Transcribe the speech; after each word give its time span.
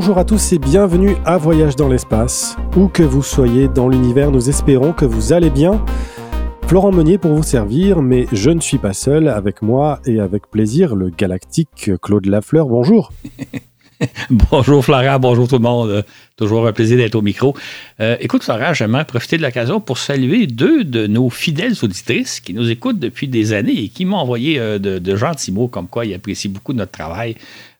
Bonjour 0.00 0.18
à 0.18 0.24
tous 0.24 0.52
et 0.52 0.60
bienvenue 0.60 1.16
à 1.24 1.38
Voyage 1.38 1.74
dans 1.74 1.88
l'espace. 1.88 2.56
Où 2.76 2.86
que 2.86 3.02
vous 3.02 3.24
soyez 3.24 3.66
dans 3.66 3.88
l'univers, 3.88 4.30
nous 4.30 4.48
espérons 4.48 4.92
que 4.92 5.04
vous 5.04 5.32
allez 5.32 5.50
bien. 5.50 5.84
Florent 6.68 6.92
Meunier 6.92 7.18
pour 7.18 7.34
vous 7.34 7.42
servir, 7.42 8.00
mais 8.00 8.28
je 8.30 8.50
ne 8.50 8.60
suis 8.60 8.78
pas 8.78 8.92
seul. 8.92 9.26
Avec 9.26 9.60
moi 9.60 9.98
et 10.06 10.20
avec 10.20 10.46
plaisir, 10.46 10.94
le 10.94 11.10
galactique 11.10 11.90
Claude 12.00 12.26
Lafleur. 12.26 12.66
Bonjour. 12.66 13.12
bonjour 14.30 14.84
Florent, 14.84 15.18
bonjour 15.18 15.48
tout 15.48 15.56
le 15.56 15.62
monde. 15.62 16.04
toujours 16.36 16.64
un 16.68 16.72
plaisir 16.72 16.96
d'être 16.96 17.16
au 17.16 17.22
micro. 17.22 17.56
Euh, 17.98 18.16
écoute 18.20 18.44
Florent, 18.44 18.74
j'aimerais 18.74 19.04
profiter 19.04 19.36
de 19.36 19.42
l'occasion 19.42 19.80
pour 19.80 19.98
saluer 19.98 20.46
deux 20.46 20.84
de 20.84 21.08
nos 21.08 21.28
fidèles 21.28 21.74
auditrices 21.82 22.38
qui 22.38 22.54
nous 22.54 22.70
écoutent 22.70 23.00
depuis 23.00 23.26
des 23.26 23.52
années 23.52 23.76
et 23.76 23.88
qui 23.88 24.04
m'ont 24.04 24.18
envoyé 24.18 24.60
euh, 24.60 24.78
de, 24.78 25.00
de, 25.00 25.16
gentils 25.16 25.50
mots 25.50 25.66
comme 25.66 25.88
quoi 25.88 26.06
ils 26.06 26.14
apprécient 26.14 26.52
beaucoup 26.52 26.72
notre 26.72 26.92
travail. 26.92 27.34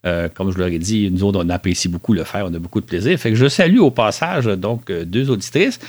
Euh, 0.07 0.29
comme 0.33 0.53
je 0.53 0.59
leur 0.59 0.69
ai 0.69 0.79
dit, 0.79 1.11
nous 1.11 1.25
autres, 1.25 1.43
on 1.45 1.49
apprécie 1.49 1.89
beaucoup 1.89 2.13
le 2.13 2.25
faire, 2.25 2.47
on 2.49 2.55
a 2.55 2.59
beaucoup 2.59 2.81
de 2.81 2.87
plaisir. 2.87 3.19
Fait 3.19 3.31
que 3.31 3.37
je 3.37 3.49
salue 3.49 3.79
au 3.79 3.91
passage 3.91 4.47
donc 4.47 4.91
deux 4.91 5.31
auditrices. 5.31 5.81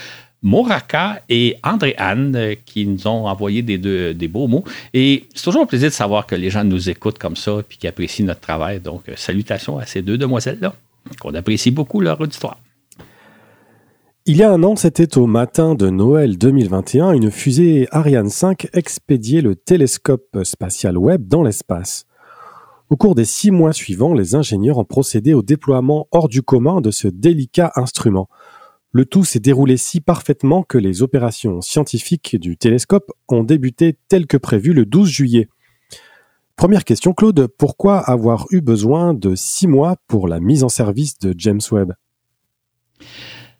Moraka 0.41 1.21
et 1.27 1.57
André-Anne 1.63 2.35
euh, 2.35 2.55
qui 2.65 2.85
nous 2.85 3.07
ont 3.07 3.27
envoyé 3.27 3.61
des, 3.61 4.27
beaux 4.27 4.47
mots. 4.47 4.63
Et 4.93 5.27
c'est 5.33 5.43
toujours 5.43 5.63
un 5.63 5.65
plaisir 5.65 5.89
de 5.89 5.93
savoir 5.93 6.25
que 6.25 6.35
les 6.35 6.49
gens 6.49 6.63
nous 6.63 6.89
écoutent 6.89 7.19
comme 7.19 7.35
ça 7.35 7.59
et 7.59 7.75
qui 7.75 7.87
apprécient 7.87 8.25
notre 8.25 8.39
travail. 8.39 8.79
Donc, 8.79 9.09
euh, 9.09 9.13
salutations 9.15 9.77
à 9.77 9.85
ces 9.85 10.01
deux 10.01 10.17
demoiselles-là, 10.17 10.73
qu'on 11.19 11.33
apprécie 11.33 11.71
beaucoup 11.71 11.99
leur 11.99 12.19
auditoire. 12.21 12.57
Il 14.25 14.37
y 14.37 14.43
a 14.43 14.51
un 14.51 14.61
an, 14.63 14.75
c'était 14.75 15.17
au 15.17 15.25
matin 15.25 15.75
de 15.75 15.89
Noël 15.89 16.37
2021, 16.37 17.13
une 17.13 17.31
fusée 17.31 17.87
Ariane 17.91 18.29
5 18.29 18.67
expédiait 18.73 19.41
le 19.41 19.55
télescope 19.55 20.37
spatial 20.43 20.97
Webb 20.97 21.27
dans 21.27 21.41
l'espace. 21.41 22.05
Au 22.89 22.97
cours 22.97 23.13
des 23.13 23.25
six 23.25 23.51
mois 23.51 23.71
suivants, 23.71 24.15
les 24.15 24.33
ingénieurs 24.33 24.79
ont 24.79 24.83
procédé 24.83 25.35
au 25.35 25.43
déploiement 25.43 26.07
hors 26.11 26.27
du 26.27 26.41
commun 26.41 26.81
de 26.81 26.89
ce 26.89 27.07
délicat 27.07 27.71
instrument. 27.75 28.27
Le 28.91 29.05
tout 29.05 29.23
s'est 29.23 29.39
déroulé 29.39 29.77
si 29.77 30.01
parfaitement 30.01 30.63
que 30.63 30.79
les 30.79 31.03
opérations 31.03 31.61
scientifiques 31.61 32.35
du 32.37 32.57
télescope 32.57 33.11
ont 33.27 33.43
débuté 33.43 33.95
tel 34.07 34.25
que 34.25 34.37
prévu 34.37 34.73
le 34.73 34.87
12 34.87 35.07
juillet. 35.07 35.49
Première 36.55 36.83
question, 36.83 37.13
Claude, 37.13 37.47
pourquoi 37.59 37.99
avoir 37.99 38.47
eu 38.49 38.59
besoin 38.59 39.13
de 39.13 39.35
six 39.35 39.67
mois 39.67 39.97
pour 40.07 40.27
la 40.27 40.39
mise 40.39 40.63
en 40.63 40.69
service 40.69 41.19
de 41.19 41.35
James 41.37 41.61
Webb? 41.71 41.93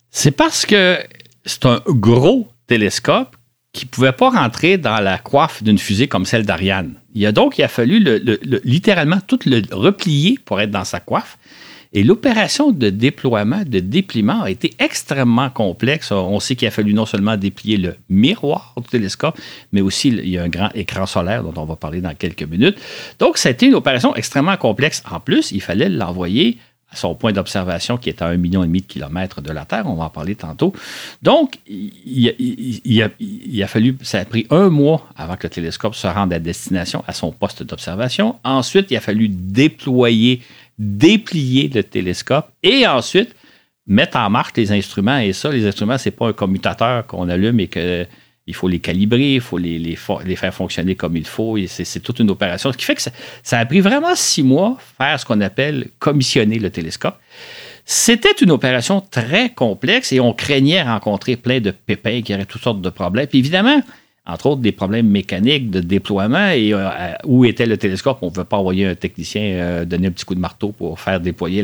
C'est 0.10 0.32
parce 0.32 0.66
que 0.66 0.98
c'est 1.46 1.68
un 1.68 1.84
gros 1.86 2.48
télescope 2.66 3.36
qui 3.72 3.86
ne 3.86 3.90
pouvait 3.90 4.12
pas 4.12 4.30
rentrer 4.30 4.78
dans 4.78 5.00
la 5.00 5.18
coiffe 5.18 5.62
d'une 5.64 5.78
fusée 5.78 6.08
comme 6.08 6.26
celle 6.26 6.46
d'Ariane. 6.46 6.96
Il 7.14 7.26
a 7.26 7.32
donc 7.32 7.62
fallu 7.68 8.04
littéralement 8.64 9.20
tout 9.26 9.40
le 9.46 9.62
replier 9.72 10.40
pour 10.44 10.60
être 10.60 10.72
dans 10.72 10.86
sa 10.86 11.00
coiffe. 11.00 11.38
Et 11.92 12.04
l'opération 12.04 12.72
de 12.72 12.92
déploiement, 12.92 13.64
de 13.66 13.80
dépliement 13.80 14.44
a 14.44 14.52
été 14.52 14.74
extrêmement 14.78 15.50
complexe. 15.50 16.12
On 16.12 16.40
sait 16.40 16.56
qu'il 16.56 16.68
a 16.68 16.72
fallu 16.72 16.94
non 16.94 17.08
seulement 17.08 17.36
déplier 17.36 17.78
le 17.78 17.96
miroir 18.10 18.76
du 18.78 18.88
télescope, 18.88 19.40
mais 19.72 19.82
aussi 19.82 20.10
il 20.10 20.30
y 20.30 20.38
a 20.38 20.44
un 20.44 20.50
grand 20.50 20.70
écran 20.76 21.08
solaire 21.08 21.44
dont 21.44 21.60
on 21.60 21.66
va 21.66 21.76
parler 21.76 22.00
dans 22.00 22.14
quelques 22.14 22.44
minutes. 22.44 22.78
Donc, 23.18 23.40
c'était 23.40 23.66
une 23.66 23.74
opération 23.74 24.16
extrêmement 24.16 24.58
complexe. 24.58 25.02
En 25.10 25.20
plus, 25.20 25.52
il 25.52 25.62
fallait 25.62 25.90
l'envoyer 25.90 26.60
à 26.92 26.96
son 26.96 27.16
point 27.16 27.32
d'observation 27.32 27.98
qui 27.98 28.10
est 28.10 28.22
à 28.22 28.28
un 28.28 28.38
million 28.38 28.64
et 28.64 28.68
demi 28.68 28.82
de 28.82 28.86
kilomètres 28.88 29.42
de 29.42 29.52
la 29.52 29.66
Terre. 29.66 29.84
On 29.86 29.96
va 29.96 30.06
en 30.06 30.10
parler 30.10 30.36
tantôt. 30.36 30.74
Donc, 31.22 31.60
il, 31.68 33.04
a, 33.04 33.68
fallu, 33.68 33.98
ça 34.02 34.20
a 34.20 34.26
pris 34.26 34.48
un 34.50 34.70
mois 34.70 35.08
avant 35.16 35.36
que 35.36 35.48
le 35.48 35.52
télescope 35.52 35.96
se 35.96 36.08
rende 36.08 36.34
à 36.34 36.40
destination, 36.40 37.04
à 37.08 37.14
son 37.14 37.32
poste 37.32 37.64
d'observation. 37.64 38.38
Ensuite, 38.44 38.88
il 38.90 38.98
a 38.98 39.02
fallu 39.02 39.30
déployer 39.30 40.42
déplier 40.80 41.68
le 41.68 41.84
télescope 41.84 42.50
et 42.64 42.88
ensuite 42.88 43.36
mettre 43.86 44.18
en 44.18 44.30
marche 44.30 44.54
les 44.56 44.72
instruments. 44.72 45.20
Et 45.20 45.34
ça, 45.34 45.52
les 45.52 45.68
instruments, 45.68 45.98
ce 45.98 46.08
n'est 46.08 46.16
pas 46.16 46.30
un 46.30 46.34
commutateur 46.34 47.06
qu'on 47.06 47.28
allume 47.28 47.60
et 47.60 47.68
qu'il 48.50 48.56
faut 48.56 48.68
les 48.68 48.80
calibrer, 48.80 49.36
il 49.36 49.42
faut 49.42 49.60
les, 49.60 49.96
faire 49.96 50.54
fonctionner 50.54 50.96
comme 50.96 51.16
il 51.16 51.28
faut. 51.28 51.56
C'est 51.68 52.00
toute 52.00 52.18
une 52.18 52.32
opération. 52.32 52.72
Ce 52.72 52.78
qui 52.78 52.84
fait 52.84 52.96
que 52.96 53.02
ça, 53.44 53.60
a 53.60 53.66
pris 53.66 53.80
vraiment 53.80 54.16
six 54.16 54.42
mois 54.42 54.78
faire 54.98 55.20
ce 55.20 55.26
qu'on 55.26 55.40
appelle 55.42 55.90
commissionner 56.00 56.58
le 56.58 56.72
télescope. 56.72 57.16
C'était 57.86 58.34
une 58.42 58.50
opération 58.50 59.02
très 59.02 59.52
complexe 59.52 60.12
et 60.14 60.20
on 60.20 60.34
craignait 60.34 60.82
rencontrer 60.82 61.36
plein 61.36 61.60
de 61.60 61.70
pépins 61.70 62.24
qui 62.24 62.34
auraient 62.34 62.46
toutes 62.46 62.64
sortes 62.64 62.82
de 62.82 62.90
problèmes. 62.90 63.28
Puis 63.28 63.38
évidemment, 63.38 63.84
entre 64.26 64.48
autres 64.48 64.62
des 64.62 64.72
problèmes 64.72 65.08
mécaniques 65.08 65.70
de 65.70 65.80
déploiement. 65.80 66.50
Et 66.50 66.74
euh, 66.74 66.90
où 67.26 67.46
était 67.46 67.66
le 67.66 67.78
télescope? 67.78 68.20
On 68.22 68.28
ne 68.28 68.32
pouvait 68.32 68.46
pas 68.46 68.58
envoyer 68.58 68.88
un 68.88 68.96
technicien 68.96 69.42
euh, 69.42 69.86
donner 69.86 70.08
un 70.08 70.12
petit 70.12 70.26
coup 70.26 70.36
de 70.36 70.40
marteau 70.40 70.72
pour 70.72 71.00
faire 71.00 71.20
déployer 71.20 71.64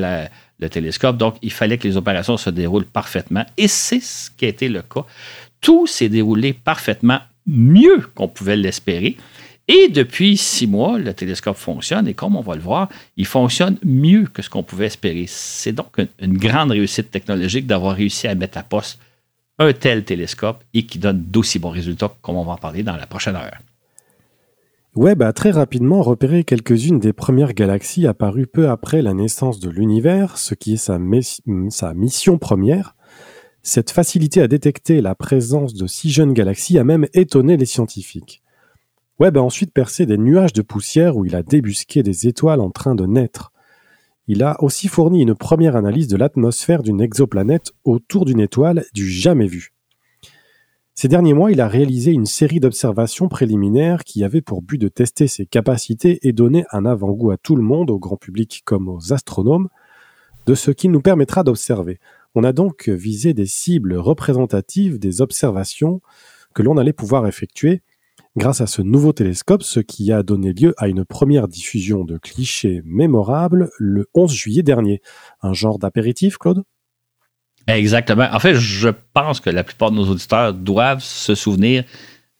le 0.59 0.69
télescope. 0.69 1.17
Donc, 1.17 1.35
il 1.41 1.52
fallait 1.52 1.78
que 1.78 1.88
les 1.88 1.97
opérations 1.97 2.38
se 2.38 2.50
déroulent 2.50 2.85
parfaitement. 2.85 3.46
Et 3.57 3.67
c'est 3.67 4.02
ce 4.02 4.29
qui 4.31 4.46
a 4.46 4.50
été 4.50 4.67
le 4.67 4.81
cas. 4.81 5.06
Tout 5.66 5.88
s'est 5.88 6.09
déroulé 6.09 6.53
parfaitement 6.53 7.22
mieux 7.48 8.03
qu'on 8.14 8.28
pouvait 8.28 8.56
l'espérer. 8.56 9.18
Et 9.68 9.88
depuis 9.88 10.38
six 10.38 10.68
mois, 10.68 11.00
le 11.00 11.12
télescope 11.12 11.58
fonctionne 11.58 12.08
et 12.08 12.14
comme 12.14 12.36
on 12.36 12.42
va 12.42 12.53
le 12.53 12.62
voir, 12.62 12.88
il 13.18 13.26
fonctionne 13.26 13.80
mieux 13.84 14.26
que 14.31 14.44
ce 14.44 14.50
qu'on 14.52 14.62
pouvait 14.62 14.86
espérer. 14.86 15.26
C'est 15.28 15.72
donc 15.72 15.98
une 16.20 16.38
grande 16.38 16.70
réussite 16.70 17.09
technologique 17.09 17.66
d'avoir 17.66 17.96
réussi 17.96 18.28
à 18.28 18.36
mettre 18.36 18.59
à 18.59 18.64
poste 18.64 19.00
un 19.58 19.74
tel 19.74 20.03
télescope 20.03 20.64
et 20.76 20.86
qui 20.86 21.00
donne 21.00 21.24
d'aussi 21.24 21.58
bons 21.58 21.72
résultats, 21.72 22.14
comme 22.22 22.36
on 22.36 22.44
va 22.44 22.53
en 22.53 22.58
parler 22.58 22.84
dans 22.84 22.96
la 22.96 23.08
prochaine 23.08 23.36
heure. 23.36 23.58
Webb 24.96 25.24
a 25.24 25.34
très 25.34 25.50
rapidement 25.50 26.03
repéré 26.03 26.44
quelques-unes 26.44 27.00
des 27.00 27.12
premières 27.12 27.53
galaxies 27.53 28.06
apparues 28.06 28.46
peu 28.46 28.70
après 28.70 29.02
la 29.02 29.16
naissance 29.16 29.59
de 29.59 29.72
l'univers, 29.72 30.38
ce 30.38 30.53
qui 30.53 30.76
est 30.76 30.78
sa, 30.78 31.00
sa, 31.70 31.96
mission 31.96 32.38
première. 32.38 32.96
Cette 33.68 33.90
facilité 33.90 34.44
à 34.44 34.48
détecter 34.48 35.02
la 35.02 35.16
présence 35.16 35.74
de 35.74 35.88
si 35.88 36.12
jeunes 36.12 36.34
galaxies 36.34 36.78
a 36.78 36.84
même 36.84 37.08
étonné 37.16 37.58
les 37.58 37.66
scientifiques. 37.66 38.44
Webb 39.20 39.38
a 39.38 39.42
ensuite 39.42 39.74
percé 39.74 40.06
des 40.06 40.20
nuages 40.20 40.53
de 40.53 40.62
poussière 40.62 41.18
où 41.18 41.26
il 41.26 41.36
a 41.36 41.42
débusqué 41.42 42.03
des 42.03 42.28
étoiles 42.28 42.62
en 42.62 42.70
train 42.70 42.94
de 42.94 43.08
naître. 43.08 43.52
Il 44.28 44.44
a 44.44 44.62
aussi 44.62 44.88
fourni 44.88 45.24
une 45.24 45.34
première 45.34 45.76
analyse 45.76 46.08
de 46.08 46.16
l'atmosphère 46.16 46.84
d'une 46.84 47.02
exoplanète 47.02 47.72
autour 47.86 48.26
d'une 48.26 48.40
étoile 48.40 48.86
du 48.94 49.09
jamais 49.09 49.48
vu. 49.48 49.74
Ces 50.94 51.08
derniers 51.08 51.34
mois, 51.34 51.52
il 51.52 51.59
a 51.59 51.68
réalisé 51.68 52.12
une 52.12 52.28
série 52.28 52.59
d'observations 52.59 53.30
préliminaires 53.30 54.03
qui 54.03 54.24
avaient 54.24 54.42
pour 54.42 54.62
but 54.62 54.78
de 54.78 54.90
tester 54.90 55.28
ses 55.28 55.47
capacités 55.47 56.20
et 56.22 56.34
donner 56.34 56.66
un 56.72 56.86
avant-goût 56.86 57.32
à 57.32 57.38
tout 57.38 57.56
le 57.56 57.64
monde, 57.64 57.90
au 57.90 57.97
grand 57.97 58.16
public 58.16 58.62
comme 58.64 58.90
aux 58.90 59.12
astronomes, 59.12 59.70
de 60.46 60.53
ce 60.53 60.70
qu'il 60.70 60.92
nous 60.92 61.02
permettra 61.02 61.44
d'observer. 61.44 62.00
On 62.35 62.44
a 62.44 62.51
donc 62.51 62.90
visé 62.90 63.34
des 63.34 63.46
cibles 63.46 63.96
représentatives 63.96 65.00
des 65.00 65.22
observations 65.22 66.01
que 66.53 66.62
l'on 66.62 66.78
allait 66.78 66.94
pouvoir 66.94 67.25
effectuer 67.28 67.81
grâce 68.38 68.59
à 68.59 68.68
ce 68.68 68.81
nouveau 68.81 69.13
télescope, 69.13 69.63
ce 69.63 69.79
qui 69.79 70.12
a 70.12 70.22
donné 70.22 70.51
lieu 70.51 70.73
à 70.78 70.90
une 70.90 71.06
première 71.06 71.47
diffusion 71.47 72.03
de 72.03 72.18
clichés 72.18 72.81
mémorables 72.84 73.69
le 73.79 74.09
11 74.13 74.34
juillet 74.34 74.63
dernier. 74.63 75.01
Un 75.41 75.53
genre 75.53 75.79
d'apéritif, 75.79 76.38
Claude? 76.38 76.63
Exactement. 77.68 78.28
En 78.31 78.40
fait, 78.40 78.56
je 78.56 78.90
pense 79.13 79.40
que 79.40 79.50
la 79.50 79.63
plupart 79.63 79.91
de 79.91 79.96
nos 79.96 80.09
auditeurs 80.09 80.53
doivent 80.53 81.02
se 81.02 81.34
souvenir 81.34 81.84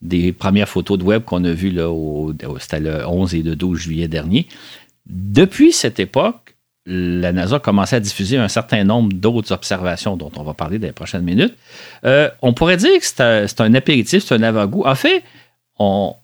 des 0.02 0.34
premières 0.34 0.70
photos 0.70 1.00
de 1.00 1.04
web 1.04 1.24
qu'on 1.24 1.44
a 1.46 1.52
vues 1.54 1.72
là, 1.72 1.90
au, 1.90 2.34
c'était 2.60 2.82
le 2.82 3.08
11 3.08 3.34
et 3.34 3.44
le 3.44 3.56
12 3.56 3.80
juillet 3.80 4.08
dernier. 4.08 4.48
Depuis 5.08 5.72
cette 5.72 6.00
époque, 6.00 6.55
la 6.86 7.32
NASA 7.32 7.56
a 7.56 7.60
commencé 7.60 7.96
à 7.96 8.00
diffuser 8.00 8.38
un 8.38 8.48
certain 8.48 8.84
nombre 8.84 9.14
d'autres 9.14 9.52
observations 9.52 10.18
dont 10.18 10.32
on 10.36 10.44
va 10.44 10.54
parler 10.54 10.78
dans 10.78 10.88
les 10.88 10.94
prochaines 10.94 11.24
minutes. 11.24 11.56
Euh, 12.04 12.30
on 12.42 12.54
pourrait 12.54 12.78
dire 12.78 13.00
que 13.00 13.06
c'est 13.06 13.62
un, 13.62 13.74
apéritif, 13.74 14.24
c'est 14.24 14.36
un 14.36 14.44
avant-goût. 14.44 14.84
En 14.86 14.96
fait, 14.96 15.24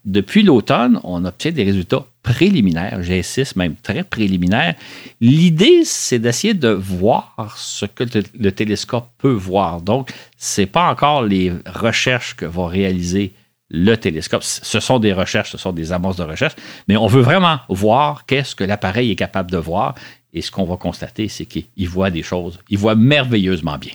depuis 0.04 0.42
l'automne, 0.42 1.00
on 1.02 1.24
obtient 1.24 1.50
des 1.50 1.64
résultats 1.64 2.06
préliminaires, 2.22 3.00
G6 3.00 3.54
même 3.56 3.74
très 3.74 4.04
préliminaires. 4.04 4.76
L'idée, 5.20 5.84
c'est 5.84 6.20
d'essayer 6.20 6.54
de 6.54 6.68
voir 6.68 7.54
ce 7.58 7.84
que 7.84 8.04
le 8.38 8.52
télescope 8.52 9.08
peut 9.18 9.32
voir. 9.32 9.82
Donc, 9.82 10.12
ce 10.38 10.60
n'est 10.60 10.66
pas 10.68 10.88
encore 10.88 11.22
les 11.22 11.52
recherches 11.66 12.36
que 12.36 12.46
va 12.46 12.68
réaliser 12.68 13.32
le 13.68 13.96
télescope. 13.96 14.42
Ce 14.44 14.80
sont 14.80 14.98
des 14.98 15.12
recherches, 15.12 15.50
ce 15.50 15.58
sont 15.58 15.72
des 15.72 15.92
amorces 15.92 16.18
de 16.18 16.22
recherche, 16.22 16.54
mais 16.88 16.96
on 16.96 17.06
veut 17.06 17.22
vraiment 17.22 17.58
voir 17.68 18.26
qu'est-ce 18.26 18.54
que 18.54 18.64
l'appareil 18.64 19.10
est 19.10 19.16
capable 19.16 19.50
de 19.50 19.56
voir. 19.56 19.94
Et 20.32 20.42
ce 20.42 20.50
qu'on 20.50 20.64
va 20.64 20.76
constater, 20.76 21.28
c'est 21.28 21.46
qu'il 21.46 21.88
voit 21.88 22.10
des 22.10 22.22
choses, 22.22 22.58
il 22.70 22.78
voit 22.78 22.94
merveilleusement 22.94 23.78
bien. 23.78 23.92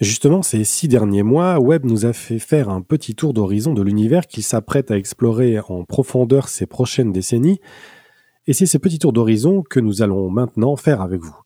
Justement, 0.00 0.42
ces 0.42 0.62
six 0.62 0.86
derniers 0.86 1.24
mois, 1.24 1.58
Webb 1.58 1.84
nous 1.84 2.06
a 2.06 2.12
fait 2.12 2.38
faire 2.38 2.68
un 2.68 2.82
petit 2.82 3.16
tour 3.16 3.34
d'horizon 3.34 3.74
de 3.74 3.82
l'univers 3.82 4.28
qu'il 4.28 4.44
s'apprête 4.44 4.92
à 4.92 4.96
explorer 4.96 5.58
en 5.58 5.84
profondeur 5.84 6.48
ces 6.48 6.66
prochaines 6.66 7.12
décennies, 7.12 7.60
et 8.46 8.52
c'est 8.52 8.66
ce 8.66 8.78
petit 8.78 9.00
tour 9.00 9.12
d'horizon 9.12 9.62
que 9.62 9.80
nous 9.80 10.00
allons 10.00 10.30
maintenant 10.30 10.76
faire 10.76 11.00
avec 11.00 11.20
vous. 11.20 11.36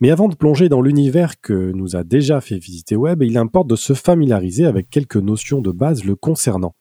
Mais 0.00 0.10
avant 0.10 0.28
de 0.28 0.34
plonger 0.34 0.68
dans 0.68 0.80
l'univers 0.80 1.40
que 1.40 1.72
nous 1.72 1.94
a 1.94 2.04
déjà 2.04 2.40
fait 2.40 2.58
visiter 2.58 2.96
Webb, 2.96 3.22
il 3.22 3.36
importe 3.36 3.68
de 3.68 3.76
se 3.76 3.92
familiariser 3.92 4.64
avec 4.64 4.88
quelques 4.88 5.16
notions 5.16 5.60
de 5.60 5.70
base 5.70 6.04
le 6.04 6.16
concernant. 6.16 6.74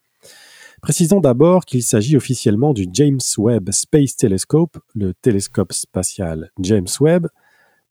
Précisons 0.83 1.21
d'abord 1.21 1.63
qu'il 1.63 1.81
s'agit 1.81 2.17
officiellement 2.17 2.73
du 2.73 2.87
James 2.91 3.21
Webb 3.37 3.71
Space 3.71 4.17
Telescope, 4.17 4.77
le 4.93 5.13
télescope 5.13 5.71
spatial 5.71 6.51
James 6.59 6.89
Webb, 6.99 7.27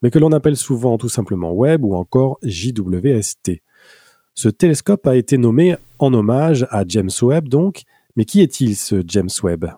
mais 0.03 0.11
que 0.11 0.19
l'on 0.19 0.31
appelle 0.31 0.59
souvent 0.59 0.99
tout 0.99 1.09
simplement 1.09 1.55
Webb 1.55 1.87
ou 1.87 1.95
encore 1.95 2.39
JWST. 2.43 3.63
Ce 4.35 4.51
télescope 4.51 5.07
a 5.07 5.17
été 5.17 5.39
nommé 5.39 5.75
en 5.99 6.13
hommage 6.13 6.67
à 6.69 6.85
James 6.87 7.09
Webb 7.23 7.49
donc, 7.49 7.85
mais 8.15 8.27
qui 8.27 8.43
est-il 8.43 8.77
ce 8.77 9.03
James 9.09 9.31
Webb? 9.43 9.73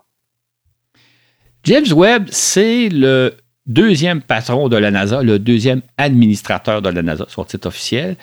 James 1.63 1.93
Webb, 1.95 2.27
c'est 2.31 2.89
le 2.89 3.37
deuxième 3.65 4.23
patron 4.23 4.67
de 4.67 4.75
la 4.75 4.91
NASA, 4.91 5.23
le 5.23 5.39
deuxième 5.39 5.83
administrateur 5.97 6.81
de 6.81 6.89
la 6.89 7.01
NASA, 7.01 7.25
son 7.29 7.45
titre 7.45 7.69
officiel. 7.69 8.17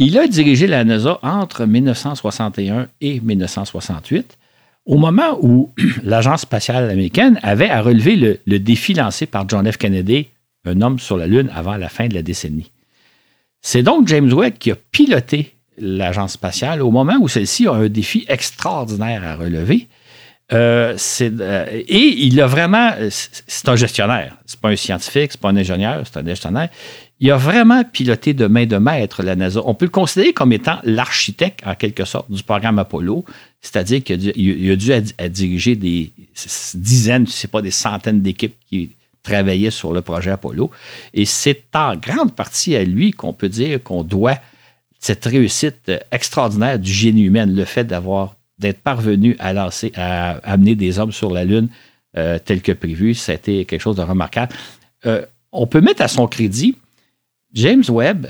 Il 0.00 0.16
a 0.16 0.28
dirigé 0.28 0.68
la 0.68 0.84
NASA 0.84 1.18
entre 1.22 1.66
1961 1.66 2.86
et 3.00 3.18
1968, 3.18 4.38
au 4.86 4.96
moment 4.96 5.36
où 5.42 5.74
l'Agence 6.04 6.42
spatiale 6.42 6.88
américaine 6.88 7.40
avait 7.42 7.68
à 7.68 7.82
relever 7.82 8.38
le, 8.46 8.58
défi 8.60 8.94
lancé 8.94 9.26
par 9.26 9.48
John 9.48 9.70
F. 9.70 9.76
Kennedy, 9.76 10.28
un 10.64 10.82
homme 10.82 11.00
sur 11.00 11.16
la 11.16 11.26
Lune 11.26 11.50
avant 11.52 11.76
la 11.76 11.88
fin 11.88 12.06
de 12.06 12.14
la 12.14 12.22
décennie. 12.22 12.70
C'est 13.60 13.82
donc 13.82 14.06
James 14.06 14.32
Webb 14.32 14.58
qui 14.58 14.70
a 14.70 14.76
piloté 14.76 15.56
l'Agence 15.78 16.34
spatiale 16.34 16.80
au 16.80 16.92
moment 16.92 17.16
où 17.20 17.26
celle-ci 17.26 17.66
a 17.66 17.72
un 17.72 17.88
défi 17.88 18.24
extraordinaire 18.28 19.24
à 19.24 19.34
relever. 19.34 19.88
Euh, 20.52 20.96
euh, 21.20 21.66
et 21.72 21.98
il 21.98 22.40
a 22.40 22.46
vraiment, 22.46 22.92
c'est 23.10 23.68
un 23.68 23.76
gestionnaire, 23.76 24.36
c'est 24.46 24.60
pas 24.60 24.68
un 24.70 24.76
scientifique, 24.76 25.32
c'est 25.32 25.40
pas 25.40 25.48
un 25.48 25.56
ingénieur, 25.56 26.02
c'est 26.04 26.20
un 26.20 26.24
gestionnaire. 26.24 26.68
Il 27.20 27.30
a 27.32 27.36
vraiment 27.36 27.82
piloté 27.82 28.32
de 28.32 28.46
main 28.46 28.66
de 28.66 28.76
maître 28.76 29.22
la 29.22 29.34
NASA. 29.34 29.60
On 29.64 29.74
peut 29.74 29.86
le 29.86 29.90
considérer 29.90 30.32
comme 30.32 30.52
étant 30.52 30.78
l'architecte, 30.84 31.60
en 31.66 31.74
quelque 31.74 32.04
sorte, 32.04 32.30
du 32.30 32.42
programme 32.42 32.78
Apollo, 32.78 33.24
c'est-à-dire 33.60 34.04
qu'il 34.04 34.14
a 34.14 34.76
dû, 34.76 35.28
diriger 35.30 35.74
des 35.74 36.12
dizaines, 36.74 37.26
si 37.26 37.38
c'est 37.38 37.50
pas 37.50 37.62
des 37.62 37.72
centaines 37.72 38.22
d'équipes 38.22 38.54
qui 38.68 38.92
travaillaient 39.24 39.72
sur 39.72 39.92
le 39.92 40.00
projet 40.00 40.30
Apollo. 40.30 40.70
Et 41.12 41.24
c'est 41.24 41.64
en 41.74 41.96
grande 41.96 42.34
partie 42.34 42.76
à 42.76 42.84
lui 42.84 43.10
qu'on 43.10 43.32
peut 43.32 43.48
dire 43.48 43.82
qu'on 43.82 44.04
doit 44.04 44.38
cette 45.00 45.24
réussite 45.24 45.92
extraordinaire 46.12 46.78
du 46.78 46.92
génie 46.92 47.22
humain, 47.22 47.46
le 47.46 47.64
fait 47.64 47.84
d'avoir 47.84 48.36
d'être 48.58 48.80
parvenu 48.80 49.36
à 49.38 49.52
lancer, 49.52 49.92
à 49.94 50.38
amener 50.38 50.74
des 50.74 50.98
hommes 50.98 51.12
sur 51.12 51.30
la 51.30 51.44
Lune 51.44 51.68
euh, 52.16 52.38
tel 52.44 52.62
que 52.62 52.72
prévu, 52.72 53.14
ça 53.14 53.32
a 53.32 53.34
été 53.36 53.64
quelque 53.64 53.80
chose 53.80 53.96
de 53.96 54.02
remarquable. 54.02 54.54
Euh, 55.06 55.24
on 55.52 55.66
peut 55.66 55.80
mettre 55.80 56.02
à 56.02 56.08
son 56.08 56.26
crédit, 56.26 56.76
James 57.58 57.82
Webb 57.88 58.28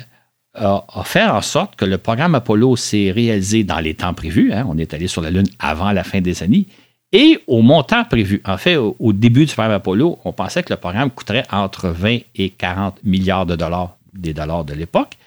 a, 0.54 1.02
fait 1.04 1.22
en 1.22 1.42
sorte 1.42 1.76
que 1.76 1.84
le 1.84 1.98
programme 1.98 2.34
Apollo 2.34 2.76
s'est 2.76 3.10
réalisé 3.10 3.62
dans 3.62 3.78
les 3.78 3.92
temps 3.92 4.14
prévus. 4.14 4.54
Hein. 4.54 4.64
on 4.66 4.78
est 4.78 4.94
allé 4.94 5.06
sur 5.06 5.20
la 5.20 5.30
Lune 5.30 5.46
avant 5.58 5.92
la 5.92 6.02
fin 6.02 6.22
des 6.22 6.42
années 6.42 6.66
et 7.12 7.38
au 7.46 7.60
montant 7.60 8.04
prévu. 8.04 8.40
En 8.46 8.56
fait, 8.56 8.76
au, 8.76 9.12
début 9.12 9.44
du 9.44 9.52
programme 9.52 9.74
Apollo, 9.74 10.18
on 10.24 10.32
pensait 10.32 10.62
que 10.62 10.72
le 10.72 10.78
programme 10.78 11.10
coûterait 11.10 11.44
entre 11.52 11.88
20 11.88 12.20
et 12.36 12.48
40 12.48 13.04
milliards 13.04 13.44
de 13.44 13.54
dollars, 13.54 13.98
des 14.14 14.32
dollars 14.32 14.64
de 14.64 14.72
l'époque. 14.72 15.18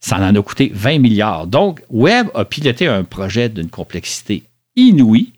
Ça 0.00 0.16
en 0.16 0.34
a 0.34 0.42
coûté 0.42 0.70
20 0.74 0.98
milliards. 0.98 1.46
Donc, 1.46 1.82
Webb 1.90 2.28
a 2.34 2.46
piloté 2.46 2.86
un 2.86 3.04
projet 3.04 3.50
d'une 3.50 3.68
complexité 3.68 4.44
inouïe 4.76 5.34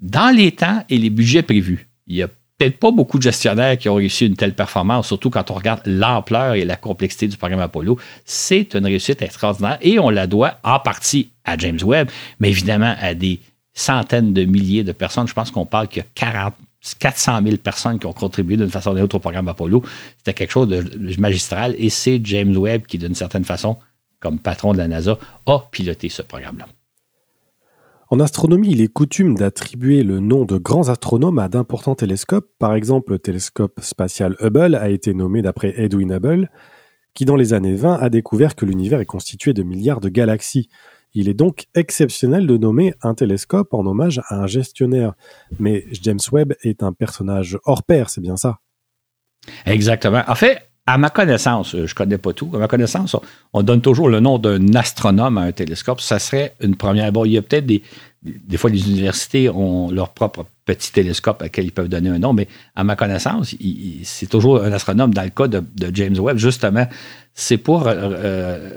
dans 0.00 0.34
les 0.34 0.50
temps 0.50 0.82
et 0.88 0.98
les 0.98 1.10
budgets 1.10 1.42
prévus. 1.42 1.86
Il 2.08 2.20
a 2.24 2.28
peut-être 2.60 2.78
pas 2.78 2.90
beaucoup 2.90 3.16
de 3.16 3.22
gestionnaires 3.22 3.78
qui 3.78 3.88
ont 3.88 3.94
réussi 3.94 4.26
une 4.26 4.36
telle 4.36 4.54
performance, 4.54 5.06
surtout 5.06 5.30
quand 5.30 5.50
on 5.50 5.54
regarde 5.54 5.80
l'ampleur 5.86 6.54
et 6.54 6.66
la 6.66 6.76
complexité 6.76 7.26
du 7.26 7.38
programme 7.38 7.60
Apollo. 7.60 7.98
C'est 8.26 8.74
une 8.74 8.84
réussite 8.84 9.22
extraordinaire 9.22 9.78
et 9.80 9.98
on 9.98 10.10
la 10.10 10.26
doit 10.26 10.58
en 10.62 10.78
partie 10.78 11.30
à 11.46 11.56
James 11.56 11.78
Webb, 11.82 12.10
mais 12.38 12.50
évidemment 12.50 12.94
à 13.00 13.14
des 13.14 13.40
centaines 13.72 14.34
de 14.34 14.44
milliers 14.44 14.84
de 14.84 14.92
personnes. 14.92 15.26
Je 15.26 15.32
pense 15.32 15.50
qu'on 15.50 15.64
parle 15.64 15.88
qu'il 15.88 16.02
y 16.02 16.04
a 16.04 16.08
40 16.14 16.54
400 16.98 17.40
000 17.44 17.56
personnes 17.58 17.98
qui 17.98 18.06
ont 18.06 18.12
contribué 18.12 18.56
d'une 18.56 18.70
façon 18.70 18.90
ou 18.90 18.94
d'une 18.94 19.04
autre 19.04 19.16
au 19.16 19.20
programme 19.20 19.48
Apollo. 19.48 19.82
C'était 20.18 20.34
quelque 20.34 20.52
chose 20.52 20.68
de 20.68 21.20
magistral 21.20 21.74
et 21.78 21.90
c'est 21.90 22.20
James 22.24 22.56
Webb 22.56 22.86
qui, 22.86 22.98
d'une 22.98 23.14
certaine 23.14 23.44
façon, 23.44 23.78
comme 24.18 24.38
patron 24.38 24.72
de 24.72 24.78
la 24.78 24.88
NASA, 24.88 25.18
a 25.46 25.58
piloté 25.70 26.08
ce 26.08 26.22
programme-là. 26.22 26.66
En 28.12 28.18
astronomie, 28.18 28.72
il 28.72 28.80
est 28.80 28.88
coutume 28.88 29.36
d'attribuer 29.36 30.02
le 30.02 30.18
nom 30.18 30.44
de 30.44 30.58
grands 30.58 30.88
astronomes 30.88 31.38
à 31.38 31.48
d'importants 31.48 31.94
télescopes. 31.94 32.50
Par 32.58 32.74
exemple, 32.74 33.12
le 33.12 33.20
télescope 33.20 33.78
spatial 33.80 34.34
Hubble 34.40 34.74
a 34.74 34.88
été 34.88 35.14
nommé 35.14 35.42
d'après 35.42 35.74
Edwin 35.76 36.12
Hubble, 36.12 36.50
qui 37.14 37.24
dans 37.24 37.36
les 37.36 37.54
années 37.54 37.76
20 37.76 37.94
a 37.94 38.08
découvert 38.08 38.56
que 38.56 38.66
l'univers 38.66 38.98
est 38.98 39.06
constitué 39.06 39.52
de 39.52 39.62
milliards 39.62 40.00
de 40.00 40.08
galaxies. 40.08 40.68
Il 41.14 41.28
est 41.28 41.34
donc 41.34 41.66
exceptionnel 41.76 42.48
de 42.48 42.56
nommer 42.56 42.94
un 43.02 43.14
télescope 43.14 43.72
en 43.74 43.86
hommage 43.86 44.20
à 44.26 44.40
un 44.40 44.48
gestionnaire. 44.48 45.14
Mais 45.60 45.86
James 45.92 46.18
Webb 46.32 46.54
est 46.62 46.82
un 46.82 46.92
personnage 46.92 47.60
hors 47.64 47.84
pair, 47.84 48.10
c'est 48.10 48.20
bien 48.20 48.36
ça? 48.36 48.58
Exactement. 49.66 50.24
En 50.26 50.34
fait, 50.34 50.69
à 50.90 50.98
ma 50.98 51.10
connaissance, 51.10 51.70
je 51.72 51.82
ne 51.82 51.86
connais 51.86 52.18
pas 52.18 52.32
tout, 52.32 52.50
à 52.52 52.58
ma 52.58 52.66
connaissance, 52.66 53.16
on, 53.52 53.62
donne 53.62 53.80
toujours 53.80 54.08
le 54.08 54.18
nom 54.18 54.38
d'un 54.38 54.74
astronome 54.74 55.38
à 55.38 55.42
un 55.42 55.52
télescope. 55.52 56.00
Ça 56.00 56.18
serait 56.18 56.54
une 56.60 56.74
première. 56.74 57.12
Bon, 57.12 57.24
il 57.24 57.32
y 57.32 57.38
a 57.38 57.42
peut-être 57.42 57.66
des. 57.66 57.82
Des 58.22 58.58
fois, 58.58 58.68
les 58.68 58.86
universités 58.90 59.48
ont 59.48 59.90
leur 59.90 60.10
propre 60.10 60.44
petit 60.66 60.92
télescope 60.92 61.40
à 61.40 61.48
quel 61.48 61.64
ils 61.64 61.72
peuvent 61.72 61.88
donner 61.88 62.10
un 62.10 62.18
nom, 62.18 62.34
mais 62.34 62.48
à 62.76 62.84
ma 62.84 62.94
connaissance, 62.94 63.54
c'est 64.02 64.28
toujours 64.28 64.62
un 64.62 64.72
astronome. 64.72 65.14
Dans 65.14 65.22
le 65.22 65.30
cas 65.30 65.48
de, 65.48 65.62
James 65.94 66.18
Webb, 66.18 66.36
justement, 66.36 66.86
c'est 67.32 67.56
pour 67.56 67.86
euh, 67.86 67.94
euh, 67.96 68.76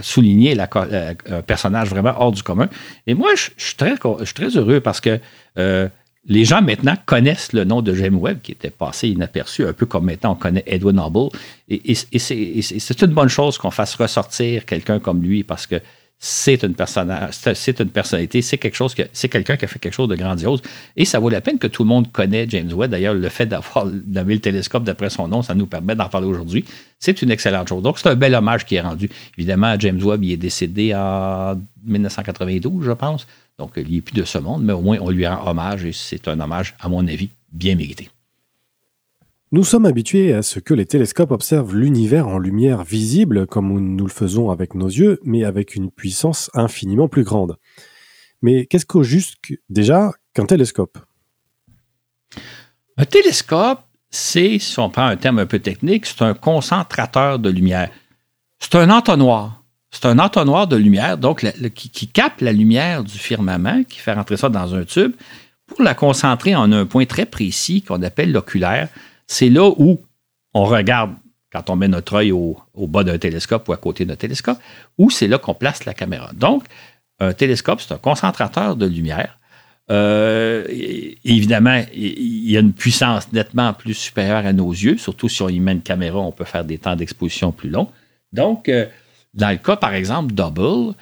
souligner 0.00 0.58
euh, 0.58 1.14
un 1.30 1.42
personnage 1.42 1.90
vraiment 1.90 2.14
hors 2.18 2.32
du 2.32 2.42
commun. 2.42 2.68
Et 3.06 3.14
moi, 3.14 3.30
je 3.36 3.50
suis 3.56 3.76
très 3.76 4.56
heureux 4.56 4.80
parce 4.80 5.00
que 5.00 5.20
les 6.26 6.44
gens 6.44 6.62
maintenant 6.62 6.94
connaissent 7.04 7.52
le 7.52 7.64
nom 7.64 7.82
de 7.82 7.94
James 7.94 8.16
Webb 8.16 8.40
qui 8.42 8.52
était 8.52 8.70
passé 8.70 9.08
inaperçu, 9.08 9.66
un 9.66 9.72
peu 9.72 9.86
comme 9.86 10.04
maintenant 10.04 10.32
on 10.32 10.36
connaît 10.36 10.62
Edwin 10.66 10.98
Hubble. 10.98 11.36
Et, 11.68 11.94
c'est 11.94 13.02
une 13.02 13.12
bonne 13.12 13.28
chose 13.28 13.58
qu'on 13.58 13.70
fasse 13.70 13.94
ressortir 13.96 14.64
quelqu'un 14.64 15.00
comme 15.00 15.22
lui 15.22 15.42
parce 15.42 15.66
que 15.66 15.80
c'est 16.24 16.62
une 16.62 16.74
personnalité, 16.74 18.42
c'est 18.42 18.56
quelque 18.56 18.76
chose 18.76 18.94
que 18.94 19.02
c'est 19.12 19.28
quelqu'un 19.28 19.56
qui 19.56 19.64
a 19.64 19.68
fait 19.68 19.80
quelque 19.80 19.94
chose 19.94 20.06
de 20.06 20.14
grandiose 20.14 20.62
et 20.96 21.04
ça 21.04 21.18
vaut 21.18 21.28
la 21.28 21.40
peine 21.40 21.58
que 21.58 21.66
tout 21.66 21.82
le 21.82 21.88
monde 21.88 22.12
connaisse 22.12 22.48
James 22.50 22.72
Webb. 22.72 22.92
D'ailleurs, 22.92 23.14
le 23.14 23.28
fait 23.28 23.46
d'avoir 23.46 23.86
nommé 24.06 24.34
le 24.34 24.40
télescope 24.40 24.84
d'après 24.84 25.10
son 25.10 25.26
nom, 25.26 25.42
ça 25.42 25.56
nous 25.56 25.66
permet 25.66 25.96
d'en 25.96 26.08
parler 26.08 26.28
aujourd'hui. 26.28 26.64
C'est 27.00 27.22
une 27.22 27.32
excellente 27.32 27.68
chose. 27.68 27.82
Donc, 27.82 27.98
c'est 27.98 28.08
un 28.08 28.14
bel 28.14 28.36
hommage 28.36 28.64
qui 28.64 28.76
est 28.76 28.80
rendu. 28.80 29.10
Évidemment, 29.36 29.74
James 29.80 30.00
Webb, 30.00 30.22
il 30.22 30.30
est 30.30 30.36
décédé 30.36 30.94
en 30.94 31.56
1992, 31.84 32.84
je 32.84 32.92
pense. 32.92 33.26
Donc, 33.58 33.72
il 33.76 33.92
n'est 33.92 34.00
plus 34.00 34.14
de 34.14 34.24
ce 34.24 34.38
monde, 34.38 34.64
mais 34.64 34.72
au 34.72 34.80
moins, 34.80 34.98
on 35.00 35.10
lui 35.10 35.26
rend 35.26 35.46
hommage 35.48 35.84
et 35.84 35.92
c'est 35.92 36.28
un 36.28 36.40
hommage, 36.40 36.74
à 36.80 36.88
mon 36.88 37.06
avis, 37.06 37.30
bien 37.52 37.74
mérité. 37.74 38.10
Nous 39.54 39.64
sommes 39.64 39.84
habitués 39.84 40.32
à 40.32 40.40
ce 40.40 40.60
que 40.60 40.72
les 40.72 40.86
télescopes 40.86 41.30
observent 41.30 41.76
l'univers 41.76 42.26
en 42.26 42.38
lumière 42.38 42.84
visible, 42.84 43.46
comme 43.46 43.68
nous 43.78 44.04
le 44.04 44.10
faisons 44.10 44.50
avec 44.50 44.74
nos 44.74 44.88
yeux, 44.88 45.20
mais 45.24 45.44
avec 45.44 45.74
une 45.74 45.90
puissance 45.90 46.50
infiniment 46.54 47.06
plus 47.06 47.22
grande. 47.22 47.58
Mais 48.40 48.64
qu'est-ce 48.64 48.86
qu'au 48.86 49.02
juste 49.02 49.36
déjà 49.68 50.12
qu'un 50.32 50.46
télescope? 50.46 50.98
Un 52.96 53.04
télescope, 53.04 53.80
c'est, 54.08 54.58
si 54.58 54.78
on 54.78 54.88
prend 54.88 55.04
un 55.04 55.16
terme 55.16 55.38
un 55.38 55.46
peu 55.46 55.58
technique, 55.58 56.06
c'est 56.06 56.22
un 56.22 56.32
concentrateur 56.32 57.38
de 57.38 57.50
lumière. 57.50 57.90
C'est 58.58 58.74
un 58.76 58.88
entonnoir. 58.88 59.61
C'est 59.92 60.06
un 60.06 60.18
entonnoir 60.18 60.66
de 60.66 60.76
lumière, 60.76 61.18
donc 61.18 61.46
qui, 61.74 62.08
capte 62.08 62.40
la 62.40 62.52
lumière 62.52 63.04
du 63.04 63.18
firmament, 63.18 63.84
qui 63.84 63.98
fait 63.98 64.14
rentrer 64.14 64.38
ça 64.38 64.48
dans 64.48 64.74
un 64.74 64.84
tube, 64.84 65.12
pour 65.66 65.82
la 65.82 65.94
concentrer 65.94 66.56
en 66.56 66.72
un 66.72 66.86
point 66.86 67.04
très 67.04 67.26
précis 67.26 67.82
qu'on 67.82 68.02
appelle 68.02 68.32
l'oculaire. 68.32 68.88
C'est 69.26 69.50
là 69.50 69.68
où 69.68 70.00
on 70.54 70.64
regarde 70.64 71.12
quand 71.52 71.68
on 71.68 71.76
met 71.76 71.88
notre 71.88 72.14
œil 72.14 72.32
au, 72.32 72.56
bas 72.74 73.04
d'un 73.04 73.18
télescope 73.18 73.68
ou 73.68 73.72
à 73.72 73.76
côté 73.76 74.06
d'un 74.06 74.16
télescope, 74.16 74.58
où 74.96 75.10
c'est 75.10 75.28
là 75.28 75.36
qu'on 75.36 75.54
place 75.54 75.84
la 75.84 75.92
caméra. 75.92 76.30
Donc, 76.32 76.64
un 77.20 77.34
télescope, 77.34 77.82
c'est 77.82 77.92
un 77.92 77.98
concentrateur 77.98 78.74
de 78.76 78.86
lumière. 78.86 79.38
Euh, 79.90 80.64
évidemment, 81.24 81.82
il 81.92 82.50
y 82.50 82.56
a 82.56 82.60
une 82.60 82.72
puissance 82.72 83.30
nettement 83.32 83.74
plus 83.74 83.94
supérieure 83.94 84.46
à 84.46 84.52
nos 84.54 84.70
yeux, 84.70 84.96
surtout 84.96 85.28
si 85.28 85.42
on 85.42 85.50
y 85.50 85.60
met 85.60 85.72
une 85.72 85.82
caméra, 85.82 86.18
on 86.18 86.32
peut 86.32 86.44
faire 86.44 86.64
des 86.64 86.78
temps 86.78 86.96
d'exposition 86.96 87.52
plus 87.52 87.68
longs. 87.68 87.88
Donc, 88.32 88.70
euh, 88.70 88.86
dans 89.34 89.50
le 89.50 89.56
cas, 89.56 89.76
par 89.76 89.94
exemple, 89.94 90.32
Double, 90.34 90.94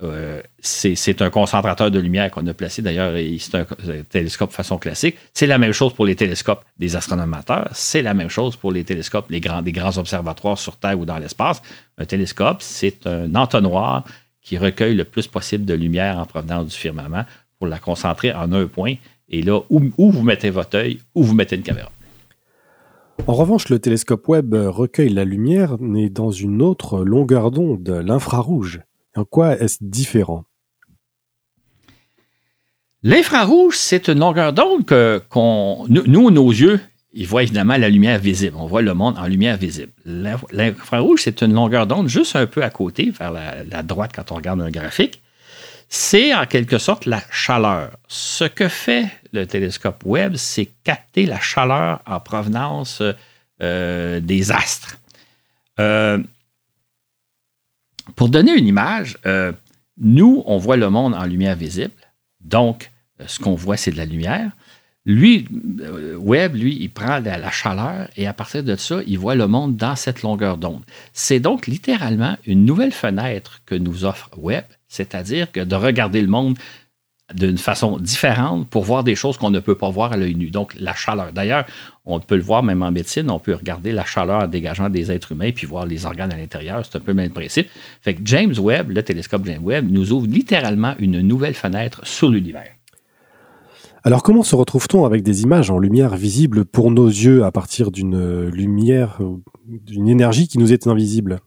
euh, 0.00 0.40
c'est 0.60 1.22
un 1.22 1.30
concentrateur 1.30 1.90
de 1.90 1.98
lumière 1.98 2.30
qu'on 2.30 2.46
a 2.46 2.54
placé 2.54 2.82
d'ailleurs, 2.82 3.14
c'est 3.40 3.56
un, 3.56 3.66
télescope 4.08 4.52
façon 4.52 4.78
classique. 4.78 5.16
C'est 5.34 5.46
la 5.46 5.58
même 5.58 5.72
chose 5.72 5.92
pour 5.92 6.06
les 6.06 6.14
télescopes 6.14 6.64
des 6.78 6.94
astronomes 6.94 7.34
amateurs, 7.34 7.68
c'est 7.72 8.02
la 8.02 8.14
même 8.14 8.28
chose 8.28 8.54
pour 8.56 8.70
les 8.70 8.84
télescopes, 8.84 9.28
des 9.30 9.40
grands 9.40 9.98
observatoires 9.98 10.58
sur 10.58 10.76
Terre 10.76 10.98
ou 10.98 11.04
dans 11.04 11.18
l'espace. 11.18 11.62
Un 11.96 12.04
télescope, 12.04 12.58
c'est 12.60 13.06
un 13.06 13.34
entonnoir 13.34 14.04
qui 14.40 14.56
recueille 14.56 14.94
le 14.94 15.04
plus 15.04 15.26
possible 15.26 15.64
de 15.64 15.74
lumière 15.74 16.18
en 16.18 16.26
provenance 16.26 16.68
du 16.68 16.76
firmament 16.76 17.24
pour 17.58 17.66
la 17.66 17.78
concentrer 17.78 18.32
en 18.32 18.52
un 18.52 18.66
point. 18.66 18.94
Et 19.28 19.42
là, 19.42 19.60
où 19.68 19.90
vous 19.98 20.22
mettez 20.22 20.50
votre 20.50 20.78
œil, 20.78 21.00
où 21.14 21.24
vous 21.24 21.34
mettez 21.34 21.56
une 21.56 21.62
caméra. 21.62 21.90
En 23.26 23.34
revanche, 23.34 23.68
le 23.68 23.78
télescope 23.78 24.26
Webb 24.28 24.54
recueille 24.54 25.10
la 25.10 25.24
lumière, 25.24 25.76
mais 25.80 26.08
dans 26.08 26.30
une 26.30 26.62
autre 26.62 27.04
longueur 27.04 27.50
d'onde, 27.50 27.88
l'infrarouge. 27.88 28.80
En 29.16 29.24
quoi 29.24 29.58
est-ce 29.58 29.78
différent? 29.80 30.44
L'infrarouge, 33.02 33.76
c'est 33.76 34.08
une 34.08 34.18
longueur 34.18 34.52
d'onde 34.52 34.84
que 34.84 35.22
nous, 35.88 36.30
nos 36.30 36.50
yeux, 36.50 36.80
il 37.12 37.26
voit 37.26 37.42
évidemment 37.42 37.76
la 37.76 37.88
lumière 37.88 38.18
visible. 38.18 38.56
On 38.58 38.66
voit 38.66 38.82
le 38.82 38.92
monde 38.94 39.16
en 39.18 39.26
lumière 39.26 39.56
visible. 39.56 39.92
L'infrarouge, 40.04 41.22
c'est 41.22 41.42
une 41.42 41.52
longueur 41.52 41.86
d'onde 41.86 42.08
juste 42.08 42.34
un 42.34 42.46
peu 42.46 42.62
à 42.62 42.70
côté, 42.70 43.10
vers 43.10 43.32
la, 43.32 43.82
droite 43.82 44.12
quand 44.14 44.32
on 44.32 44.36
regarde 44.36 44.60
un 44.60 44.70
graphique. 44.70 45.22
C'est 45.88 46.34
en 46.34 46.44
quelque 46.44 46.78
sorte 46.78 47.06
la 47.06 47.22
chaleur. 47.30 47.96
Ce 48.08 48.44
que 48.44 48.68
fait 48.68 49.10
le 49.32 49.46
télescope 49.46 50.02
Webb, 50.04 50.36
c'est 50.36 50.68
capter 50.84 51.24
la 51.24 51.40
chaleur 51.40 52.02
en 52.06 52.20
provenance 52.20 53.02
euh, 53.62 54.20
des 54.20 54.52
astres. 54.52 54.98
Euh, 55.80 56.22
pour 58.16 58.28
donner 58.28 58.52
une 58.52 58.66
image, 58.66 59.16
euh, 59.24 59.52
nous, 59.96 60.42
on 60.46 60.58
voit 60.58 60.76
le 60.76 60.90
monde 60.90 61.14
en 61.14 61.24
lumière 61.24 61.56
visible. 61.56 61.94
Donc, 62.40 62.90
ce 63.26 63.38
qu'on 63.38 63.54
voit, 63.54 63.76
c'est 63.76 63.90
de 63.90 63.96
la 63.96 64.04
lumière. 64.04 64.50
Lui, 65.06 65.48
Webb, 66.18 66.54
lui, 66.54 66.76
il 66.78 66.90
prend 66.90 67.18
la, 67.18 67.38
la, 67.38 67.50
chaleur 67.50 68.08
et 68.16 68.26
à 68.26 68.34
partir 68.34 68.62
de 68.62 68.76
ça, 68.76 69.00
il 69.06 69.18
voit 69.18 69.34
le 69.34 69.46
monde 69.46 69.76
dans 69.76 69.96
cette 69.96 70.20
longueur 70.20 70.58
d'onde. 70.58 70.82
C'est 71.14 71.40
donc 71.40 71.66
littéralement 71.66 72.36
une 72.44 72.66
nouvelle 72.66 72.92
fenêtre 72.92 73.62
que 73.64 73.74
nous 73.74 74.04
offre 74.04 74.28
Webb, 74.36 74.66
c'est-à-dire 74.98 75.52
que 75.52 75.60
de 75.60 75.76
regarder 75.76 76.20
le 76.20 76.26
monde 76.26 76.58
d'une 77.34 77.58
façon 77.58 77.98
différente 77.98 78.68
pour 78.68 78.84
voir 78.84 79.04
des 79.04 79.14
choses 79.14 79.36
qu'on 79.36 79.50
ne 79.50 79.60
peut 79.60 79.76
pas 79.76 79.90
voir 79.90 80.12
à 80.12 80.16
l'œil 80.16 80.34
nu. 80.34 80.50
Donc, 80.50 80.74
la 80.78 80.94
chaleur. 80.94 81.32
D'ailleurs, 81.32 81.66
on 82.04 82.20
peut 82.20 82.36
le 82.36 82.42
voir 82.42 82.62
même 82.62 82.82
en 82.82 82.90
médecine, 82.90 83.30
on 83.30 83.38
peut 83.38 83.54
regarder 83.54 83.92
la 83.92 84.04
chaleur 84.04 84.48
dégageant 84.48 84.88
des 84.88 85.12
êtres 85.12 85.32
humains 85.32 85.52
puis 85.54 85.66
voir 85.66 85.86
les 85.86 86.06
organes 86.06 86.32
à 86.32 86.36
l'intérieur. 86.36 86.84
C'est 86.84 86.96
un 86.96 87.00
peu 87.00 87.12
le 87.12 87.16
même 87.16 87.32
principe. 87.32 87.68
Fait 88.00 88.14
que 88.14 88.22
James 88.24 88.54
Webb, 88.58 88.90
le 88.90 89.02
télescope 89.02 89.44
James 89.44 89.62
Webb, 89.62 89.88
nous 89.90 90.12
ouvre 90.12 90.26
littéralement 90.26 90.94
une 90.98 91.20
nouvelle 91.20 91.54
fenêtre 91.54 92.00
sur 92.04 92.30
l'univers. 92.30 92.72
Alors 94.04 94.22
comment 94.22 94.42
se 94.42 94.56
retrouve-t-on 94.56 95.04
avec 95.04 95.22
des 95.22 95.42
images 95.42 95.70
en 95.70 95.78
lumière 95.78 96.16
visible 96.16 96.64
pour 96.64 96.90
nos 96.90 97.08
yeux 97.08 97.44
à 97.44 97.52
partir 97.52 97.90
d'une 97.90 98.48
lumière, 98.48 99.18
d'une 99.66 100.08
énergie 100.08 100.48
qui 100.48 100.58
nous 100.58 100.72
est 100.72 100.86
invisible? 100.86 101.40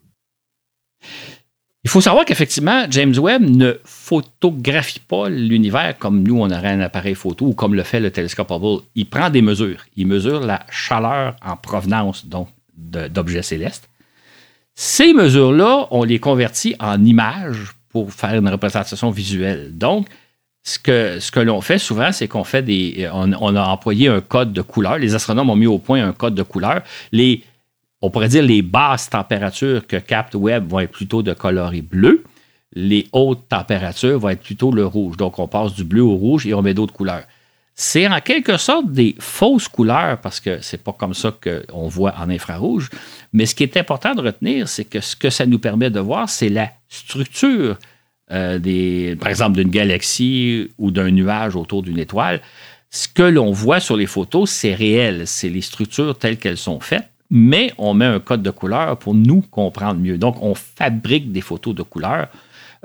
Il 1.84 1.90
faut 1.90 2.02
savoir 2.02 2.26
qu'effectivement, 2.26 2.86
James 2.92 3.18
Webb 3.18 3.42
ne 3.42 3.74
photographie 3.84 5.00
pas 5.00 5.30
l'univers 5.30 5.98
comme 5.98 6.22
nous, 6.22 6.40
on 6.40 6.52
aurait 6.52 6.70
un 6.70 6.80
appareil 6.82 7.16
photo 7.16 7.48
ou 7.48 7.54
comme 7.54 7.74
le 7.74 7.82
fait 7.82 8.00
le 8.00 8.12
télescope 8.12 8.52
Hubble. 8.52 8.84
Il 8.94 9.10
prend 9.10 9.32
des 9.32 9.42
mesures. 9.42 9.84
Il 9.96 10.06
mesure 10.06 10.42
la 10.42 10.64
chaleur 10.70 11.36
en 11.44 11.58
provenance 11.58 12.28
d'objets 12.78 13.42
célestes. 13.42 13.90
Ces 14.76 15.14
mesures-là, 15.14 15.88
on 15.90 16.04
les 16.04 16.20
convertit 16.20 16.76
en 16.80 17.04
images 17.04 17.74
pour 17.90 18.14
faire 18.14 18.36
une 18.36 18.48
représentation 18.48 19.10
visuelle. 19.10 19.76
Donc, 19.76 20.08
ce 20.64 20.78
que, 20.78 21.40
l'on 21.40 21.62
fait 21.62 21.80
souvent, 21.80 22.12
c'est 22.12 22.28
qu'on 22.28 22.44
fait 22.44 22.62
des. 22.62 23.10
On, 23.12 23.56
a 23.56 23.64
employé 23.64 24.08
un 24.08 24.22
code 24.22 24.54
de 24.54 24.62
couleur. 24.62 25.00
Les 25.00 25.16
astronomes 25.16 25.50
ont 25.50 25.56
mis 25.56 25.66
au 25.66 25.80
point 25.80 26.08
un 26.08 26.14
code 26.14 26.36
de 26.36 26.44
couleur. 26.44 26.84
Les, 27.12 27.44
on 28.02 28.10
pourrait 28.10 28.30
dire 28.30 28.44
les 28.44 28.62
basses 28.62 29.10
températures 29.10 29.86
que 29.86 29.98
capte 29.98 30.36
Webb 30.36 30.68
vont 30.68 30.80
être 30.80 30.92
plutôt 30.92 31.22
de 31.24 31.34
coloris 31.34 31.82
bleu. 31.82 32.24
Les 32.74 33.08
hautes 33.12 33.48
températures 33.50 34.20
vont 34.20 34.30
être 34.30 34.42
plutôt 34.42 34.72
le 34.72 34.86
rouge. 34.86 35.18
Donc, 35.18 35.40
on 35.40 35.48
passe 35.48 35.74
du 35.74 35.84
bleu 35.84 36.02
au 36.02 36.16
rouge 36.16 36.48
et 36.48 36.54
on 36.54 36.62
met 36.62 36.74
d'autres 36.74 36.94
couleurs. 36.94 37.24
C'est 37.76 38.08
en 38.08 38.20
quelque 38.20 38.58
sorte 38.58 38.92
des 38.92 39.16
fausses 39.20 39.68
couleurs 39.68 40.20
parce 40.20 40.40
que 40.40 40.62
c'est 40.62 40.84
pas 40.84 40.94
comme 40.94 41.14
ça 41.14 41.34
qu'on 41.42 41.88
voit 41.88 42.14
en 42.18 42.30
infrarouge. 42.30 42.90
Mais 43.34 43.46
ce 43.46 43.56
qui 43.56 43.64
est 43.64 43.78
important 43.78 44.14
de 44.16 44.22
retenir, 44.22 44.68
c'est 44.68 44.86
que 44.86 45.00
ce 45.00 45.16
que 45.16 45.30
ça 45.30 45.46
nous 45.46 45.60
permet 45.60 45.90
de 45.90 46.00
voir, 46.00 46.30
c'est 46.30 46.50
la 46.50 46.70
structure 46.90 47.78
euh, 48.32 48.60
des, 48.60 49.18
par 49.20 49.30
exemple, 49.30 49.58
d'une 49.58 49.70
galaxie 49.70 50.70
ou 50.78 50.92
d'un 50.92 51.12
nuage 51.12 51.56
autour 51.56 51.84
d'une 51.84 52.00
étoile, 52.00 52.42
ce 52.90 53.08
que 53.08 53.24
l'on 53.24 53.52
voit 53.52 53.80
sur 53.80 53.96
les 53.96 54.06
photos, 54.06 54.50
c'est 54.50 54.74
réel, 54.74 55.28
c'est 55.28 55.50
les 55.50 55.62
structures 55.62 56.18
telles 56.18 56.38
qu'elles 56.38 56.58
sont 56.58 56.80
faites, 56.80 57.10
mais 57.32 57.72
on 57.78 57.94
met 57.94 58.06
un 58.06 58.20
code 58.20 58.44
de 58.44 58.52
couleur 58.52 58.98
pour 58.98 59.16
nous 59.16 59.42
comprendre 59.42 60.00
mieux. 60.00 60.18
Donc, 60.18 60.44
on 60.44 60.54
fabrique 60.54 61.32
des 61.32 61.42
photos 61.42 61.74
de 61.74 61.82
couleur. 61.82 62.28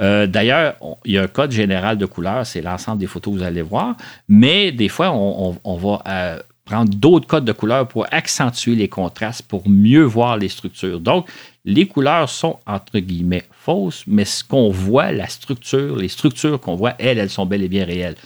Euh, 0.00 0.26
d'ailleurs, 0.26 0.76
il 1.04 1.12
y 1.14 1.18
a 1.18 1.22
un 1.22 1.28
code 1.28 1.50
général 1.50 1.98
de 1.98 2.06
couleur, 2.06 2.46
c'est 2.46 2.62
l'ensemble 2.62 2.98
des 2.98 3.06
photos 3.06 3.34
que 3.34 3.38
vous 3.40 3.44
allez 3.44 3.62
voir, 3.62 3.96
mais 4.28 4.70
des 4.70 4.88
fois, 4.88 5.10
on, 5.12 5.76
va 5.76 6.02
euh, 6.06 6.38
prendre 6.64 6.94
d'autres 6.94 7.26
codes 7.26 7.44
de 7.44 7.52
couleur 7.52 7.88
pour 7.88 8.06
accentuer 8.12 8.74
les 8.74 8.88
contrastes, 8.88 9.42
pour 9.42 9.68
mieux 9.68 10.02
voir 10.02 10.36
les 10.36 10.48
structures. 10.48 11.00
Donc, 11.00 11.28
les 11.64 11.86
couleurs 11.86 12.28
sont 12.28 12.58
entre 12.66 12.98
guillemets 12.98 13.44
fausses, 13.50 14.04
mais 14.06 14.24
ce 14.24 14.44
qu'on 14.44 14.70
voit, 14.70 15.12
la 15.12 15.28
structure, 15.28 15.96
les 15.96 16.08
structures 16.08 16.60
qu'on 16.60 16.76
voit, 16.76 16.94
elles, 16.98 17.18
elles 17.18 17.30
sont 17.30 17.46
bel 17.46 17.62
et 17.62 17.68
bien 17.68 17.84
réelles. 17.84 18.16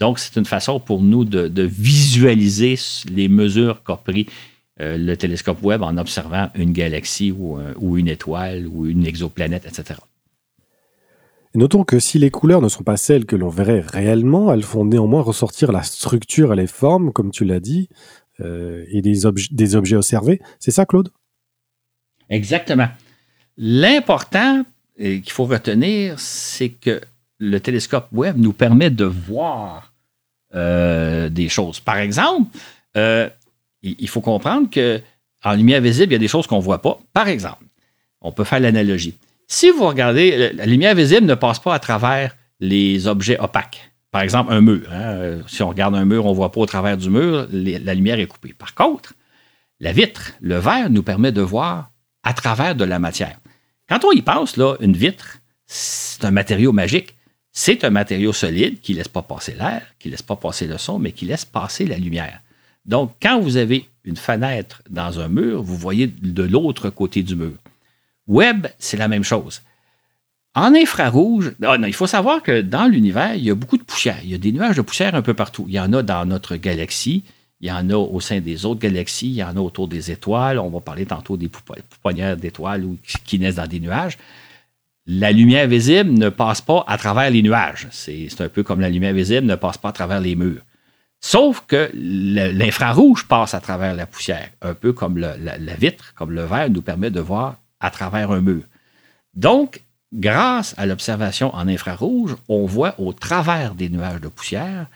Donc, 0.00 0.18
c'est 0.18 0.36
une 0.36 0.46
façon 0.46 0.80
pour 0.80 1.02
nous 1.02 1.24
de, 1.24 1.62
visualiser 1.62 2.78
les 3.12 3.28
mesures 3.28 3.82
qu'a 3.84 3.96
pris 3.96 4.26
euh, 4.80 4.96
le 4.96 5.16
télescope 5.16 5.62
Webb 5.62 5.82
en 5.82 5.96
observant 5.96 6.50
une 6.54 6.72
galaxie 6.72 7.32
ou, 7.32 7.58
ou 7.76 7.98
une 7.98 8.08
étoile 8.08 8.66
ou 8.66 8.86
une 8.86 9.06
exoplanète, 9.06 9.66
etc. 9.66 10.00
notons 11.54 11.84
que 11.84 11.98
si 11.98 12.18
les 12.18 12.30
couleurs 12.30 12.62
ne 12.62 12.68
sont 12.68 12.84
pas 12.84 12.96
celles 12.96 13.26
que 13.26 13.36
l'on 13.36 13.48
verrait 13.48 13.80
réellement, 13.80 14.52
elles 14.52 14.62
font 14.62 14.84
néanmoins 14.84 15.22
ressortir 15.22 15.72
la 15.72 15.82
structure 15.82 16.52
et 16.52 16.56
les 16.56 16.66
formes, 16.66 17.12
comme 17.12 17.30
tu 17.30 17.44
l'as 17.44 17.60
dit, 17.60 17.88
euh, 18.40 18.84
et 18.88 19.02
des, 19.02 19.20
des 19.50 19.76
objets 19.76 19.96
observés. 19.96 20.40
C'est 20.58 20.70
ça, 20.70 20.86
Claude? 20.86 21.10
Exactement. 22.30 22.88
L'important 23.58 24.64
qu'il 24.96 25.30
faut 25.30 25.44
retenir, 25.44 26.18
c'est 26.18 26.70
que 26.70 27.00
le 27.38 27.58
télescope 27.58 28.08
Webb 28.12 28.36
nous 28.38 28.52
permet 28.52 28.90
de 28.90 29.04
voir 29.04 29.92
euh, 30.54 31.28
des 31.28 31.48
choses. 31.48 31.80
Par 31.80 31.98
exemple, 31.98 32.56
euh, 32.96 33.28
il 33.82 34.08
faut 34.08 34.20
comprendre 34.20 34.68
que 34.70 35.00
en 35.42 35.54
lumière 35.54 35.80
visible, 35.80 36.12
il 36.12 36.14
y 36.14 36.16
a 36.16 36.18
des 36.18 36.28
choses 36.28 36.46
qu'on 36.46 36.58
ne 36.58 36.62
voit 36.62 36.82
pas. 36.82 36.98
Par 37.12 37.28
exemple, 37.28 37.64
on 38.20 38.32
peut 38.32 38.44
faire 38.44 38.60
l'analogie. 38.60 39.16
Si 39.46 39.70
vous 39.70 39.86
regardez, 39.86 40.52
la 40.52 40.66
lumière 40.66 40.94
visible 40.94 41.26
ne 41.26 41.34
passe 41.34 41.58
pas 41.58 41.74
à 41.74 41.78
travers 41.78 42.36
les 42.60 43.06
objets 43.06 43.38
opaques. 43.38 43.90
Par 44.10 44.22
exemple, 44.22 44.52
un 44.52 44.60
mur. 44.60 44.88
Hein. 44.92 45.38
Si 45.46 45.62
on 45.62 45.68
regarde 45.68 45.94
un 45.94 46.04
mur, 46.04 46.26
on 46.26 46.30
ne 46.30 46.34
voit 46.34 46.52
pas 46.52 46.60
au 46.60 46.66
travers 46.66 46.96
du 46.96 47.10
mur, 47.10 47.48
la 47.52 47.94
lumière 47.94 48.18
est 48.18 48.26
coupée. 48.26 48.52
Par 48.52 48.74
contre, 48.74 49.14
la 49.78 49.92
vitre, 49.92 50.32
le 50.40 50.58
verre, 50.58 50.90
nous 50.90 51.02
permet 51.02 51.32
de 51.32 51.40
voir 51.40 51.90
à 52.22 52.34
travers 52.34 52.74
de 52.74 52.84
la 52.84 52.98
matière. 52.98 53.38
Quand 53.88 54.04
on 54.04 54.12
y 54.12 54.22
pense, 54.22 54.56
là, 54.56 54.76
une 54.80 54.92
vitre, 54.92 55.38
c'est 55.66 56.24
un 56.24 56.30
matériau 56.30 56.72
magique. 56.72 57.16
C'est 57.52 57.82
un 57.82 57.90
matériau 57.90 58.32
solide 58.32 58.80
qui 58.80 58.92
ne 58.92 58.98
laisse 58.98 59.08
pas 59.08 59.22
passer 59.22 59.54
l'air, 59.54 59.82
qui 59.98 60.08
ne 60.08 60.12
laisse 60.12 60.22
pas 60.22 60.36
passer 60.36 60.66
le 60.66 60.78
son, 60.78 60.98
mais 60.98 61.12
qui 61.12 61.24
laisse 61.24 61.44
passer 61.44 61.86
la 61.86 61.96
lumière. 61.96 62.40
Donc, 62.84 63.12
quand 63.22 63.40
vous 63.40 63.56
avez 63.56 63.88
une 64.04 64.16
fenêtre 64.16 64.82
dans 64.88 65.20
un 65.20 65.28
mur, 65.28 65.62
vous 65.62 65.76
voyez 65.76 66.06
de 66.06 66.42
l'autre 66.42 66.90
côté 66.90 67.22
du 67.22 67.36
mur. 67.36 67.56
Web, 68.26 68.66
c'est 68.78 68.96
la 68.96 69.08
même 69.08 69.24
chose. 69.24 69.62
En 70.54 70.74
infrarouge, 70.74 71.52
ah 71.62 71.76
il 71.86 71.94
faut 71.94 72.08
savoir 72.08 72.42
que 72.42 72.60
dans 72.60 72.86
l'univers, 72.86 73.34
il 73.34 73.44
y 73.44 73.50
a 73.50 73.54
beaucoup 73.54 73.76
de 73.76 73.84
poussière. 73.84 74.18
Il 74.24 74.30
y 74.30 74.34
a 74.34 74.38
des 74.38 74.50
nuages 74.50 74.76
de 74.76 74.82
poussière 74.82 75.14
un 75.14 75.22
peu 75.22 75.34
partout. 75.34 75.64
Il 75.68 75.74
y 75.74 75.80
en 75.80 75.92
a 75.92 76.02
dans 76.02 76.26
notre 76.26 76.56
galaxie, 76.56 77.22
il 77.60 77.68
y 77.68 77.72
en 77.72 77.88
a 77.90 77.94
au 77.94 78.20
sein 78.20 78.40
des 78.40 78.64
autres 78.64 78.80
galaxies, 78.80 79.28
il 79.28 79.34
y 79.34 79.44
en 79.44 79.56
a 79.56 79.60
autour 79.60 79.86
des 79.86 80.10
étoiles. 80.10 80.58
On 80.58 80.70
va 80.70 80.80
parler 80.80 81.06
tantôt 81.06 81.36
des 81.36 81.48
pouponnières 81.48 82.36
d'étoiles 82.36 82.84
qui 83.24 83.38
naissent 83.38 83.56
dans 83.56 83.66
des 83.66 83.80
nuages. 83.80 84.18
La 85.06 85.30
lumière 85.30 85.68
visible 85.68 86.10
ne 86.10 86.30
passe 86.30 86.60
pas 86.60 86.84
à 86.88 86.98
travers 86.98 87.30
les 87.30 87.42
nuages. 87.42 87.86
C'est 87.90 88.40
un 88.40 88.48
peu 88.48 88.62
comme 88.62 88.80
la 88.80 88.90
lumière 88.90 89.12
visible 89.12 89.46
ne 89.46 89.56
passe 89.56 89.78
pas 89.78 89.90
à 89.90 89.92
travers 89.92 90.20
les 90.20 90.34
murs. 90.34 90.62
Sauf 91.20 91.64
que 91.66 91.90
l'infrarouge 91.94 93.26
passe 93.26 93.54
à 93.54 93.60
travers 93.60 93.94
la 93.94 94.06
poussière, 94.06 94.48
un 94.62 94.74
peu 94.74 94.92
comme 94.92 95.18
la, 95.18 95.34
vitre, 95.78 96.14
comme 96.14 96.32
le 96.32 96.44
verre 96.44 96.70
nous 96.70 96.82
permet 96.82 97.10
de 97.10 97.20
voir 97.20 97.56
à 97.78 97.90
travers 97.90 98.30
un 98.30 98.40
mur. 98.40 98.62
Donc, 99.34 99.82
grâce 100.12 100.74
à 100.78 100.86
l'observation 100.86 101.54
en 101.54 101.68
infrarouge, 101.68 102.36
on 102.48 102.64
voit 102.66 102.94
au 102.98 103.12
travers 103.12 103.74
des 103.74 103.88
nuages 103.88 104.20
de 104.20 104.28
poussière 104.28 104.86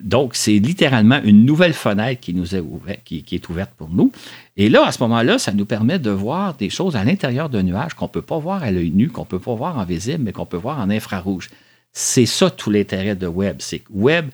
donc, 0.00 0.34
c'est 0.34 0.58
littéralement 0.58 1.20
une 1.22 1.44
nouvelle 1.44 1.72
fenêtre 1.72 2.20
qui, 2.20 2.34
nous 2.34 2.54
est 2.54 2.60
ouverte, 2.60 3.00
qui, 3.04 3.24
est 3.30 3.48
ouverte 3.48 3.70
pour 3.76 3.88
nous. 3.88 4.12
Et 4.56 4.68
là, 4.68 4.86
à 4.86 4.92
ce 4.92 5.02
moment-là, 5.02 5.38
ça 5.38 5.52
nous 5.52 5.64
permet 5.64 5.98
de 5.98 6.10
voir 6.10 6.54
des 6.54 6.70
choses 6.70 6.96
à 6.96 7.04
l'intérieur 7.04 7.48
d'un 7.48 7.62
nuage 7.62 7.94
qu'on 7.94 8.04
ne 8.06 8.10
peut 8.10 8.22
pas 8.22 8.38
voir 8.38 8.62
à 8.62 8.70
l'œil 8.70 8.90
nu, 8.90 9.08
qu'on 9.08 9.22
ne 9.22 9.26
peut 9.26 9.38
pas 9.38 9.54
voir 9.54 9.78
en 9.78 9.84
visible, 9.84 10.22
mais 10.24 10.32
qu'on 10.32 10.46
peut 10.46 10.56
voir 10.56 10.78
en 10.78 10.90
infrarouge. 10.90 11.50
C'est 11.92 12.26
ça 12.26 12.50
tout 12.50 12.70
l'intérêt 12.70 13.14
de 13.14 13.26
Webb. 13.26 13.56
C'est 13.60 13.80
que 13.80 13.92
Webb 13.92 14.30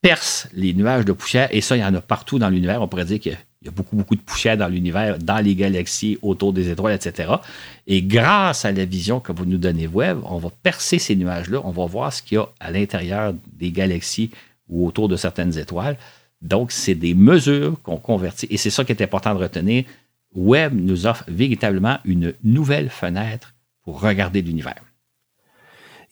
perce 0.00 0.48
les 0.52 0.74
nuages 0.74 1.04
de 1.04 1.12
poussière, 1.12 1.48
et 1.50 1.60
ça, 1.60 1.76
il 1.76 1.80
y 1.80 1.84
en 1.84 1.94
a 1.94 2.00
partout 2.00 2.38
dans 2.38 2.48
l'univers. 2.48 2.82
On 2.82 2.88
pourrait 2.88 3.04
dire 3.04 3.18
qu'il 3.18 3.36
y 3.62 3.68
a 3.68 3.70
beaucoup, 3.70 3.96
beaucoup 3.96 4.14
de 4.14 4.20
poussière 4.20 4.56
dans 4.56 4.68
l'univers, 4.68 5.18
dans 5.18 5.38
les 5.38 5.54
galaxies, 5.54 6.18
autour 6.22 6.52
des 6.52 6.70
étoiles, 6.70 6.94
etc. 6.94 7.34
Et 7.86 8.02
grâce 8.02 8.64
à 8.64 8.72
la 8.72 8.84
vision 8.84 9.20
que 9.20 9.32
vous 9.32 9.46
nous 9.46 9.58
donnez 9.58 9.86
Webb, 9.86 10.20
on 10.24 10.38
va 10.38 10.50
percer 10.62 10.98
ces 10.98 11.16
nuages-là, 11.16 11.60
on 11.64 11.70
va 11.70 11.86
voir 11.86 12.12
ce 12.12 12.22
qu'il 12.22 12.36
y 12.36 12.38
a 12.38 12.48
à 12.60 12.70
l'intérieur 12.70 13.34
des 13.52 13.72
galaxies 13.72 14.30
ou 14.68 14.86
autour 14.86 15.08
de 15.08 15.16
certaines 15.16 15.58
étoiles. 15.58 15.96
Donc, 16.42 16.70
c'est 16.72 16.94
des 16.94 17.14
mesures 17.14 17.80
qu'on 17.82 17.96
convertit. 17.96 18.46
Et 18.50 18.58
c'est 18.58 18.70
ça 18.70 18.84
qui 18.84 18.92
est 18.92 19.02
important 19.02 19.34
de 19.34 19.40
retenir. 19.40 19.84
Webb 20.34 20.74
nous 20.74 21.06
offre 21.06 21.24
véritablement 21.28 21.98
une 22.04 22.34
nouvelle 22.44 22.90
fenêtre 22.90 23.54
pour 23.82 24.00
regarder 24.00 24.42
l'univers. 24.42 24.85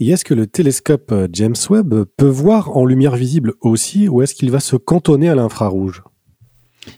Et 0.00 0.10
est-ce 0.10 0.24
que 0.24 0.34
le 0.34 0.46
télescope 0.46 1.12
euh, 1.12 1.28
James 1.32 1.54
Webb 1.70 2.04
peut 2.16 2.28
voir 2.28 2.76
en 2.76 2.84
lumière 2.84 3.16
visible 3.16 3.54
aussi 3.60 4.08
ou 4.08 4.22
est-ce 4.22 4.34
qu'il 4.34 4.50
va 4.50 4.60
se 4.60 4.76
cantonner 4.76 5.28
à 5.28 5.34
l'infrarouge? 5.34 6.02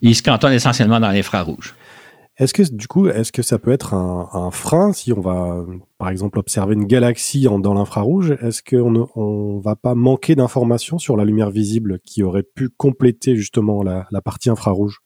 Il 0.01 0.15
se 0.15 0.23
cantonne 0.23 0.53
essentiellement 0.53 1.01
dans 1.01 1.11
l'infrarouge. 1.11 1.75
Est-ce 2.39 2.53
que 2.53 2.63
du 2.71 2.87
coup, 2.87 3.09
est-ce 3.09 3.33
que 3.33 3.41
ça 3.41 3.59
peut 3.59 3.71
être 3.71 3.95
un, 3.95 4.51
frein 4.51 4.93
si 4.93 5.11
on 5.13 5.21
va, 5.21 5.65
par 5.97 6.11
exemple, 6.11 6.39
observer 6.39 6.75
une 6.75 6.85
galaxie 6.85 7.47
dans 7.61 7.73
l'infrarouge? 7.73 8.37
Est-ce 8.43 8.63
qu'on 8.63 8.91
ne 8.91 9.63
va 9.63 9.75
pas 9.75 9.95
manquer 9.95 10.35
d'informations 10.35 10.99
sur 10.99 11.17
la 11.17 11.25
lumière 11.25 11.51
visible 11.51 11.99
qui 12.05 12.23
aurait 12.23 12.43
pu 12.43 12.69
compléter 12.69 13.37
justement 13.37 13.83
la, 13.83 14.07
la 14.11 14.21
partie 14.21 14.51
infrarouge? 14.51 15.01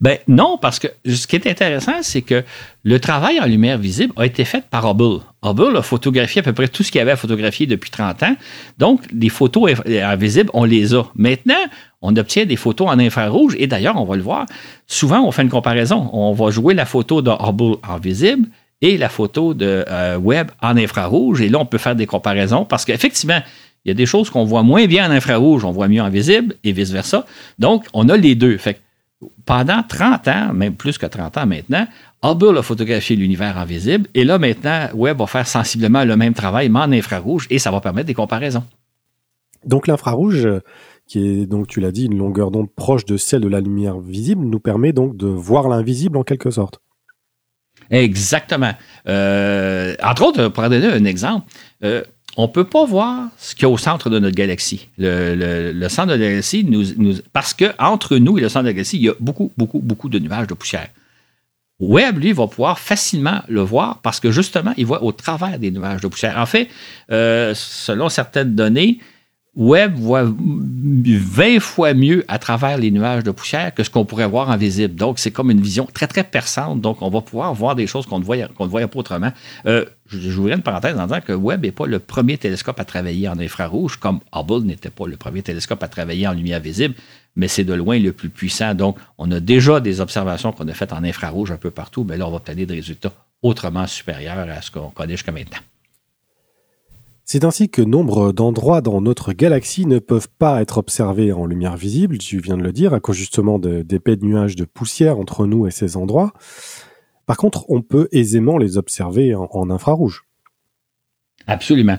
Ben 0.00 0.18
non, 0.28 0.58
parce 0.60 0.78
que 0.78 0.88
ce 1.06 1.26
qui 1.26 1.36
est 1.36 1.46
intéressant, 1.46 2.02
c'est 2.02 2.22
que 2.22 2.44
le 2.82 3.00
travail 3.00 3.40
en 3.40 3.46
lumière 3.46 3.78
visible 3.78 4.12
a 4.16 4.26
été 4.26 4.44
fait 4.44 4.64
par 4.68 4.88
Hubble. 4.88 5.20
Hubble 5.42 5.76
a 5.76 5.82
photographié 5.82 6.40
à 6.40 6.42
peu 6.42 6.52
près 6.52 6.68
tout 6.68 6.82
ce 6.82 6.90
qu'il 6.90 6.98
y 6.98 7.02
avait 7.02 7.10
à 7.10 7.16
photographier 7.16 7.66
depuis 7.66 7.90
30 7.90 8.22
ans. 8.22 8.36
Donc, 8.78 9.02
les 9.12 9.28
photos 9.28 9.70
invisibles, 9.86 10.50
on 10.54 10.64
les 10.64 10.94
a. 10.94 11.04
Maintenant, 11.14 11.60
on 12.02 12.16
obtient 12.16 12.46
des 12.46 12.56
photos 12.56 12.88
en 12.88 12.98
infrarouge 12.98 13.54
et 13.58 13.66
d'ailleurs, 13.66 13.96
on 14.00 14.04
va 14.04 14.16
le 14.16 14.22
voir, 14.22 14.46
souvent 14.86 15.20
on 15.20 15.30
fait 15.30 15.42
une 15.42 15.50
comparaison. 15.50 16.10
On 16.12 16.32
va 16.32 16.50
jouer 16.50 16.74
la 16.74 16.86
photo 16.86 17.22
de 17.22 17.30
Hubble 17.30 17.76
en 17.86 17.98
visible 17.98 18.48
et 18.82 18.96
la 18.96 19.08
photo 19.08 19.52
de 19.54 19.84
euh, 19.88 20.16
Webb 20.18 20.50
en 20.62 20.76
infrarouge 20.76 21.42
et 21.42 21.48
là, 21.48 21.58
on 21.58 21.66
peut 21.66 21.78
faire 21.78 21.96
des 21.96 22.06
comparaisons 22.06 22.64
parce 22.64 22.84
qu'effectivement, 22.84 23.40
il 23.84 23.88
y 23.88 23.90
a 23.90 23.94
des 23.94 24.06
choses 24.06 24.28
qu'on 24.30 24.44
voit 24.44 24.62
moins 24.62 24.86
bien 24.86 25.08
en 25.08 25.12
infrarouge, 25.12 25.64
on 25.64 25.70
voit 25.70 25.88
mieux 25.88 26.02
en 26.02 26.10
visible 26.10 26.54
et 26.64 26.72
vice-versa. 26.72 27.24
Donc, 27.58 27.84
on 27.94 28.08
a 28.08 28.16
les 28.16 28.34
deux. 28.34 28.58
Fait 28.58 28.80
pendant 29.44 29.82
30 29.82 30.28
ans, 30.28 30.52
même 30.52 30.74
plus 30.74 30.98
que 30.98 31.06
30 31.06 31.38
ans 31.38 31.46
maintenant, 31.46 31.86
Hubble 32.22 32.58
a 32.58 32.62
photographié 32.62 33.16
l'univers 33.16 33.58
invisible 33.58 34.08
et 34.14 34.24
là 34.24 34.38
maintenant, 34.38 34.88
Webb 34.94 35.18
va 35.18 35.26
faire 35.26 35.46
sensiblement 35.46 36.04
le 36.04 36.16
même 36.16 36.34
travail, 36.34 36.68
mais 36.68 36.80
en 36.80 36.92
infrarouge, 36.92 37.46
et 37.50 37.58
ça 37.58 37.70
va 37.70 37.80
permettre 37.80 38.06
des 38.06 38.14
comparaisons. 38.14 38.64
Donc 39.64 39.86
l'infrarouge, 39.86 40.48
qui 41.06 41.18
est 41.18 41.46
donc 41.46 41.66
tu 41.66 41.80
l'as 41.80 41.92
dit, 41.92 42.06
une 42.06 42.16
longueur 42.16 42.50
d'onde 42.50 42.72
proche 42.72 43.04
de 43.04 43.16
celle 43.16 43.42
de 43.42 43.48
la 43.48 43.60
lumière 43.60 43.98
visible, 43.98 44.44
nous 44.44 44.60
permet 44.60 44.92
donc 44.92 45.16
de 45.16 45.26
voir 45.26 45.68
l'invisible 45.68 46.16
en 46.16 46.22
quelque 46.22 46.50
sorte. 46.50 46.80
Exactement. 47.90 48.72
Euh, 49.08 49.94
entre 50.02 50.24
autres, 50.24 50.48
pour 50.48 50.62
donner 50.68 50.86
un 50.86 51.04
exemple, 51.04 51.46
euh, 51.82 52.02
on 52.36 52.42
ne 52.42 52.52
peut 52.52 52.64
pas 52.64 52.84
voir 52.84 53.28
ce 53.38 53.54
qu'il 53.54 53.62
y 53.62 53.66
a 53.66 53.68
au 53.68 53.78
centre 53.78 54.08
de 54.08 54.18
notre 54.18 54.36
galaxie. 54.36 54.88
Le, 54.98 55.88
centre 55.88 56.08
de 56.08 56.12
la 56.12 56.28
galaxie, 56.28 56.64
nous, 56.64 57.14
parce 57.32 57.54
qu'entre 57.54 58.16
nous 58.16 58.38
et 58.38 58.40
le 58.40 58.48
centre 58.48 58.64
de 58.64 58.68
la 58.68 58.72
galaxie, 58.74 58.96
il 58.96 59.02
y 59.02 59.08
a 59.08 59.14
beaucoup, 59.18 59.52
beaucoup, 59.56 59.80
beaucoup 59.80 60.08
de 60.08 60.18
nuages 60.18 60.46
de 60.46 60.54
poussière. 60.54 60.88
Webb, 61.80 62.18
lui, 62.18 62.32
va 62.32 62.46
pouvoir 62.46 62.78
facilement 62.78 63.42
le 63.48 63.62
voir 63.62 64.00
parce 64.02 64.20
que 64.20 64.30
justement, 64.30 64.74
il 64.76 64.86
voit 64.86 65.02
au 65.02 65.12
travers 65.12 65.58
des 65.58 65.70
nuages 65.70 66.02
de 66.02 66.08
poussière. 66.08 66.36
En 66.38 66.46
fait, 66.46 66.68
euh, 67.10 67.52
selon 67.54 68.08
certaines 68.08 68.54
données, 68.54 68.98
Webb 69.56 69.94
voit 69.96 70.24
20 70.24 71.58
fois 71.60 71.92
mieux 71.92 72.24
à 72.28 72.38
travers 72.38 72.78
les 72.78 72.90
nuages 72.90 73.24
de 73.24 73.32
poussière 73.32 73.74
que 73.74 73.82
ce 73.82 73.90
qu'on 73.90 74.04
pourrait 74.04 74.28
voir 74.28 74.48
en 74.48 74.56
visible. 74.56 74.94
Donc, 74.94 75.18
c'est 75.18 75.32
comme 75.32 75.50
une 75.50 75.60
vision 75.60 75.86
très, 75.92 76.06
très 76.06 76.22
perçante. 76.22 76.80
Donc, 76.80 77.02
on 77.02 77.10
va 77.10 77.20
pouvoir 77.20 77.52
voir 77.52 77.74
des 77.74 77.88
choses 77.88 78.06
qu'on 78.06 78.20
ne 78.20 78.24
voyait, 78.24 78.46
voyait 78.58 78.86
pas 78.86 78.98
autrement. 78.98 79.32
Euh, 79.66 79.84
J'ouvrirai 80.06 80.56
une 80.56 80.62
parenthèse 80.62 80.96
en 80.98 81.06
disant 81.06 81.20
que 81.20 81.32
Webb 81.32 81.62
n'est 81.62 81.72
pas 81.72 81.86
le 81.86 81.98
premier 81.98 82.36
télescope 82.36 82.78
à 82.80 82.84
travailler 82.84 83.28
en 83.28 83.38
infrarouge, 83.38 83.96
comme 83.96 84.20
Hubble 84.34 84.64
n'était 84.64 84.90
pas 84.90 85.06
le 85.06 85.16
premier 85.16 85.42
télescope 85.42 85.82
à 85.82 85.88
travailler 85.88 86.26
en 86.26 86.32
lumière 86.32 86.60
visible, 86.60 86.94
mais 87.36 87.46
c'est 87.48 87.64
de 87.64 87.74
loin 87.74 87.98
le 87.98 88.12
plus 88.12 88.28
puissant. 88.28 88.74
Donc, 88.74 88.98
on 89.18 89.30
a 89.30 89.40
déjà 89.40 89.80
des 89.80 90.00
observations 90.00 90.52
qu'on 90.52 90.66
a 90.68 90.74
faites 90.74 90.92
en 90.92 91.04
infrarouge 91.04 91.52
un 91.52 91.56
peu 91.56 91.70
partout, 91.70 92.04
mais 92.04 92.16
là, 92.16 92.26
on 92.26 92.30
va 92.30 92.36
obtenir 92.36 92.66
des 92.66 92.74
résultats 92.74 93.12
autrement 93.42 93.86
supérieurs 93.86 94.48
à 94.48 94.62
ce 94.62 94.70
qu'on 94.70 94.90
connaît 94.90 95.14
jusqu'à 95.14 95.32
maintenant. 95.32 95.58
C'est 97.32 97.44
ainsi 97.44 97.68
que 97.68 97.80
nombre 97.80 98.32
d'endroits 98.32 98.80
dans 98.80 99.00
notre 99.00 99.32
galaxie 99.32 99.86
ne 99.86 100.00
peuvent 100.00 100.26
pas 100.40 100.60
être 100.60 100.78
observés 100.78 101.30
en 101.30 101.46
lumière 101.46 101.76
visible, 101.76 102.18
tu 102.18 102.40
viens 102.40 102.56
de 102.56 102.62
le 102.64 102.72
dire, 102.72 102.92
à 102.92 102.98
cause 102.98 103.14
justement 103.14 103.60
d'épais 103.60 104.16
nuages 104.16 104.56
de 104.56 104.64
poussière 104.64 105.16
entre 105.16 105.46
nous 105.46 105.68
et 105.68 105.70
ces 105.70 105.96
endroits. 105.96 106.32
Par 107.26 107.36
contre, 107.36 107.66
on 107.68 107.82
peut 107.82 108.08
aisément 108.10 108.58
les 108.58 108.78
observer 108.78 109.36
en, 109.36 109.70
infrarouge. 109.70 110.24
Absolument. 111.46 111.98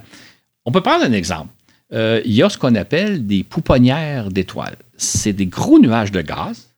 On 0.66 0.74
peut 0.74 0.82
prendre 0.82 1.06
un 1.06 1.14
exemple. 1.14 1.54
Euh, 1.94 2.22
il 2.26 2.34
y 2.34 2.44
a 2.44 2.50
ce 2.50 2.58
qu'on 2.58 2.76
appelle 2.76 3.26
des 3.26 3.46
pouponnières 3.46 4.32
d'étoiles. 4.32 4.76
C'est 4.98 5.32
des 5.32 5.46
gros 5.46 5.80
nuages 5.80 6.12
de 6.12 6.20
gaz 6.20 6.71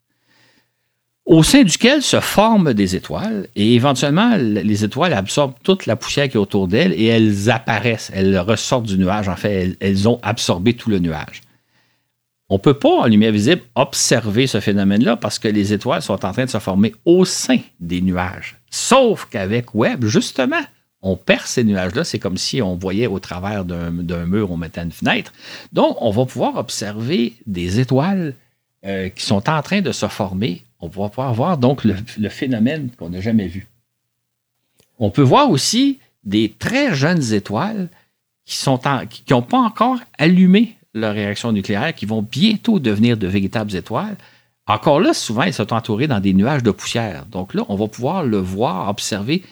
au 1.26 1.42
sein 1.42 1.64
duquel 1.64 2.02
se 2.02 2.20
forment 2.20 2.74
des 2.74 2.96
étoiles 2.96 3.48
et 3.56 3.76
éventuellement 3.76 4.36
les 4.36 4.84
étoiles 4.84 5.14
absorbent 5.14 5.56
toute 5.64 5.86
la 5.86 5.96
poussière 5.96 6.28
qui 6.28 6.36
est 6.36 6.40
autour 6.40 6.68
d'elles 6.68 6.94
et 6.94 7.06
elles 7.06 7.50
apparaissent, 7.50 8.12
elles 8.14 8.38
ressortent 8.40 8.86
du 8.86 8.98
nuage. 8.98 9.30
En 9.30 9.36
fait, 9.36 9.78
elles, 9.80 10.08
ont 10.10 10.20
absorbé 10.22 10.74
tout 10.74 10.90
le 10.90 11.00
nuage. 11.00 11.42
On 12.50 12.56
ne 12.56 12.60
peut 12.60 12.74
pas, 12.74 12.90
en 12.90 13.08
lumière 13.08 13.32
visible, 13.32 13.62
observer 13.74 14.48
ce 14.48 14.60
phénomène-là 14.60 15.16
parce 15.16 15.40
que 15.40 15.48
les 15.48 15.72
étoiles 15.72 16.02
sont 16.02 16.26
en 16.26 16.34
train 16.34 16.46
de 16.46 16.50
se 16.50 16.60
former 16.60 16.94
au 17.06 17.24
sein 17.24 17.60
des 17.80 18.02
nuages. 18.02 18.58
Sauf 18.70 19.26
qu'avec 19.32 19.74
Webb, 19.74 20.06
justement, 20.06 20.62
on 21.02 21.16
perce 21.16 21.52
ces 21.52 21.64
nuages-là. 21.64 22.04
C'est 22.04 22.20
comme 22.20 22.38
si 22.38 22.62
on 22.62 22.76
voyait 22.76 23.08
au 23.08 23.20
travers 23.20 23.64
d'un 23.64 24.26
mur, 24.26 24.52
on 24.52 24.58
mettait 24.58 24.84
une 24.84 24.92
fenêtre. 24.92 25.32
Donc, 25.72 25.98
on 26.02 26.12
va 26.12 26.26
pouvoir 26.26 26.58
observer 26.58 27.34
des 27.48 27.80
étoiles 27.80 28.36
euh, 28.86 29.08
qui 29.08 29.26
sont 29.26 29.50
en 29.50 29.62
train 29.62 29.82
de 29.82 29.94
se 29.94 30.08
former 30.08 30.64
on 30.84 30.88
va 30.88 31.10
pouvoir 31.10 31.34
voir 31.34 31.58
donc 31.58 31.84
le, 31.86 32.30
phénomène 32.30 32.90
qu'on 32.98 33.10
n'a 33.10 33.22
jamais 33.22 33.48
vu. 33.48 33.68
On 35.00 35.10
peut 35.10 35.22
voir 35.22 35.50
aussi 35.50 36.00
des 36.24 36.54
très 36.58 36.94
jeunes 36.94 37.34
étoiles 37.34 37.90
qui 38.46 38.66
n'ont 38.68 39.42
pas 39.42 39.58
encore 39.58 40.00
allumé 40.18 40.76
leur 40.94 41.14
réaction 41.14 41.52
nucléaire, 41.52 41.96
qui 41.96 42.06
vont 42.06 42.22
bientôt 42.22 42.80
devenir 42.80 43.18
de 43.18 43.28
véritables 43.28 43.76
étoiles. 43.76 44.18
Encore 44.68 45.00
là, 45.00 45.14
souvent, 45.14 45.44
elles 45.44 45.54
sont 45.54 45.74
entourées 45.74 46.08
dans 46.08 46.20
des 46.20 46.34
nuages 46.34 46.64
de 46.64 46.72
poussière. 46.72 47.26
Donc 47.28 47.54
là, 47.54 47.64
on 47.70 47.76
va 47.76 47.88
pouvoir 47.88 48.24
le 48.24 48.38
voir, 48.38 48.90
observer 48.90 49.44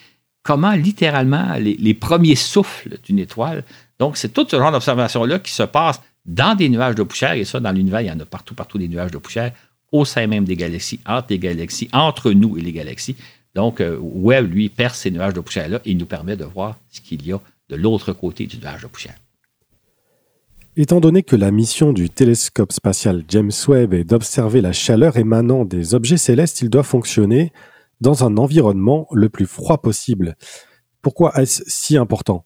comment 0.43 0.71
littéralement 0.71 1.53
les, 1.55 1.75
les 1.77 1.93
premiers 1.93 2.35
souffles 2.35 2.97
d'une 3.05 3.19
étoile. 3.19 3.63
Donc, 3.99 4.17
c'est 4.17 4.29
tout 4.29 4.45
ce 4.49 4.57
genre 4.57 4.71
d'observation-là 4.71 5.39
qui 5.39 5.51
se 5.51 5.63
passe 5.63 6.01
dans 6.25 6.55
des 6.55 6.69
nuages 6.69 6.95
de 6.95 7.03
poussière. 7.03 7.33
Et 7.33 7.45
ça, 7.45 7.59
dans 7.59 7.71
l'univers, 7.71 8.01
il 8.01 8.07
y 8.07 8.11
en 8.11 8.19
a 8.19 8.25
partout, 8.25 8.53
partout 8.53 8.77
des 8.77 8.87
nuages 8.87 9.11
de 9.11 9.17
poussière 9.17 9.51
au 9.91 10.05
sein 10.05 10.27
même 10.27 10.45
des 10.45 10.55
galaxies, 10.55 10.99
entre 11.05 11.27
les 11.29 11.39
galaxies, 11.39 11.89
entre 11.91 12.31
nous 12.31 12.57
et 12.57 12.61
les 12.61 12.71
galaxies. 12.71 13.15
Donc, 13.55 13.81
euh, 13.81 13.97
Webb, 13.99 14.51
lui, 14.51 14.69
perce 14.69 14.99
ces 14.99 15.11
nuages 15.11 15.33
de 15.33 15.41
poussière-là 15.41 15.81
et 15.85 15.91
il 15.91 15.97
nous 15.97 16.05
permet 16.05 16.37
de 16.37 16.45
voir 16.45 16.77
ce 16.89 17.01
qu'il 17.01 17.25
y 17.25 17.33
a 17.33 17.41
de 17.69 17.75
l'autre 17.75 18.13
côté 18.13 18.47
du 18.47 18.57
nuage 18.57 18.83
de 18.83 18.87
poussière. 18.87 19.15
Étant 20.77 21.01
donné 21.01 21.21
que 21.21 21.35
la 21.35 21.51
mission 21.51 21.91
du 21.91 22.09
télescope 22.09 22.71
spatial 22.71 23.25
James 23.27 23.51
Webb 23.67 23.93
est 23.93 24.05
d'observer 24.05 24.61
la 24.61 24.71
chaleur 24.71 25.17
émanant 25.17 25.65
des 25.65 25.93
objets 25.95 26.15
célestes, 26.15 26.61
il 26.61 26.69
doit 26.69 26.83
fonctionner 26.83 27.51
dans 27.99 28.23
un 28.23 28.37
environnement 28.37 29.07
le 29.11 29.27
plus 29.27 29.45
froid 29.45 29.81
possible. 29.81 30.37
Pourquoi 31.01 31.33
est-ce 31.41 31.63
si 31.67 31.97
important? 31.97 32.45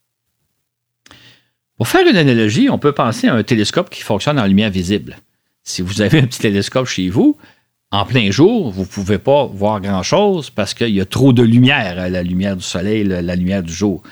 Pour 1.77 1.87
faire 1.87 2.07
une 2.07 2.17
analogie, 2.17 2.69
on 2.69 2.79
peut 2.79 2.93
penser 2.93 3.27
à 3.27 3.35
un 3.35 3.43
télescope 3.43 3.91
qui 3.91 4.01
fonctionne 4.01 4.39
en 4.39 4.47
lumière 4.47 4.71
visible 4.71 5.17
si 5.65 5.81
vous 5.81 6.01
avez 6.01 6.19
un 6.19 6.27
petit 6.27 6.39
télescope 6.39 6.87
chez 6.87 7.09
vous, 7.09 7.35
en 7.91 8.05
plein 8.05 8.29
jour, 8.31 8.71
vous 8.71 8.81
ne 8.81 8.87
pouvez 8.87 9.17
pas 9.17 9.45
voir 9.45 9.81
grand-chose 9.81 10.49
parce 10.49 10.73
qu'il 10.73 10.89
y 10.89 11.01
a 11.01 11.05
trop 11.05 11.33
de 11.33 11.43
lumière, 11.43 12.09
la 12.09 12.23
lumière 12.23 12.55
du 12.55 12.63
soleil, 12.63 13.03
la 13.03 13.35
lumière 13.35 13.63
du 13.63 13.73
jour. 13.73 14.03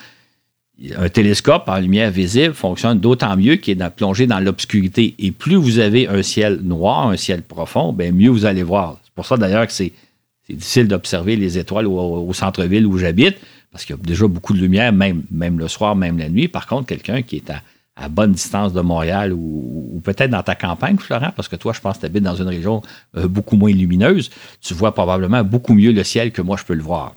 Un 0.97 1.09
télescope 1.09 1.65
en 1.67 1.77
lumière 1.77 2.09
visible 2.09 2.55
fonctionne 2.55 2.99
d'autant 2.99 3.37
mieux 3.37 3.57
qu'il 3.57 3.79
est 3.79 3.89
plongé 3.91 4.25
dans 4.25 4.39
l'obscurité. 4.39 5.13
Et 5.19 5.31
plus 5.31 5.55
vous 5.55 5.79
avez 5.79 6.07
un 6.07 6.23
ciel 6.23 6.59
noir, 6.63 7.09
un 7.09 7.17
ciel 7.17 7.43
profond, 7.43 7.93
bien 7.93 8.11
mieux 8.11 8.29
vous 8.29 8.45
allez 8.45 8.63
voir. 8.63 8.97
C'est 9.03 9.13
pour 9.13 9.25
ça 9.25 9.37
d'ailleurs 9.37 9.67
que 9.67 9.73
c'est 9.73 9.93
difficile 10.49 10.87
d'observer 10.87 11.35
les 11.35 11.57
étoiles 11.57 11.87
au, 11.87 12.33
centre-ville 12.33 12.85
où 12.87 12.97
j'habite, 12.97 13.37
parce 13.71 13.85
qu'il 13.85 13.95
y 13.95 13.99
a 13.99 14.01
déjà 14.01 14.27
beaucoup 14.27 14.53
de 14.53 14.59
lumière, 14.59 14.91
même, 14.91 15.23
même 15.29 15.59
le 15.59 15.67
soir, 15.67 15.95
même 15.95 16.17
la 16.17 16.29
nuit. 16.29 16.47
Par 16.47 16.67
contre, 16.67 16.87
quelqu'un 16.87 17.21
qui 17.21 17.37
est 17.37 17.49
à 17.49 17.61
à 17.95 18.10
bonne 18.10 18.32
distance 18.32 18.73
de 18.73 18.82
Montréal 18.82 19.34
ou, 19.34 20.01
peut-être 20.03 20.32
dans 20.32 20.43
ta 20.43 20.56
campagne, 20.56 20.97
Florent, 20.97 21.32
parce 21.36 21.47
que 21.47 21.56
toi, 21.56 21.73
je 21.73 21.79
pense 21.79 21.95
que 21.95 22.01
tu 22.01 22.06
habites 22.08 22.23
dans 22.23 22.36
une 22.36 22.47
région 22.47 22.82
euh, 23.15 23.27
beaucoup 23.27 23.56
moins 23.56 23.71
lumineuse, 23.71 24.32
tu 24.62 24.73
vois 24.73 24.93
probablement 24.93 25.43
beaucoup 25.43 25.73
mieux 25.73 25.91
le 25.91 26.03
ciel 26.03 26.32
que 26.32 26.41
moi, 26.41 26.58
je 26.58 26.63
peux 26.63 26.73
le 26.73 26.82
voir. 26.82 27.13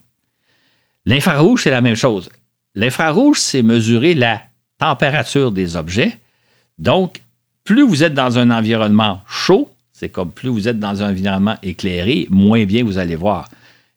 L'infrarouge, 1.06 1.62
c'est 1.62 1.70
la 1.70 1.80
même 1.80 1.94
chose. 1.94 2.28
L'infrarouge, 2.74 3.38
c'est 3.38 3.62
mesurer 3.62 4.14
la 4.14 4.42
température 4.78 5.50
des 5.50 5.76
objets. 5.76 6.18
Donc, 6.78 7.22
plus 7.64 7.82
vous 7.82 8.04
êtes 8.04 8.14
dans 8.14 8.38
un 8.38 8.50
environnement 8.50 9.22
chaud, 9.26 9.70
c'est 9.92 10.10
comme 10.10 10.30
plus 10.30 10.50
vous 10.50 10.68
êtes 10.68 10.78
dans 10.78 11.02
un 11.02 11.10
environnement 11.10 11.56
éclairé, 11.62 12.26
moins 12.28 12.64
bien 12.64 12.84
vous 12.84 12.98
allez 12.98 13.16
voir. 13.16 13.48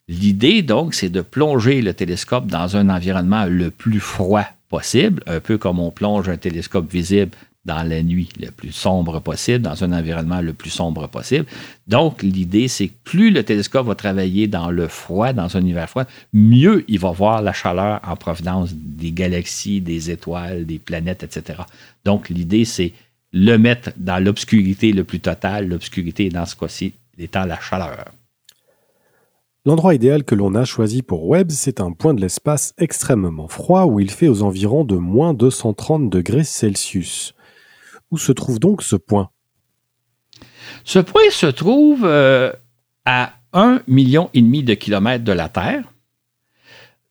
L'idée, 0.07 0.63
donc, 0.63 0.93
c'est 0.93 1.09
de 1.09 1.21
plonger 1.21 1.81
le 1.81 1.93
télescope 1.93 2.47
dans 2.47 2.77
un 2.77 2.89
environnement 2.89 3.45
le 3.45 3.69
plus 3.69 3.99
froid 3.99 4.45
possible, 4.69 5.23
un 5.27 5.39
peu 5.39 5.57
comme 5.57 5.79
on 5.79 5.91
plonge 5.91 6.29
un 6.29 6.37
télescope 6.37 6.89
visible 6.91 7.31
dans 7.65 7.83
la 7.83 8.01
nuit 8.01 8.29
le 8.39 8.51
plus 8.51 8.71
sombre 8.71 9.19
possible, 9.19 9.61
dans 9.61 9.83
un 9.83 9.91
environnement 9.91 10.41
le 10.41 10.53
plus 10.53 10.69
sombre 10.69 11.07
possible. 11.07 11.45
Donc, 11.87 12.23
l'idée, 12.23 12.67
c'est 12.67 12.87
que 12.87 12.93
plus 13.03 13.31
le 13.31 13.43
télescope 13.43 13.85
va 13.85 13.95
travailler 13.95 14.47
dans 14.47 14.71
le 14.71 14.87
froid, 14.87 15.33
dans 15.33 15.55
un 15.57 15.61
univers 15.61 15.89
froid, 15.89 16.05
mieux 16.33 16.85
il 16.87 16.99
va 16.99 17.11
voir 17.11 17.41
la 17.41 17.53
chaleur 17.53 17.99
en 18.07 18.15
provenance 18.15 18.73
des 18.73 19.11
galaxies, 19.11 19.81
des 19.81 20.09
étoiles, 20.09 20.65
des 20.65 20.79
planètes, 20.79 21.23
etc. 21.23 21.61
Donc, 22.05 22.29
l'idée, 22.29 22.65
c'est 22.65 22.93
le 23.33 23.57
mettre 23.57 23.91
dans 23.97 24.23
l'obscurité 24.23 24.91
le 24.93 25.03
plus 25.03 25.19
totale. 25.19 25.67
L'obscurité, 25.67 26.29
dans 26.29 26.45
ce 26.45 26.55
cas-ci, 26.55 26.93
étant 27.17 27.45
la 27.45 27.59
chaleur. 27.59 28.05
L'endroit 29.69 29.93
idéal 29.93 30.23
que 30.23 30.33
l'on 30.33 30.55
a 30.55 30.65
choisi 30.65 31.03
pour 31.03 31.27
Webb, 31.27 31.51
c'est 31.51 31.79
un 31.79 31.91
point 31.91 32.15
de 32.15 32.21
l'espace 32.21 32.73
extrêmement 32.79 33.47
froid 33.47 33.83
où 33.85 33.99
il 33.99 34.09
fait 34.09 34.27
aux 34.27 34.41
environs 34.41 34.83
de 34.83 34.95
moins 34.95 35.35
230 35.35 36.09
degrés 36.09 36.43
Celsius. 36.43 37.35
Où 38.09 38.17
se 38.17 38.31
trouve 38.31 38.57
donc 38.57 38.81
ce 38.81 38.95
point? 38.95 39.29
Ce 40.85 40.97
point 40.97 41.29
se 41.29 41.45
trouve 41.45 42.03
euh, 42.03 42.51
à 43.05 43.33
1,5 43.53 43.81
million 43.85 44.31
et 44.33 44.41
demi 44.41 44.63
de 44.63 44.73
kilomètres 44.73 45.23
de 45.23 45.33
la 45.33 45.49
Terre, 45.49 45.83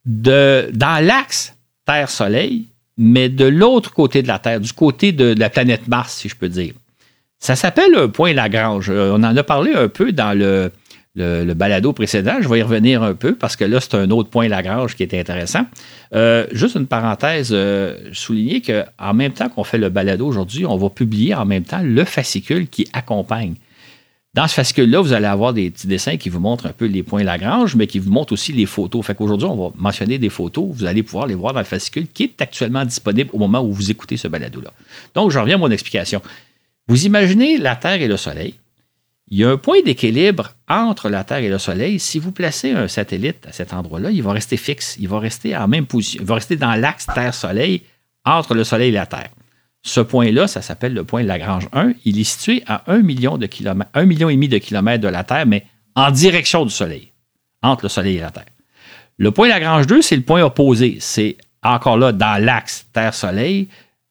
dans 0.04 1.06
l'axe 1.06 1.56
Terre-Soleil, 1.86 2.70
mais 2.96 3.28
de 3.28 3.44
l'autre 3.44 3.94
côté 3.94 4.20
de 4.20 4.26
la 4.26 4.40
Terre, 4.40 4.58
du 4.58 4.72
côté 4.72 5.12
de, 5.12 5.32
la 5.38 5.48
planète 5.48 5.86
Mars, 5.86 6.12
si 6.12 6.28
je 6.28 6.34
peux 6.34 6.48
dire. 6.48 6.74
Ça 7.38 7.54
s'appelle 7.54 7.94
un 7.94 8.08
point 8.08 8.32
Lagrange. 8.32 8.90
Euh, 8.90 9.12
on 9.12 9.22
en 9.22 9.36
a 9.36 9.42
parlé 9.44 9.74
un 9.74 9.86
peu 9.86 10.10
dans 10.10 10.36
le, 10.36 10.72
le, 11.18 11.54
balado 11.54 11.92
précédent. 11.92 12.36
Je 12.40 12.48
vais 12.48 12.60
y 12.60 12.62
revenir 12.62 13.02
un 13.02 13.14
peu 13.14 13.34
parce 13.34 13.56
que 13.56 13.64
là, 13.64 13.80
c'est 13.80 13.94
un 13.94 14.10
autre 14.10 14.30
point 14.30 14.48
Lagrange 14.48 14.96
qui 14.96 15.02
est 15.02 15.14
intéressant. 15.14 15.66
Euh, 16.14 16.46
juste 16.52 16.76
une 16.76 16.86
parenthèse, 16.86 17.50
euh, 17.52 17.96
souligner 18.12 18.62
qu'en 18.62 19.14
même 19.14 19.32
temps 19.32 19.48
qu'on 19.48 19.64
fait 19.64 19.78
le 19.78 19.88
balado 19.88 20.26
aujourd'hui, 20.26 20.64
on 20.66 20.76
va 20.76 20.88
publier 20.90 21.34
en 21.34 21.44
même 21.44 21.64
temps 21.64 21.80
le 21.82 22.04
fascicule 22.04 22.68
qui 22.68 22.88
accompagne. 22.92 23.54
Dans 24.34 24.46
ce 24.46 24.54
fascicule-là, 24.54 25.00
vous 25.00 25.14
allez 25.14 25.26
avoir 25.26 25.52
des 25.52 25.70
petits 25.70 25.86
dessins 25.86 26.16
qui 26.16 26.28
vous 26.28 26.38
montrent 26.38 26.66
un 26.66 26.72
peu 26.72 26.84
les 26.84 27.02
points 27.02 27.24
Lagrange, 27.24 27.74
mais 27.74 27.86
qui 27.86 27.98
vous 27.98 28.10
montrent 28.10 28.34
aussi 28.34 28.52
les 28.52 28.66
photos. 28.66 29.04
Fait 29.04 29.14
qu'aujourd'hui, 29.14 29.48
on 29.48 29.56
va 29.56 29.72
mentionner 29.76 30.18
des 30.18 30.28
photos. 30.28 30.66
Vous 30.70 30.84
allez 30.84 31.02
pouvoir 31.02 31.26
les 31.26 31.34
voir 31.34 31.54
dans 31.54 31.60
le 31.60 31.64
fascicule 31.64 32.06
qui 32.06 32.24
est 32.24 32.40
actuellement 32.40 32.84
disponible 32.84 33.30
au 33.32 33.38
moment 33.38 33.60
où 33.60 33.72
vous 33.72 33.90
écoutez 33.90 34.16
ce 34.16 34.28
balado-là. 34.28 34.72
Donc, 35.14 35.30
je 35.30 35.38
reviens 35.38 35.56
à 35.56 35.58
mon 35.58 35.70
explication. 35.70 36.22
Vous 36.86 37.06
imaginez 37.06 37.58
la 37.58 37.74
Terre 37.74 38.00
et 38.00 38.06
le 38.06 38.16
Soleil. 38.16 38.54
Il 39.30 39.38
y 39.38 39.44
a 39.44 39.50
un 39.50 39.58
point 39.58 39.82
d'équilibre 39.82 40.52
entre 40.68 41.10
la 41.10 41.22
Terre 41.22 41.38
et 41.38 41.50
le 41.50 41.58
Soleil. 41.58 41.98
Si 41.98 42.18
vous 42.18 42.32
placez 42.32 42.70
un 42.72 42.88
satellite 42.88 43.46
à 43.46 43.52
cet 43.52 43.74
endroit-là, 43.74 44.10
il 44.10 44.22
va 44.22 44.32
rester 44.32 44.56
fixe. 44.56 44.96
Il 44.98 45.08
va 45.08 45.18
rester 45.18 45.54
en 45.54 45.68
même 45.68 45.86
position. 45.86 46.22
Il 46.22 46.26
va 46.26 46.36
rester 46.36 46.56
dans 46.56 46.74
l'axe 46.74 47.06
Terre-Soleil 47.14 47.82
entre 48.24 48.54
le 48.54 48.64
Soleil 48.64 48.88
et 48.88 48.92
la 48.92 49.06
Terre. 49.06 49.28
Ce 49.82 50.00
point-là, 50.00 50.46
ça 50.48 50.62
s'appelle 50.62 50.94
le 50.94 51.04
point 51.04 51.22
Lagrange 51.22 51.68
1. 51.72 51.92
Il 52.04 52.18
est 52.18 52.24
situé 52.24 52.62
à 52.66 52.90
1 52.90 52.98
million, 52.98 53.36
de 53.36 53.46
kilomètres, 53.46 53.90
1 53.94 54.06
million 54.06 54.28
et 54.30 54.34
demi 54.34 54.48
de 54.48 54.58
kilomètres 54.58 55.02
de 55.02 55.08
la 55.08 55.24
Terre, 55.24 55.46
mais 55.46 55.64
en 55.94 56.10
direction 56.10 56.64
du 56.64 56.70
Soleil, 56.70 57.12
entre 57.62 57.84
le 57.84 57.88
Soleil 57.88 58.16
et 58.16 58.20
la 58.20 58.30
Terre. 58.30 58.44
Le 59.18 59.30
point 59.30 59.48
Lagrange 59.48 59.86
2, 59.86 60.00
c'est 60.00 60.16
le 60.16 60.22
point 60.22 60.42
opposé. 60.42 60.98
C'est 61.00 61.36
encore 61.62 61.98
là 61.98 62.12
dans 62.12 62.42
l'axe 62.42 62.86
Terre-Soleil, 62.92 63.68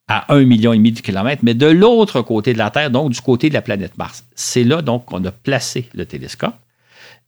à 0.08 0.34
1 0.34 0.46
million 0.46 0.74
de 0.74 1.00
kilomètres, 1.02 1.44
mais 1.44 1.54
de 1.54 1.68
l'autre 1.68 2.22
côté 2.22 2.54
de 2.54 2.58
la 2.58 2.70
Terre, 2.70 2.92
donc 2.92 3.12
du 3.12 3.22
côté 3.22 3.50
de 3.50 3.54
la 3.54 3.62
planète 3.62 3.98
Mars. 3.98 4.26
C'est 4.36 4.64
là 4.64 4.82
donc 4.82 5.06
qu'on 5.06 5.24
a 5.26 5.32
placé 5.32 5.90
le 5.94 6.06
télescope. 6.06 6.56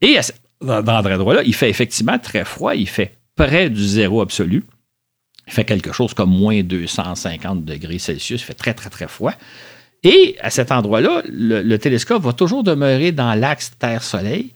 Et 0.02 0.18
dans, 0.62 0.82
cet 0.82 1.12
endroit-là, 1.12 1.42
il 1.46 1.54
fait 1.54 1.70
effectivement 1.70 2.18
très 2.18 2.46
froid, 2.46 2.76
il 2.76 2.88
fait 2.88 3.16
près 3.36 3.70
du 3.70 3.84
zéro 3.84 4.22
absolu. 4.22 4.64
Il 5.48 5.54
fait 5.54 5.66
quelque 5.66 5.92
chose 5.92 6.14
comme 6.14 6.30
moins 6.30 6.62
250 6.62 7.66
degrés 7.66 8.00
Celsius, 8.00 8.42
il 8.42 8.46
fait 8.46 8.54
très, 8.54 8.74
très, 8.74 8.90
très 8.90 9.08
froid. 9.08 9.34
Et 10.04 10.38
à 10.40 10.50
cet 10.50 10.72
endroit-là, 10.72 11.24
le 11.28 11.78
télescope 11.78 12.24
va 12.24 12.32
toujours 12.32 12.64
demeurer 12.64 13.12
dans 13.12 13.34
l'axe 13.34 13.74
Terre-Soleil. 13.78 14.54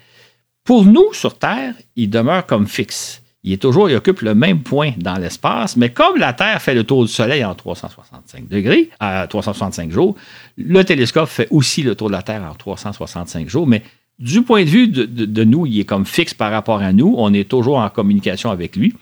Pour 0.64 0.86
nous, 0.86 1.12
sur 1.14 1.38
Terre, 1.38 1.74
il 1.98 2.10
demeure 2.10 2.46
comme 2.46 2.68
fixe 2.68 3.23
il 3.44 3.52
est 3.52 3.58
toujours, 3.58 3.90
il 3.90 3.96
occupe 3.96 4.22
le 4.22 4.36
même 4.36 4.62
point 4.62 4.92
dans 4.98 5.18
l'espace, 5.18 5.76
mais 5.76 5.90
comme 5.90 6.18
la 6.18 6.32
Terre 6.32 6.62
fait 6.62 6.74
le 6.74 6.86
tour 6.86 7.04
du 7.06 7.12
Soleil 7.12 7.44
en 7.44 7.56
365 7.56 8.48
degrés, 8.48 8.90
à 9.02 9.28
365 9.28 9.92
jours, 9.92 10.16
le 10.58 10.82
télescope 10.84 11.28
fait 11.28 11.48
aussi 11.52 11.84
le 11.84 11.96
tour 11.96 12.08
de 12.08 12.14
la 12.14 12.22
Terre 12.22 12.44
en 12.50 12.56
365 12.56 13.50
jours, 13.50 13.68
mais 13.68 13.84
du 14.18 14.44
point 14.44 14.64
de 14.64 14.70
vue 14.70 14.88
de, 14.88 15.44
nous, 15.44 15.66
il 15.66 15.82
est 15.82 15.86
comme 15.86 16.06
fixe 16.06 16.34
par 16.34 16.52
rapport 16.52 16.82
à 16.82 16.94
nous, 16.94 17.16
on 17.18 17.34
est 17.34 17.50
toujours 17.50 17.78
en 17.78 17.90
communication 17.90 18.50
avec 18.50 18.78
lui. 18.78 18.94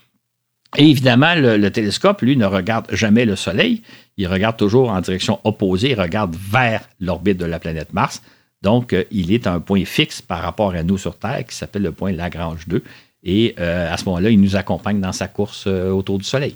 Et 0.78 0.90
évidemment, 0.90 1.36
le, 1.36 1.70
télescope, 1.70 2.22
lui, 2.22 2.36
ne 2.38 2.46
regarde 2.46 2.88
jamais 2.92 3.26
le 3.26 3.36
Soleil, 3.36 3.84
il 4.18 4.26
regarde 4.28 4.58
toujours 4.58 4.90
en 4.90 5.02
direction 5.02 5.40
opposée, 5.44 5.92
il 5.92 6.02
regarde 6.02 6.36
vers 6.36 6.88
l'orbite 7.00 7.38
de 7.38 7.46
la 7.46 7.60
planète 7.60 7.94
Mars. 7.94 8.24
Donc, 8.62 8.94
euh, 8.94 9.04
il 9.12 9.34
est 9.34 9.48
un 9.48 9.60
point 9.60 9.84
fixe 9.86 10.22
par 10.22 10.42
rapport 10.42 10.72
à 10.74 10.84
nous 10.84 10.98
sur 10.98 11.18
Terre 11.18 11.46
qui 11.46 11.56
s'appelle 11.56 11.82
le 11.82 11.92
point 11.92 12.12
Lagrange 12.12 12.68
2 12.68 12.84
et 13.24 13.56
euh, 13.60 13.92
à 13.92 13.98
ce 13.98 14.06
moment-là, 14.06 14.30
il 14.30 14.42
nous 14.42 14.56
accompagne 14.56 15.00
dans 15.00 15.12
sa 15.12 15.28
course 15.28 15.66
euh, 15.68 15.92
autour 15.92 16.18
du 16.18 16.24
Soleil. 16.24 16.56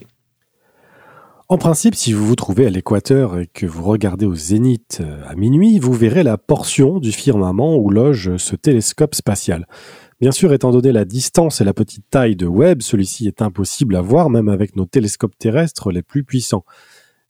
En 1.47 1.59
principe, 1.59 1.93
si 1.93 2.11
vous 2.11 2.25
vous 2.25 2.35
trouvez 2.35 2.65
à 2.65 2.71
l'équateur 2.71 3.37
et 3.37 3.45
que 3.45 3.67
vous 3.67 3.83
regardez 3.83 4.25
au 4.25 4.33
zénith 4.33 4.99
euh, 5.01 5.21
à 5.27 5.35
minuit, 5.35 5.77
vous 5.77 5.93
verrez 5.93 6.23
la 6.23 6.39
portion 6.39 6.99
du 6.99 7.11
firmament 7.11 7.75
où 7.75 7.91
loge 7.91 8.37
ce 8.37 8.55
télescope 8.55 9.13
spatial. 9.13 9.67
Bien 10.19 10.31
sûr, 10.31 10.53
étant 10.53 10.71
donné 10.71 10.91
la 10.91 11.05
distance 11.05 11.61
et 11.61 11.63
la 11.63 11.73
petite 11.73 12.09
taille 12.09 12.35
de 12.35 12.47
Webb, 12.47 12.81
celui-ci 12.81 13.27
est 13.27 13.43
impossible 13.43 13.95
à 13.95 14.01
voir 14.01 14.31
même 14.31 14.49
avec 14.49 14.75
nos 14.75 14.85
télescopes 14.85 15.37
terrestres 15.37 15.91
les 15.91 16.01
plus 16.01 16.23
puissants. 16.23 16.65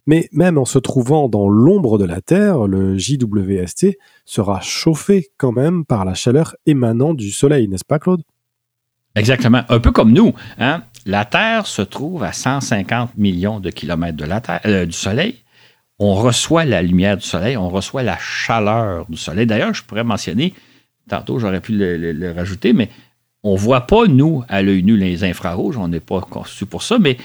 Mais 0.08 0.30
même 0.32 0.58
en 0.58 0.66
se 0.66 0.80
trouvant 0.80 1.28
dans 1.28 1.50
l'ombre 1.50 1.98
de 1.98 2.06
la 2.06 2.22
Terre, 2.22 2.68
le 2.68 2.98
JWST 2.98 3.98
sera 4.24 4.62
chauffé 4.62 5.32
quand 5.38 5.52
même 5.52 5.84
par 5.84 6.06
la 6.06 6.14
chaleur 6.14 6.56
émanant 6.66 7.16
du 7.16 7.32
Soleil, 7.32 7.68
n'est-ce 7.68 7.84
pas 7.84 8.00
Claude? 8.00 8.22
Exactement. 9.16 9.64
Un 9.70 9.80
peu 9.80 9.92
comme 9.92 10.12
nous. 10.12 10.34
Hein? 10.60 10.84
La 11.06 11.24
Terre 11.26 11.68
se 11.68 11.82
trouve 11.82 12.24
à 12.24 12.34
150 12.34 13.18
millions 13.18 13.60
de 13.60 13.70
kilomètres 13.70 14.24
euh, 14.66 14.86
du 14.86 14.92
Soleil. 14.92 15.36
On 16.00 16.16
reçoit 16.16 16.66
la 16.66 16.82
lumière 16.82 17.16
du 17.16 17.24
Soleil, 17.24 17.56
on 17.56 17.70
reçoit 17.70 18.04
la 18.04 18.18
chaleur 18.18 19.06
du 19.08 19.16
Soleil. 19.16 19.46
D'ailleurs, 19.46 19.74
je 19.74 19.84
pourrais 19.84 20.04
mentionner, 20.04 20.54
tantôt 21.08 21.40
j'aurais 21.40 21.62
pu 21.62 21.72
le, 21.74 22.32
rajouter, 22.34 22.74
mais 22.74 22.90
on 23.44 23.54
ne 23.54 23.60
voit 23.60 23.88
pas, 23.88 24.06
nous, 24.08 24.44
à 24.50 24.62
l'œil 24.62 24.84
nu, 24.84 24.98
les 24.98 25.24
infrarouges. 25.24 25.78
On 25.78 25.88
n'est 25.88 26.02
pas 26.02 26.20
conçu 26.20 26.66
pour 26.66 26.84
ça, 26.84 26.98
mais 27.00 27.18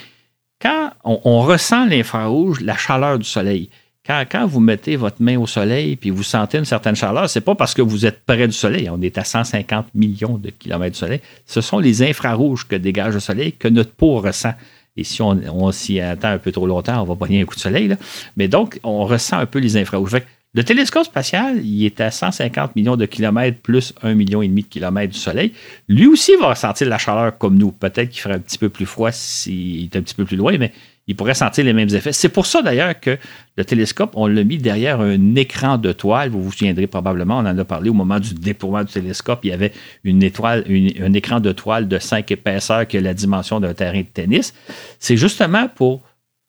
quand 0.61 0.90
on 1.03 1.40
ressent 1.40 1.87
l'infrarouge, 1.87 2.61
la 2.61 2.76
chaleur 2.76 3.18
du 3.18 3.24
Soleil, 3.24 3.70
quand, 4.07 4.47
vous 4.47 4.61
mettez 4.61 4.97
votre 4.97 5.23
main 5.23 5.39
au 5.39 5.47
soleil 5.47 5.97
puis 5.97 6.11
vous 6.11 6.23
sentez 6.23 6.59
une 6.59 6.65
certaine 6.65 6.97
chaleur, 6.97 7.29
c'est 7.29 7.43
pas 7.43 7.55
parce 7.55 7.75
que 7.75 7.83
vous 7.83 8.07
êtes 8.07 8.25
près 8.25 8.47
du 8.47 8.53
soleil. 8.53 8.89
On 8.91 9.01
est 9.03 9.19
à 9.19 9.25
150 9.25 9.95
millions 9.95 10.39
de 10.39 10.51
kilomètres 10.51 10.95
du 10.95 10.99
soleil. 10.99 11.21
Ce 11.47 11.61
sont 11.61 11.79
les 11.79 12.03
infrarouges 12.03 12.67
que 12.67 12.77
dégage 12.77 13.15
le 13.15 13.21
soleil 13.21 13.53
que 13.53 13.69
notre 13.69 13.93
peau 13.93 14.21
ressent. 14.21 14.55
Et 14.97 15.05
si 15.05 15.23
on, 15.23 15.73
s'y 15.73 16.01
attend 16.01 16.29
un 16.29 16.39
peu 16.39 16.51
trop 16.51 16.67
longtemps, 16.67 17.01
on 17.01 17.05
va 17.05 17.15
pogner 17.15 17.41
un 17.41 17.45
coup 17.45 17.55
de 17.55 17.61
soleil. 17.61 17.95
Mais 18.37 18.49
donc, 18.49 18.81
on 18.83 19.05
ressent 19.05 19.39
un 19.39 19.47
peu 19.47 19.59
les 19.59 19.77
infrarouges. 19.77 20.17
le 20.53 20.65
télescope 20.65 21.05
spatial, 21.05 21.65
il 21.65 21.87
est 21.87 22.01
à 22.01 22.11
150 22.11 22.75
millions 22.77 22.97
de 22.97 23.07
kilomètres 23.07 23.61
plus 23.61 23.95
1 24.03 24.15
million 24.15 24.43
et 24.43 24.49
demi 24.49 24.63
de 24.63 24.69
kilomètres 24.69 25.13
du 25.13 25.19
Soleil. 25.19 25.53
Lui 25.89 26.07
aussi 26.07 26.35
va 26.37 26.49
ressentir 26.49 26.89
la 26.89 26.99
chaleur 26.99 27.39
comme 27.39 27.57
nous. 27.57 27.71
Peut-être 27.71 28.11
qu'il 28.11 28.21
ferait 28.21 28.35
un 28.35 28.41
petit 28.41 28.59
peu 28.59 28.69
plus 28.69 28.87
froid 28.87 29.13
s'il 29.13 29.85
est 29.85 29.97
un 29.97 30.03
petit 30.03 30.15
peu 30.15 30.25
plus 30.25 30.37
loin, 30.37 30.59
mais 30.59 30.73
il 31.07 31.17
pourrait 31.17 31.35
sentir 31.35 31.65
les 31.65 31.73
mêmes 31.73 31.89
effets. 31.89 32.13
C'est 32.13 32.29
pour 32.29 32.47
ça 32.47 32.63
d'ailleurs 32.63 32.99
que 32.99 33.19
le 33.57 33.65
télescope, 33.65 34.13
on 34.15 34.27
l'a 34.27 34.45
mis 34.45 34.59
derrière 34.59 35.01
un 35.01 35.35
écran 35.35 35.77
de 35.77 35.93
toile. 35.93 36.29
Vous 36.31 36.43
vous 36.43 36.53
souviendrez 36.53 36.87
probablement, 36.87 37.39
on 37.39 37.47
en 37.47 37.59
a 37.59 37.65
parlé 37.65 37.91
au 37.91 37.95
moment 37.95 38.21
du 38.21 38.35
déploiement 38.35 38.85
du 38.85 38.93
télescope. 38.93 39.41
Il 39.45 39.49
y 39.49 39.53
avait 39.53 39.73
un 40.07 41.13
écran 41.13 41.41
de 41.41 41.53
toile 41.53 41.89
de 41.89 41.99
5 41.99 42.31
épaisseurs 42.31 42.87
qui 42.87 42.97
a 42.97 43.01
la 43.01 43.15
dimension 43.15 43.59
d'un 43.59 43.75
terrain 43.75 44.01
de 44.01 44.07
tennis. 44.07 44.55
C'est 44.99 45.17
justement 45.17 45.69
pour 45.69 46.03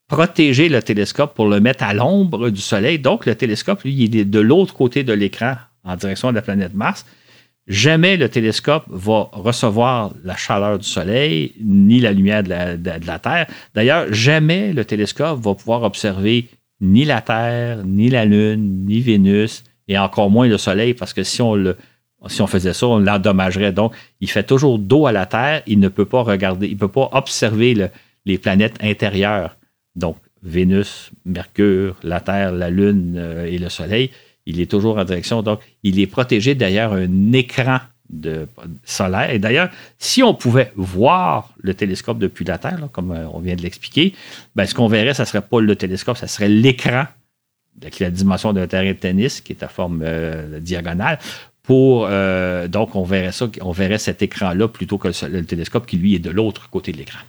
protéger 0.07 0.69
le 0.69 0.83
télescope, 0.83 1.33
pour 1.33 1.47
le 1.47 1.59
mettre 1.59 1.83
à 1.83 1.93
l'ombre 1.93 2.49
du 2.49 2.61
Soleil. 2.61 2.99
Donc, 2.99 3.25
le 3.25 3.33
télescope, 3.33 3.81
lui, 3.83 3.95
il 3.95 4.15
est 4.15 4.25
de 4.25 4.39
l'autre 4.41 4.73
côté 4.73 5.03
de 5.03 5.13
l'écran 5.13 5.55
en 5.83 5.95
direction 5.95 6.29
de 6.29 6.35
la 6.35 6.41
planète 6.41 6.73
Mars. 6.73 7.05
Jamais 7.67 8.17
le 8.17 8.27
télescope 8.27 8.85
va 8.89 9.29
recevoir 9.31 10.13
la 10.23 10.35
chaleur 10.35 10.79
du 10.79 10.87
Soleil 10.87 11.53
ni 11.63 11.99
la 11.99 12.11
lumière 12.11 12.43
de 12.43 12.49
la, 12.49 13.19
Terre. 13.19 13.47
D'ailleurs, 13.75 14.11
jamais 14.11 14.73
le 14.73 14.83
télescope 14.83 15.39
va 15.39 15.53
pouvoir 15.53 15.83
observer 15.83 16.49
ni 16.81 17.05
la 17.05 17.21
Terre, 17.21 17.83
ni 17.85 18.09
la 18.09 18.25
Lune, 18.25 18.85
ni 18.85 18.99
Vénus, 18.99 19.63
et 19.87 19.97
encore 19.97 20.31
moins 20.31 20.47
le 20.47 20.57
Soleil, 20.57 20.95
parce 20.95 21.13
que 21.13 21.23
si 21.23 21.41
on, 21.41 21.75
faisait 22.47 22.73
ça, 22.73 22.87
on 22.87 22.97
l'endommagerait. 22.97 23.71
Donc, 23.71 23.93
il 24.19 24.29
fait 24.29 24.43
toujours 24.43 24.79
dos 24.79 25.05
à 25.05 25.11
la 25.11 25.27
Terre. 25.27 25.61
Il 25.67 25.79
ne 25.79 25.87
peut 25.87 26.05
pas 26.05 26.23
regarder, 26.23 26.67
il 26.67 26.73
ne 26.73 26.79
peut 26.79 26.87
pas 26.87 27.09
observer 27.13 27.89
les 28.25 28.37
planètes 28.39 28.77
intérieures. 28.81 29.55
Donc, 29.95 30.17
Vénus, 30.41 31.11
Mercure, 31.25 31.95
la 32.01 32.19
Terre, 32.19 32.51
la 32.51 32.71
Lune 32.71 33.15
euh, 33.17 33.45
et 33.45 33.59
le 33.59 33.69
Soleil 33.69 34.09
il 34.45 34.59
est 34.59 34.69
toujours 34.69 34.97
en 34.97 35.03
direction. 35.03 35.41
Donc, 35.41 35.59
il 35.83 35.99
est 35.99 36.07
protégé 36.07 36.55
derrière 36.55 36.93
un 36.93 37.33
écran 37.33 37.79
de 38.11 38.47
solaire. 38.83 39.31
Et 39.31 39.39
d'ailleurs, 39.39 39.69
si 39.97 40.21
on 40.21 40.33
pouvait 40.33 40.71
voir 40.75 41.53
le 41.61 41.73
télescope 41.73 42.19
depuis 42.19 42.45
la 42.45 42.57
Terre, 42.57 42.79
comme 42.91 43.11
euh, 43.11 43.27
on 43.33 43.39
vient 43.39 43.55
de 43.55 43.61
l'expliquer, 43.61 44.13
ben, 44.55 44.65
ce 44.65 44.75
qu'on 44.75 44.87
verrait, 44.87 45.13
ce 45.13 45.21
ne 45.21 45.27
serait 45.27 45.41
pas 45.41 45.61
le 45.61 45.75
télescope, 45.75 46.17
ce 46.17 46.27
serait 46.27 46.49
l'écran 46.49 47.05
avec 47.81 47.99
la 47.99 48.11
dimension 48.11 48.51
d'un 48.53 48.67
terrain 48.67 48.91
de 48.91 48.93
tennis 48.93 49.39
qui 49.41 49.53
est 49.53 49.63
à 49.63 49.69
forme 49.69 50.01
euh, 50.03 50.59
diagonale. 50.59 51.19
Pour, 51.63 52.07
euh, 52.09 52.67
donc, 52.67 52.95
on 52.95 53.03
verrait 53.03 53.31
ça, 53.31 53.47
on 53.61 53.71
verrait 53.71 53.97
cet 53.97 54.21
écran-là 54.21 54.67
plutôt 54.67 54.97
que 54.97 55.09
le 55.27 55.45
télescope 55.45 55.85
qui, 55.85 55.97
lui, 55.97 56.15
est 56.15 56.19
de 56.19 56.31
l'autre 56.31 56.69
côté 56.69 56.91
de 56.91 56.97
l'écran. 56.97 57.19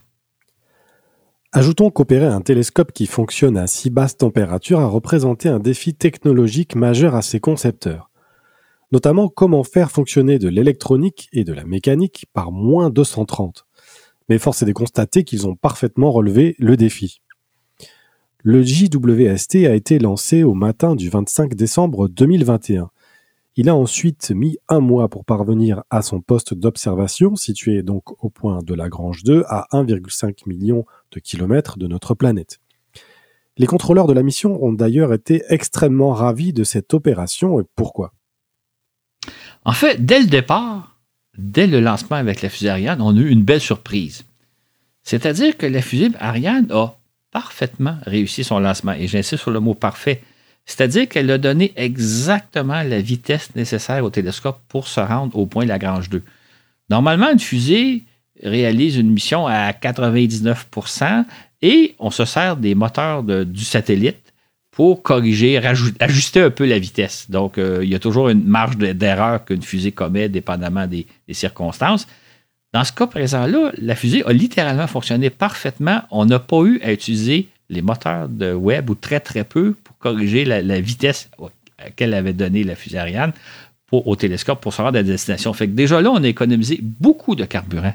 Ajoutons 1.55 1.91
qu'opérer 1.91 2.25
un 2.25 2.41
télescope 2.41 2.93
qui 2.93 3.05
fonctionne 3.05 3.59
à 3.59 3.67
si 3.67 3.91
basse 3.91 4.17
température 4.17 4.81
a 4.81 4.87
représenté 4.87 5.51
un 5.51 5.59
défi 5.59 5.93
technologique 5.93 6.75
majeur 6.75 7.15
à 7.15 7.21
ses 7.21 7.41
concepteurs. 7.41 8.09
notamment 8.91 9.29
comment 9.29 9.63
faire 9.63 9.91
fonctionner 9.91 10.39
de 10.39 10.49
l'électronique 10.49 11.29
et 11.33 11.45
de 11.45 11.53
la 11.53 11.65
mécanique 11.65 12.27
par 12.33 12.53
moins 12.53 12.91
230. 12.91 13.67
Mais 14.29 14.39
force 14.39 14.63
est 14.63 14.67
de 14.67 14.73
constater 14.73 15.25
qu'ils 15.25 15.47
ont 15.47 15.55
parfaitement 15.55 16.11
relevé 16.11 16.57
le 16.59 16.77
défi. 16.77 17.23
Le 18.39 18.63
JWST 18.63 19.67
a 19.67 19.75
été 19.75 19.99
lancé 19.99 20.43
au 20.43 20.53
matin 20.53 20.95
du 20.95 21.09
25 21.09 21.55
décembre 21.55 22.09
2021. 22.09 22.91
Il 23.55 23.69
a 23.69 23.77
ensuite 23.77 24.31
mis 24.31 24.57
un 24.69 24.81
mois 24.81 25.09
pour 25.09 25.27
parvenir 25.27 25.83
à 25.91 26.01
son 26.01 26.23
poste 26.23 26.55
d'observation, 26.55 27.37
situé 27.37 27.83
donc 27.83 28.23
au 28.25 28.31
point 28.31 28.63
de 28.63 28.73
Lagrange 28.73 29.25
2 29.25 29.45
à 29.47 29.67
1,5 29.73 30.49
million 30.49 30.87
de 31.11 31.21
kilomètres 31.21 31.79
de 31.79 31.87
notre 31.87 32.15
planète. 32.15 32.61
Les 33.59 33.67
contrôleurs 33.67 34.07
de 34.07 34.15
la 34.15 34.23
mission 34.23 34.65
ont 34.65 34.73
d'ailleurs 34.73 35.13
été 35.13 35.43
extrêmement 35.49 36.15
ravis 36.15 36.55
de 36.55 36.65
cette 36.65 36.95
opération 36.95 37.61
et 37.61 37.65
pourquoi? 37.77 38.15
En 39.67 39.73
fait, 39.73 40.03
dès 40.03 40.21
le 40.21 40.27
départ, 40.27 40.99
dès 41.37 41.67
le 41.67 41.81
lancement 41.81 42.17
avec 42.17 42.41
la 42.41 42.49
fusée 42.49 42.71
Ariane, 42.71 43.03
on 43.03 43.15
a 43.15 43.21
eu 43.21 43.29
une 43.29 43.45
belle 43.45 43.61
surprise. 43.61 44.25
C'est-à-dire 45.03 45.59
que 45.59 45.67
la 45.67 45.83
fusée 45.83 46.11
Ariane 46.19 46.73
a 46.73 46.97
parfaitement 47.31 47.99
réussi 48.03 48.45
son 48.45 48.61
lancement, 48.61 48.93
et 48.93 49.07
j'insiste 49.07 49.43
sur 49.43 49.51
le 49.51 49.61
mot 49.61 49.75
parfait. 49.75 50.23
C'est-à-dire 50.65 51.09
qu'elle 51.09 51.31
a 51.31 51.39
donné 51.39 51.73
exactement 51.77 52.83
la 52.83 53.01
vitesse 53.01 53.55
nécessaire 53.57 54.05
au 54.05 54.11
télescope 54.11 54.61
pour 54.69 54.89
se 54.89 55.01
rendre 55.01 55.37
au 55.37 55.47
point 55.47 55.65
Lagrange 55.65 56.09
2. 56.09 56.23
Normalement, 56.91 57.31
une 57.31 57.41
fusée 57.41 58.05
réalise 58.43 58.97
une 58.97 59.11
mission 59.11 59.47
à 59.47 59.71
99% 59.73 61.25
et 61.63 61.95
on 61.99 62.11
se 62.11 62.25
sert 62.25 62.57
des 62.57 62.75
moteurs 62.75 63.23
du 63.23 63.65
satellite 63.65 64.33
pour 64.73 65.03
corriger, 65.03 65.59
ajuster 66.01 66.41
un 66.41 66.51
peu 66.51 66.65
la 66.65 66.79
vitesse. 66.79 67.31
Donc, 67.31 67.59
euh, 67.59 67.81
il 67.83 67.91
y 67.91 67.95
a 67.95 67.99
toujours 67.99 68.31
une 68.31 68.43
marge 68.43 68.79
d'erreur 68.79 69.45
qu'une 69.45 69.63
fusée 69.63 69.93
commet, 69.93 70.31
dépendamment 70.31 70.87
des, 70.87 71.07
circonstances. 71.31 72.07
Dans 72.73 72.83
ce 72.83 72.93
cas 72.93 73.07
présent-là, 73.07 73.73
la 73.77 73.95
fusée 73.95 74.25
a 74.25 74.33
littéralement 74.33 74.87
fonctionné 74.87 75.29
parfaitement. 75.29 76.03
On 76.11 76.25
n'a 76.25 76.39
pas 76.39 76.63
eu 76.63 76.81
à 76.83 76.91
utiliser 76.91 77.49
les 77.69 77.83
moteurs 77.83 78.29
de 78.29 78.55
web 78.55 78.89
ou 78.89 78.95
très, 78.95 79.21
très 79.21 79.45
peu 79.45 79.75
corriger 80.03 80.45
la, 80.45 80.81
vitesse 80.81 81.31
qu'elle 81.97 82.13
avait 82.13 82.33
donnée 82.33 82.65
la 82.65 82.75
fusée 82.75 82.99
Ariane 82.99 83.33
au 83.91 84.17
télescope 84.17 84.61
pour 84.61 84.73
se 84.73 84.81
rendre 84.81 84.99
à 84.99 85.03
destination. 85.03 85.53
Fait 85.53 85.67
que 85.67 85.73
déjà 85.73 86.01
là, 86.01 86.11
on 86.11 86.23
a 86.23 86.29
économisé 86.29 86.79
beaucoup 86.83 87.35
de 87.35 87.45
carburant. 87.45 87.95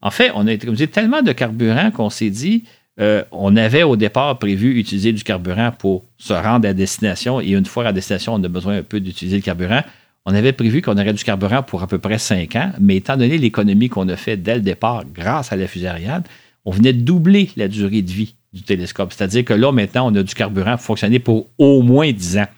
En 0.00 0.10
fait, 0.10 0.30
on 0.34 0.46
a 0.46 0.52
économisé 0.52 0.86
tellement 0.86 1.22
de 1.22 1.32
carburant 1.32 1.90
qu'on 1.90 2.08
s'est 2.08 2.30
dit, 2.30 2.64
euh, 3.00 3.22
on 3.30 3.56
avait 3.56 3.82
au 3.82 3.96
départ 3.96 4.38
prévu 4.38 4.78
utiliser 4.78 5.12
du 5.12 5.22
carburant 5.22 5.70
pour 5.70 6.04
se 6.16 6.32
rendre 6.32 6.66
à 6.66 6.72
destination 6.72 7.40
et 7.40 7.50
une 7.50 7.66
fois 7.66 7.86
à 7.86 7.92
destination, 7.92 8.34
on 8.34 8.42
a 8.42 8.48
besoin 8.48 8.78
un 8.78 8.82
peu 8.82 9.00
d'utiliser 9.00 9.36
le 9.36 9.42
carburant. 9.42 9.82
On 10.24 10.34
avait 10.34 10.52
prévu 10.52 10.82
qu'on 10.82 10.96
aurait 10.96 11.12
du 11.12 11.24
carburant 11.24 11.62
pour 11.62 11.82
à 11.82 11.86
peu 11.86 11.98
près 11.98 12.18
cinq 12.18 12.56
ans, 12.56 12.72
mais 12.80 12.96
étant 12.96 13.16
donné 13.16 13.38
l'économie 13.38 13.88
qu'on 13.88 14.08
a 14.08 14.16
fait 14.16 14.36
dès 14.36 14.56
le 14.56 14.62
départ 14.62 15.04
grâce 15.12 15.52
à 15.52 15.56
la 15.56 15.66
fusée 15.66 15.88
Ariane, 15.88 16.24
on 16.64 16.70
venait 16.70 16.92
de 16.92 17.00
doubler 17.00 17.50
la 17.56 17.68
durée 17.68 18.02
de 18.02 18.10
vie 18.10 18.34
du 18.52 18.62
télescope. 18.62 19.12
C'est-à-dire 19.12 19.44
que 19.44 19.54
là, 19.54 19.72
maintenant, 19.72 20.10
on 20.10 20.14
a 20.14 20.22
du 20.22 20.34
carburant 20.34 20.76
pour 20.76 20.82
fonctionner 20.82 21.18
pour 21.18 21.48
au 21.58 21.82
moins 21.82 22.10
10 22.10 22.38
ans. 22.38 22.48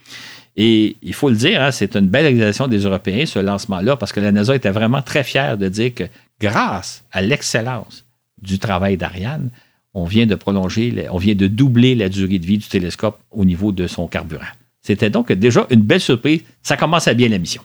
Et 0.57 0.97
il 1.03 1.15
faut 1.15 1.31
le 1.31 1.37
dire, 1.37 1.63
hein, 1.63 1.71
c'est 1.71 1.97
une 1.97 2.09
belle 2.09 2.27
réalisation 2.27 2.69
des 2.69 2.81
Européens, 2.81 3.25
ce 3.27 3.39
lancement-là, 3.39 3.97
parce 3.97 4.13
que 4.13 4.21
la 4.21 4.33
NASA 4.33 4.55
était 4.55 4.71
vraiment 4.71 5.03
très 5.03 5.25
fière 5.25 5.57
de 5.57 5.69
dire 5.69 5.95
que 5.95 6.05
grâce 6.41 7.05
à 7.13 7.23
l'excellence 7.23 8.05
du 8.43 8.59
travail 8.59 8.97
d'Ariane, 8.97 9.51
on 9.95 10.05
vient 10.05 10.27
de 10.27 10.35
prolonger, 10.35 11.07
on 11.11 11.19
vient 11.19 11.35
de 11.35 11.47
doubler 11.47 11.95
la 11.95 12.09
durée 12.09 12.39
de 12.39 12.47
vie 12.47 12.59
du 12.59 12.69
télescope 12.69 13.19
au 13.31 13.45
niveau 13.45 13.73
de 13.73 13.87
son 13.87 14.07
carburant. 14.07 14.45
C'était 14.83 15.11
donc 15.11 15.33
déjà 15.33 15.67
une 15.71 15.83
belle 15.83 16.01
surprise. 16.01 16.43
Ça 16.63 16.77
commence 16.77 17.09
à 17.09 17.15
bien 17.15 17.29
la 17.29 17.39
mission. 17.39 17.63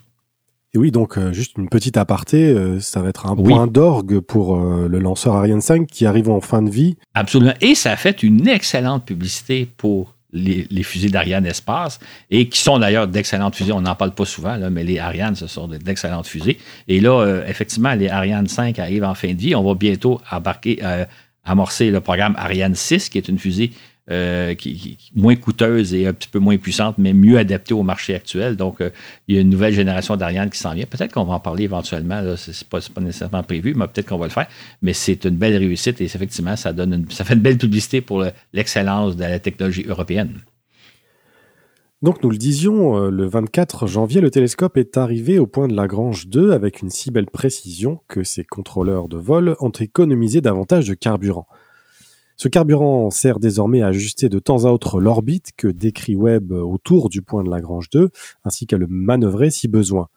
Et 0.75 0.77
oui, 0.77 0.91
donc 0.91 1.17
euh, 1.17 1.31
juste 1.31 1.57
une 1.57 1.69
petite 1.69 1.95
aparté, 1.95 2.49
euh, 2.49 2.81
ça 2.81 3.01
va 3.01 3.07
être 3.07 3.27
un 3.27 3.35
point 3.37 3.65
d'orgue 3.65 4.19
pour 4.19 4.57
euh, 4.57 4.89
le 4.89 4.99
lanceur 4.99 5.33
Ariane 5.35 5.61
5 5.61 5.87
qui 5.87 6.05
arrive 6.05 6.29
en 6.29 6.41
fin 6.41 6.61
de 6.61 6.69
vie. 6.69 6.97
Absolument. 7.13 7.53
Et 7.61 7.75
ça 7.75 7.93
a 7.93 7.95
fait 7.95 8.23
une 8.23 8.45
excellente 8.49 9.05
publicité 9.05 9.69
pour 9.77 10.13
les, 10.33 10.67
fusées 10.83 11.07
d'Ariane 11.07 11.45
Espace, 11.45 11.97
et 12.29 12.49
qui 12.49 12.59
sont 12.59 12.77
d'ailleurs 12.77 13.07
d'excellentes 13.07 13.55
fusées. 13.55 13.71
On 13.71 13.79
n'en 13.79 13.95
parle 13.95 14.13
pas 14.13 14.25
souvent, 14.25 14.57
mais 14.69 14.83
les 14.83 14.99
Ariane, 14.99 15.33
ce 15.33 15.47
sont 15.47 15.69
d'excellentes 15.69 16.27
fusées. 16.27 16.57
Et 16.89 16.99
là, 16.99 17.41
effectivement, 17.47 17.93
les 17.93 18.09
Ariane 18.09 18.45
5 18.45 18.77
arrivent 18.77 19.05
en 19.05 19.15
fin 19.15 19.31
de 19.31 19.39
vie. 19.39 19.55
On 19.55 19.63
va 19.63 19.75
bientôt 19.75 20.19
embarquer, 20.29 20.81
amorcer 21.45 21.89
le 21.89 22.01
programme 22.01 22.35
Ariane 22.37 22.75
6, 22.75 23.07
qui 23.07 23.17
est 23.17 23.29
une 23.29 23.39
fusée 23.39 23.71
euh, 24.11 24.53
qui, 24.53 24.97
moins 25.15 25.35
coûteuse 25.35 25.93
et 25.93 26.05
un 26.05 26.13
petit 26.13 26.29
peu 26.29 26.39
moins 26.39 26.57
puissante, 26.57 26.97
mais 26.97 27.13
mieux 27.13 27.37
adaptée 27.37 27.73
au 27.73 27.83
marché 27.83 28.13
actuel. 28.15 28.55
Donc, 28.55 28.81
euh, 28.81 28.89
il 29.27 29.35
y 29.35 29.37
a 29.37 29.41
une 29.41 29.49
nouvelle 29.49 29.73
génération 29.73 30.15
d'Ariane 30.15 30.49
qui 30.49 30.59
s'en 30.59 30.73
vient. 30.73 30.85
Peut-être 30.85 31.11
qu'on 31.11 31.23
va 31.23 31.33
en 31.33 31.39
parler 31.39 31.63
éventuellement. 31.63 32.21
Ce 32.35 32.51
n'est 32.51 32.55
pas, 32.69 32.79
nécessairement 33.01 33.43
prévu, 33.43 33.73
mais 33.75 33.87
peut-être 33.87 34.07
qu'on 34.07 34.17
va 34.17 34.27
le 34.27 34.31
faire. 34.31 34.47
Mais 34.81 34.93
c'est 34.93 35.25
une 35.25 35.37
belle 35.37 35.57
réussite 35.57 36.01
et 36.01 36.05
effectivement, 36.05 36.55
ça, 36.55 36.73
donne 36.73 37.05
ça 37.09 37.23
fait 37.23 37.33
une 37.33 37.39
belle 37.39 37.57
publicité 37.57 38.01
pour 38.01 38.23
l'excellence 38.53 39.15
de 39.15 39.21
la 39.21 39.39
technologie 39.39 39.85
européenne. 39.87 40.41
Donc 42.05 42.21
nous 42.21 42.29
le 42.29 42.37
disions, 42.37 42.97
euh, 42.97 43.09
le 43.09 43.25
24 43.25 43.87
janvier, 43.87 44.21
le 44.21 44.29
télescope 44.29 44.77
est 44.77 44.95
arrivé 44.95 45.39
au 45.39 45.47
point 45.47 45.67
de 45.67 45.75
Lagrange 45.75 46.27
2 46.27 46.51
avec 46.51 46.83
une 46.83 46.91
si 46.91 47.09
belle 47.09 47.25
précision 47.25 48.01
que 48.07 48.23
ses 48.23 48.43
contrôleurs 48.43 49.07
de 49.07 49.17
vol 49.17 49.55
ont 49.59 49.71
économisé 49.71 50.39
davantage 50.39 50.87
de 50.87 50.93
carburant. 50.93 51.47
Ce 52.37 52.47
carburant 52.49 53.09
sert 53.11 53.39
désormais 53.39 53.81
à 53.81 53.87
ajuster 53.87 54.27
de 54.27 54.39
temps 54.39 54.65
à 54.65 54.69
autre 54.69 54.99
l'orbite 54.99 55.51
que 55.55 55.67
décrit 55.67 56.15
Webb 56.15 56.51
autour 56.51 57.09
du 57.09 57.21
point 57.21 57.43
de 57.43 57.49
Lagrange 57.49 57.89
2, 57.91 58.09
ainsi 58.43 58.67
qu'à 58.67 58.77
le 58.77 58.87
manœuvrer 58.87 59.49
si 59.49 59.67
besoin. 59.67 60.09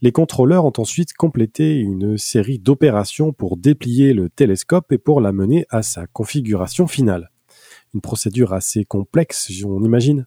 Les 0.00 0.12
contrôleurs 0.12 0.64
ont 0.64 0.72
ensuite 0.78 1.12
complété 1.14 1.74
une 1.74 2.16
série 2.16 2.60
d'opérations 2.60 3.32
pour 3.32 3.56
déplier 3.56 4.12
le 4.12 4.28
télescope 4.28 4.92
et 4.92 4.98
pour 4.98 5.20
l'amener 5.20 5.66
à 5.70 5.82
sa 5.82 6.06
configuration 6.06 6.86
finale. 6.86 7.30
Une 7.92 8.00
procédure 8.00 8.52
assez 8.52 8.84
complexe, 8.84 9.50
on 9.64 9.82
imagine. 9.82 10.26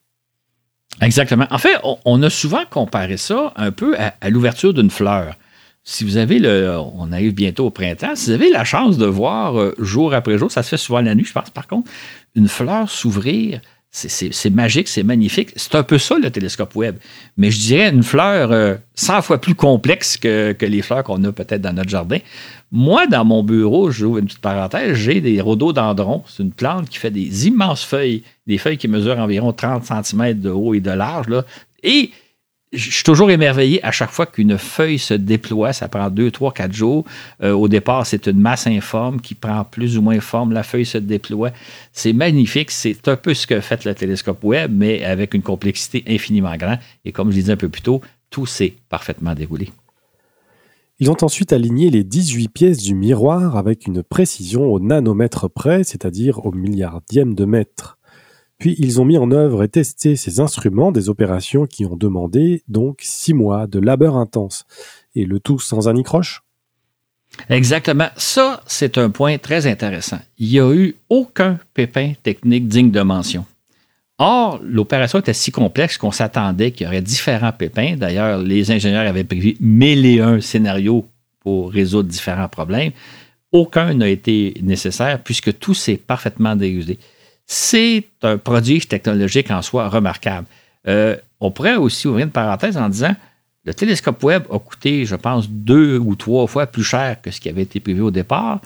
Exactement. 1.00 1.48
En 1.50 1.58
fait, 1.58 1.78
on, 2.04 2.22
a 2.22 2.30
souvent 2.30 2.66
comparé 2.70 3.16
ça 3.16 3.54
un 3.56 3.72
peu 3.72 3.96
à 3.98 4.30
l'ouverture 4.30 4.74
d'une 4.74 4.90
fleur 4.90 5.38
si 5.84 6.04
vous 6.04 6.18
avez 6.18 6.40
le. 6.40 6.78
On 6.96 7.12
arrive 7.12 7.34
bientôt 7.34 7.66
au 7.66 7.72
printemps. 7.72 8.16
Si 8.16 8.30
vous 8.30 8.36
avez 8.36 8.50
la 8.52 8.64
chance 8.64 8.98
de 8.98 9.06
voir 9.06 9.60
euh, 9.60 9.76
jour 9.80 10.14
après 10.14 10.38
jour, 10.38 10.52
ça 10.52 10.64
se 10.64 10.70
fait 10.70 10.78
souvent 10.78 11.02
la 11.02 11.16
nuit, 11.16 11.26
je 11.26 11.34
pense, 11.34 11.50
par 11.50 11.68
contre, 11.68 11.90
une 12.36 12.48
fleur 12.48 12.90
s'ouvrir. 12.90 13.62
C'est 13.94 14.50
magique, 14.52 14.88
c'est 14.88 15.04
magnifique. 15.04 15.52
C'est 15.58 15.76
un 15.76 15.84
peu 15.84 15.98
ça 15.98 16.18
le 16.18 16.32
télescope 16.32 16.78
web. 16.78 16.96
Mais 17.36 17.52
je 17.52 17.60
dirais 17.60 17.90
une 17.90 18.04
fleur 18.04 18.78
100 18.96 19.18
euh, 19.18 19.22
fois 19.22 19.42
plus 19.42 19.54
complexe 19.54 20.16
que, 20.16 20.56
les 20.62 20.82
fleurs 20.82 21.04
qu'on 21.04 21.22
a 21.26 21.34
peut-être 21.34 21.62
dans 21.62 21.74
notre 21.74 21.90
jardin. 21.90 22.20
Moi, 22.72 23.06
dans 23.08 23.26
mon 23.26 23.44
bureau, 23.44 23.92
j'ouvre 23.92 24.20
une 24.20 24.28
petite 24.28 24.40
parenthèse, 24.40 24.94
j'ai 24.96 25.20
des 25.20 25.42
rhododendrons. 25.42 26.24
C'est 26.26 26.42
une 26.42 26.54
plante 26.54 26.88
qui 26.88 27.00
fait 27.00 27.12
des 27.12 27.48
immenses 27.48 27.84
feuilles, 27.84 28.24
des 28.48 28.58
feuilles 28.58 28.78
qui 28.78 28.88
mesurent 28.88 29.20
environ 29.20 29.52
30 29.52 29.84
cm 29.84 30.40
de 30.40 30.52
haut 30.52 30.74
et 30.74 30.80
de 30.80 30.92
large. 30.92 31.28
Là. 31.28 31.44
Et 31.84 32.12
je 32.74 32.90
suis 32.90 33.04
toujours 33.04 33.32
émerveillé 33.32 33.84
à 33.84 33.92
chaque 33.92 34.12
fois 34.12 34.26
qu'une 34.26 34.58
feuille 34.58 35.00
se 35.00 35.14
déploie. 35.14 35.74
Ça 35.74 35.90
prend 35.90 36.10
deux, 36.10 36.32
trois, 36.32 36.54
quatre 36.54 36.74
jours. 36.74 37.04
Euh, 37.44 37.52
au 37.52 37.68
départ, 37.68 38.06
c'est 38.06 38.28
une 38.28 38.40
masse 38.40 38.66
informe 38.66 39.20
qui 39.20 39.36
prend 39.36 39.66
plus 39.66 39.98
ou 39.98 40.02
moins 40.02 40.20
forme. 40.22 40.54
La 40.54 40.64
feuille 40.64 40.86
se 40.86 40.98
déploie. 40.98 41.52
C'est 41.92 42.14
magnifique. 42.14 42.72
C'est 42.72 43.08
un 43.10 43.18
peu 43.18 43.34
ce 43.34 43.46
que 43.46 43.60
fait 43.60 43.84
le 43.84 43.94
télescope 43.94 44.44
Webb, 44.44 44.72
mais 44.74 45.04
avec 45.04 45.34
une 45.34 45.42
complexité 45.42 46.04
infiniment 46.08 46.56
grande. 46.56 46.80
Et 47.04 47.12
comme 47.12 47.30
je 47.30 47.36
disais 47.36 47.54
un 47.54 47.58
peu 47.58 47.70
plus 47.70 47.82
tôt, 47.82 48.02
tout 48.30 48.46
s'est 48.46 48.76
parfaitement 48.88 49.36
déroulé. 49.36 49.70
Ils 51.00 51.10
ont 51.10 51.18
ensuite 51.24 51.52
aligné 51.52 51.90
les 51.90 52.04
18 52.04 52.48
pièces 52.50 52.78
du 52.78 52.94
miroir 52.94 53.58
avec 53.58 53.88
une 53.88 54.04
précision 54.04 54.72
au 54.72 54.80
nanomètre 54.80 55.50
près, 55.50 55.84
c'est-à-dire 55.84 56.46
au 56.46 56.52
milliardième 56.52 57.34
de 57.34 57.44
mètre. 57.44 57.98
Puis 58.62 58.76
ils 58.78 59.02
ont 59.02 59.06
mis 59.06 59.18
en 59.18 59.32
œuvre 59.32 59.64
et 59.64 59.70
testé 59.70 60.16
ces 60.16 60.40
instruments, 60.40 60.92
des 60.92 61.10
opérations 61.10 61.66
qui 61.66 61.84
ont 61.84 61.96
demandé 61.96 62.62
donc 62.68 63.00
six 63.02 63.34
mois 63.34 63.66
de 63.66 63.80
labeur 63.80 64.16
intense. 64.16 64.66
Et 65.16 65.26
le 65.26 65.40
tout 65.40 65.58
sans 65.58 65.88
anicroche 65.88 66.44
Exactement. 67.50 68.10
Ça, 68.18 68.62
c'est 68.68 69.00
un 69.00 69.10
point 69.10 69.40
très 69.40 69.66
intéressant. 69.66 70.20
Il 70.38 70.50
n'y 70.50 70.60
a 70.60 70.72
eu 70.76 70.96
aucun 71.10 71.58
pépin 71.74 72.14
technique 72.22 72.68
digne 72.68 72.92
de 72.92 73.02
mention. 73.02 73.46
Or, 74.20 74.60
l'opération 74.62 75.18
était 75.18 75.34
si 75.34 75.52
complexe 75.52 75.98
qu'on 75.98 76.12
s'attendait 76.12 76.70
qu'il 76.70 76.86
y 76.86 76.88
aurait 76.88 77.02
différents 77.02 77.54
pépins. 77.54 77.96
D'ailleurs, 77.98 78.38
les 78.38 78.70
ingénieurs 78.70 79.08
avaient 79.08 79.24
prévu 79.24 79.58
mille 79.60 80.06
et 80.06 80.20
un 80.20 80.40
scénarios 80.40 81.08
pour 81.40 81.72
résoudre 81.72 82.10
différents 82.10 82.48
problèmes. 82.48 82.92
Aucun 83.52 83.96
n'a 83.96 84.08
été 84.08 84.54
nécessaire 84.62 85.24
puisque 85.24 85.58
tout 85.58 85.74
s'est 85.74 85.98
parfaitement 85.98 86.56
dégusé 86.56 87.00
c'est 87.52 88.06
un 88.22 88.38
prodige 88.38 88.88
technologique 88.88 89.52
en 89.52 89.62
soi 89.62 89.90
remarquable. 89.90 90.48
Euh, 90.88 91.18
on 91.42 91.52
pourrait 91.52 91.76
aussi 91.76 92.08
ouvrir 92.08 92.26
une 92.26 92.32
parenthèse 92.32 92.78
en 92.78 92.88
disant 92.88 93.14
le 93.66 93.74
télescope 93.74 94.24
Webb 94.24 94.46
a 94.50 94.58
coûté, 94.58 95.06
je 95.06 95.16
pense, 95.18 95.50
deux 95.50 95.98
ou 95.98 96.16
trois 96.16 96.48
fois 96.48 96.66
plus 96.66 96.86
cher 96.86 97.22
que 97.22 97.30
ce 97.30 97.42
qui 97.42 97.50
avait 97.50 97.64
été 97.64 97.82
prévu 97.82 98.00
au 98.00 98.10
départ. 98.10 98.62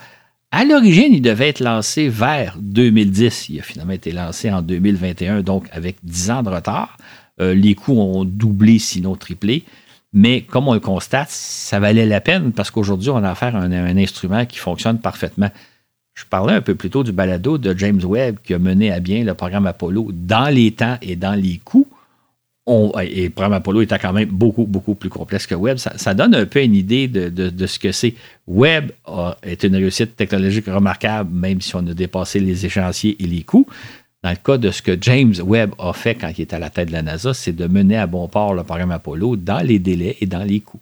À 0.52 0.64
l'origine, 0.64 1.12
il 1.12 1.20
devait 1.20 1.48
être 1.48 1.58
lancé 1.58 2.08
vers 2.08 2.56
2010. 2.60 3.48
Il 3.48 3.58
a 3.58 3.62
finalement 3.62 3.92
été 3.92 4.12
lancé 4.12 4.52
en 4.52 4.62
2021, 4.62 5.42
donc 5.42 5.66
avec 5.72 5.96
dix 6.04 6.30
ans 6.30 6.44
de 6.44 6.50
retard. 6.50 6.96
Euh, 7.40 7.54
les 7.54 7.74
coûts 7.74 7.98
ont 7.98 8.24
doublé, 8.24 8.78
sinon 8.78 9.16
triplé. 9.16 9.64
Mais 10.12 10.42
comme 10.42 10.68
on 10.68 10.74
le 10.74 10.80
constate, 10.80 11.28
ça 11.30 11.80
valait 11.80 12.06
la 12.06 12.20
peine 12.20 12.52
parce 12.52 12.70
qu'aujourd'hui, 12.70 13.10
on 13.10 13.22
a 13.24 13.30
affaire 13.30 13.56
à 13.56 13.58
un, 13.58 13.96
instrument 13.96 14.46
qui 14.46 14.58
fonctionne 14.58 15.00
parfaitement. 15.00 15.50
Je 16.16 16.24
parlais 16.24 16.54
un 16.54 16.62
peu 16.62 16.74
plus 16.74 16.88
tôt 16.88 17.04
du 17.04 17.12
balado 17.12 17.58
de 17.58 17.78
James 17.78 18.00
Webb 18.02 18.38
qui 18.42 18.54
a 18.54 18.58
mené 18.58 18.90
à 18.90 19.00
bien 19.00 19.22
le 19.22 19.34
programme 19.34 19.66
Apollo 19.66 20.10
dans 20.12 20.48
les 20.48 20.72
temps 20.72 20.96
et 21.02 21.14
dans 21.14 21.34
les 21.34 21.58
coûts. 21.62 21.86
et 22.66 23.24
le 23.24 23.30
programme 23.30 23.52
Apollo 23.52 23.82
était 23.82 23.98
quand 23.98 24.14
même 24.14 24.30
beaucoup, 24.30 24.64
beaucoup 24.64 24.94
plus 24.94 25.10
complexe 25.10 25.46
que 25.46 25.54
Webb. 25.54 25.76
Ça, 25.76 26.14
donne 26.14 26.34
un 26.34 26.46
peu 26.46 26.62
une 26.62 26.74
idée 26.74 27.06
de, 27.06 27.66
ce 27.66 27.78
que 27.78 27.92
c'est. 27.92 28.14
Webb 28.46 28.92
est 29.42 29.62
une 29.62 29.76
réussite 29.76 30.16
technologique 30.16 30.66
remarquable, 30.66 31.30
même 31.30 31.60
si 31.60 31.76
on 31.76 31.86
a 31.86 31.92
dépassé 31.92 32.40
les 32.40 32.64
échéanciers 32.64 33.22
et 33.22 33.26
les 33.26 33.42
coûts. 33.42 33.66
Dans 34.24 34.30
le 34.30 34.36
cas 34.36 34.56
de 34.56 34.70
ce 34.70 34.80
que 34.80 34.96
James 34.98 35.34
Webb 35.44 35.72
a 35.78 35.92
fait 35.92 36.14
quand 36.14 36.32
il 36.36 36.42
était 36.42 36.56
à 36.56 36.58
la 36.58 36.70
tête 36.70 36.88
de 36.88 36.92
la 36.92 37.02
NASA, 37.02 37.34
c'est 37.34 37.52
de 37.52 37.66
mener 37.66 37.98
à 37.98 38.06
bon 38.06 38.26
port 38.26 38.54
le 38.54 38.64
programme 38.64 38.90
Apollo 38.90 39.36
dans 39.36 39.60
les 39.60 39.78
délais 39.78 40.16
et 40.22 40.26
dans 40.26 40.42
les 40.42 40.60
coûts. 40.60 40.80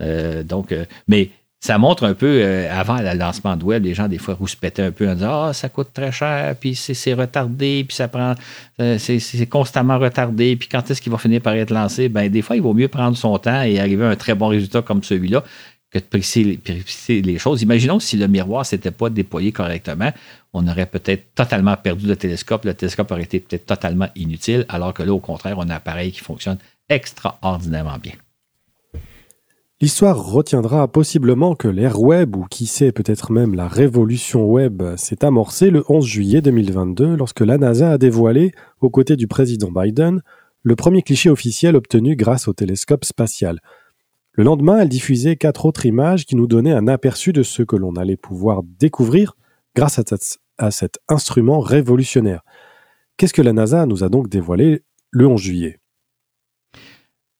Euh, 0.00 0.44
donc, 0.44 0.70
euh, 0.70 0.84
mais 1.08 1.30
ça 1.66 1.78
montre 1.78 2.04
un 2.04 2.14
peu, 2.14 2.40
euh, 2.42 2.68
avant 2.72 2.98
le 2.98 3.12
lancement 3.18 3.56
de 3.56 3.64
Webb, 3.64 3.84
les 3.84 3.94
gens, 3.94 4.06
des 4.06 4.18
fois, 4.18 4.34
rouspétaient 4.34 4.82
un 4.82 4.92
peu 4.92 5.08
en 5.08 5.14
disant 5.14 5.44
Ah, 5.46 5.52
ça 5.52 5.68
coûte 5.68 5.88
très 5.92 6.12
cher, 6.12 6.54
puis 6.58 6.74
c'est 6.74 7.14
retardé, 7.14 7.84
puis 7.86 7.96
ça 7.96 8.08
prend. 8.08 8.34
c'est 8.78 9.48
constamment 9.48 9.98
retardé, 9.98 10.56
puis 10.56 10.68
quand 10.68 10.88
est-ce 10.90 11.02
qu'il 11.02 11.10
va 11.10 11.18
finir 11.18 11.40
par 11.40 11.54
être 11.54 11.72
lancé? 11.72 12.08
Ben, 12.08 12.30
des 12.30 12.42
fois, 12.42 12.56
il 12.56 12.62
vaut 12.62 12.74
mieux 12.74 12.88
prendre 12.88 13.16
son 13.16 13.36
temps 13.38 13.62
et 13.62 13.80
arriver 13.80 14.04
à 14.04 14.10
un 14.10 14.16
très 14.16 14.34
bon 14.34 14.48
résultat 14.48 14.82
comme 14.82 15.02
celui-là 15.02 15.42
que 15.90 15.98
de 15.98 16.04
préciser, 16.04 17.22
les 17.22 17.38
choses. 17.38 17.62
Imaginons 17.62 18.00
si 18.00 18.16
le 18.16 18.26
miroir 18.26 18.62
ne 18.62 18.66
s'était 18.66 18.90
pas 18.90 19.10
déployé 19.10 19.52
correctement, 19.52 20.12
on 20.52 20.66
aurait 20.66 20.86
peut-être 20.86 21.34
totalement 21.34 21.76
perdu 21.76 22.06
le 22.06 22.16
télescope. 22.16 22.64
Le 22.64 22.74
télescope 22.74 23.10
aurait 23.10 23.22
été 23.22 23.40
peut-être 23.40 23.66
totalement 23.66 24.08
inutile, 24.14 24.66
alors 24.68 24.94
que 24.94 25.02
là, 25.02 25.12
au 25.12 25.20
contraire, 25.20 25.58
on 25.58 25.62
a 25.62 25.74
un 25.74 25.76
appareil 25.76 26.12
qui 26.12 26.20
fonctionne 26.20 26.58
extraordinairement 26.88 27.98
bien. 27.98 28.12
L'histoire 29.78 30.24
retiendra 30.24 30.88
possiblement 30.88 31.54
que 31.54 31.68
l'ère 31.68 32.00
web, 32.00 32.34
ou 32.34 32.46
qui 32.48 32.64
sait 32.64 32.92
peut-être 32.92 33.30
même 33.30 33.54
la 33.54 33.68
révolution 33.68 34.46
web, 34.46 34.82
s'est 34.96 35.22
amorcée 35.22 35.68
le 35.68 35.84
11 35.90 36.02
juillet 36.02 36.40
2022 36.40 37.14
lorsque 37.14 37.42
la 37.42 37.58
NASA 37.58 37.90
a 37.90 37.98
dévoilé, 37.98 38.52
aux 38.80 38.88
côtés 38.88 39.16
du 39.16 39.28
président 39.28 39.70
Biden, 39.70 40.22
le 40.62 40.76
premier 40.76 41.02
cliché 41.02 41.28
officiel 41.28 41.76
obtenu 41.76 42.16
grâce 42.16 42.48
au 42.48 42.54
télescope 42.54 43.04
spatial. 43.04 43.60
Le 44.32 44.44
lendemain, 44.44 44.78
elle 44.78 44.88
diffusait 44.88 45.36
quatre 45.36 45.66
autres 45.66 45.84
images 45.84 46.24
qui 46.24 46.36
nous 46.36 46.46
donnaient 46.46 46.72
un 46.72 46.88
aperçu 46.88 47.34
de 47.34 47.42
ce 47.42 47.62
que 47.62 47.76
l'on 47.76 47.96
allait 47.96 48.16
pouvoir 48.16 48.62
découvrir 48.62 49.36
grâce 49.74 50.00
à, 50.56 50.70
cet 50.70 50.98
instrument 51.06 51.60
révolutionnaire. 51.60 52.40
Qu'est-ce 53.18 53.34
que 53.34 53.42
la 53.42 53.52
NASA 53.52 53.84
nous 53.84 54.04
a 54.04 54.08
donc 54.08 54.30
dévoilé 54.30 54.84
le 55.10 55.26
11 55.26 55.38
juillet? 55.38 55.80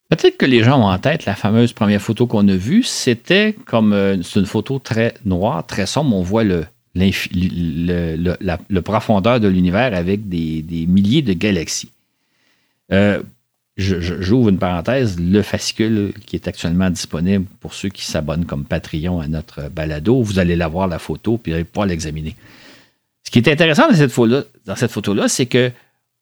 Peut-être 0.09 0.37
que 0.37 0.47
les 0.47 0.63
gens 0.63 0.81
ont 0.81 0.87
en 0.87 0.99
tête 0.99 1.25
la 1.25 1.35
fameuse 1.35 1.73
première 1.73 2.01
photo 2.01 2.27
qu'on 2.27 2.47
a 2.49 2.55
vue. 2.55 2.85
C'était 2.85 3.55
comme 3.65 3.93
euh, 3.93 4.23
c'est 4.23 4.39
une 4.39 4.47
photo 4.47 4.79
très 4.79 5.15
noire, 5.25 5.67
très 5.67 5.87
sombre. 5.87 6.15
On 6.15 6.23
voit 6.23 6.45
le, 6.45 6.65
le, 6.95 8.81
profondeur 8.81 9.41
de 9.41 9.49
l'univers 9.49 9.95
avec 9.95 10.29
des, 10.29 10.87
milliers 10.89 11.23
de 11.23 11.33
galaxies. 11.33 11.91
Euh, 12.93 13.21
j'ouvre 13.77 14.49
une 14.49 14.59
parenthèse. 14.59 15.19
Le 15.21 15.43
fascicule 15.43 16.15
qui 16.25 16.37
est 16.37 16.47
actuellement 16.47 16.89
disponible 16.89 17.47
pour 17.61 17.75
ceux 17.75 17.89
qui 17.89 18.05
s'abonnent 18.05 18.47
comme 18.47 18.65
Patreon 18.65 19.21
à 19.21 19.27
notre 19.27 19.69
balado, 19.69 20.23
vous 20.23 20.39
allez 20.39 20.55
la 20.55 20.69
voir 20.69 20.87
la 20.87 21.01
photo 21.01 21.37
puis 21.37 21.53
vous 21.53 21.65
pouvoir 21.65 21.89
l'examiner. 21.89 22.37
Ce 23.25 23.31
qui 23.31 23.41
est 23.41 23.49
intéressant 23.49 23.89
dans 23.89 23.97
cette 23.97 24.13
photo-là, 24.13 24.45
dans 24.67 24.77
cette 24.77 24.93
photo-là, 24.93 25.27
c'est 25.27 25.47
que 25.47 25.73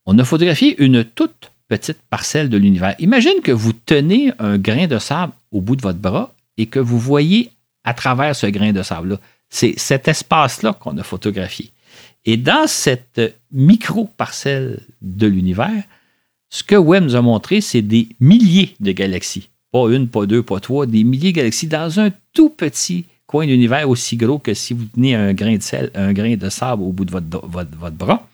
on 0.07 0.18
a 0.18 0.25
photographié 0.25 0.83
une 0.83 1.05
toute 1.05 1.53
petite 1.68 1.98
parcelle 2.11 2.48
de 2.48 2.57
l'univers. 2.57 2.94
Imagine 2.98 3.40
que 3.42 3.53
vous 3.53 3.72
tenez 3.72 4.33
un 4.38 4.59
grain 4.59 4.87
de 4.87 4.98
sable 4.98 5.33
au 5.50 5.61
bout 5.61 5.77
de 5.77 5.83
votre 5.83 5.98
bras 5.98 6.33
et 6.57 6.66
que 6.66 6.79
vous 6.79 6.98
voyez 6.98 7.50
à 7.85 7.94
travers 7.94 8.35
ce 8.37 8.46
grain 8.46 8.72
de 8.72 8.83
sable-là. 8.83 9.18
C'est 9.50 9.79
cet 9.79 10.09
espace-là 10.09 10.72
qu'on 10.72 10.96
a 10.98 11.03
photographié. 11.03 11.70
Et 12.24 12.37
dans 12.37 12.66
cette 12.66 13.20
micro-parcelle 13.53 14.81
de 15.03 15.27
l'univers, 15.27 15.85
ce 16.48 16.62
que 16.62 16.77
Webb 16.77 17.05
nous 17.05 17.16
a 17.16 17.22
montré, 17.22 17.61
c'est 17.61 17.83
des 17.83 18.09
milliers 18.20 18.74
de 18.81 18.92
galaxies. 18.92 19.48
Pas 19.72 19.90
une, 19.90 20.09
pas 20.09 20.24
deux, 20.24 20.42
pas 20.42 20.61
trois, 20.61 20.87
des 20.87 21.05
milliers 21.05 21.33
de 21.33 21.37
galaxies 21.37 21.66
dans 21.66 22.00
un 22.00 22.11
tout 22.33 22.48
petit 22.48 23.07
coin 23.27 23.46
d'univers 23.46 23.88
aussi 23.88 24.16
gros 24.16 24.38
que 24.38 24.55
si 24.55 24.72
vous 24.74 24.85
tenez 24.85 25.14
un 25.14 25.35
grain 25.35 25.57
de 25.57 25.62
sel, 25.62 25.90
un 25.94 26.12
grain 26.12 26.37
de 26.37 26.48
sable 26.48 26.83
au 26.83 26.92
bout 26.92 27.05
de 27.05 27.11
votre, 27.11 27.27
votre 27.46 27.96
bras. 27.96 28.27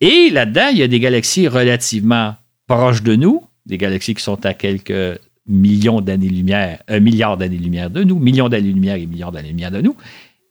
Et 0.00 0.30
là-dedans, 0.30 0.68
il 0.72 0.78
y 0.78 0.82
a 0.82 0.88
des 0.88 1.00
galaxies 1.00 1.48
relativement 1.48 2.34
proches 2.66 3.02
de 3.02 3.16
nous, 3.16 3.42
des 3.64 3.78
galaxies 3.78 4.14
qui 4.14 4.22
sont 4.22 4.44
à 4.44 4.54
quelques 4.54 5.18
millions 5.46 6.00
d'années-lumière, 6.00 6.82
un 6.88 7.00
milliard 7.00 7.36
d'années-lumière 7.36 7.90
de 7.90 8.02
nous, 8.04 8.18
millions 8.18 8.48
d'années-lumière 8.48 8.96
et 8.96 9.06
milliards 9.06 9.32
d'années-lumière 9.32 9.70
de 9.70 9.80
nous. 9.80 9.96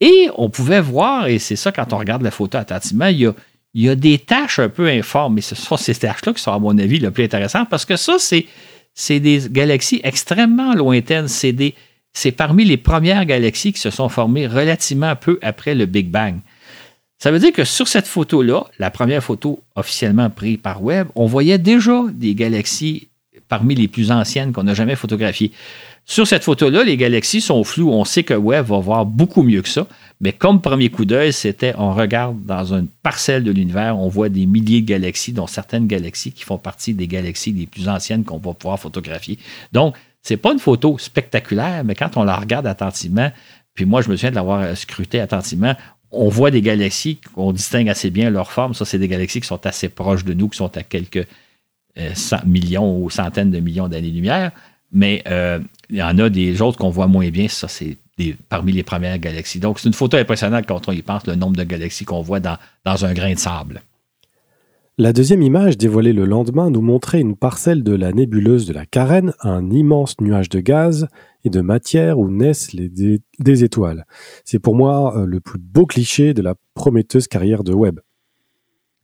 Et 0.01 0.29
on 0.37 0.49
pouvait 0.49 0.81
voir, 0.81 1.27
et 1.27 1.39
c'est 1.39 1.55
ça 1.55 1.71
quand 1.71 1.93
on 1.93 1.97
regarde 1.97 2.21
la 2.21 2.31
photo 2.31 2.57
attentivement, 2.57 3.07
il 3.07 3.33
y 3.73 3.89
a, 3.89 3.95
des 3.95 4.19
tâches 4.19 4.59
un 4.59 4.69
peu 4.69 4.87
informes, 4.87 5.35
mais 5.35 5.41
ce 5.41 5.55
sont 5.55 5.77
ces 5.77 5.95
tâches-là 5.95 6.33
qui 6.33 6.41
sont, 6.41 6.51
à 6.51 6.59
mon 6.59 6.77
avis, 6.77 6.99
le 6.99 7.11
plus 7.11 7.25
intéressant 7.25 7.65
parce 7.65 7.85
que 7.85 7.95
ça, 7.95 8.15
c'est, 8.19 9.19
des 9.19 9.41
galaxies 9.49 10.01
extrêmement 10.03 10.73
lointaines. 10.73 11.27
C'est 11.27 12.31
parmi 12.31 12.63
les 12.63 12.77
premières 12.77 13.25
galaxies 13.25 13.73
qui 13.73 13.81
se 13.81 13.89
sont 13.89 14.09
formées 14.09 14.47
relativement 14.47 15.15
peu 15.15 15.37
après 15.41 15.75
le 15.75 15.85
Big 15.85 16.09
Bang. 16.09 16.39
Ça 17.17 17.31
veut 17.31 17.39
dire 17.39 17.53
que 17.53 17.63
sur 17.63 17.87
cette 17.87 18.07
photo-là, 18.07 18.65
la 18.77 18.91
première 18.91 19.23
photo 19.23 19.61
officiellement 19.75 20.29
prise 20.29 20.57
par 20.57 20.83
Webb, 20.83 21.07
on 21.15 21.25
voyait 21.25 21.57
déjà 21.57 22.03
des 22.13 22.35
galaxies 22.35 23.07
parmi 23.47 23.75
les 23.75 23.87
plus 23.87 24.11
anciennes 24.11 24.51
qu'on 24.51 24.63
n'a 24.63 24.73
jamais 24.73 24.95
photographiées. 24.95 25.51
Sur 26.05 26.27
cette 26.27 26.43
photo-là, 26.43 26.83
les 26.83 26.97
galaxies 26.97 27.41
sont 27.41 27.63
floues. 27.63 27.91
On 27.91 28.05
sait 28.05 28.23
que 28.23 28.33
Webb 28.33 28.67
va 28.67 28.79
voir 28.79 29.05
beaucoup 29.05 29.43
mieux 29.43 29.61
que 29.61 29.69
ça. 29.69 29.87
Mais 30.21 30.33
comme 30.33 30.61
premier 30.61 30.89
coup 30.89 31.05
d'œil, 31.05 31.33
c'était 31.33 31.73
on 31.77 31.93
regarde 31.93 32.43
dans 32.45 32.73
une 32.73 32.87
parcelle 32.87 33.43
de 33.43 33.51
l'univers, 33.51 33.97
on 33.97 34.07
voit 34.07 34.29
des 34.29 34.45
milliers 34.45 34.81
de 34.81 34.87
galaxies, 34.87 35.33
dont 35.33 35.47
certaines 35.47 35.87
galaxies 35.87 36.31
qui 36.31 36.43
font 36.43 36.57
partie 36.57 36.93
des 36.93 37.07
galaxies 37.07 37.51
les 37.51 37.65
plus 37.65 37.89
anciennes 37.89 38.23
qu'on 38.23 38.37
va 38.37 38.53
pouvoir 38.53 38.79
photographier. 38.79 39.39
Donc, 39.73 39.95
c'est 40.21 40.37
pas 40.37 40.53
une 40.53 40.59
photo 40.59 40.97
spectaculaire, 40.97 41.83
mais 41.83 41.95
quand 41.95 42.17
on 42.17 42.23
la 42.23 42.35
regarde 42.35 42.67
attentivement, 42.67 43.31
puis 43.73 43.85
moi, 43.85 44.01
je 44.01 44.09
me 44.09 44.15
souviens 44.15 44.31
de 44.31 44.35
l'avoir 44.35 44.75
scruté 44.77 45.19
attentivement, 45.19 45.75
on 46.15 46.29
voit 46.29 46.51
des 46.51 46.61
galaxies 46.61 47.17
qu'on 47.33 47.51
distingue 47.51 47.89
assez 47.89 48.09
bien 48.09 48.29
leur 48.29 48.51
forme. 48.51 48.73
Ça, 48.73 48.85
c'est 48.85 48.99
des 48.99 49.07
galaxies 49.07 49.41
qui 49.41 49.47
sont 49.47 49.65
assez 49.65 49.89
proches 49.89 50.25
de 50.25 50.33
nous, 50.33 50.49
qui 50.49 50.57
sont 50.57 50.75
à 50.77 50.83
quelques 50.83 51.27
euh, 51.97 52.11
millions 52.45 52.97
ou 52.97 53.09
centaines 53.09 53.51
de 53.51 53.59
millions 53.59 53.87
d'années-lumière. 53.87 54.51
Mais 54.91 55.23
euh, 55.27 55.59
il 55.89 55.97
y 55.97 56.03
en 56.03 56.17
a 56.17 56.29
des 56.29 56.61
autres 56.61 56.77
qu'on 56.77 56.89
voit 56.89 57.07
moins 57.07 57.29
bien. 57.29 57.47
Ça, 57.47 57.67
c'est 57.67 57.97
parmi 58.49 58.71
les 58.71 58.83
premières 58.83 59.19
galaxies. 59.19 59.59
Donc, 59.59 59.79
c'est 59.79 59.87
une 59.87 59.93
photo 59.93 60.17
impressionnante 60.17 60.65
quand 60.67 60.87
on 60.87 60.91
y 60.91 61.01
pense, 61.01 61.27
le 61.27 61.35
nombre 61.35 61.57
de 61.57 61.63
galaxies 61.63 62.05
qu'on 62.05 62.21
voit 62.21 62.39
dans, 62.39 62.57
dans 62.85 63.05
un 63.05 63.13
grain 63.13 63.33
de 63.33 63.39
sable. 63.39 63.81
La 64.97 65.11
deuxième 65.11 65.41
image 65.41 65.77
dévoilée 65.77 66.13
le 66.13 66.25
lendemain 66.25 66.69
nous 66.69 66.81
montrait 66.81 67.19
une 67.19 67.35
parcelle 67.35 67.83
de 67.83 67.93
la 67.93 68.13
nébuleuse 68.13 68.65
de 68.65 68.71
la 68.71 68.85
Carène, 68.85 69.33
un 69.41 69.69
immense 69.69 70.21
nuage 70.21 70.47
de 70.47 70.61
gaz 70.61 71.09
de 71.49 71.61
matière 71.61 72.19
où 72.19 72.29
naissent 72.29 72.75
des 72.75 73.63
étoiles. 73.63 74.05
C'est 74.43 74.59
pour 74.59 74.75
moi 74.75 75.17
euh, 75.17 75.25
le 75.25 75.39
plus 75.39 75.59
beau 75.59 75.85
cliché 75.85 76.33
de 76.33 76.41
la 76.41 76.55
prometteuse 76.73 77.27
carrière 77.27 77.63
de 77.63 77.73
Webb. 77.73 77.99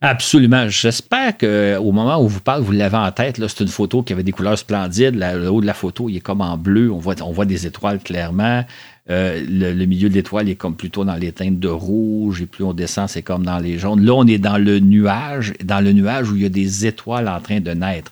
Absolument. 0.03 0.67
J'espère 0.67 1.37
qu'au 1.37 1.91
moment 1.91 2.23
où 2.23 2.27
vous 2.27 2.39
parlez, 2.39 2.63
vous 2.63 2.71
l'avez 2.71 2.97
en 2.97 3.11
tête. 3.11 3.39
C'est 3.47 3.59
une 3.59 3.67
photo 3.67 4.01
qui 4.01 4.13
avait 4.13 4.23
des 4.23 4.31
couleurs 4.31 4.57
splendides. 4.57 5.13
le 5.15 5.47
haut 5.47 5.61
de 5.61 5.67
la 5.67 5.75
photo, 5.75 6.09
il 6.09 6.17
est 6.17 6.21
comme 6.21 6.41
en 6.41 6.57
bleu. 6.57 6.91
On 6.91 6.97
voit, 6.97 7.45
des 7.45 7.67
étoiles 7.67 7.99
clairement. 7.99 8.63
Euh, 9.11 9.45
le, 9.47 9.85
milieu 9.85 10.09
de 10.09 10.15
l'étoile 10.15 10.49
est 10.49 10.55
comme 10.55 10.75
plutôt 10.75 11.05
dans 11.05 11.15
les 11.15 11.31
teintes 11.31 11.59
de 11.59 11.67
rouge. 11.67 12.41
Et 12.41 12.47
plus 12.47 12.63
on 12.63 12.73
descend, 12.73 13.09
c'est 13.09 13.21
comme 13.21 13.45
dans 13.45 13.59
les 13.59 13.77
jaunes. 13.77 14.03
Là, 14.03 14.15
on 14.15 14.25
est 14.25 14.39
dans 14.39 14.57
le 14.57 14.79
nuage, 14.79 15.53
dans 15.63 15.83
le 15.83 15.91
nuage 15.91 16.31
où 16.31 16.35
il 16.35 16.41
y 16.41 16.45
a 16.45 16.49
des 16.49 16.87
étoiles 16.87 17.27
en 17.27 17.39
train 17.39 17.59
de 17.59 17.71
naître. 17.71 18.11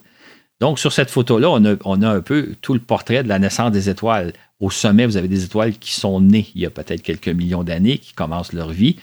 Donc, 0.59 0.77
sur 0.77 0.91
cette 0.91 1.09
photo-là, 1.09 1.49
on 1.85 2.01
a, 2.01 2.09
un 2.09 2.21
peu 2.21 2.55
tout 2.61 2.73
le 2.73 2.81
portrait 2.81 3.23
de 3.23 3.29
la 3.29 3.39
naissance 3.39 3.71
des 3.71 3.89
étoiles. 3.89 4.33
Au 4.59 4.69
sommet, 4.69 5.05
vous 5.05 5.15
avez 5.15 5.29
des 5.29 5.45
étoiles 5.45 5.77
qui 5.77 5.93
sont 5.93 6.19
nées 6.19 6.47
il 6.53 6.61
y 6.61 6.65
a 6.65 6.69
peut-être 6.69 7.01
quelques 7.01 7.29
millions 7.29 7.63
d'années, 7.63 7.97
qui 7.97 8.13
commencent 8.13 8.51
leur 8.51 8.69
vie 8.69 8.97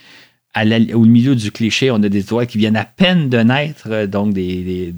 au 0.95 1.05
milieu 1.05 1.35
du 1.35 1.51
cliché, 1.53 1.91
on 1.91 1.97
a 1.97 2.09
des 2.09 2.21
étoiles 2.21 2.47
qui 2.47 2.59
viennent 2.59 2.77
à 2.77 2.85
peine 2.85 3.29
de 3.29 3.39
naître, 3.39 3.89
euh, 3.91 4.07
donc 4.07 4.35
ils 4.37 4.93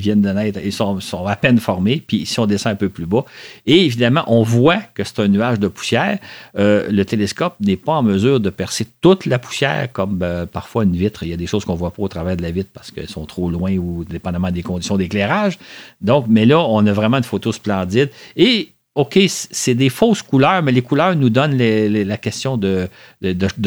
viennent 0.00 0.22
de 0.22 0.30
naître, 0.30 0.58
ils 0.64 0.72
sont, 0.72 1.00
sont, 1.00 1.26
à 1.26 1.36
peine 1.36 1.58
formés, 1.58 2.02
puis 2.06 2.26
si 2.26 2.40
on 2.40 2.46
descend 2.46 2.72
un 2.72 2.76
peu 2.76 2.88
plus 2.88 3.06
bas, 3.06 3.24
et 3.66 3.84
évidemment, 3.84 4.24
on 4.26 4.42
voit 4.42 4.78
que 4.94 5.04
c'est 5.04 5.20
un 5.20 5.28
nuage 5.28 5.58
de 5.58 5.68
poussière. 5.68 6.18
Euh, 6.58 6.88
le 6.90 7.04
télescope 7.04 7.56
n'est 7.60 7.76
pas 7.76 7.92
en 7.92 8.02
mesure 8.02 8.40
de 8.40 8.50
percer 8.50 8.86
toute 9.00 9.26
la 9.26 9.38
poussière, 9.38 9.92
comme 9.92 10.20
euh, 10.22 10.46
parfois 10.46 10.84
une 10.84 10.96
vitre. 10.96 11.22
Il 11.22 11.28
y 11.28 11.34
a 11.34 11.36
des 11.36 11.46
choses 11.46 11.64
qu'on 11.64 11.74
ne 11.74 11.78
voit 11.78 11.92
pas 11.92 12.02
au 12.02 12.08
travers 12.08 12.36
de 12.36 12.42
la 12.42 12.50
vitre 12.50 12.70
parce 12.72 12.90
qu'elles 12.90 13.08
sont 13.08 13.26
trop 13.26 13.50
loin 13.50 13.76
ou 13.76 14.04
dépendamment 14.04 14.50
des 14.50 14.62
conditions 14.62 14.96
d'éclairage. 14.96 15.58
Donc, 16.00 16.26
mais 16.28 16.46
là, 16.46 16.60
on 16.60 16.86
a 16.86 16.92
vraiment 16.92 17.18
une 17.18 17.24
photo 17.24 17.52
splendide. 17.52 18.10
Et 18.36 18.70
OK, 18.96 19.20
c'est 19.28 19.76
des 19.76 19.88
fausses 19.88 20.20
couleurs, 20.20 20.64
mais 20.64 20.72
les 20.72 20.82
couleurs 20.82 21.14
nous 21.14 21.30
donnent 21.30 21.56
la 21.56 22.16
question 22.16 22.56
de, 22.56 22.88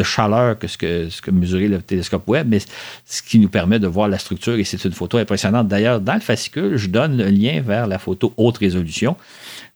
chaleur 0.04 0.60
que 0.60 0.68
ce, 0.68 0.78
que 0.78 1.10
ce 1.10 1.22
que 1.22 1.32
mesurait 1.32 1.70
le 1.70 1.82
télescope 1.82 2.28
Webb, 2.28 2.48
mais 2.50 2.60
ce 3.06 3.24
qui 3.24 3.40
nous 3.40 3.48
permet 3.48 3.80
de 3.80 3.88
voir 3.88 4.10
la 4.10 4.18
structure 4.18 4.56
et 4.56 4.66
c'est 4.66 4.84
une 4.84 4.92
photo 4.92 5.18
impressionnante. 5.18 5.70
D'ailleurs, 5.70 6.02
dans 6.02 6.16
le 6.16 6.20
fascicule, 6.20 6.76
je 6.76 6.88
donne 6.88 7.16
le 7.16 7.30
lien 7.30 7.62
vers 7.62 7.88
la 7.88 8.00
photo 8.00 8.34
haute 8.36 8.58
résolution. 8.58 9.16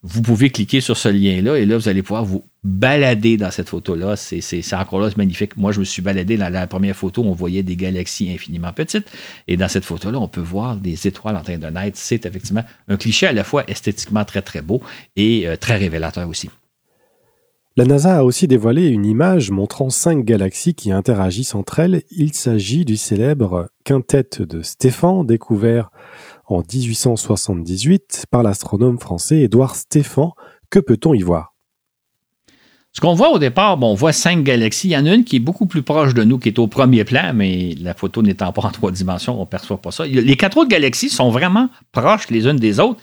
Vous 0.10 0.22
pouvez 0.22 0.50
cliquer 0.50 0.80
sur 0.80 0.96
ce 0.96 1.10
lien-là 1.10 1.58
et 1.58 1.66
là, 1.66 1.78
vous 1.78 1.90
allez 1.90 2.02
pouvoir 2.02 2.24
vous 2.24 2.46
balader 2.64 3.36
dans 3.36 3.52
cette 3.52 3.68
photo-là. 3.68 4.16
C'est 4.16 4.74
encore 4.74 5.02
là, 5.02 5.10
c'est 5.10 5.18
magnifique. 5.18 5.58
Moi, 5.58 5.74
je 5.74 5.80
me 5.80 5.86
suis 5.86 6.02
baladé 6.02 6.38
dans 6.38 6.50
la 6.50 6.66
première 6.66 6.96
photo, 6.96 7.24
on 7.24 7.34
voyait 7.34 7.64
des 7.64 7.76
galaxies 7.76 8.32
infiniment 8.32 8.72
petites. 8.72 9.12
Et 9.50 9.58
dans 9.58 9.68
cette 9.68 9.84
photo-là, 9.84 10.20
on 10.20 10.30
peut 10.30 10.42
voir 10.42 10.78
des 10.78 11.08
étoiles 11.08 11.36
en 11.36 11.42
train 11.42 11.58
de 11.58 11.68
naître. 11.68 11.98
C'est 11.98 12.26
effectivement 12.26 12.64
un 12.88 12.96
cliché 12.96 13.28
à 13.28 13.34
la 13.34 13.44
fois 13.44 13.64
esthétiquement 13.70 14.24
très, 14.24 14.42
très 14.42 14.62
beau 14.62 14.82
et 15.18 15.46
euh, 15.46 15.58
très 15.58 15.76
révélateur 15.76 16.28
aussi. 16.30 16.50
La 17.76 17.86
NASA 17.86 18.18
a 18.18 18.24
aussi 18.24 18.48
dévoilé 18.48 18.88
une 18.88 19.06
image 19.06 19.52
montrant 19.52 19.92
cinq 19.92 20.26
galaxies 20.26 20.74
qui 20.74 20.92
interagissent 20.92 21.54
entre 21.54 21.78
elles. 21.80 22.02
Il 22.10 22.34
s'agit 22.34 22.86
du 22.86 22.98
célèbre 22.98 23.70
quintet 23.84 24.26
de 24.40 24.64
Stéphan, 24.64 25.24
découvert 25.24 25.92
en 26.48 26.62
1878 26.62 28.26
par 28.32 28.44
l'astronome 28.44 29.00
français 29.00 29.42
Édouard 29.42 29.76
Stéphan. 29.76 30.34
Que 30.70 30.80
peut-on 30.80 31.14
y 31.14 31.22
voir? 31.22 31.54
Ce 32.94 33.02
qu'on 33.02 33.14
voit 33.14 33.30
au 33.30 33.38
départ, 33.38 33.82
on 33.82 33.94
voit 33.94 34.12
cinq 34.12 34.44
galaxies. 34.44 34.88
Il 34.88 34.92
y 34.92 34.98
en 34.98 35.06
a 35.06 35.14
une 35.14 35.24
qui 35.24 35.36
est 35.36 35.40
beaucoup 35.40 35.68
plus 35.68 35.84
proche 35.84 36.16
de 36.16 36.24
nous, 36.24 36.40
qui 36.40 36.50
est 36.50 36.58
au 36.58 36.66
premier 36.66 37.04
plan, 37.04 37.32
mais 37.34 37.76
la 37.80 37.94
photo 37.94 38.24
n'étant 38.24 38.52
pas 38.52 38.64
en 38.64 38.72
trois 38.72 38.92
dimensions, 38.92 39.38
on 39.38 39.42
ne 39.42 39.46
perçoit 39.46 39.78
pas 39.78 39.92
ça. 39.92 40.08
Les 40.08 40.36
quatre 40.36 40.58
autres 40.58 40.70
galaxies 40.70 41.12
sont 41.12 41.30
vraiment 41.30 41.70
proches 41.92 42.30
les 42.30 42.48
unes 42.48 42.58
des 42.58 42.80
autres. 42.80 43.00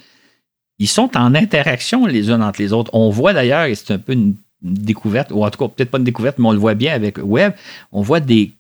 Ils 0.80 0.88
sont 0.88 1.16
en 1.16 1.34
interaction 1.36 2.07
les 2.07 2.30
unes 2.30 2.42
entre 2.42 2.61
les 2.61 2.72
autres. 2.72 2.90
On 2.92 3.11
voit 3.11 3.32
d'ailleurs, 3.34 3.66
et 3.66 3.76
c'est 3.76 3.92
un 3.92 3.99
peu 3.99 4.14
une 4.14 4.34
découverte, 4.62 5.30
ou 5.30 5.45
en 5.45 5.51
tout 5.51 5.59
cas 5.59 5.68
peut-être 5.68 5.90
pas 5.90 5.99
une 5.99 6.05
découverte, 6.05 6.38
mais 6.38 6.49
on 6.49 6.53
le 6.53 6.59
voit 6.59 6.74
bien 6.74 6.92
avec 6.92 7.18
Webb, 7.18 7.55
on 7.92 8.03
voit 8.03 8.20
des, 8.20 8.53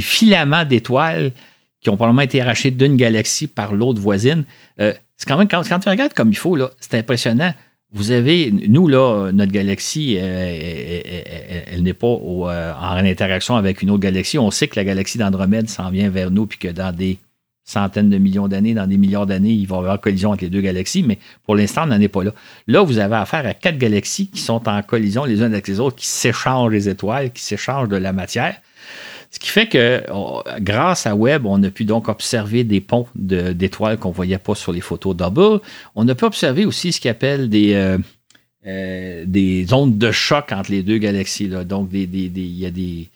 filaments 0.00 0.66
d'étoiles 0.66 1.32
qui 1.88 1.90
ont 1.90 1.96
probablement 1.96 2.20
été 2.20 2.42
arrachés 2.42 2.70
d'une 2.70 2.96
galaxie 2.96 3.46
par 3.46 3.72
l'autre 3.72 3.98
voisine. 3.98 4.44
Euh, 4.78 4.92
c'est 5.16 5.26
quand 5.26 5.38
même, 5.38 5.48
quand, 5.48 5.62
tu 5.62 5.88
regardes 5.88 6.12
comme 6.12 6.28
il 6.28 6.36
faut, 6.36 6.54
là, 6.54 6.70
c'est 6.80 6.98
impressionnant. 6.98 7.54
Vous 7.92 8.10
avez, 8.10 8.50
nous, 8.50 8.88
là, 8.88 9.30
notre 9.32 9.52
galaxie, 9.52 10.18
euh, 10.20 11.00
elle, 11.66 11.82
n'est 11.82 11.94
pas 11.94 12.08
euh, 12.08 12.74
en 12.74 12.96
interaction 12.96 13.56
avec 13.56 13.80
une 13.80 13.90
autre 13.90 14.02
galaxie. 14.02 14.38
On 14.38 14.50
sait 14.50 14.68
que 14.68 14.76
la 14.76 14.84
galaxie 14.84 15.16
d'Andromède 15.16 15.70
s'en 15.70 15.88
vient 15.90 16.10
vers 16.10 16.30
nous, 16.30 16.44
puis 16.44 16.58
que 16.58 16.68
dans 16.68 16.94
des 16.94 17.16
centaines 17.64 18.10
de 18.10 18.18
millions 18.18 18.48
d'années, 18.48 18.74
dans 18.74 18.86
des 18.86 18.98
milliards 18.98 19.26
d'années, 19.26 19.52
il 19.52 19.66
va 19.66 19.76
y 19.76 19.78
avoir 19.78 19.98
collision 19.98 20.32
entre 20.32 20.44
les 20.44 20.50
deux 20.50 20.60
galaxies, 20.60 21.02
mais 21.02 21.18
pour 21.46 21.56
l'instant, 21.56 21.84
on 21.84 21.86
n'en 21.86 22.00
est 22.00 22.08
pas 22.08 22.22
là. 22.22 22.32
Là, 22.66 22.82
vous 22.82 22.98
avez 22.98 23.16
affaire 23.16 23.46
à 23.46 23.54
quatre 23.54 23.78
galaxies 23.78 24.28
qui 24.28 24.40
sont 24.40 24.68
en 24.68 24.82
collision 24.82 25.24
les 25.24 25.38
unes 25.38 25.54
avec 25.54 25.66
les 25.68 25.80
autres, 25.80 25.96
qui 25.96 26.06
s'échangent 26.06 26.70
les 26.70 26.90
étoiles, 26.90 27.30
qui 27.32 27.42
s'échangent 27.42 27.88
de 27.88 27.96
la 27.96 28.12
matière. 28.12 28.60
Ce 29.30 29.38
qui 29.38 29.48
fait 29.48 29.68
que 29.68 30.02
grâce 30.60 31.06
à 31.06 31.14
Webb, 31.14 31.44
on 31.44 31.62
a 31.62 31.70
pu 31.70 31.84
donc 31.84 32.08
observer 32.08 32.64
des 32.64 32.80
ponts 32.80 33.06
d'étoiles 33.14 33.98
qu'on 33.98 34.08
ne 34.08 34.14
voyait 34.14 34.38
pas 34.38 34.54
sur 34.54 34.72
les 34.72 34.80
photos 34.80 35.14
d'Hubble. 35.14 35.60
On 35.94 36.08
a 36.08 36.14
pu 36.14 36.24
observer 36.24 36.64
aussi 36.64 36.92
ce 36.92 37.00
qu'on 37.00 37.10
appelle 37.10 37.50
des, 37.50 37.74
euh, 37.74 37.98
euh, 38.66 39.24
des 39.26 39.72
ondes 39.72 39.98
de 39.98 40.10
choc 40.10 40.50
entre 40.52 40.70
les 40.70 40.82
deux 40.82 40.98
galaxies. 40.98 41.48
Donc, 41.48 41.90
il 41.92 42.58
y 42.58 42.66
a 42.66 42.70
des 42.70 43.08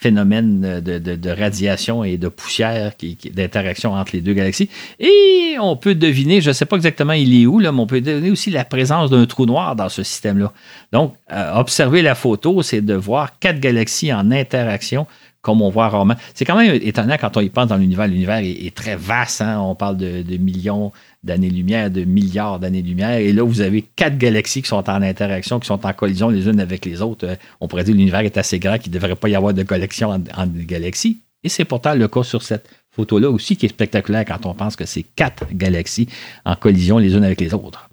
phénomènes 0.00 0.80
de, 0.80 1.30
radiation 1.30 2.04
et 2.04 2.16
de 2.16 2.28
poussière, 2.28 2.96
qui, 2.96 3.18
d'interaction 3.34 3.92
entre 3.92 4.12
les 4.14 4.22
deux 4.22 4.32
galaxies. 4.32 4.70
Et 4.98 5.56
on 5.60 5.76
peut 5.76 5.94
deviner, 5.94 6.40
je 6.40 6.48
ne 6.48 6.54
sais 6.54 6.64
pas 6.64 6.76
exactement 6.76 7.12
il 7.12 7.38
est 7.38 7.44
où, 7.44 7.58
là, 7.58 7.70
mais 7.70 7.80
on 7.80 7.86
peut 7.86 8.00
deviner 8.00 8.30
aussi 8.30 8.50
la 8.50 8.64
présence 8.64 9.10
d'un 9.10 9.26
trou 9.26 9.44
noir 9.44 9.76
dans 9.76 9.90
ce 9.90 10.02
système-là. 10.02 10.54
Donc, 10.90 11.14
euh, 11.30 11.52
observer 11.54 12.00
la 12.00 12.14
photo, 12.14 12.62
c'est 12.62 12.80
de 12.80 12.94
voir 12.94 13.38
quatre 13.38 13.60
galaxies 13.60 14.12
en 14.12 14.30
interaction 14.30 15.06
comme 15.42 15.62
on 15.62 15.70
voit 15.70 15.88
rarement. 15.88 16.14
C'est 16.34 16.44
quand 16.44 16.56
même 16.56 16.78
étonnant 16.82 17.16
quand 17.18 17.36
on 17.36 17.40
y 17.40 17.48
pense 17.48 17.68
dans 17.68 17.76
l'univers. 17.76 18.06
L'univers 18.06 18.38
est, 18.38 18.74
très 18.74 18.96
vaste. 18.96 19.40
Hein. 19.40 19.58
On 19.60 19.74
parle 19.74 19.96
de, 19.96 20.36
millions 20.36 20.92
d'années-lumière, 21.22 21.90
de 21.90 22.04
milliards 22.04 22.58
d'années-lumière. 22.58 23.18
Et 23.18 23.32
là, 23.32 23.42
vous 23.42 23.60
avez 23.60 23.82
quatre 23.82 24.18
galaxies 24.18 24.62
qui 24.62 24.68
sont 24.68 24.88
en 24.88 25.02
interaction, 25.02 25.58
qui 25.58 25.66
sont 25.66 25.84
en 25.84 25.92
collision 25.92 26.28
les 26.28 26.46
unes 26.48 26.60
avec 26.60 26.84
les 26.84 27.02
autres. 27.02 27.26
Euh, 27.26 27.36
on 27.60 27.68
pourrait 27.68 27.84
dire 27.84 27.94
que 27.94 27.98
l'univers 27.98 28.20
est 28.20 28.36
assez 28.36 28.58
grand 28.58 28.78
qu'il 28.78 28.92
ne 28.92 28.98
devrait 28.98 29.16
pas 29.16 29.28
y 29.28 29.34
avoir 29.34 29.54
de 29.54 29.62
collection 29.62 30.10
entre, 30.10 30.50
galaxies. 30.66 31.20
Et 31.42 31.48
c'est 31.48 31.64
pourtant 31.64 31.94
le 31.94 32.06
cas 32.06 32.22
sur 32.22 32.42
cette 32.42 32.68
photo-là 32.90 33.30
aussi 33.30 33.56
qui 33.56 33.66
est 33.66 33.70
spectaculaire 33.70 34.24
quand 34.26 34.44
on 34.44 34.54
pense 34.54 34.76
que 34.76 34.84
c'est 34.84 35.02
quatre 35.02 35.46
galaxies 35.52 36.08
en 36.44 36.54
collision 36.54 36.98
les 36.98 37.14
unes 37.14 37.24
avec 37.24 37.40
les 37.40 37.54
autres. 37.54 37.89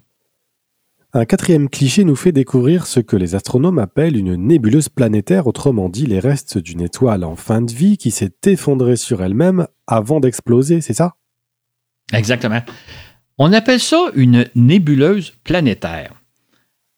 Un 1.18 1.24
quatrième 1.24 1.68
cliché 1.68 2.04
nous 2.04 2.14
fait 2.14 2.30
découvrir 2.30 2.86
ce 2.86 3.00
que 3.00 3.16
les 3.16 3.34
astronomes 3.34 3.80
appellent 3.80 4.16
une 4.16 4.36
nébuleuse 4.36 4.88
planétaire, 4.88 5.48
autrement 5.48 5.88
dit 5.88 6.06
les 6.06 6.20
restes 6.20 6.58
d'une 6.58 6.80
étoile 6.80 7.24
en 7.24 7.34
fin 7.34 7.60
de 7.60 7.72
vie 7.72 7.96
qui 7.96 8.12
s'est 8.12 8.36
effondrée 8.46 8.94
sur 8.94 9.20
elle-même 9.20 9.66
avant 9.88 10.20
d'exploser, 10.20 10.80
c'est 10.80 10.94
ça? 10.94 11.16
Exactement. 12.12 12.60
On 13.36 13.52
appelle 13.52 13.80
ça 13.80 14.12
une 14.14 14.46
nébuleuse 14.54 15.32
planétaire. 15.42 16.12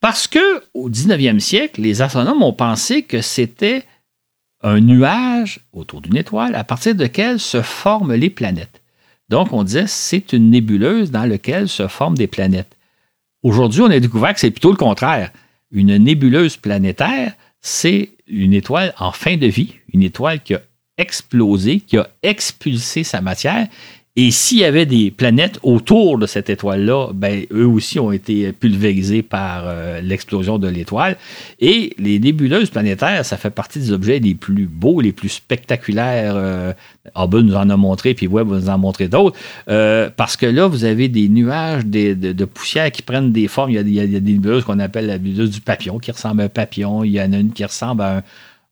Parce 0.00 0.26
que 0.26 0.64
au 0.74 0.90
19e 0.90 1.38
siècle, 1.38 1.80
les 1.80 2.02
astronomes 2.02 2.42
ont 2.42 2.52
pensé 2.52 3.04
que 3.04 3.22
c'était 3.22 3.84
un 4.62 4.80
nuage 4.80 5.60
autour 5.72 6.02
d'une 6.02 6.18
étoile 6.18 6.56
à 6.56 6.64
partir 6.64 6.94
de 6.94 7.08
se 7.38 7.62
forment 7.62 8.12
les 8.12 8.28
planètes. 8.28 8.82
Donc, 9.30 9.54
on 9.54 9.64
disait 9.64 9.86
c'est 9.86 10.34
une 10.34 10.50
nébuleuse 10.50 11.10
dans 11.10 11.24
laquelle 11.24 11.70
se 11.70 11.88
forment 11.88 12.18
des 12.18 12.26
planètes. 12.26 12.76
Aujourd'hui, 13.43 13.80
on 13.80 13.91
a 13.91 13.99
découvert 13.99 14.34
que 14.34 14.41
c'est 14.41 14.51
plutôt 14.51 14.70
le 14.70 14.76
contraire. 14.76 15.32
Une 15.70 15.97
nébuleuse 15.97 16.57
planétaire, 16.57 17.32
c'est 17.61 18.11
une 18.26 18.53
étoile 18.53 18.95
en 18.99 19.12
fin 19.12 19.36
de 19.36 19.47
vie, 19.47 19.76
une 19.93 20.03
étoile 20.03 20.43
qui 20.43 20.55
a 20.55 20.61
explosé, 20.99 21.80
qui 21.80 21.97
a 21.97 22.09
expulsé 22.22 23.03
sa 23.05 23.20
matière 23.20 23.68
et 24.22 24.32
s'il 24.32 24.58
y 24.58 24.64
avait 24.64 24.84
des 24.84 25.10
planètes 25.10 25.58
autour 25.62 26.18
de 26.18 26.26
cette 26.26 26.50
étoile-là, 26.50 27.08
ben, 27.14 27.46
eux 27.54 27.66
aussi 27.66 27.98
ont 27.98 28.12
été 28.12 28.52
pulvérisés 28.52 29.22
par 29.22 29.62
euh, 29.64 30.02
l'explosion 30.02 30.58
de 30.58 30.68
l'étoile. 30.68 31.16
Et 31.58 31.94
les 31.96 32.18
nébuleuses 32.18 32.68
planétaires, 32.68 33.24
ça 33.24 33.38
fait 33.38 33.48
partie 33.48 33.78
des 33.78 33.92
objets 33.92 34.18
les 34.18 34.34
plus 34.34 34.66
beaux, 34.66 35.00
les 35.00 35.12
plus 35.12 35.30
spectaculaires. 35.30 36.34
Euh, 36.36 36.74
nous 37.16 37.54
en 37.54 37.70
a 37.70 37.76
montré, 37.78 38.12
puis 38.12 38.26
Webb 38.26 38.48
nous 38.48 38.68
en 38.68 38.74
a 38.74 38.76
montré 38.76 39.08
d'autres. 39.08 39.38
Euh, 39.70 40.10
parce 40.14 40.36
que 40.36 40.44
là, 40.44 40.66
vous 40.66 40.84
avez 40.84 41.08
des 41.08 41.30
nuages 41.30 41.86
de, 41.86 42.44
poussière 42.44 42.92
qui 42.92 43.00
prennent 43.00 43.32
des 43.32 43.48
formes. 43.48 43.70
Il 43.70 43.90
y 43.90 44.00
a, 44.00 44.06
des 44.06 44.20
nébuleuses 44.20 44.64
qu'on 44.64 44.80
appelle 44.80 45.06
la 45.06 45.16
nébuleuse 45.16 45.50
du 45.50 45.62
papillon, 45.62 45.98
qui 45.98 46.10
ressemble 46.10 46.42
à 46.42 46.44
un 46.44 46.48
papillon. 46.50 47.04
Il 47.04 47.12
y 47.12 47.22
en 47.22 47.32
a 47.32 47.38
une 47.38 47.54
qui 47.54 47.64
ressemble 47.64 48.02
à 48.02 48.22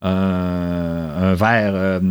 un, 0.02 0.10
un, 0.10 1.32
verre. 1.32 2.02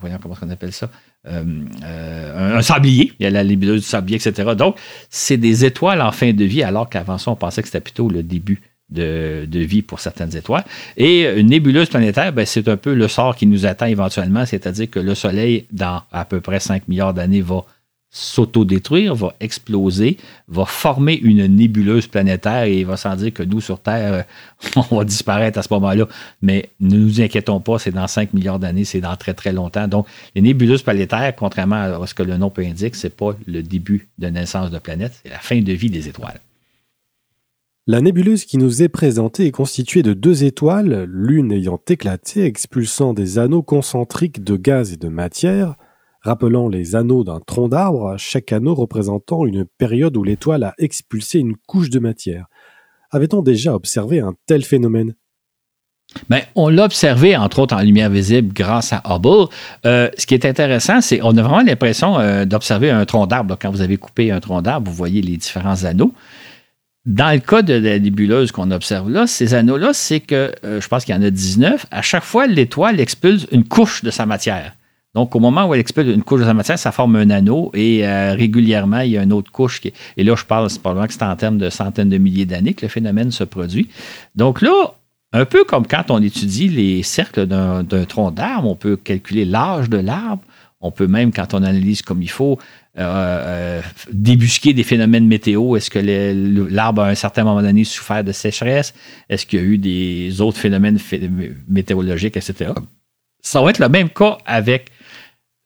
voyons 0.00 0.18
comment 0.20 0.34
on 0.42 0.50
appelle 0.50 0.72
ça? 0.72 0.90
Euh, 1.26 1.44
euh, 1.84 2.56
un 2.58 2.62
sablier, 2.62 3.12
il 3.18 3.24
y 3.24 3.26
a 3.26 3.30
la 3.30 3.44
nébuleuse 3.44 3.82
du 3.82 3.86
sablier, 3.86 4.16
etc. 4.16 4.54
Donc, 4.56 4.76
c'est 5.10 5.36
des 5.36 5.64
étoiles 5.64 6.00
en 6.00 6.12
fin 6.12 6.32
de 6.32 6.44
vie, 6.44 6.62
alors 6.62 6.88
qu'avant 6.88 7.18
ça, 7.18 7.30
on 7.30 7.36
pensait 7.36 7.62
que 7.62 7.68
c'était 7.68 7.80
plutôt 7.80 8.08
le 8.08 8.22
début 8.22 8.60
de, 8.88 9.46
vie 9.52 9.82
pour 9.82 10.00
certaines 10.00 10.34
étoiles. 10.36 10.64
Et 10.96 11.28
une 11.38 11.48
nébuleuse 11.48 11.88
planétaire, 11.88 12.32
ben, 12.32 12.46
c'est 12.46 12.68
un 12.68 12.76
peu 12.76 12.94
le 12.94 13.06
sort 13.06 13.36
qui 13.36 13.46
nous 13.46 13.66
attend 13.66 13.86
éventuellement, 13.86 14.46
c'est-à-dire 14.46 14.90
que 14.90 14.98
le 14.98 15.14
Soleil, 15.14 15.66
dans 15.70 16.02
à 16.10 16.24
peu 16.24 16.40
près 16.40 16.58
5 16.58 16.88
milliards 16.88 17.14
d'années, 17.14 17.40
va 17.40 17.64
s'autodétruire, 18.10 19.14
va 19.14 19.34
exploser, 19.38 20.16
va 20.48 20.64
former 20.64 21.14
une 21.14 21.46
nébuleuse 21.46 22.08
planétaire 22.08 22.64
et 22.64 22.80
il 22.80 22.86
va 22.86 22.96
sans 22.96 23.14
dire 23.14 23.32
que 23.32 23.44
nous, 23.44 23.60
sur 23.60 23.80
Terre, 23.80 24.24
on 24.90 24.96
va 24.96 25.04
disparaître 25.04 25.58
à 25.58 25.62
ce 25.62 25.72
moment-là. 25.74 26.08
Mais 26.42 26.70
ne 26.80 26.98
nous 26.98 27.20
inquiétons 27.20 27.60
pas, 27.60 27.78
c'est 27.78 27.92
dans 27.92 28.08
5 28.08 28.34
milliards 28.34 28.58
d'années, 28.58 28.84
c'est 28.84 29.00
dans 29.00 29.16
très, 29.16 29.34
très 29.34 29.52
longtemps. 29.52 29.86
Donc, 29.86 30.06
les 30.34 30.42
nébuleuses 30.42 30.82
planétaires, 30.82 31.34
contrairement 31.36 32.02
à 32.02 32.06
ce 32.06 32.14
que 32.14 32.24
le 32.24 32.36
nom 32.36 32.50
peut 32.50 32.62
indiquer, 32.62 32.96
ce 32.96 33.06
n'est 33.06 33.12
pas 33.12 33.36
le 33.46 33.62
début 33.62 34.08
de 34.18 34.26
naissance 34.26 34.70
de 34.70 34.78
planète, 34.78 35.12
c'est 35.22 35.30
la 35.30 35.38
fin 35.38 35.60
de 35.60 35.72
vie 35.72 35.90
des 35.90 36.08
étoiles. 36.08 36.40
La 37.86 38.00
nébuleuse 38.00 38.44
qui 38.44 38.58
nous 38.58 38.82
est 38.82 38.88
présentée 38.88 39.46
est 39.46 39.50
constituée 39.50 40.02
de 40.02 40.12
deux 40.12 40.44
étoiles, 40.44 41.08
l'une 41.08 41.50
ayant 41.50 41.80
éclaté, 41.88 42.44
expulsant 42.44 43.14
des 43.14 43.38
anneaux 43.38 43.62
concentriques 43.62 44.44
de 44.44 44.56
gaz 44.56 44.92
et 44.92 44.96
de 44.96 45.08
matière, 45.08 45.76
rappelant 46.22 46.68
les 46.68 46.96
anneaux 46.96 47.24
d'un 47.24 47.40
tronc 47.40 47.68
d'arbre, 47.68 48.14
chaque 48.18 48.52
anneau 48.52 48.74
représentant 48.74 49.46
une 49.46 49.64
période 49.64 50.16
où 50.16 50.22
l'étoile 50.22 50.64
a 50.64 50.74
expulsé 50.78 51.38
une 51.38 51.56
couche 51.56 51.90
de 51.90 51.98
matière. 51.98 52.46
Avait-on 53.10 53.42
déjà 53.42 53.74
observé 53.74 54.20
un 54.20 54.34
tel 54.46 54.64
phénomène? 54.64 55.14
Ben, 56.28 56.40
on 56.56 56.68
l'a 56.68 56.84
observé, 56.84 57.36
entre 57.36 57.60
autres, 57.60 57.74
en 57.74 57.80
lumière 57.80 58.10
visible 58.10 58.52
grâce 58.52 58.92
à 58.92 59.02
Hubble. 59.08 59.48
Euh, 59.86 60.10
ce 60.18 60.26
qui 60.26 60.34
est 60.34 60.44
intéressant, 60.44 61.00
c'est 61.00 61.18
qu'on 61.18 61.36
a 61.36 61.42
vraiment 61.42 61.62
l'impression 61.62 62.18
euh, 62.18 62.44
d'observer 62.44 62.90
un 62.90 63.04
tronc 63.04 63.26
d'arbre. 63.26 63.56
Quand 63.60 63.70
vous 63.70 63.80
avez 63.80 63.96
coupé 63.96 64.30
un 64.32 64.40
tronc 64.40 64.62
d'arbre, 64.62 64.90
vous 64.90 64.96
voyez 64.96 65.22
les 65.22 65.36
différents 65.36 65.84
anneaux. 65.84 66.12
Dans 67.06 67.32
le 67.32 67.40
cas 67.40 67.62
de 67.62 67.74
la 67.74 67.98
nébuleuse 67.98 68.52
qu'on 68.52 68.70
observe 68.72 69.08
là, 69.08 69.26
ces 69.26 69.54
anneaux-là, 69.54 69.92
c'est 69.94 70.20
que, 70.20 70.52
euh, 70.64 70.80
je 70.80 70.88
pense 70.88 71.04
qu'il 71.04 71.14
y 71.14 71.18
en 71.18 71.22
a 71.22 71.30
19, 71.30 71.86
à 71.90 72.02
chaque 72.02 72.24
fois, 72.24 72.46
l'étoile 72.46 73.00
expulse 73.00 73.46
une 73.52 73.64
couche 73.64 74.02
de 74.02 74.10
sa 74.10 74.26
matière. 74.26 74.74
Donc, 75.14 75.34
au 75.34 75.40
moment 75.40 75.66
où 75.66 75.74
elle 75.74 75.80
expulse 75.80 76.08
une 76.08 76.22
couche 76.22 76.40
de 76.40 76.44
sa 76.44 76.54
matière, 76.54 76.78
ça 76.78 76.92
forme 76.92 77.16
un 77.16 77.30
anneau 77.30 77.72
et 77.74 78.06
euh, 78.06 78.34
régulièrement, 78.34 79.00
il 79.00 79.10
y 79.10 79.18
a 79.18 79.22
une 79.22 79.32
autre 79.32 79.50
couche. 79.50 79.80
Qui 79.80 79.92
et 80.16 80.22
là, 80.22 80.36
je 80.36 80.44
parle, 80.44 80.70
c'est 80.70 80.80
que 80.80 81.12
c'est 81.12 81.22
en 81.22 81.36
termes 81.36 81.58
de 81.58 81.68
centaines 81.68 82.08
de 82.08 82.18
milliers 82.18 82.46
d'années 82.46 82.74
que 82.74 82.82
le 82.82 82.90
phénomène 82.90 83.32
se 83.32 83.42
produit. 83.42 83.88
Donc 84.36 84.62
là, 84.62 84.94
un 85.32 85.44
peu 85.44 85.64
comme 85.64 85.86
quand 85.86 86.10
on 86.10 86.22
étudie 86.22 86.68
les 86.68 87.02
cercles 87.02 87.46
d'un 87.46 87.84
tronc 88.08 88.30
d'arbre, 88.30 88.68
on 88.68 88.76
peut 88.76 88.96
calculer 88.96 89.44
l'âge 89.44 89.90
de 89.90 89.98
l'arbre. 89.98 90.42
On 90.80 90.90
peut 90.92 91.06
même, 91.06 91.30
quand 91.30 91.54
on 91.54 91.62
analyse 91.62 92.02
comme 92.02 92.22
il 92.22 92.30
faut, 92.30 92.58
débusquer 94.12 94.72
des 94.72 94.82
phénomènes 94.82 95.26
météo. 95.26 95.76
Est-ce 95.76 95.90
que 95.90 95.98
l'arbre, 96.72 97.02
à 97.02 97.08
un 97.08 97.14
certain 97.14 97.44
moment 97.44 97.62
donné, 97.62 97.84
souffert 97.84 98.24
de 98.24 98.32
sécheresse? 98.32 98.94
Est-ce 99.28 99.44
qu'il 99.44 99.60
y 99.60 99.62
a 99.62 99.64
eu 99.66 99.78
des 99.78 100.40
autres 100.40 100.58
phénomènes 100.58 100.98
météorologiques, 101.68 102.36
etc.? 102.36 102.72
Ça 103.42 103.62
va 103.62 103.70
être 103.70 103.78
le 103.78 103.88
même 103.88 104.08
cas 104.08 104.38
avec 104.46 104.90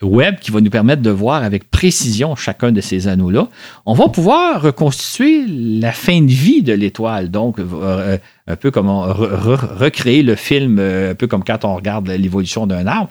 web 0.03 0.38
qui 0.40 0.51
va 0.51 0.61
nous 0.61 0.70
permettre 0.70 1.03
de 1.03 1.11
voir 1.11 1.42
avec 1.42 1.70
précision 1.70 2.36
chacun 2.36 2.72
de 2.72 2.80
ces 2.80 3.09
anneaux-là. 3.09 3.49
On 3.86 3.95
va 3.95 4.09
pouvoir 4.09 4.61
reconstituer 4.61 5.45
la 5.47 5.92
fin 5.92 6.20
de 6.20 6.30
vie 6.30 6.62
de 6.62 6.72
l'étoile, 6.72 7.30
donc 7.30 7.59
euh, 7.59 8.18
un 8.47 8.57
peu 8.57 8.70
comme 8.70 8.88
recréer 8.88 10.22
le 10.22 10.34
film, 10.34 10.78
euh, 10.78 11.12
un 11.12 11.14
peu 11.14 11.26
comme 11.26 11.45
quand 11.45 11.64
on 11.64 11.74
regarde 11.74 12.09
l'évolution 12.09 12.66
d'un 12.66 12.86
arbre 12.86 13.09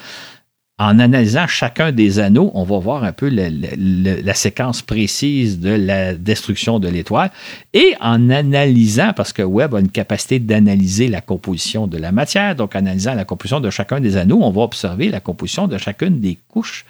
en 0.80 0.98
analysant 0.98 1.46
chacun 1.46 1.92
des 1.92 2.20
anneaux, 2.20 2.52
on 2.56 2.64
va 2.64 2.80
voir 2.80 3.04
un 3.04 3.12
peu 3.12 3.30
la, 3.30 4.34
séquence 4.34 4.82
précise 4.82 5.60
de 5.60 5.70
la 5.70 6.16
destruction 6.16 6.80
de 6.80 6.88
l'étoile. 6.88 7.32
Et 7.74 7.94
en 8.02 8.30
analysant, 8.32 9.14
parce 9.16 9.34
que 9.34 9.44
Webb 9.44 9.76
a 9.76 9.80
une 9.80 9.92
capacité 9.92 10.40
d'analyser 10.40 11.10
la 11.10 11.22
composition 11.22 11.86
de 11.86 11.98
la 11.98 12.12
matière, 12.12 12.56
donc 12.56 12.76
en 12.76 12.80
analysant 12.80 13.14
la 13.14 13.24
composition 13.24 13.60
de 13.60 13.70
chacun 13.70 14.00
des 14.00 14.18
anneaux, 14.18 14.40
on 14.42 14.50
va 14.50 14.62
observer 14.62 15.10
la 15.10 15.20
composition 15.20 15.68
de 15.68 15.78
chacune 15.78 16.20
des 16.20 16.40
couches 16.48 16.86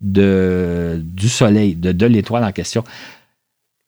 du 0.00 1.28
Soleil, 1.28 1.74
de 1.74 2.06
l'étoile 2.06 2.44
en 2.44 2.52
question. 2.52 2.84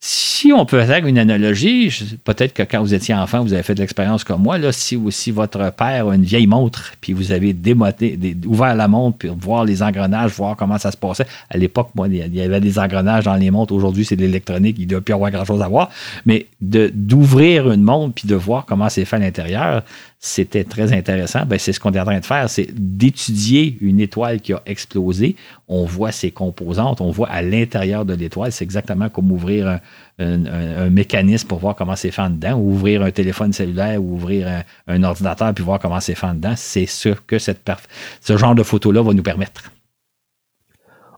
Si 0.00 0.52
on 0.52 0.64
peut 0.64 0.80
faire 0.84 1.04
une 1.06 1.18
analogie, 1.18 2.16
peut-être 2.22 2.54
que 2.54 2.62
quand 2.62 2.80
vous 2.80 2.94
étiez 2.94 3.16
enfant, 3.16 3.42
vous 3.42 3.52
avez 3.52 3.64
fait 3.64 3.74
de 3.74 3.80
l'expérience 3.80 4.22
comme 4.22 4.40
moi, 4.40 4.56
là, 4.56 4.70
si, 4.70 4.96
si 5.10 5.32
votre 5.32 5.72
père 5.72 6.08
a 6.08 6.14
une 6.14 6.22
vieille 6.22 6.46
montre, 6.46 6.92
puis 7.00 7.12
vous 7.12 7.32
avez 7.32 7.52
démoté, 7.52 8.16
ouvert 8.46 8.76
la 8.76 8.86
montre, 8.86 9.18
puis 9.18 9.28
voir 9.28 9.64
les 9.64 9.82
engrenages, 9.82 10.30
voir 10.30 10.54
comment 10.54 10.78
ça 10.78 10.92
se 10.92 10.96
passait. 10.96 11.26
À 11.50 11.58
l'époque, 11.58 11.90
moi, 11.96 12.06
il 12.06 12.32
y 12.32 12.40
avait 12.40 12.60
des 12.60 12.78
engrenages 12.78 13.24
dans 13.24 13.34
les 13.34 13.50
montres. 13.50 13.74
Aujourd'hui, 13.74 14.04
c'est 14.04 14.14
de 14.14 14.20
l'électronique, 14.20 14.76
il 14.78 14.84
ne 14.84 14.90
doit 14.90 15.00
plus 15.00 15.14
avoir 15.14 15.32
grand-chose 15.32 15.62
à 15.62 15.66
voir. 15.66 15.90
Mais 16.26 16.46
d'ouvrir 16.60 17.72
une 17.72 17.82
montre, 17.82 18.14
puis 18.14 18.28
de 18.28 18.36
voir 18.36 18.66
comment 18.66 18.88
c'est 18.88 19.04
fait 19.04 19.16
à 19.16 19.18
l'intérieur, 19.18 19.82
c'était 20.20 20.64
très 20.64 20.92
intéressant. 20.92 21.46
Ben, 21.46 21.58
c'est 21.58 21.72
ce 21.72 21.78
qu'on 21.78 21.92
est 21.92 22.00
en 22.00 22.04
train 22.04 22.18
de 22.18 22.24
faire, 22.24 22.50
c'est 22.50 22.68
d'étudier 22.72 23.78
une 23.80 24.00
étoile 24.00 24.40
qui 24.40 24.52
a 24.52 24.60
explosé. 24.66 25.36
On 25.68 25.84
voit 25.84 26.10
ses 26.10 26.32
composantes, 26.32 27.00
on 27.00 27.10
voit 27.10 27.28
à 27.28 27.40
l'intérieur 27.40 28.04
de 28.04 28.14
l'étoile. 28.14 28.50
C'est 28.50 28.64
exactement 28.64 29.08
comme 29.10 29.30
ouvrir 29.30 29.80
un, 30.18 30.90
mécanisme 30.90 31.46
pour 31.46 31.60
voir 31.60 31.76
comment 31.76 31.94
c'est 31.94 32.10
fait 32.10 32.22
en 32.22 32.30
dedans, 32.30 32.54
ou 32.54 32.72
ouvrir 32.72 33.02
un 33.02 33.12
téléphone 33.12 33.52
cellulaire, 33.52 34.02
ou 34.02 34.14
ouvrir 34.14 34.64
un, 34.88 35.02
ordinateur, 35.04 35.54
puis 35.54 35.64
voir 35.64 35.78
comment 35.78 36.00
c'est 36.00 36.16
fait 36.16 36.26
en 36.26 36.34
dedans. 36.34 36.54
C'est 36.56 36.86
ce 36.86 37.10
que 37.10 37.38
ce 37.38 38.36
genre 38.36 38.56
de 38.56 38.64
photo-là 38.64 39.02
va 39.02 39.14
nous 39.14 39.22
permettre. 39.22 39.70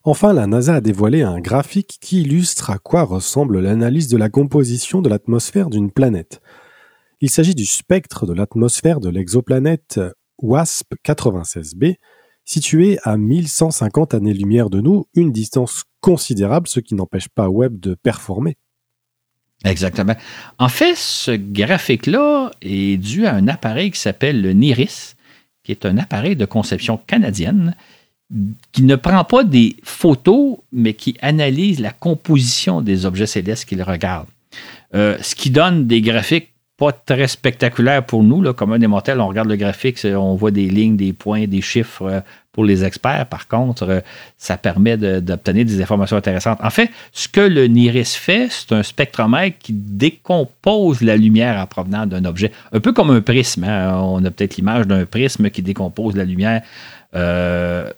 Enfin, 0.05 0.32
la 0.32 0.46
NASA 0.46 0.76
a 0.76 0.80
dévoilé 0.80 1.22
un 1.22 1.40
graphique 1.40 1.98
qui 2.01 2.22
illustre 2.22 2.70
à 2.70 2.78
quoi 2.78 3.03
ressemble 3.03 3.61
l'analyse 3.61 4.09
de 4.09 4.16
la 4.16 4.28
composition 4.28 5.01
de 5.01 5.09
l'atmosphère 5.09 5.70
d'une 5.70 5.90
planète. 5.90 6.40
Il 7.22 7.28
s'agit 7.28 7.54
du 7.54 7.66
spectre 7.66 8.26
de 8.26 8.32
l'atmosphère 8.32 8.98
de 8.98 9.10
l'exoplanète 9.10 10.00
WASP 10.40 10.94
96b, 11.04 11.96
située 12.46 12.98
à 13.04 13.18
1150 13.18 14.14
années-lumière 14.14 14.70
de 14.70 14.80
nous, 14.80 15.06
une 15.14 15.30
distance 15.30 15.84
considérable, 16.00 16.66
ce 16.66 16.80
qui 16.80 16.94
n'empêche 16.94 17.28
pas 17.28 17.50
Webb 17.50 17.78
de 17.78 17.94
performer. 17.94 18.56
Exactement. 19.64 20.14
En 20.58 20.68
fait, 20.68 20.96
ce 20.96 21.32
graphique-là 21.32 22.50
est 22.62 22.96
dû 22.96 23.26
à 23.26 23.34
un 23.34 23.48
appareil 23.48 23.90
qui 23.90 24.00
s'appelle 24.00 24.40
le 24.40 24.54
NIRIS, 24.54 25.16
qui 25.62 25.72
est 25.72 25.84
un 25.84 25.98
appareil 25.98 26.36
de 26.36 26.46
conception 26.46 26.96
canadienne 26.96 27.76
qui 28.72 28.82
ne 28.84 28.96
prend 28.96 29.24
pas 29.24 29.44
des 29.44 29.76
photos, 29.82 30.56
mais 30.72 30.94
qui 30.94 31.16
analyse 31.20 31.80
la 31.80 31.90
composition 31.90 32.80
des 32.80 33.04
objets 33.04 33.26
célestes 33.26 33.66
qu'il 33.66 33.82
regarde. 33.82 34.28
Euh, 34.94 35.18
ce 35.20 35.34
qui 35.34 35.50
donne 35.50 35.86
des 35.86 36.00
graphiques 36.00 36.49
pas 36.81 36.93
très 36.93 37.28
spectaculaire 37.28 38.03
pour 38.03 38.22
nous. 38.22 38.55
Comme 38.55 38.72
un 38.72 38.78
des 38.78 38.87
mortels, 38.87 39.20
on 39.20 39.28
regarde 39.28 39.51
le 39.51 39.57
graphique, 39.57 39.99
on 40.03 40.35
voit 40.35 40.51
des 40.51 40.66
lignes, 40.66 40.97
des 40.97 41.12
points, 41.12 41.47
des 41.47 41.61
chiffres 41.61 42.07
euh, 42.07 42.20
pour 42.53 42.64
les 42.64 42.85
experts. 42.85 43.26
Par 43.26 43.49
contre, 43.49 43.83
euh, 43.83 44.01
ça 44.39 44.57
permet 44.57 44.97
d'obtenir 44.97 45.66
des 45.66 45.83
informations 45.83 46.16
intéressantes. 46.16 46.59
En 46.62 46.70
fait, 46.70 46.89
ce 47.12 47.28
que 47.28 47.43
le 47.43 47.66
NIRIS 47.66 48.14
fait, 48.14 48.49
c'est 48.49 48.72
un 48.72 48.83
spectromètre 48.83 49.59
qui 49.59 49.74
décompose 49.74 51.03
la 51.03 51.18
lumière 51.18 51.61
en 51.61 51.66
provenant 51.66 52.07
d'un 52.07 52.24
objet. 52.24 52.51
Un 52.72 52.81
peu 52.81 52.95
comme 52.95 53.11
un 53.11 53.20
prisme. 53.20 53.64
Hein. 53.64 54.01
On 54.03 54.24
a 54.24 54.31
peut-être 54.31 54.57
l'image 54.57 54.87
d'un 54.87 55.05
prisme 55.05 55.51
qui 55.51 55.61
décompose 55.61 56.16
la 56.16 56.24
lumière 56.24 56.62
euh, 57.14 57.91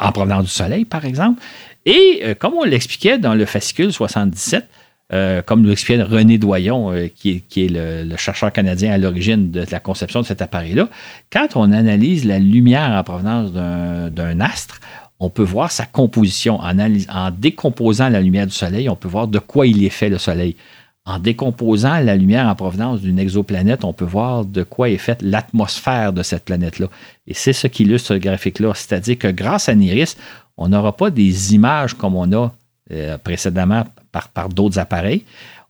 en 0.00 0.12
provenance 0.12 0.44
du 0.44 0.50
Soleil, 0.50 0.86
par 0.86 1.04
exemple. 1.04 1.42
Et 1.84 2.34
comme 2.38 2.54
on 2.54 2.64
l'expliquait 2.64 3.18
dans 3.18 3.34
le 3.34 3.44
fascicule 3.44 3.92
77, 3.92 4.66
euh, 5.12 5.40
comme 5.40 5.62
nous 5.62 5.68
l'expliquait 5.68 6.02
René 6.02 6.36
Doyon, 6.36 6.92
euh, 6.92 7.06
qui, 7.14 7.42
est, 7.56 7.68
le, 7.70 8.16
chercheur 8.16 8.52
canadien 8.52 8.92
à 8.92 8.98
l'origine 8.98 9.52
de 9.52 9.64
la 9.70 9.78
conception 9.78 10.20
de 10.20 10.26
cet 10.26 10.42
appareil-là, 10.42 10.88
quand 11.32 11.48
on 11.54 11.70
analyse 11.70 12.24
la 12.24 12.40
lumière 12.40 12.90
en 12.90 13.04
provenance 13.04 13.52
d'un 13.52 14.40
astre, 14.40 14.80
on 15.20 15.30
peut 15.30 15.44
voir 15.44 15.70
sa 15.70 15.86
composition. 15.86 16.58
En, 16.60 16.76
en, 16.78 17.30
décomposant 17.30 18.08
la 18.08 18.20
lumière 18.20 18.46
du 18.46 18.52
Soleil, 18.52 18.88
on 18.88 18.96
peut 18.96 19.08
voir 19.08 19.28
de 19.28 19.38
quoi 19.38 19.66
il 19.66 19.84
est 19.84 19.90
fait 19.90 20.08
le 20.08 20.18
Soleil. 20.18 20.56
En 21.04 21.20
décomposant 21.20 22.00
la 22.00 22.16
lumière 22.16 22.48
en 22.48 22.56
provenance 22.56 23.00
d'une 23.00 23.20
exoplanète, 23.20 23.84
on 23.84 23.92
peut 23.92 24.04
voir 24.04 24.44
de 24.44 24.64
quoi 24.64 24.90
est 24.90 24.98
faite 24.98 25.22
l'atmosphère 25.22 26.12
de 26.12 26.24
cette 26.24 26.44
planète-là. 26.44 26.88
Et 27.28 27.34
c'est 27.34 27.52
ce 27.52 27.68
qui 27.68 27.84
illustre 27.84 28.08
ce 28.08 28.14
graphique-là. 28.14 28.72
C'est-à-dire 28.74 29.16
que 29.16 29.28
grâce 29.28 29.68
à 29.68 29.76
NIRIS, 29.76 30.16
on 30.56 30.68
n'aura 30.68 30.96
pas 30.96 31.10
des 31.10 31.54
images 31.54 31.94
comme 31.94 32.16
on 32.16 32.32
a 32.32 32.52
euh, 32.92 33.18
précédemment 33.18 33.84
par, 34.12 34.48
d'autres 34.48 34.78
appareils, 34.78 35.24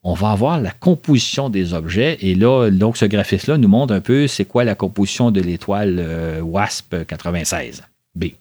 on 0.04 0.14
va 0.14 0.30
avoir 0.30 0.60
la 0.60 0.70
composition 0.70 1.50
des 1.50 1.74
objets. 1.74 2.18
Et 2.20 2.34
là, 2.34 2.70
donc, 2.70 2.96
ce 2.96 3.06
graphisme-là 3.06 3.58
nous 3.58 3.68
montre 3.68 3.94
un 3.94 4.00
peu 4.00 4.26
c'est 4.26 4.44
quoi 4.44 4.64
la 4.64 4.74
composition 4.74 5.30
de 5.30 5.40
l'étoile 5.40 5.96
euh, 5.98 6.40
WASP 6.42 6.94
96b. 6.94 8.34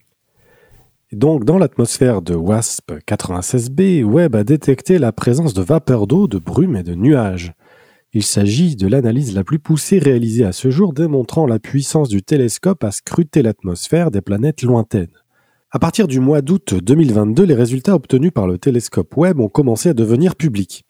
Donc, 1.12 1.46
dans 1.46 1.58
l'atmosphère 1.58 2.22
de 2.22 2.36
WASP 2.36 2.92
96b, 3.08 4.04
Webb 4.04 4.36
a 4.36 4.44
détecté 4.44 4.98
la 4.98 5.12
présence 5.12 5.54
de 5.54 5.62
vapeur 5.62 6.08
d'eau, 6.08 6.28
de 6.28 6.38
brume 6.38 6.76
et 6.76 6.84
de 6.84 6.94
nuages. 6.94 7.54
Il 8.12 8.24
s'agit 8.24 8.76
de 8.76 8.88
l'analyse 8.88 9.34
la 9.34 9.44
plus 9.44 9.60
poussée 9.60 10.00
réalisée 10.00 10.46
à 10.46 10.52
ce 10.52 10.72
jour, 10.72 10.94
démontrant 10.94 11.46
la 11.46 11.60
puissance 11.60 12.10
du 12.10 12.24
télescope 12.24 12.84
à 12.84 12.92
scruter 12.92 13.42
l'atmosphère 13.42 14.12
des 14.12 14.22
planètes 14.22 14.62
lointaines. 14.62 15.08
À 15.76 15.80
partir 15.80 16.08
du 16.08 16.22
mois 16.22 16.42
d'août 16.42 16.74
2022, 16.74 17.44
les 17.44 17.54
résultats 17.54 17.96
obtenus 17.96 18.32
par 18.34 18.48
le 18.48 18.58
télescope 18.58 19.14
Webb 19.18 19.42
ont 19.42 19.50
commencé 19.50 19.90
à 19.90 19.94
devenir 19.94 20.38
publics. 20.38 20.86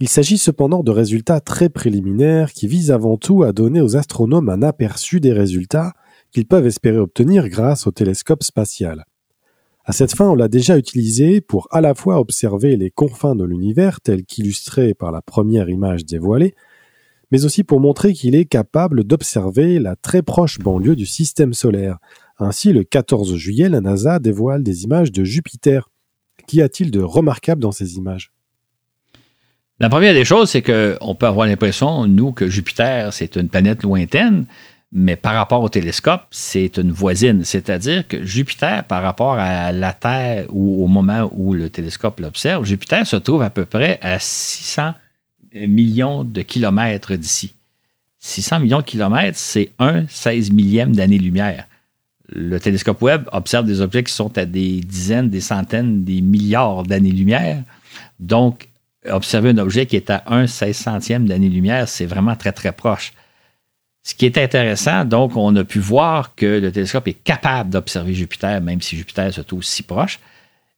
Il 0.00 0.08
s'agit 0.08 0.38
cependant 0.38 0.82
de 0.82 0.90
résultats 0.90 1.40
très 1.40 1.68
préliminaires 1.68 2.54
qui 2.54 2.66
visent 2.66 2.92
avant 2.92 3.18
tout 3.18 3.42
à 3.42 3.52
donner 3.52 3.82
aux 3.82 3.98
astronomes 3.98 4.48
un 4.48 4.62
aperçu 4.62 5.20
des 5.20 5.34
résultats 5.34 5.92
qu'ils 6.32 6.46
peuvent 6.46 6.66
espérer 6.66 6.96
obtenir 6.96 7.50
grâce 7.50 7.86
au 7.86 7.90
télescope 7.90 8.42
spatial. 8.42 9.04
À 9.84 9.92
cette 9.92 10.14
fin, 10.14 10.30
on 10.30 10.34
l'a 10.34 10.48
déjà 10.48 10.78
utilisé 10.78 11.42
pour 11.42 11.68
à 11.70 11.82
la 11.82 11.94
fois 11.94 12.20
observer 12.20 12.78
les 12.78 12.90
confins 12.90 13.36
de 13.36 13.44
l'univers 13.44 14.00
tels 14.00 14.24
qu'illustrés 14.24 14.94
par 14.94 15.12
la 15.12 15.20
première 15.20 15.68
image 15.68 16.06
dévoilée, 16.06 16.54
mais 17.30 17.44
aussi 17.44 17.64
pour 17.64 17.80
montrer 17.80 18.14
qu'il 18.14 18.34
est 18.34 18.46
capable 18.46 19.04
d'observer 19.04 19.78
la 19.78 19.94
très 19.94 20.22
proche 20.22 20.58
banlieue 20.58 20.96
du 20.96 21.04
système 21.04 21.52
solaire, 21.52 21.98
ainsi, 22.42 22.72
le 22.72 22.84
14 22.84 23.36
juillet, 23.36 23.68
la 23.68 23.80
NASA 23.80 24.18
dévoile 24.18 24.62
des 24.62 24.84
images 24.84 25.12
de 25.12 25.24
Jupiter. 25.24 25.90
Qu'y 26.46 26.62
a-t-il 26.62 26.90
de 26.90 27.00
remarquable 27.00 27.60
dans 27.60 27.72
ces 27.72 27.96
images? 27.96 28.32
La 29.78 29.88
première 29.88 30.12
des 30.12 30.24
choses, 30.24 30.50
c'est 30.50 30.62
qu'on 30.62 31.14
peut 31.14 31.26
avoir 31.26 31.46
l'impression, 31.46 32.06
nous, 32.06 32.32
que 32.32 32.48
Jupiter, 32.48 33.12
c'est 33.12 33.36
une 33.36 33.48
planète 33.48 33.82
lointaine, 33.82 34.44
mais 34.92 35.16
par 35.16 35.34
rapport 35.34 35.62
au 35.62 35.68
télescope, 35.68 36.22
c'est 36.30 36.76
une 36.76 36.92
voisine. 36.92 37.44
C'est-à-dire 37.44 38.06
que 38.06 38.22
Jupiter, 38.22 38.84
par 38.84 39.02
rapport 39.02 39.34
à 39.38 39.72
la 39.72 39.92
Terre 39.92 40.46
ou 40.50 40.84
au 40.84 40.86
moment 40.86 41.30
où 41.32 41.54
le 41.54 41.70
télescope 41.70 42.20
l'observe, 42.20 42.64
Jupiter 42.64 43.06
se 43.06 43.16
trouve 43.16 43.42
à 43.42 43.50
peu 43.50 43.64
près 43.64 43.98
à 44.02 44.18
600 44.18 44.92
millions 45.54 46.24
de 46.24 46.42
kilomètres 46.42 47.14
d'ici. 47.14 47.54
600 48.18 48.60
millions 48.60 48.80
de 48.80 48.84
kilomètres, 48.84 49.38
c'est 49.38 49.70
un 49.78 50.06
16 50.08 50.52
millième 50.52 50.94
d'année-lumière 50.94 51.66
le 52.32 52.60
télescope 52.60 53.02
Webb 53.02 53.28
observe 53.32 53.66
des 53.66 53.80
objets 53.80 54.04
qui 54.04 54.12
sont 54.12 54.36
à 54.38 54.44
des 54.44 54.80
dizaines, 54.80 55.28
des 55.28 55.40
centaines, 55.40 56.04
des 56.04 56.20
milliards 56.20 56.84
d'années-lumière. 56.84 57.62
Donc, 58.18 58.68
observer 59.08 59.50
un 59.50 59.58
objet 59.58 59.86
qui 59.86 59.96
est 59.96 60.10
à 60.10 60.22
un 60.26 60.46
16 60.46 60.76
centième 60.76 61.26
d'année-lumière, 61.26 61.88
c'est 61.88 62.06
vraiment 62.06 62.36
très, 62.36 62.52
très 62.52 62.72
proche. 62.72 63.12
Ce 64.02 64.14
qui 64.14 64.26
est 64.26 64.38
intéressant, 64.38 65.04
donc, 65.04 65.36
on 65.36 65.54
a 65.56 65.64
pu 65.64 65.78
voir 65.78 66.34
que 66.34 66.46
le 66.46 66.72
télescope 66.72 67.08
est 67.08 67.22
capable 67.22 67.70
d'observer 67.70 68.14
Jupiter, 68.14 68.60
même 68.60 68.80
si 68.80 68.96
Jupiter 68.96 69.32
se 69.32 69.40
trouve 69.40 69.62
si 69.62 69.82
proche. 69.82 70.20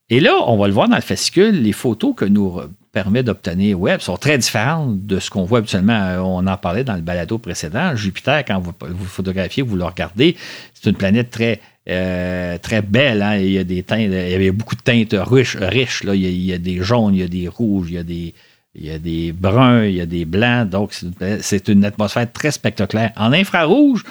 Et 0.09 0.19
là, 0.19 0.35
on 0.47 0.57
va 0.57 0.67
le 0.67 0.73
voir 0.73 0.89
dans 0.89 0.95
le 0.95 1.01
fascicule, 1.01 1.61
les 1.61 1.71
photos 1.71 2.13
que 2.15 2.25
nous 2.25 2.59
permet 2.91 3.23
d'obtenir 3.23 3.79
Webb 3.79 4.01
sont 4.01 4.17
très 4.17 4.37
différentes 4.37 5.05
de 5.05 5.19
ce 5.19 5.29
qu'on 5.29 5.43
voit 5.43 5.59
habituellement. 5.59 5.93
Euh, 5.93 6.19
on 6.19 6.45
en 6.45 6.57
parlait 6.57 6.83
dans 6.83 6.95
le 6.95 7.01
balado 7.01 7.37
précédent. 7.39 7.95
Jupiter, 7.95 8.45
quand 8.45 8.59
vous, 8.59 8.73
photographiez, 9.05 9.63
vous 9.63 9.75
le 9.75 9.85
regardez, 9.85 10.35
c'est 10.73 10.89
une 10.89 10.95
planète 10.95 11.29
très 11.29 11.59
très 11.85 12.81
belle. 12.81 13.21
Hein. 13.21 13.37
Il 13.37 13.51
y 13.51 13.57
a 13.57 13.63
des 13.63 13.83
teintes, 13.83 14.07
il 14.09 14.13
y 14.13 14.33
avait 14.33 14.51
beaucoup 14.51 14.75
de 14.75 14.81
teintes 14.81 15.15
riches. 15.19 15.57
riches 15.57 16.03
là. 16.03 16.15
Il, 16.15 16.21
y 16.21 16.53
a, 16.53 16.57
des 16.57 16.81
jaunes, 16.81 17.13
il 17.13 17.21
y 17.21 17.23
a 17.23 17.27
des 17.27 17.47
rouges, 17.47 17.87
il 17.89 17.95
y 17.95 17.97
a 17.97 18.03
des, 18.03 18.33
il 18.75 18.85
y 18.85 18.91
a 18.91 18.99
des 18.99 19.31
bruns, 19.31 19.85
il 19.85 19.95
y 19.95 20.01
a 20.01 20.05
des 20.05 20.25
blancs. 20.25 20.69
Donc, 20.69 20.93
c'est 21.41 21.67
une 21.67 21.85
atmosphère 21.85 22.31
très 22.31 22.51
spectaculaire. 22.51 23.11
En 23.17 23.33
infrarouge, 23.33 24.03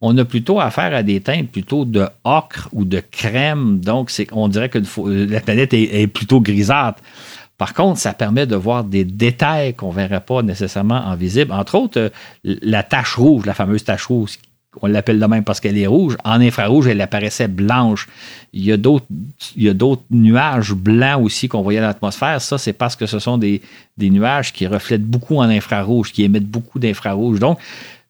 on 0.00 0.16
a 0.16 0.24
plutôt 0.24 0.60
affaire 0.60 0.94
à 0.94 1.02
des 1.02 1.20
teintes 1.20 1.48
plutôt 1.48 1.84
de 1.84 2.06
ocre 2.24 2.68
ou 2.72 2.84
de 2.84 3.00
crème. 3.00 3.80
Donc, 3.80 4.10
on 4.32 4.48
dirait 4.48 4.70
que 4.70 4.78
la 5.06 5.40
planète 5.40 5.74
est, 5.74 6.06
plutôt 6.06 6.40
grisâtre. 6.40 7.02
Par 7.58 7.74
contre, 7.74 7.98
ça 8.00 8.14
permet 8.14 8.46
de 8.46 8.56
voir 8.56 8.84
des 8.84 9.04
détails 9.04 9.74
qu'on 9.74 9.90
ne 9.90 9.94
verrait 9.94 10.22
pas 10.22 10.40
nécessairement 10.42 11.04
en 11.06 11.14
visible. 11.14 11.52
Entre 11.52 11.74
autres, 11.74 12.00
euh, 12.00 12.08
la 12.42 12.82
tache 12.82 13.16
rouge, 13.16 13.44
la 13.44 13.52
fameuse 13.52 13.84
tache 13.84 14.06
rouge, 14.06 14.38
on 14.80 14.86
l'appelle 14.86 15.18
de 15.18 15.26
même 15.26 15.44
parce 15.44 15.60
qu'elle 15.60 15.76
est 15.76 15.86
rouge. 15.86 16.16
En 16.24 16.40
infrarouge, 16.40 16.86
elle 16.86 17.00
apparaissait 17.02 17.48
blanche. 17.48 18.08
Il 18.54 18.64
y 18.64 18.72
a 18.72 18.76
d'autres, 18.76 19.04
nuages 20.10 20.72
blancs 20.72 21.22
aussi 21.22 21.48
qu'on 21.48 21.60
voyait 21.60 21.80
dans 21.80 21.88
l'atmosphère. 21.88 22.40
Ça, 22.40 22.56
c'est 22.56 22.72
parce 22.72 22.96
que 22.96 23.04
ce 23.04 23.18
sont 23.18 23.36
des, 23.36 23.60
des 23.98 24.08
nuages 24.08 24.52
qui 24.52 24.66
reflètent 24.66 25.04
beaucoup 25.04 25.36
en 25.36 25.48
infrarouge, 25.50 26.12
qui 26.12 26.22
émettent 26.22 26.48
beaucoup 26.48 26.78
d'infrarouge. 26.78 27.40
Donc, 27.40 27.58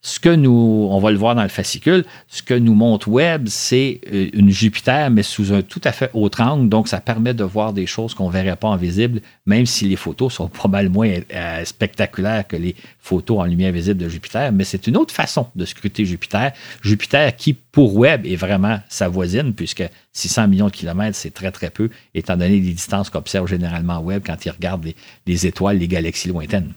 ce 0.03 0.19
que 0.19 0.31
nous, 0.31 0.89
on 0.91 0.99
va 0.99 1.11
le 1.11 1.19
voir 1.19 1.35
dans 1.35 1.43
le 1.43 1.51
fascicule, 1.51 2.07
ce 2.27 2.43
que 2.43 2.55
nous 2.55 2.75
montre 2.75 3.09
Webb, 3.09 3.49
c'est 3.49 4.01
euh, 4.11 4.29
une 4.33 4.49
Jupiter, 4.49 5.11
mais 5.11 5.23
sous 5.23 5.53
un 5.53 5.61
tout 5.61 5.81
à 5.85 5.93
fait 5.93 6.11
autre 6.15 6.41
angle. 6.41 6.71
Donc, 6.71 6.89
ça 6.89 7.01
permet 7.01 7.35
de 7.35 7.45
voir 7.45 7.75
des 7.75 7.87
choses 7.87 8.15
qu'on 8.15 8.29
ne 8.29 8.33
verrait 8.33 8.57
pas 8.57 8.69
en 8.69 8.77
visible, 8.77 9.21
même 9.45 9.67
si 9.67 9.87
les 9.87 9.97
photos 9.97 10.33
sont 10.33 10.49
probablement 10.61 10.91
moins 10.91 11.21
euh, 11.35 11.65
spectaculaires 11.65 12.47
que 12.47 12.57
les 12.57 12.75
photos 12.99 13.41
en 13.41 13.45
lumière 13.45 13.73
visible 13.73 14.01
de 14.01 14.09
Jupiter. 14.09 14.53
Mais 14.53 14.65
c'est 14.65 14.87
une 14.87 14.97
autre 14.97 15.15
façon 15.15 15.49
de 15.55 15.67
scruter 15.67 16.07
Jupiter. 16.07 16.53
Jupiter 16.81 17.37
qui, 17.37 17.53
pour 17.53 17.95
Webb, 17.97 18.27
est 18.27 18.37
vraiment 18.37 18.81
sa 18.89 19.09
voisine, 19.09 19.53
puisque 19.53 19.85
600 20.15 20.49
millions 20.49 20.67
de 20.67 20.73
kilomètres, 20.73 21.17
c'est 21.17 21.35
très, 21.35 21.53
très 21.53 21.69
peu, 21.69 21.91
étant 22.15 22.37
donné 22.37 22.59
les 22.59 22.73
distances 22.73 23.11
qu'observe 23.11 23.47
généralement 23.47 24.01
Webb 24.01 24.23
quand 24.25 24.45
il 24.47 24.51
regarde 24.51 24.87
les 25.27 25.47
étoiles, 25.47 25.77
les 25.79 25.89
galaxies 25.89 26.29
lointaines. 26.29 26.73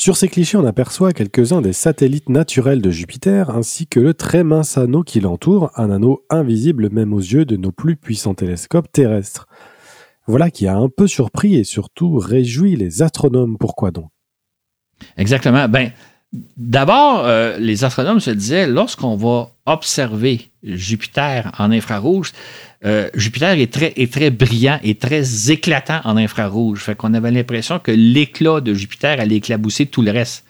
Sur 0.00 0.16
ces 0.16 0.28
clichés, 0.28 0.56
on 0.56 0.64
aperçoit 0.64 1.12
quelques-uns 1.12 1.60
des 1.60 1.74
satellites 1.74 2.30
naturels 2.30 2.80
de 2.80 2.90
Jupiter, 2.90 3.50
ainsi 3.50 3.86
que 3.86 4.00
le 4.00 4.14
très 4.14 4.44
mince 4.44 4.78
anneau 4.78 5.02
qui 5.02 5.20
l'entoure, 5.20 5.70
un 5.76 5.90
anneau 5.90 6.24
invisible 6.30 6.88
même 6.88 7.12
aux 7.12 7.20
yeux 7.20 7.44
de 7.44 7.56
nos 7.56 7.70
plus 7.70 7.96
puissants 7.96 8.32
télescopes 8.32 8.90
terrestres. 8.90 9.46
Voilà 10.26 10.50
qui 10.50 10.66
a 10.66 10.74
un 10.74 10.88
peu 10.88 11.06
surpris 11.06 11.56
et 11.56 11.64
surtout 11.64 12.16
réjoui 12.16 12.76
les 12.76 13.02
astronomes. 13.02 13.58
Pourquoi 13.58 13.90
donc? 13.90 14.08
Exactement. 15.18 15.68
Ben, 15.68 15.92
D'abord, 16.32 17.26
euh, 17.26 17.58
les 17.58 17.82
astronomes 17.82 18.20
se 18.20 18.30
disaient, 18.30 18.68
lorsqu'on 18.68 19.16
va 19.16 19.50
observer 19.66 20.50
Jupiter 20.62 21.52
en 21.58 21.72
infrarouge, 21.72 22.32
euh, 22.84 23.10
Jupiter 23.14 23.58
est 23.58 23.72
très, 23.72 23.92
très 24.06 24.30
brillant 24.30 24.78
et 24.82 24.94
très 24.94 25.50
éclatant 25.50 26.00
en 26.04 26.16
infrarouge. 26.16 26.80
Fait 26.80 26.94
qu'on 26.94 27.14
avait 27.14 27.30
l'impression 27.30 27.78
que 27.78 27.90
l'éclat 27.90 28.60
de 28.60 28.72
Jupiter 28.72 29.20
allait 29.20 29.36
éclabousser 29.36 29.86
tout 29.86 30.02
le 30.02 30.10
reste. 30.10 30.44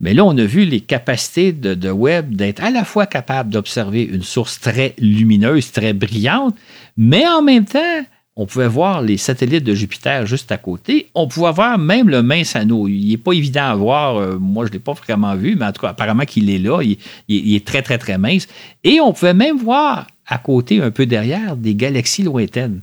Mais 0.00 0.12
là, 0.12 0.24
on 0.24 0.36
a 0.36 0.44
vu 0.44 0.64
les 0.64 0.80
capacités 0.80 1.52
de, 1.52 1.74
de 1.74 1.90
Webb 1.90 2.34
d'être 2.34 2.62
à 2.62 2.70
la 2.70 2.84
fois 2.84 3.06
capable 3.06 3.50
d'observer 3.50 4.02
une 4.02 4.22
source 4.22 4.60
très 4.60 4.94
lumineuse, 4.98 5.72
très 5.72 5.92
brillante, 5.92 6.54
mais 6.96 7.26
en 7.26 7.42
même 7.42 7.64
temps, 7.64 8.04
on 8.36 8.46
pouvait 8.46 8.68
voir 8.68 9.00
les 9.00 9.16
satellites 9.16 9.62
de 9.62 9.74
Jupiter 9.74 10.26
juste 10.26 10.50
à 10.50 10.58
côté. 10.58 11.08
On 11.14 11.28
pouvait 11.28 11.52
voir 11.52 11.78
même 11.78 12.08
le 12.08 12.20
mince 12.20 12.56
anneau. 12.56 12.88
Il 12.88 13.08
n'est 13.08 13.16
pas 13.16 13.32
évident 13.32 13.66
à 13.66 13.74
voir. 13.76 14.16
Euh, 14.16 14.38
moi, 14.40 14.64
je 14.64 14.70
ne 14.70 14.74
l'ai 14.74 14.80
pas 14.80 14.92
vraiment 14.92 15.36
vu, 15.36 15.54
mais 15.54 15.66
en 15.66 15.72
tout 15.72 15.80
cas, 15.80 15.90
apparemment 15.90 16.24
qu'il 16.24 16.50
est 16.50 16.58
là. 16.58 16.82
il, 16.82 17.54
est 17.54 17.64
très, 17.64 17.80
très, 17.82 17.96
très 17.96 18.18
mince. 18.18 18.48
Et 18.82 19.00
on 19.00 19.12
pouvait 19.12 19.34
même 19.34 19.58
voir 19.58 20.08
à 20.26 20.38
côté, 20.38 20.80
un 20.80 20.90
peu 20.90 21.06
derrière, 21.06 21.56
des 21.56 21.74
galaxies 21.74 22.22
lointaines. 22.22 22.80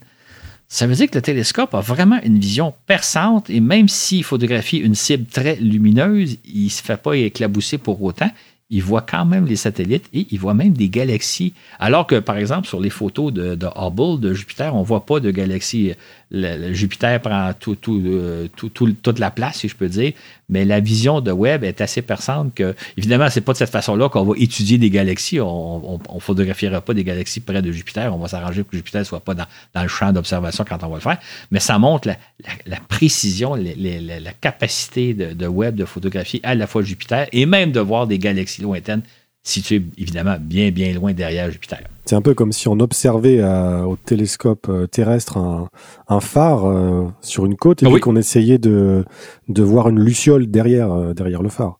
Ça 0.68 0.88
veut 0.88 0.96
dire 0.96 1.10
que 1.10 1.16
le 1.16 1.22
télescope 1.22 1.74
a 1.76 1.82
vraiment 1.82 2.20
une 2.24 2.40
vision 2.40 2.74
perçante 2.86 3.50
et 3.50 3.60
même 3.60 3.90
s'il 3.90 4.24
photographie 4.24 4.78
une 4.78 4.96
cible 4.96 5.26
très 5.26 5.58
lumineuse, 5.58 6.38
il 6.46 6.66
ne 6.66 6.70
se 6.70 6.82
fait 6.82 7.02
pas 7.02 7.18
éclabousser 7.18 7.78
pour 7.78 8.02
autant 8.02 8.32
il 8.72 8.82
voit 8.82 9.02
quand 9.02 9.26
même 9.26 9.46
les 9.46 9.58
satellites 9.58 10.08
et 10.14 10.28
il 10.32 10.40
voit 10.40 10.54
même 10.54 10.72
des 10.72 10.88
galaxies. 10.88 11.54
Alors 11.78 12.08
que, 12.08 12.16
par 12.16 12.38
exemple, 12.38 12.68
sur 12.68 12.80
les 12.80 12.90
photos 12.90 13.32
de, 13.34 13.58
Hubble, 13.76 14.22
de 14.22 14.34
Jupiter, 14.34 14.74
on 14.74 14.80
ne 14.80 14.86
voit 14.86 15.06
pas 15.06 15.20
de 15.20 15.30
galaxies 15.30 15.94
Jupiter 16.32 17.20
prend 17.22 17.52
tout, 17.60 17.78
euh, 17.90 18.48
tout, 18.56 18.70
toute 18.70 19.20
la 19.20 19.32
place, 19.32 19.58
si 19.58 19.68
je 19.68 19.76
peux 19.76 19.90
dire, 19.90 20.14
mais 20.50 20.64
la 20.64 20.80
vision 20.80 21.20
de 21.20 21.32
Webb 21.32 21.64
est 21.64 21.82
assez 21.82 22.02
perçante 22.02 22.54
que, 22.56 22.74
évidemment, 22.98 23.30
c'est 23.30 23.42
pas 23.42 23.52
de 23.54 23.58
cette 23.58 23.70
façon-là 23.70 24.10
qu'on 24.10 24.24
va 24.24 24.34
étudier 24.38 24.78
des 24.78 24.90
galaxies. 24.90 25.40
On 25.42 26.00
ne 26.14 26.20
photographiera 26.20 26.82
pas 26.82 26.94
des 26.94 27.04
galaxies 27.04 27.42
près 27.42 27.62
de 27.62 27.72
Jupiter. 27.72 28.14
On 28.16 28.18
va 28.18 28.28
s'arranger 28.28 28.64
pour 28.64 28.72
que 28.72 28.78
Jupiter 28.78 29.00
ne 29.00 29.06
soit 29.06 29.20
pas 29.20 29.34
dans, 29.34 29.46
le 29.82 29.88
champ 29.88 30.14
d'observation 30.14 30.66
quand 30.68 30.84
on 30.84 30.90
va 30.90 30.96
le 30.96 31.02
faire. 31.02 31.18
Mais 31.52 31.60
ça 31.60 31.78
montre 31.80 32.08
la, 32.08 32.78
précision, 32.88 33.56
la, 33.56 34.34
capacité 34.40 35.14
de, 35.14 35.34
de 35.34 35.48
Webb 35.48 35.76
de 35.76 35.86
photographier 35.86 36.40
à 36.44 36.56
la 36.56 36.68
fois 36.68 36.82
Jupiter 36.82 37.28
et 37.32 37.46
même 37.46 37.72
de 37.72 37.80
voir 37.80 38.08
des 38.08 38.20
galaxies 38.20 38.62
lointaines 38.62 39.02
situées, 39.44 39.84
évidemment, 39.98 40.38
bien, 40.40 40.72
bien 40.72 40.94
loin 40.94 41.14
derrière 41.14 41.50
Jupiter. 41.50 41.80
C'est 42.06 42.16
un 42.16 42.22
peu 42.22 42.34
comme 42.34 42.52
si 42.52 42.68
on 42.68 42.80
observait 42.80 43.40
euh, 43.40 43.84
au 43.84 43.96
télescope 43.96 44.68
euh, 44.70 44.88
terrestre 44.88 45.38
un, 45.38 46.20
phare 46.20 46.66
euh, 46.66 47.08
sur 47.22 47.46
une 47.46 47.56
côte 47.56 47.84
et 47.84 47.88
ah 47.88 48.00
qu'on 48.00 48.16
essayait 48.16 48.58
de, 48.58 49.06
de 49.48 49.64
voir 49.64 49.90
une 49.90 50.00
luciole 50.00 50.48
derrière, 50.48 51.14
derrière 51.14 51.42
le 51.42 51.50
phare. 51.50 51.80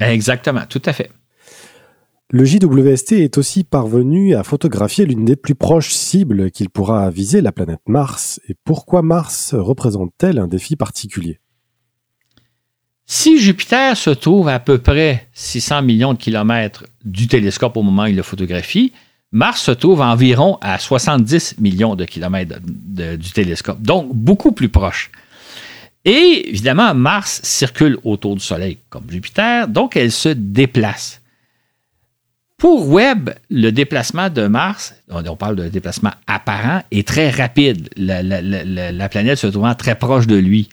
Exactement, 0.00 0.62
tout 0.68 0.82
à 0.84 0.92
fait. 0.92 1.10
Le 2.30 2.44
JWST 2.44 3.12
est 3.12 3.38
aussi 3.38 3.62
parvenu 3.62 4.34
à 4.34 4.42
photographier 4.42 5.06
l'une 5.06 5.24
des 5.24 5.36
plus 5.36 5.54
proches 5.54 5.92
cibles 5.92 6.50
qu'il 6.50 6.68
pourra 6.68 7.08
viser, 7.10 7.40
la 7.40 7.52
planète 7.52 7.82
Mars. 7.86 8.40
Et 8.48 8.56
pourquoi 8.64 9.02
Mars 9.02 9.54
représente-t-elle 9.54 10.38
un 10.38 10.48
défi 10.48 10.74
particulier? 10.74 11.38
Si 13.06 13.38
Jupiter 13.38 13.96
se 13.96 14.10
trouve 14.10 14.48
à 14.48 14.58
peu 14.58 14.78
près 14.78 15.26
600 15.34 15.82
millions 15.82 16.14
de 16.14 16.18
kilomètres 16.18 16.84
du 17.04 17.28
télescope 17.28 17.76
au 17.76 17.82
moment 17.82 18.04
où 18.04 18.06
il 18.06 18.16
le 18.16 18.22
photographie, 18.22 18.92
Mars 19.30 19.62
se 19.62 19.72
trouve 19.72 20.00
environ 20.00 20.58
à 20.60 20.78
70 20.78 21.56
millions 21.58 21.96
de 21.96 22.04
kilomètres 22.04 22.60
du 22.62 23.30
télescope, 23.32 23.82
donc 23.82 24.14
beaucoup 24.14 24.52
plus 24.52 24.68
proche. 24.68 25.10
Et 26.04 26.48
évidemment, 26.48 26.94
Mars 26.94 27.40
circule 27.42 27.98
autour 28.04 28.36
du 28.36 28.40
Soleil 28.40 28.78
comme 28.90 29.10
Jupiter, 29.10 29.68
donc 29.68 29.96
elle 29.96 30.12
se 30.12 30.28
déplace. 30.28 31.20
Pour 32.56 32.88
Webb, 32.88 33.34
le 33.50 33.70
déplacement 33.70 34.30
de 34.30 34.46
Mars, 34.46 34.94
on 35.10 35.36
parle 35.36 35.56
de 35.56 35.68
déplacement 35.68 36.12
apparent, 36.26 36.82
est 36.90 37.06
très 37.06 37.30
rapide, 37.30 37.90
la, 37.96 38.22
la 38.22 39.08
planète 39.08 39.38
se 39.38 39.48
trouvant 39.48 39.74
très 39.74 39.96
proche 39.96 40.26
de 40.26 40.36
lui. 40.36 40.68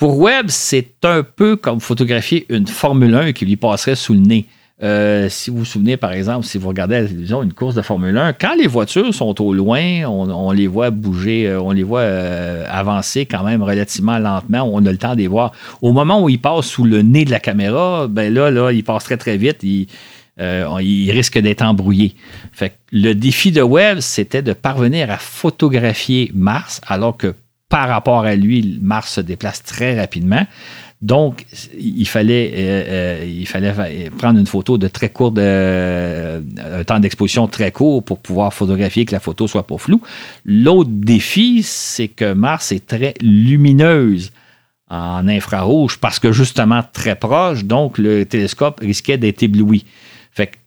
Pour 0.00 0.18
Webb, 0.18 0.46
c'est 0.48 1.04
un 1.04 1.22
peu 1.22 1.56
comme 1.56 1.78
photographier 1.78 2.46
une 2.48 2.66
Formule 2.66 3.14
1 3.14 3.32
qui 3.34 3.44
lui 3.44 3.56
passerait 3.56 3.96
sous 3.96 4.14
le 4.14 4.20
nez. 4.20 4.46
Euh, 4.82 5.28
si 5.28 5.50
vous 5.50 5.58
vous 5.58 5.64
souvenez, 5.66 5.98
par 5.98 6.12
exemple, 6.12 6.46
si 6.46 6.56
vous 6.56 6.68
regardez 6.68 6.96
à 6.96 7.42
une 7.42 7.52
course 7.52 7.74
de 7.74 7.82
Formule 7.82 8.16
1, 8.16 8.32
quand 8.32 8.54
les 8.58 8.66
voitures 8.66 9.12
sont 9.12 9.38
au 9.42 9.52
loin, 9.52 10.06
on, 10.06 10.52
les 10.52 10.68
voit 10.68 10.88
bouger, 10.88 11.46
euh, 11.46 11.60
on 11.60 11.72
les 11.72 11.82
voit 11.82 12.00
euh, 12.00 12.64
avancer 12.70 13.26
quand 13.26 13.44
même 13.44 13.62
relativement 13.62 14.18
lentement, 14.18 14.62
on 14.72 14.86
a 14.86 14.90
le 14.90 14.96
temps 14.96 15.12
de 15.12 15.18
les 15.18 15.28
voir. 15.28 15.52
Au 15.82 15.92
moment 15.92 16.22
où 16.22 16.30
ils 16.30 16.40
passent 16.40 16.68
sous 16.68 16.84
le 16.84 17.02
nez 17.02 17.26
de 17.26 17.30
la 17.30 17.40
caméra, 17.40 18.06
ben 18.08 18.32
là, 18.32 18.50
là, 18.50 18.72
ils 18.72 18.82
passent 18.82 19.04
très, 19.04 19.18
très 19.18 19.36
vite. 19.36 19.62
Ils, 19.62 19.86
risquent 21.12 21.40
d'être 21.40 21.60
embrouillés. 21.60 22.14
Fait 22.52 22.78
le 22.90 23.12
défi 23.12 23.52
de 23.52 23.60
Webb, 23.60 24.00
c'était 24.00 24.40
de 24.40 24.54
parvenir 24.54 25.10
à 25.10 25.18
photographier 25.18 26.32
Mars, 26.34 26.80
alors 26.86 27.18
que 27.18 27.34
par 27.70 27.88
rapport 27.88 28.24
à 28.24 28.34
lui, 28.34 28.78
Mars 28.82 29.14
se 29.14 29.20
déplace 29.22 29.62
très 29.62 29.98
rapidement. 29.98 30.44
Donc, 31.00 31.46
il 31.78 32.06
fallait, 32.06 32.52
euh, 32.54 33.24
euh, 33.24 34.10
prendre 34.18 34.38
une 34.38 34.46
photo 34.46 34.76
de 34.76 34.86
très 34.86 35.08
court, 35.08 35.32
euh, 35.38 36.42
un 36.58 36.84
temps 36.84 37.00
d'exposition 37.00 37.46
très 37.46 37.72
court 37.72 38.02
pour 38.04 38.18
pouvoir 38.18 38.52
photographier 38.52 39.06
que 39.06 39.12
la 39.12 39.20
photo 39.20 39.48
soit 39.48 39.66
pas 39.66 39.78
floue. 39.78 40.02
L'autre 40.44 40.90
défi, 40.92 41.62
c'est 41.62 42.08
que 42.08 42.34
Mars 42.34 42.70
est 42.72 42.86
très 42.86 43.14
lumineuse 43.22 44.30
en 44.90 45.26
infrarouge 45.26 45.98
parce 45.98 46.18
que 46.18 46.32
justement 46.32 46.82
très 46.92 47.14
proche, 47.14 47.64
donc 47.64 47.96
le 47.96 48.26
télescope 48.26 48.80
risquait 48.80 49.16
d'être 49.16 49.42
ébloui. 49.42 49.86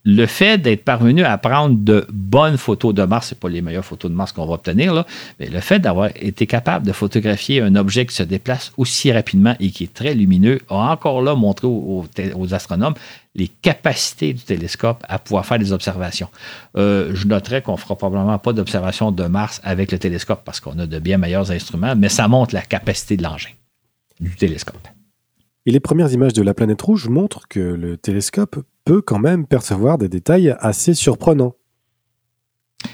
Le 0.05 0.25
fait 0.25 0.57
d'être 0.57 0.83
parvenu 0.83 1.23
à 1.23 1.37
prendre 1.37 1.77
de 1.77 2.05
bonnes 2.11 2.57
photos 2.57 2.93
de 2.93 3.03
Mars, 3.03 3.27
c'est 3.29 3.39
pas 3.39 3.47
les 3.47 3.61
meilleures 3.61 3.85
photos 3.85 4.11
de 4.11 4.15
Mars 4.15 4.33
qu'on 4.33 4.45
va 4.45 4.55
obtenir, 4.55 5.05
mais 5.39 5.47
le 5.47 5.59
fait 5.61 5.79
d'avoir 5.79 6.09
été 6.15 6.45
capable 6.45 6.85
de 6.85 6.91
photographier 6.91 7.61
un 7.61 7.75
objet 7.75 8.05
qui 8.05 8.15
se 8.15 8.23
déplace 8.23 8.73
aussi 8.77 9.11
rapidement 9.11 9.55
et 9.59 9.69
qui 9.71 9.85
est 9.85 9.93
très 9.93 10.13
lumineux 10.13 10.59
a 10.69 10.91
encore 10.91 11.21
là 11.21 11.35
montré 11.35 11.67
aux, 11.67 12.05
astronomes 12.51 12.95
les 13.35 13.47
capacités 13.47 14.33
du 14.33 14.43
télescope 14.43 15.03
à 15.07 15.17
pouvoir 15.17 15.45
faire 15.45 15.57
des 15.57 15.71
observations. 15.71 16.29
Euh, 16.77 17.11
je 17.15 17.25
noterai 17.25 17.61
qu'on 17.61 17.77
fera 17.77 17.95
probablement 17.95 18.37
pas 18.37 18.53
d'observation 18.53 19.11
de 19.11 19.23
Mars 19.23 19.61
avec 19.63 19.91
le 19.91 19.99
télescope 19.99 20.41
parce 20.43 20.59
qu'on 20.59 20.77
a 20.79 20.85
de 20.85 20.99
bien 20.99 21.17
meilleurs 21.17 21.49
instruments, 21.51 21.95
mais 21.95 22.09
ça 22.09 22.27
montre 22.27 22.53
la 22.53 22.61
capacité 22.61 23.17
de 23.17 23.23
l'engin, 23.23 23.49
du 24.19 24.35
télescope. 24.35 24.87
Et 25.65 25.71
les 25.71 25.79
premières 25.79 26.11
images 26.11 26.33
de 26.33 26.41
la 26.41 26.53
planète 26.53 26.81
rouge 26.81 27.07
montrent 27.07 27.47
que 27.47 27.59
le 27.59 27.95
télescope 27.95 28.63
peut 28.83 29.01
quand 29.01 29.19
même 29.19 29.47
percevoir 29.47 29.97
des 29.97 30.09
détails 30.09 30.55
assez 30.59 30.93
surprenants. 30.93 31.55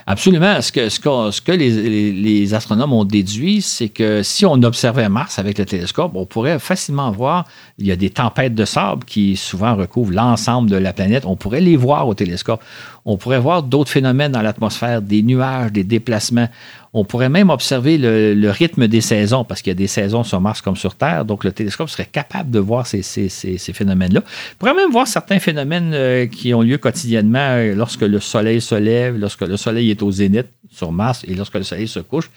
Absolument. 0.06 0.62
Ce 0.62 0.72
que, 0.72 1.42
que, 1.42 1.52
les, 1.52 2.54
astronomes 2.54 2.94
ont 2.94 3.06
déduit, 3.06 3.62
c'est 3.62 3.90
que 3.90 4.24
si 4.24 4.46
on 4.46 4.62
observait 4.64 5.10
Mars 5.10 5.40
avec 5.40 5.58
le 5.58 5.66
télescope, 5.66 6.12
on 6.16 6.26
pourrait 6.26 6.60
facilement 6.60 7.12
voir, 7.12 7.46
il 7.78 7.88
y 7.88 7.92
a 7.92 7.96
des 7.96 8.10
tempêtes 8.10 8.56
de 8.56 8.66
sable 8.66 9.04
qui 9.06 9.36
souvent 9.36 9.76
recouvrent 9.76 10.14
l'ensemble 10.14 10.70
de 10.70 10.76
la 10.76 10.94
planète. 10.94 11.26
On 11.26 11.36
pourrait 11.36 11.62
les 11.62 11.76
voir 11.76 12.08
au 12.08 12.14
télescope. 12.14 12.64
On 13.06 13.18
pourrait 13.18 13.40
voir 13.40 13.64
d'autres 13.64 13.92
phénomènes 13.92 14.32
dans 14.32 14.42
l'atmosphère, 14.42 15.02
des 15.02 15.24
nuages, 15.24 15.72
des 15.72 15.84
déplacements. 15.84 16.50
On 16.94 17.06
pourrait 17.06 17.30
même 17.30 17.50
observer 17.50 17.98
le, 17.98 18.50
rythme 18.50 18.88
des 18.88 19.02
saisons, 19.02 19.44
parce 19.44 19.62
qu'il 19.62 19.72
y 19.72 19.76
a 19.76 19.76
des 19.76 19.88
saisons 19.88 20.24
sur 20.24 20.42
Mars 20.42 20.62
comme 20.62 20.76
sur 20.76 20.96
Terre, 20.96 21.26
donc 21.26 21.44
le 21.44 21.52
télescope 21.52 21.90
serait 21.90 22.06
capable 22.06 22.50
de 22.50 22.60
voir 22.60 22.88
ces, 22.88 23.02
phénomènes-là. 23.02 24.22
On 24.24 24.58
pourrait 24.58 24.74
même 24.74 24.92
voir 24.92 25.08
certains 25.08 25.40
phénomènes 25.40 25.92
euh, 25.94 26.26
qui 26.26 26.54
ont 26.54 26.62
lieu 26.62 26.78
quotidiennement 26.78 27.38
euh, 27.40 27.76
lorsque 27.76 28.02
le 28.02 28.20
Soleil 28.20 28.62
se 28.62 28.76
lève, 28.76 29.18
lorsque 29.18 29.42
le 29.42 29.58
Soleil 29.58 29.92
est 29.92 30.02
au 30.02 30.12
zénith 30.12 30.48
sur 30.72 30.92
Mars 30.92 31.24
et 31.28 31.36
lorsque 31.36 31.56
le 31.56 31.64
Soleil 31.64 31.88
se 31.88 32.00
couche. 32.00 32.30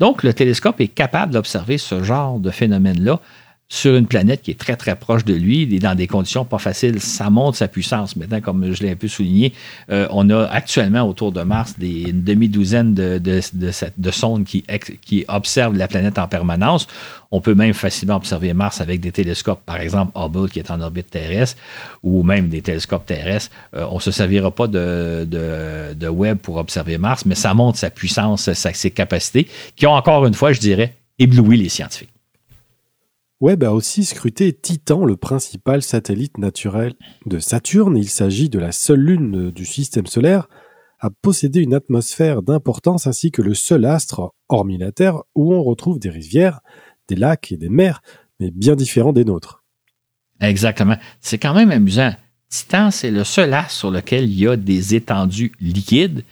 Donc, 0.00 0.22
le 0.22 0.32
télescope 0.32 0.80
est 0.80 0.88
capable 0.88 1.32
d'observer 1.32 1.78
ce 1.78 2.02
genre 2.02 2.38
de 2.38 2.50
phénomènes-là 2.50 3.20
sur 3.70 3.96
une 3.96 4.06
planète 4.06 4.40
qui 4.42 4.50
est 4.50 4.58
très, 4.58 4.76
très 4.76 4.96
proche 4.96 5.26
de 5.26 5.34
lui, 5.34 5.62
il 5.62 5.78
dans 5.80 5.94
des 5.94 6.06
conditions 6.06 6.44
pas 6.44 6.58
faciles. 6.58 7.00
Ça 7.00 7.28
montre 7.28 7.58
sa 7.58 7.68
puissance. 7.68 8.16
Maintenant, 8.16 8.40
comme 8.40 8.72
je 8.72 8.82
l'ai 8.82 8.92
un 8.92 8.96
peu 8.96 9.08
souligné, 9.08 9.52
euh, 9.90 10.08
on 10.10 10.30
a 10.30 10.44
actuellement 10.44 11.02
autour 11.02 11.32
de 11.32 11.42
Mars 11.42 11.74
des, 11.78 12.08
une 12.08 12.22
demi-douzaine 12.24 12.94
de, 12.94 13.18
de, 13.18 13.40
de, 13.96 14.10
sondes 14.10 14.44
qui, 14.44 14.64
observent 15.28 15.76
la 15.76 15.86
planète 15.86 16.18
en 16.18 16.28
permanence. 16.28 16.86
On 17.30 17.42
peut 17.42 17.54
même 17.54 17.74
facilement 17.74 18.16
observer 18.16 18.54
Mars 18.54 18.80
avec 18.80 19.00
des 19.00 19.12
télescopes, 19.12 19.60
par 19.66 19.80
exemple 19.80 20.12
Hubble 20.16 20.48
qui 20.48 20.60
est 20.60 20.70
en 20.70 20.80
orbite 20.80 21.10
terrestre, 21.10 21.60
ou 22.02 22.22
même 22.22 22.48
des 22.48 22.62
télescopes 22.62 23.04
terrestres. 23.04 23.50
Euh, 23.76 23.86
on 23.90 23.96
ne 23.96 24.00
se 24.00 24.10
servira 24.10 24.50
pas 24.50 24.66
de, 24.66 25.26
de, 25.28 25.92
de, 25.92 26.08
web 26.08 26.38
pour 26.38 26.56
observer 26.56 26.96
Mars, 26.96 27.26
mais 27.26 27.34
ça 27.34 27.52
montre 27.52 27.78
sa 27.78 27.90
puissance, 27.90 28.50
ses 28.54 28.90
capacités, 28.90 29.46
qui 29.76 29.86
ont 29.86 29.92
encore 29.92 30.24
une 30.24 30.34
fois, 30.34 30.52
je 30.52 30.60
dirais, 30.60 30.94
ébloui 31.18 31.58
les 31.58 31.68
scientifiques. 31.68 32.08
Webb 33.40 33.62
a 33.62 33.72
aussi 33.72 34.04
scruté 34.04 34.52
Titan, 34.52 35.04
le 35.04 35.16
principal 35.16 35.82
satellite 35.82 36.38
naturel 36.38 36.94
de 37.24 37.38
Saturne. 37.38 37.96
Il 37.96 38.08
s'agit 38.08 38.48
de 38.48 38.58
la 38.58 38.72
seule 38.72 39.00
lune 39.00 39.50
du 39.52 39.64
système 39.64 40.06
solaire 40.06 40.48
à 40.98 41.10
posséder 41.10 41.60
une 41.60 41.74
atmosphère 41.74 42.42
d'importance 42.42 43.06
ainsi 43.06 43.30
que 43.30 43.40
le 43.40 43.54
seul 43.54 43.84
astre, 43.84 44.32
hormis 44.48 44.78
la 44.78 44.90
Terre, 44.90 45.22
où 45.36 45.54
on 45.54 45.62
retrouve 45.62 46.00
des 46.00 46.10
rivières, 46.10 46.60
des 47.06 47.14
lacs 47.14 47.52
et 47.52 47.56
des 47.56 47.68
mers, 47.68 48.02
mais 48.40 48.50
bien 48.50 48.74
différents 48.74 49.12
des 49.12 49.24
nôtres. 49.24 49.62
Exactement. 50.40 50.96
C'est 51.20 51.38
quand 51.38 51.54
même 51.54 51.70
amusant. 51.70 52.12
Titan, 52.48 52.90
c'est 52.90 53.12
le 53.12 53.22
seul 53.22 53.54
astre 53.54 53.70
sur 53.70 53.90
lequel 53.92 54.24
il 54.24 54.36
y 54.36 54.48
a 54.48 54.56
des 54.56 54.96
étendues 54.96 55.52
liquides, 55.60 56.24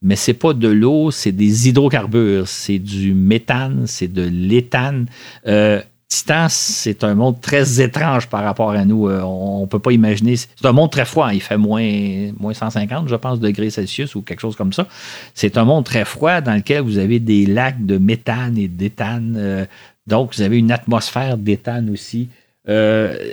mais 0.00 0.14
c'est 0.14 0.34
pas 0.34 0.54
de 0.54 0.68
l'eau, 0.68 1.10
c'est 1.10 1.32
des 1.32 1.68
hydrocarbures, 1.68 2.46
c'est 2.46 2.78
du 2.78 3.14
méthane, 3.14 3.88
c'est 3.88 4.08
de 4.08 4.22
l'éthane. 4.22 5.06
Euh, 5.48 5.82
Titan, 6.12 6.46
c'est 6.50 7.04
un 7.04 7.14
monde 7.14 7.40
très 7.40 7.80
étrange 7.80 8.28
par 8.28 8.44
rapport 8.44 8.72
à 8.72 8.84
nous. 8.84 9.08
Euh, 9.08 9.22
on 9.22 9.62
ne 9.62 9.66
peut 9.66 9.78
pas 9.78 9.92
imaginer. 9.92 10.36
C'est 10.36 10.66
un 10.66 10.72
monde 10.72 10.90
très 10.90 11.06
froid. 11.06 11.32
Il 11.32 11.40
fait 11.40 11.56
moins, 11.56 12.30
moins 12.38 12.52
150, 12.52 13.08
je 13.08 13.14
pense, 13.14 13.40
degrés 13.40 13.70
Celsius 13.70 14.14
ou 14.14 14.20
quelque 14.20 14.40
chose 14.40 14.54
comme 14.54 14.74
ça. 14.74 14.86
C'est 15.34 15.56
un 15.56 15.64
monde 15.64 15.86
très 15.86 16.04
froid 16.04 16.42
dans 16.42 16.54
lequel 16.54 16.82
vous 16.82 16.98
avez 16.98 17.18
des 17.18 17.46
lacs 17.46 17.86
de 17.86 17.96
méthane 17.96 18.58
et 18.58 18.68
d'éthane. 18.68 19.36
Euh, 19.38 19.64
donc, 20.06 20.34
vous 20.36 20.42
avez 20.42 20.58
une 20.58 20.70
atmosphère 20.70 21.38
d'éthane 21.38 21.88
aussi. 21.88 22.28
Euh, 22.68 23.32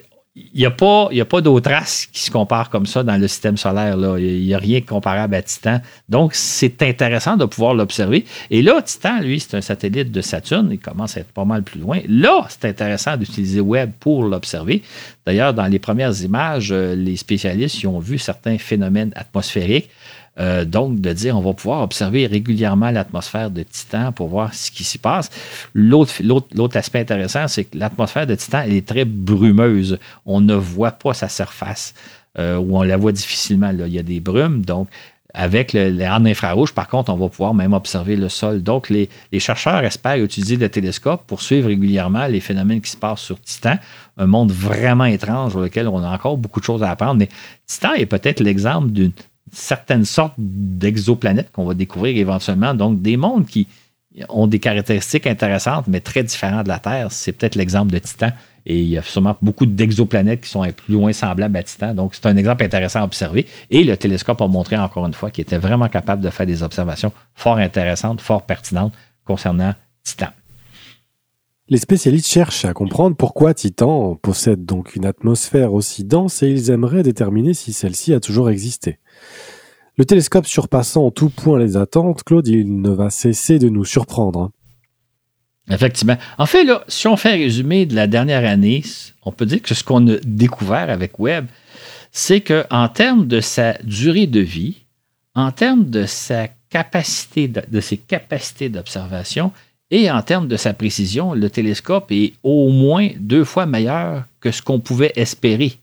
il 0.54 0.60
n'y 0.60 0.66
a 0.66 0.72
pas, 0.72 1.10
a 1.12 1.26
pas 1.26 1.42
d'autres 1.42 1.70
races 1.70 2.08
qui 2.12 2.22
se 2.22 2.32
comparent 2.32 2.70
comme 2.70 2.86
ça 2.86 3.04
dans 3.04 3.18
le 3.18 3.28
système 3.28 3.58
solaire. 3.58 3.98
Il 4.18 4.46
n'y 4.46 4.54
a 4.54 4.58
rien 4.58 4.82
comparable 4.82 5.36
à 5.36 5.42
Titan. 5.42 5.82
Donc, 6.08 6.34
c'est 6.34 6.82
intéressant 6.82 7.38
de 7.38 7.46
pouvoir 7.46 7.74
l'observer. 7.74 8.26
Et 8.50 8.62
là, 8.62 8.82
Titan, 8.82 9.20
lui, 9.22 9.40
c'est 9.40 9.56
un 9.56 9.62
satellite 9.62 10.12
de 10.12 10.22
Saturne. 10.22 10.70
Il 10.72 10.80
commence 10.80 11.18
à 11.18 11.22
être 11.22 11.32
pas 11.32 11.46
mal 11.46 11.64
plus 11.64 11.80
loin. 11.80 12.00
Là, 12.08 12.46
c'est 12.50 12.66
intéressant 12.66 13.18
d'utiliser 13.18 13.62
Webb 13.62 13.92
pour 14.00 14.24
l'observer. 14.24 14.82
D'ailleurs, 15.26 15.54
dans 15.54 15.68
les 15.68 15.80
premières 15.80 16.20
images, 16.22 16.70
euh, 16.72 16.96
les 16.96 17.16
spécialistes 17.16 17.82
y 17.82 17.88
ont 17.88 18.00
vu 18.00 18.18
certains 18.18 18.58
phénomènes 18.58 19.12
atmosphériques. 19.16 19.90
Euh, 20.40 20.64
donc, 20.66 21.02
de 21.02 21.12
dire 21.12 21.38
on 21.38 21.42
va 21.42 21.54
pouvoir 21.54 21.82
observer 21.82 22.26
régulièrement 22.28 22.92
l'atmosphère 22.92 23.52
de 23.52 23.64
Titan 23.64 24.12
pour 24.12 24.30
voir 24.30 24.54
ce 24.54 24.72
qui 24.72 24.84
s'y 24.84 24.98
passe. 24.98 25.30
L'autre 25.74 26.78
aspect 26.78 27.00
intéressant, 27.00 27.48
c'est 27.48 27.66
que 27.66 27.78
l'atmosphère 27.78 28.26
de 28.26 28.36
Titan, 28.36 28.62
elle 28.66 28.74
est 28.74 28.88
très 28.88 29.06
brumeuse. 29.06 30.00
On 30.26 30.40
ne 30.42 30.56
voit 30.56 30.92
pas 30.92 31.14
sa 31.14 31.28
surface, 31.28 31.94
euh, 32.38 32.58
ou 32.58 32.78
on 32.78 32.84
la 32.84 32.98
voit 32.98 33.12
difficilement. 33.12 33.72
Il 33.72 33.94
y 33.94 34.00
a 34.00 34.04
des 34.04 34.20
brumes, 34.20 34.64
donc 34.64 34.88
avec 35.34 35.74
le, 35.74 35.90
les 35.90 36.06
infrarouge, 36.06 36.74
par 36.74 36.88
contre, 36.88 37.12
on 37.12 37.16
va 37.16 37.30
pouvoir 37.30 37.54
même 37.54 37.74
observer 37.74 38.16
le 38.16 38.30
sol. 38.30 38.64
Donc, 38.64 38.90
les, 38.90 39.10
les, 39.32 39.40
chercheurs 39.40 39.84
espèrent 39.84 40.24
utiliser 40.24 40.56
le 40.56 40.70
télescope 40.70 41.24
pour 41.28 41.42
suivre 41.42 41.68
régulièrement 41.68 42.26
les 42.26 42.40
phénomènes 42.40 42.82
qui 42.82 42.90
se 42.90 42.98
passent 42.98 43.22
sur 43.22 43.40
Titan, 43.40 43.76
un 44.18 44.26
monde 44.26 44.52
vraiment 44.52 45.06
étrange 45.06 45.52
sur 45.52 45.62
lequel 45.62 45.88
on 45.88 46.02
a 46.02 46.10
encore 46.10 46.38
beaucoup 46.38 46.60
de 46.60 46.66
choses 46.66 46.82
à 46.82 46.90
apprendre. 46.90 47.16
Mais 47.16 47.30
Titan 47.68 47.94
est 47.94 48.08
peut-être 48.08 48.40
l'exemple 48.40 48.90
d'une 48.90 49.12
certaines 49.52 50.06
sortes 50.06 50.36
d'exoplanètes 50.38 51.52
qu'on 51.52 51.66
va 51.66 51.74
découvrir 51.74 52.18
éventuellement. 52.18 52.74
Donc, 52.74 53.02
des 53.02 53.18
mondes 53.18 53.46
qui 53.46 53.68
ont 54.30 54.48
des 54.48 54.60
caractéristiques 54.60 55.28
intéressantes, 55.28 55.86
mais 55.88 56.00
très 56.02 56.24
différentes 56.24 56.64
de 56.64 56.70
la 56.70 56.80
Terre. 56.80 57.12
C'est 57.12 57.32
peut-être 57.32 57.56
l'exemple 57.56 57.92
de 57.92 58.00
Titan. 58.00 58.32
Et 58.66 58.80
il 58.80 58.90
y 58.90 58.98
a 58.98 59.02
sûrement 59.02 59.36
beaucoup 59.42 59.66
d'exoplanètes 59.66 60.42
qui 60.42 60.50
sont 60.50 60.64
plus 60.72 60.94
loin 60.94 61.14
semblables 61.14 61.56
à 61.56 61.64
Titan. 61.64 61.94
Donc, 61.94 62.16
c'est 62.16 62.26
un 62.26 62.36
exemple 62.38 62.64
intéressant 62.64 63.02
à 63.02 63.04
observer. 63.04 63.46
Et 63.70 63.84
le 63.84 63.96
télescope 63.98 64.42
a 64.42 64.48
montré 64.48 64.78
encore 64.78 65.06
une 65.06 65.14
fois 65.14 65.32
qu'il 65.32 65.44
était 65.44 65.58
vraiment 65.58 65.88
capable 65.88 66.22
de 66.22 66.30
faire 66.30 66.46
des 66.46 66.64
observations 66.64 67.12
fort 67.36 67.58
intéressantes, 67.58 68.22
fort 68.22 68.44
pertinentes 68.44 68.94
concernant 69.26 69.74
Titan. 70.04 70.30
Les 71.72 71.78
spécialistes 71.78 72.28
cherchent 72.28 72.66
à 72.66 72.74
comprendre 72.74 73.16
pourquoi 73.16 73.54
Titan 73.54 74.16
possède 74.16 74.66
donc 74.66 74.96
une 74.96 75.06
atmosphère 75.06 75.72
aussi 75.74 76.04
dense 76.04 76.42
et 76.42 76.50
ils 76.50 76.72
aimeraient 76.72 77.04
déterminer 77.04 77.54
si 77.54 77.74
celle-ci 77.74 78.12
a 78.16 78.20
toujours 78.20 78.50
existé. 78.50 78.98
Le 80.00 80.06
télescope 80.06 80.48
surpassant 80.48 81.08
en 81.08 81.12
tout 81.12 81.30
point 81.30 81.60
les 81.60 81.76
attentes, 81.76 82.24
Claude, 82.24 82.48
il 82.48 82.82
ne 82.82 82.90
va 82.90 83.10
cesser 83.10 83.60
de 83.60 83.68
nous 83.68 83.84
surprendre. 83.84 84.50
Effectivement. 85.70 86.16
En 86.38 86.46
fait, 86.46 86.64
là, 86.64 86.86
si 86.88 87.10
on 87.10 87.18
fait 87.18 87.34
un 87.34 87.36
résumé 87.36 87.86
de 87.86 87.96
la 87.96 88.08
dernière 88.08 88.50
année, 88.50 88.82
on 89.24 89.34
peut 89.34 89.46
dire 89.46 89.62
que 89.62 89.76
ce 89.76 89.84
qu'on 89.84 90.08
a 90.08 90.16
découvert 90.24 90.90
avec 90.90 91.20
Webb, 91.20 91.48
c'est 92.14 92.40
qu'en 92.40 92.88
termes 92.88 93.28
de 93.28 93.42
sa 93.42 93.74
durée 93.84 94.26
de 94.26 94.40
vie, 94.40 94.86
en 95.36 95.52
termes 95.52 95.90
de 95.90 96.06
sa 96.06 96.48
capacité, 96.70 97.50
de 97.50 97.82
ses 97.82 97.98
capacités 97.98 98.70
d'observation, 98.70 99.52
et 99.92 100.10
en 100.10 100.22
termes 100.22 100.48
de 100.48 100.56
sa 100.56 100.74
précision, 100.74 101.34
le 101.34 101.50
télescope 101.50 102.10
est 102.12 102.36
au 102.42 102.70
moins 102.70 103.10
deux 103.20 103.44
fois 103.44 103.66
meilleur 103.66 104.24
que 104.40 104.52
ce 104.52 104.62
qu'on 104.62 104.80
pouvait 104.80 105.12
espérer. 105.18 105.74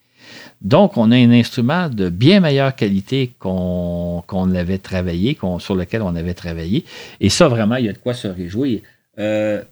Donc, 0.62 0.96
on 0.96 1.10
a 1.10 1.16
un 1.16 1.30
instrument 1.30 1.88
de 1.88 2.08
bien 2.08 2.40
meilleure 2.40 2.74
qualité 2.74 3.32
qu'on 3.38 4.22
avait 4.54 4.78
travaillé, 4.78 5.38
sur 5.58 5.74
lequel 5.74 6.02
on 6.02 6.16
avait 6.16 6.34
travaillé. 6.34 6.84
Et 7.20 7.28
ça, 7.28 7.48
vraiment, 7.48 7.76
il 7.76 7.86
y 7.86 7.88
a 7.88 7.92
de 7.92 7.98
quoi 7.98 8.14
se 8.14 8.28
réjouir. 8.28 8.80
Euh, 9.18 9.62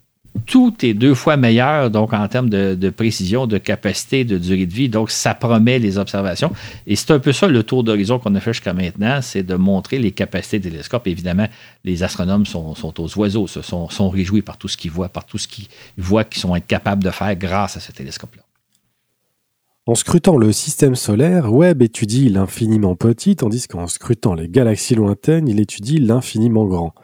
tout 0.47 0.75
est 0.85 0.95
deux 0.95 1.15
fois 1.15 1.37
meilleur, 1.37 1.91
donc 1.91 2.13
en 2.13 2.27
termes 2.29 2.51
de, 2.51 2.91
précision, 2.91 3.47
de 3.47 3.57
capacité, 3.59 4.25
de 4.25 4.37
durée 4.37 4.67
de 4.67 4.73
vie. 4.75 4.89
Donc, 4.89 5.11
ça 5.11 5.35
promet 5.35 5.79
les 5.79 5.97
observations. 5.97 6.53
Et 6.87 6.97
c'est 6.97 7.13
un 7.13 7.19
peu 7.19 7.33
ça 7.33 7.47
le 7.47 7.63
tour 7.63 7.83
d'horizon 7.83 8.19
qu'on 8.19 8.35
a 8.35 8.41
fait 8.41 8.53
jusqu'à 8.53 8.75
maintenant, 8.75 9.21
c'est 9.23 9.43
de 9.43 9.55
montrer 9.55 9.99
les 9.99 10.11
capacités 10.11 10.59
des 10.59 10.71
télescopes. 10.71 11.07
Évidemment, 11.07 11.49
les 11.85 12.03
astronomes 12.03 12.47
sont, 12.47 12.75
aux 12.99 13.19
oiseaux, 13.19 13.47
sont, 13.47 13.89
sont 13.89 14.11
réjouis 14.11 14.43
par 14.43 14.59
tout 14.59 14.69
ce 14.69 14.77
qu'ils 14.77 14.91
voient, 14.91 15.09
par 15.09 15.25
tout 15.25 15.39
ce 15.39 15.49
qu'ils 15.49 15.67
voient 15.97 16.25
qu'ils 16.25 16.41
sont 16.41 16.55
capables 16.61 17.03
de 17.03 17.11
faire 17.11 17.35
grâce 17.37 17.77
à 17.77 17.81
ce 17.81 17.93
télescope-là. 17.93 18.44
En 19.87 19.95
scrutant 19.95 20.39
le 20.39 20.51
système 20.51 20.95
solaire, 20.95 21.53
Webb 21.53 21.83
étudie 21.83 22.31
l'infiniment 22.31 22.97
petit, 22.97 23.37
tandis 23.37 23.69
qu'en 23.69 23.87
scrutant 23.87 24.33
les 24.33 24.49
galaxies 24.49 24.95
lointaines, 24.95 25.47
il 25.47 25.61
étudie 25.61 25.99
l'infiniment 25.99 26.65
grand. 26.65 26.95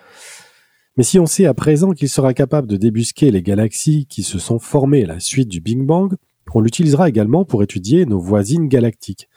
Mais 0.96 1.02
si 1.02 1.18
on 1.18 1.26
sait 1.26 1.44
à 1.44 1.52
présent 1.52 1.92
qu'il 1.92 2.08
sera 2.08 2.32
capable 2.32 2.66
de 2.66 2.78
débusquer 2.78 3.30
les 3.30 3.42
galaxies 3.42 4.06
qui 4.06 4.22
se 4.22 4.38
sont 4.38 4.58
formées 4.58 5.04
à 5.04 5.08
la 5.08 5.20
suite 5.20 5.48
du 5.48 5.60
Big 5.60 5.82
Bang, 5.82 6.14
on 6.54 6.62
l'utilisera 6.62 7.10
également 7.10 7.44
pour 7.44 7.62
étudier 7.62 8.06
nos 8.06 8.18
voisines 8.18 8.66
galactiques. 8.66 9.28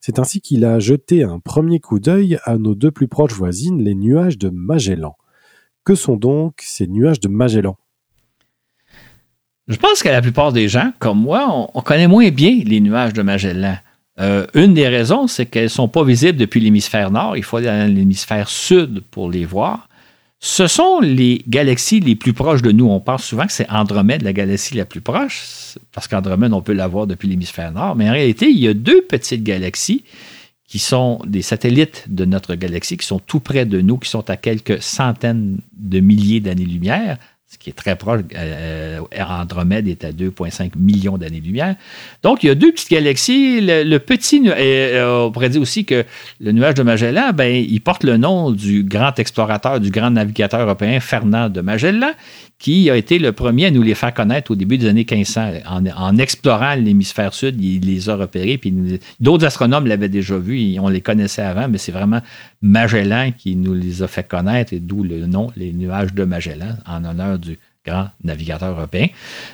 C'est 0.00 0.18
ainsi 0.18 0.40
qu'il 0.40 0.64
a 0.64 0.78
jeté 0.78 1.22
un 1.22 1.38
premier 1.38 1.80
coup 1.80 2.00
d'œil 2.00 2.38
à 2.44 2.56
nos 2.56 2.74
deux 2.74 2.90
plus 2.90 3.08
proches 3.08 3.34
voisines, 3.34 3.82
les 3.82 3.94
nuages 3.94 4.38
de 4.38 4.48
Magellan. 4.48 5.16
Que 5.84 5.94
sont 5.94 6.16
donc 6.16 6.62
ces 6.62 6.86
nuages 6.86 7.20
de 7.20 7.28
Magellan? 7.28 7.76
Je 9.70 9.76
pense 9.76 10.02
que 10.02 10.08
la 10.08 10.20
plupart 10.20 10.52
des 10.52 10.68
gens, 10.68 10.92
comme 10.98 11.20
moi, 11.20 11.68
on, 11.72 11.80
connaît 11.80 12.08
moins 12.08 12.28
bien 12.30 12.60
les 12.64 12.80
nuages 12.80 13.12
de 13.12 13.22
Magellan. 13.22 13.76
Euh, 14.18 14.44
une 14.54 14.74
des 14.74 14.88
raisons, 14.88 15.28
c'est 15.28 15.46
qu'elles 15.46 15.64
ne 15.64 15.68
sont 15.68 15.86
pas 15.86 16.02
visibles 16.02 16.36
depuis 16.36 16.58
l'hémisphère 16.58 17.12
nord. 17.12 17.36
Il 17.36 17.44
faut 17.44 17.58
aller 17.58 17.68
dans 17.68 17.94
l'hémisphère 17.94 18.48
sud 18.48 19.00
pour 19.12 19.30
les 19.30 19.44
voir. 19.44 19.88
Ce 20.40 20.66
sont 20.66 20.98
les 20.98 21.44
galaxies 21.46 22.00
les 22.00 22.16
plus 22.16 22.32
proches 22.32 22.62
de 22.62 22.72
nous. 22.72 22.88
On 22.88 22.98
pense 22.98 23.22
souvent 23.22 23.46
que 23.46 23.52
c'est 23.52 23.70
Andromède, 23.70 24.22
la 24.22 24.32
galaxie 24.32 24.74
la 24.74 24.86
plus 24.86 25.00
proche, 25.00 25.76
parce 25.92 26.08
qu'Andromède, 26.08 26.52
on 26.52 26.62
peut 26.62 26.72
la 26.72 26.88
voir 26.88 27.06
depuis 27.06 27.28
l'hémisphère 27.28 27.70
nord. 27.70 27.94
Mais 27.94 28.08
en 28.08 28.12
réalité, 28.12 28.50
il 28.50 28.58
y 28.58 28.66
a 28.66 28.74
deux 28.74 29.02
petites 29.02 29.44
galaxies 29.44 30.02
qui 30.66 30.80
sont 30.80 31.20
des 31.26 31.42
satellites 31.42 32.06
de 32.08 32.24
notre 32.24 32.56
galaxie, 32.56 32.96
qui 32.96 33.06
sont 33.06 33.20
tout 33.20 33.40
près 33.40 33.66
de 33.66 33.80
nous, 33.80 33.98
qui 33.98 34.08
sont 34.08 34.28
à 34.30 34.36
quelques 34.36 34.82
centaines 34.82 35.58
de 35.76 36.00
milliers 36.00 36.40
d'années-lumière, 36.40 37.18
ce 37.50 37.58
qui 37.58 37.68
est 37.68 37.72
très 37.72 37.96
proche. 37.96 38.20
Euh, 38.36 39.00
Andromède 39.18 39.88
est 39.88 40.04
à 40.04 40.12
2,5 40.12 40.70
millions 40.76 41.18
d'années-lumière. 41.18 41.74
Donc, 42.22 42.44
il 42.44 42.46
y 42.46 42.50
a 42.50 42.54
deux 42.54 42.70
petites 42.70 42.90
galaxies. 42.90 43.60
Le, 43.60 43.98
petit, 43.98 44.40
euh, 44.46 45.26
on 45.26 45.32
pourrait 45.32 45.48
dire 45.48 45.60
aussi 45.60 45.84
que 45.84 46.04
le 46.38 46.52
nuage 46.52 46.74
de 46.74 46.84
Magellan, 46.84 47.32
ben, 47.34 47.52
il 47.52 47.80
porte 47.80 48.04
le 48.04 48.18
nom 48.18 48.52
du 48.52 48.84
grand 48.84 49.18
explorateur, 49.18 49.80
du 49.80 49.90
grand 49.90 50.10
navigateur 50.10 50.60
européen 50.60 51.00
Fernand 51.00 51.48
de 51.48 51.60
Magellan, 51.60 52.12
qui 52.60 52.88
a 52.88 52.96
été 52.96 53.18
le 53.18 53.32
premier 53.32 53.66
à 53.66 53.70
nous 53.72 53.82
les 53.82 53.96
faire 53.96 54.14
connaître 54.14 54.52
au 54.52 54.54
début 54.54 54.78
des 54.78 54.86
années 54.86 55.06
1500. 55.10 55.54
En, 55.66 56.18
explorant 56.18 56.76
l'hémisphère 56.76 57.34
sud, 57.34 57.60
il 57.60 57.80
les 57.80 58.08
a 58.08 58.14
repérés. 58.14 58.60
D'autres 59.18 59.46
astronomes 59.46 59.88
l'avaient 59.88 60.08
déjà 60.08 60.38
vus, 60.38 60.78
on 60.78 60.88
les 60.88 61.00
connaissait 61.00 61.42
avant, 61.42 61.66
mais 61.66 61.78
c'est 61.78 61.90
vraiment 61.90 62.20
Magellan 62.62 63.32
qui 63.36 63.56
nous 63.56 63.74
les 63.74 64.02
a 64.02 64.08
fait 64.08 64.26
connaître, 64.26 64.72
et 64.72 64.80
d'où 64.80 65.02
le 65.02 65.26
nom, 65.26 65.50
les 65.56 65.72
nuages 65.72 66.12
de 66.12 66.24
Magellan, 66.24 66.76
en 66.86 67.04
honneur 67.04 67.38
du 67.38 67.58
grand 67.86 68.08
navigateur 68.22 68.76
européen. 68.76 69.06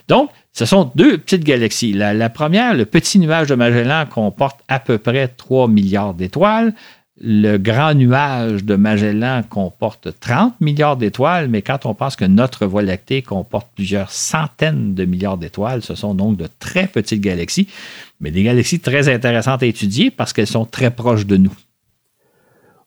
Donc, 0.08 0.30
ce 0.52 0.64
sont 0.64 0.90
deux 0.94 1.18
petites 1.18 1.44
galaxies. 1.44 1.92
La, 1.92 2.30
première, 2.30 2.74
le 2.74 2.86
petit 2.86 3.18
nuage 3.18 3.48
de 3.48 3.54
Magellan, 3.54 4.06
comporte 4.06 4.60
à 4.68 4.80
peu 4.80 4.98
près 4.98 5.28
3 5.28 5.68
milliards 5.68 6.14
d'étoiles. 6.14 6.74
Le 7.18 7.56
grand 7.56 7.94
nuage 7.94 8.64
de 8.64 8.74
Magellan 8.74 9.42
comporte 9.48 10.08
30 10.20 10.60
milliards 10.60 10.98
d'étoiles, 10.98 11.48
mais 11.48 11.62
quand 11.62 11.86
on 11.86 11.94
pense 11.94 12.14
que 12.14 12.26
notre 12.26 12.66
Voie 12.66 12.82
lactée 12.82 13.22
comporte 13.22 13.68
plusieurs 13.74 14.10
centaines 14.10 14.94
de 14.94 15.04
milliards 15.06 15.38
d'étoiles, 15.38 15.82
ce 15.82 15.94
sont 15.94 16.14
donc 16.14 16.36
de 16.36 16.46
très 16.58 16.86
petites 16.86 17.22
galaxies, 17.22 17.68
mais 18.20 18.30
des 18.30 18.42
galaxies 18.42 18.80
très 18.80 19.08
intéressantes 19.08 19.62
à 19.62 19.66
étudier 19.66 20.10
parce 20.10 20.34
qu'elles 20.34 20.46
sont 20.46 20.66
très 20.66 20.90
proches 20.90 21.24
de 21.24 21.38
nous. 21.38 21.54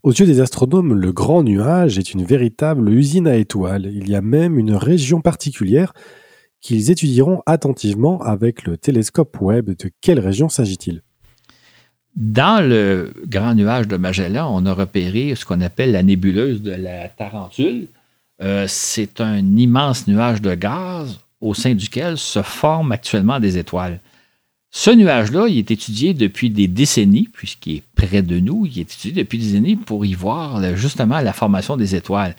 Aux 0.02 0.14
yeux 0.14 0.26
des 0.26 0.40
astronomes, 0.40 0.94
le 0.94 1.12
grand 1.12 1.44
nuage 1.44 1.98
est 1.98 2.14
une 2.14 2.24
véritable 2.24 2.90
usine 2.90 3.28
à 3.28 3.36
étoiles. 3.36 3.92
Il 3.94 4.10
y 4.10 4.16
a 4.16 4.22
même 4.22 4.58
une 4.58 4.74
région 4.74 5.20
particulière 5.20 5.92
qu'ils 6.62 6.90
étudieront 6.90 7.42
attentivement 7.46 8.22
avec 8.22 8.64
le 8.64 8.78
télescope 8.78 9.36
Webb. 9.42 9.72
De 9.78 9.92
quelle 10.00 10.22
région 10.22 10.48
s'agit-il? 10.48 11.02
Dans 12.16 12.66
le 12.66 13.14
grand 13.28 13.56
nuage 13.56 13.90
de 13.90 13.98
Magellan, 13.98 14.50
on 14.54 14.66
a 14.66 14.74
repéré 14.74 15.36
ce 15.36 15.44
qu'on 15.44 15.60
appelle 15.60 15.92
la 15.92 16.04
nébuleuse 16.04 16.62
de 16.62 16.72
la 16.72 17.10
Tarentule. 17.10 17.88
Euh, 18.42 18.66
c'est 18.70 19.20
un 19.20 19.58
immense 19.58 20.08
nuage 20.08 20.42
de 20.42 20.56
gaz 20.56 21.20
au 21.42 21.54
sein 21.54 21.76
duquel 21.76 22.18
se 22.18 22.42
forment 22.42 22.94
actuellement 22.94 23.42
des 23.42 23.58
étoiles. 23.58 24.00
Ce 24.72 24.92
nuage-là, 24.92 25.48
il 25.48 25.58
est 25.58 25.72
étudié 25.72 26.14
depuis 26.14 26.50
des 26.52 26.68
décennies, 26.68 27.28
puisqu'il 27.32 27.78
est 27.78 27.84
près 27.96 28.22
de 28.22 28.40
nous, 28.40 28.68
il 28.68 28.80
est 28.80 28.82
étudié 28.82 29.24
depuis 29.24 29.40
des 29.40 29.46
décennies 29.46 29.76
pour 29.76 30.06
y 30.06 30.14
voir 30.14 30.76
justement 30.76 31.20
la 31.22 31.34
formation 31.34 31.76
des 31.76 31.96
étoiles. 31.96 32.36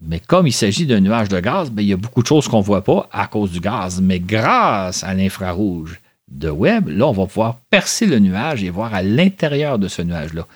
Mais 0.00 0.20
comme 0.20 0.46
il 0.46 0.52
s'agit 0.52 0.86
d'un 0.86 1.00
nuage 1.00 1.28
de 1.28 1.40
gaz, 1.40 1.70
ben, 1.70 1.82
il 1.82 1.88
y 1.88 1.92
a 1.92 1.96
beaucoup 1.96 2.22
de 2.22 2.28
choses 2.28 2.46
qu'on 2.46 2.58
ne 2.58 2.64
voit 2.64 2.84
pas 2.84 3.08
à 3.12 3.26
cause 3.26 3.50
du 3.50 3.60
gaz, 3.60 4.00
mais 4.00 4.20
grâce 4.20 5.02
à 5.02 5.14
l'infrarouge 5.14 6.00
de 6.30 6.50
web, 6.50 6.88
là, 6.88 7.08
on 7.08 7.12
va 7.12 7.26
pouvoir 7.26 7.56
percer 7.70 8.06
le 8.06 8.18
nuage 8.20 8.62
et 8.62 8.70
voir 8.70 8.94
à 8.94 9.02
l'intérieur 9.02 9.78
de 9.78 9.88
ce 9.88 10.02
nuage-là. 10.02 10.46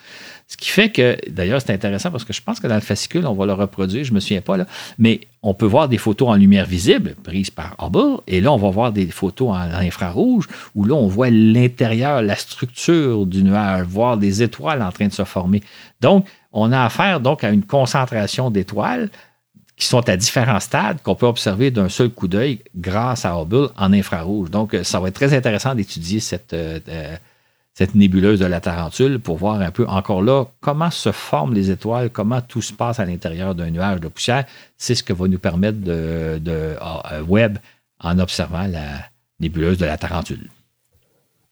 Ce 0.53 0.57
qui 0.57 0.69
fait 0.69 0.91
que, 0.91 1.17
d'ailleurs, 1.31 1.63
c'est 1.63 1.73
intéressant 1.73 2.11
parce 2.11 2.25
que 2.25 2.31
je 2.31 2.39
pense 2.39 2.59
que 2.59 2.67
dans 2.67 2.75
le 2.75 2.81
fascicule, 2.81 3.25
on 3.25 3.33
va 3.33 3.47
le 3.47 3.53
reproduire, 3.53 4.03
je 4.03 4.11
ne 4.11 4.15
me 4.15 4.19
souviens 4.19 4.41
pas, 4.41 4.55
mais 4.99 5.21
on 5.41 5.55
peut 5.55 5.65
voir 5.65 5.89
des 5.89 5.97
photos 5.97 6.29
en 6.29 6.35
lumière 6.35 6.67
visible 6.67 7.15
prises 7.23 7.49
par 7.49 7.75
Hubble, 7.81 8.21
et 8.27 8.39
là, 8.39 8.51
on 8.53 8.57
va 8.57 8.69
voir 8.69 8.91
des 8.91 9.07
photos 9.07 9.49
en 9.49 9.55
infrarouge 9.55 10.47
où 10.75 10.85
là, 10.85 10.93
on 10.93 11.07
voit 11.07 11.31
l'intérieur, 11.31 12.21
la 12.21 12.35
structure 12.35 13.25
du 13.25 13.43
nuage, 13.43 13.87
voir 13.87 14.17
des 14.17 14.43
étoiles 14.43 14.83
en 14.83 14.91
train 14.91 15.07
de 15.07 15.11
se 15.13 15.23
former. 15.23 15.63
Donc, 16.01 16.27
on 16.51 16.71
a 16.71 16.85
affaire 16.85 17.19
donc 17.19 17.43
à 17.43 17.49
une 17.49 17.63
concentration 17.63 18.51
d'étoiles 18.51 19.09
qui 19.75 19.87
sont 19.87 20.07
à 20.07 20.15
différents 20.15 20.59
stades 20.59 21.01
qu'on 21.01 21.15
peut 21.15 21.25
observer 21.25 21.71
d'un 21.71 21.89
seul 21.89 22.09
coup 22.09 22.27
d'œil 22.27 22.59
grâce 22.77 23.25
à 23.25 23.41
Hubble 23.41 23.69
en 23.75 23.91
infrarouge. 23.91 24.51
Donc, 24.51 24.77
ça 24.83 24.99
va 24.99 25.07
être 25.07 25.15
très 25.15 25.33
intéressant 25.35 25.73
d'étudier 25.73 26.19
cette, 26.19 26.53
euh, 26.53 26.79
euh, 26.89 27.15
cette 27.73 27.95
nébuleuse 27.95 28.39
de 28.39 28.45
la 28.45 28.61
Tarentule 28.61 29.19
pour 29.19 29.37
voir 29.37 29.59
un 29.59 29.71
peu 29.71 29.87
encore 29.87 30.21
là 30.21 30.45
comment 30.61 30.91
se 30.91 31.11
forment 31.11 31.53
les 31.53 31.71
étoiles, 31.71 32.09
comment 32.09 32.41
tout 32.41 32.61
se 32.61 32.71
passe 32.71 32.99
à 32.99 33.05
l'intérieur 33.05 33.55
d'un 33.55 33.71
nuage 33.71 33.99
de 33.99 34.07
poussière. 34.07 34.45
C'est 34.77 34.95
ce 34.95 35.03
que 35.03 35.13
va 35.13 35.27
nous 35.27 35.39
permettre 35.39 35.79
de, 35.79 36.39
de 36.39 36.75
Webb 37.27 37.57
en 37.99 38.19
observant 38.19 38.67
la 38.67 39.05
nébuleuse 39.39 39.77
de 39.77 39.85
la 39.85 39.97
Tarentule. 39.97 40.49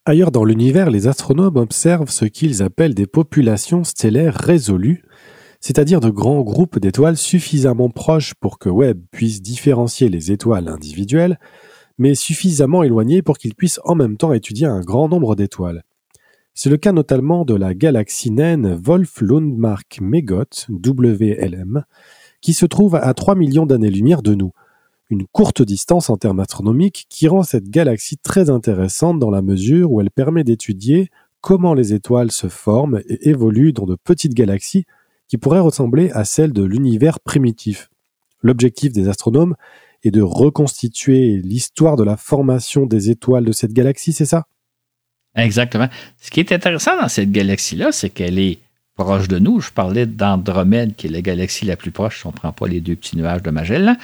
Ailleurs 0.05 0.31
dans 0.31 0.43
l'univers, 0.43 0.89
les 0.89 1.07
astronomes 1.07 1.57
observent 1.57 2.09
ce 2.09 2.25
qu'ils 2.25 2.63
appellent 2.63 2.95
des 2.95 3.07
populations 3.07 3.83
stellaires 3.83 4.35
résolues, 4.35 5.03
c'est-à-dire 5.59 5.99
de 5.99 6.09
grands 6.09 6.41
groupes 6.41 6.79
d'étoiles 6.79 7.17
suffisamment 7.17 7.89
proches 7.89 8.33
pour 8.33 8.57
que 8.57 8.69
Webb 8.69 8.99
puisse 9.11 9.41
différencier 9.41 10.09
les 10.09 10.31
étoiles 10.31 10.67
individuelles, 10.67 11.39
mais 11.99 12.15
suffisamment 12.15 12.81
éloignées 12.81 13.21
pour 13.21 13.37
qu'il 13.37 13.53
puisse 13.53 13.79
en 13.83 13.93
même 13.93 14.17
temps 14.17 14.33
étudier 14.33 14.65
un 14.65 14.81
grand 14.81 15.07
nombre 15.07 15.35
d'étoiles. 15.35 15.83
C'est 16.53 16.69
le 16.69 16.77
cas 16.77 16.91
notamment 16.91 17.45
de 17.45 17.55
la 17.55 17.73
galaxie 17.73 18.29
naine 18.29 18.75
Wolf-Lundmark-Megot, 18.75 20.67
WLM, 20.69 21.85
qui 22.41 22.53
se 22.53 22.65
trouve 22.65 22.95
à 22.95 23.13
3 23.13 23.35
millions 23.35 23.65
d'années-lumière 23.65 24.21
de 24.21 24.35
nous. 24.35 24.51
Une 25.09 25.25
courte 25.27 25.61
distance 25.61 26.09
en 26.09 26.17
termes 26.17 26.41
astronomiques 26.41 27.05
qui 27.09 27.27
rend 27.27 27.43
cette 27.43 27.69
galaxie 27.69 28.17
très 28.17 28.49
intéressante 28.49 29.19
dans 29.19 29.29
la 29.29 29.41
mesure 29.41 29.91
où 29.91 30.01
elle 30.01 30.11
permet 30.11 30.43
d'étudier 30.43 31.09
comment 31.39 31.73
les 31.73 31.93
étoiles 31.93 32.31
se 32.31 32.47
forment 32.47 33.01
et 33.07 33.29
évoluent 33.29 33.73
dans 33.73 33.85
de 33.85 33.95
petites 33.95 34.33
galaxies 34.33 34.85
qui 35.27 35.37
pourrait 35.37 35.59
ressembler 35.59 36.11
à 36.11 36.25
celle 36.25 36.51
de 36.51 36.63
l'univers 36.63 37.21
primitif. 37.21 37.89
L'objectif 38.41 38.91
des 38.91 39.07
astronomes 39.07 39.55
est 40.03 40.11
de 40.11 40.21
reconstituer 40.21 41.37
l'histoire 41.37 41.95
de 41.95 42.03
la 42.03 42.17
formation 42.17 42.85
des 42.85 43.09
étoiles 43.09 43.45
de 43.45 43.51
cette 43.51 43.73
galaxie, 43.73 44.13
c'est 44.13 44.25
ça? 44.25 44.45
Exactement. 45.35 45.87
Ce 46.21 46.29
qui 46.29 46.39
est 46.39 46.51
intéressant 46.51 46.99
dans 46.99 47.07
cette 47.07 47.31
galaxie-là, 47.31 47.91
c'est 47.91 48.09
qu'elle 48.09 48.39
est 48.39 48.59
proche 48.95 49.27
de 49.27 49.39
nous. 49.39 49.61
Je 49.61 49.71
parlais 49.71 50.05
d'Andromède, 50.05 50.95
qui 50.95 51.07
est 51.07 51.09
la 51.09 51.21
galaxie 51.21 51.65
la 51.65 51.75
plus 51.75 51.91
proche, 51.91 52.19
si 52.19 52.27
on 52.27 52.31
ne 52.31 52.35
prend 52.35 52.51
pas 52.51 52.67
les 52.67 52.81
deux 52.81 52.95
petits 52.95 53.17
nuages 53.17 53.41
de 53.41 53.49
Magellan. 53.49 53.95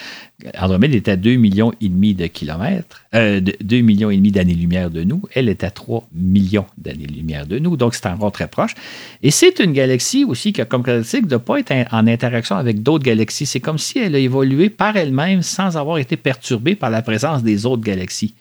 Andromède 0.58 0.96
est 0.96 1.08
à 1.08 1.16
2 1.16 1.36
millions 1.36 1.74
et 1.82 1.90
demi 1.90 2.14
de 2.14 2.28
kilomètres, 2.28 3.04
euh, 3.14 3.42
2 3.42 3.82
millions 3.82 4.10
et 4.10 4.18
demi 4.18 4.32
d'années-lumière 4.32 4.90
de 4.90 5.04
nous. 5.04 5.22
Elle 5.34 5.50
est 5.50 5.64
à 5.64 5.72
3 5.72 6.08
millions 6.14 6.66
d'années-lumière 6.78 7.46
de 7.46 7.60
nous, 7.60 7.76
donc 7.76 7.96
c'est 7.96 8.08
encore 8.08 8.32
très 8.32 8.48
proche. 8.48 8.76
Et 9.24 9.32
c'est 9.32 9.60
une 9.60 9.74
galaxie 9.74 10.24
aussi 10.26 10.54
qui 10.54 10.62
a 10.62 10.66
comme 10.66 10.84
caractéristique 10.84 11.28
de 11.28 11.36
ne 11.36 11.40
pas 11.40 11.60
être 11.60 11.74
en 11.92 12.08
interaction 12.08 12.56
avec 12.56 12.82
d'autres 12.82 13.04
galaxies. 13.04 13.46
C'est 13.46 13.60
comme 13.60 13.78
si 13.78 14.00
elle 14.00 14.16
a 14.16 14.20
évolué 14.20 14.70
par 14.70 14.96
elle-même 14.96 15.42
sans 15.42 15.76
avoir 15.78 15.98
été 15.98 16.18
perturbée 16.18 16.76
par 16.76 16.90
la 16.90 17.02
présence 17.02 17.44
des 17.44 17.66
autres 17.66 17.84
galaxies. 17.84 18.34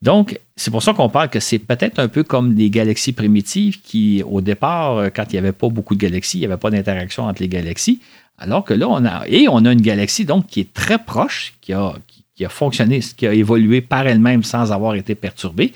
Donc, 0.00 0.38
c'est 0.54 0.70
pour 0.70 0.82
ça 0.82 0.92
qu'on 0.92 1.08
parle 1.08 1.28
que 1.28 1.40
c'est 1.40 1.58
peut-être 1.58 1.98
un 1.98 2.08
peu 2.08 2.22
comme 2.22 2.54
des 2.54 2.70
galaxies 2.70 3.12
primitives 3.12 3.80
qui, 3.80 4.22
au 4.24 4.40
départ, 4.40 4.96
euh, 4.96 5.08
quand 5.14 5.24
il 5.30 5.32
n'y 5.32 5.38
avait 5.38 5.52
pas 5.52 5.68
beaucoup 5.68 5.94
de 5.94 6.00
galaxies, 6.00 6.38
il 6.38 6.40
n'y 6.40 6.46
avait 6.46 6.56
pas 6.56 6.70
d'interaction 6.70 7.24
entre 7.24 7.42
les 7.42 7.48
galaxies. 7.48 8.00
Alors 8.38 8.64
que 8.64 8.74
là, 8.74 8.88
on 8.88 9.04
a, 9.04 9.26
et 9.26 9.48
on 9.48 9.64
a 9.64 9.72
une 9.72 9.80
galaxie 9.80 10.24
donc 10.24 10.46
qui 10.46 10.60
est 10.60 10.72
très 10.72 10.98
proche, 10.98 11.54
qui 11.60 11.72
a, 11.72 11.94
qui, 12.36 12.44
a 12.44 12.48
fonctionné, 12.48 13.00
qui 13.00 13.26
a 13.26 13.34
évolué 13.34 13.80
par 13.80 14.06
elle-même 14.06 14.44
sans 14.44 14.70
avoir 14.70 14.94
été 14.94 15.16
perturbée. 15.16 15.72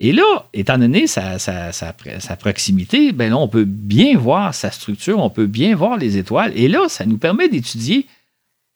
Et 0.00 0.12
là, 0.12 0.46
étant 0.52 0.78
donné 0.78 1.06
sa, 1.06 1.38
sa, 1.38 1.70
sa, 1.72 2.36
proximité, 2.36 3.12
ben 3.12 3.30
là, 3.30 3.36
on 3.36 3.46
peut 3.46 3.64
bien 3.64 4.18
voir 4.18 4.52
sa 4.54 4.72
structure, 4.72 5.20
on 5.20 5.30
peut 5.30 5.46
bien 5.46 5.76
voir 5.76 5.98
les 5.98 6.16
étoiles. 6.16 6.52
Et 6.56 6.66
là, 6.66 6.88
ça 6.88 7.06
nous 7.06 7.18
permet 7.18 7.48
d'étudier 7.48 8.06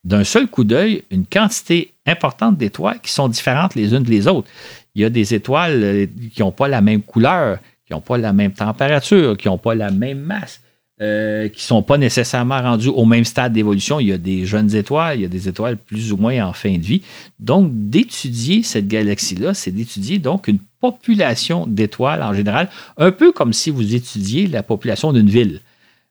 d'un 0.04 0.24
seul 0.24 0.46
coup 0.48 0.64
d'œil 0.64 1.02
une 1.10 1.26
quantité 1.26 1.94
importante 2.06 2.56
d'étoiles 2.56 3.00
qui 3.02 3.12
sont 3.12 3.28
différentes 3.28 3.74
les 3.74 3.94
unes 3.94 4.02
des 4.02 4.26
autres 4.28 4.48
il 4.94 5.02
y 5.02 5.04
a 5.04 5.10
des 5.10 5.34
étoiles 5.34 5.82
euh, 5.82 6.06
qui 6.32 6.42
n'ont 6.42 6.52
pas 6.52 6.68
la 6.68 6.80
même 6.80 7.02
couleur, 7.02 7.58
qui 7.86 7.92
n'ont 7.92 8.00
pas 8.00 8.18
la 8.18 8.32
même 8.32 8.52
température, 8.52 9.36
qui 9.36 9.48
n'ont 9.48 9.58
pas 9.58 9.74
la 9.74 9.90
même 9.90 10.20
masse, 10.20 10.60
euh, 11.02 11.48
qui 11.48 11.56
ne 11.56 11.62
sont 11.62 11.82
pas 11.82 11.98
nécessairement 11.98 12.60
rendues 12.60 12.88
au 12.88 13.04
même 13.04 13.24
stade 13.24 13.52
d'évolution. 13.52 13.98
Il 13.98 14.08
y 14.08 14.12
a 14.12 14.18
des 14.18 14.46
jeunes 14.46 14.74
étoiles, 14.74 15.18
il 15.18 15.22
y 15.22 15.24
a 15.24 15.28
des 15.28 15.48
étoiles 15.48 15.76
plus 15.76 16.12
ou 16.12 16.16
moins 16.16 16.46
en 16.46 16.52
fin 16.52 16.76
de 16.76 16.82
vie. 16.82 17.02
Donc, 17.40 17.70
d'étudier 17.72 18.62
cette 18.62 18.86
galaxie-là, 18.86 19.52
c'est 19.54 19.72
d'étudier 19.72 20.18
donc 20.18 20.46
une 20.46 20.60
population 20.80 21.66
d'étoiles 21.66 22.22
en 22.22 22.32
général, 22.32 22.68
un 22.96 23.10
peu 23.10 23.32
comme 23.32 23.52
si 23.52 23.70
vous 23.70 23.94
étudiez 23.94 24.46
la 24.46 24.62
population 24.62 25.12
d'une 25.12 25.30
ville. 25.30 25.60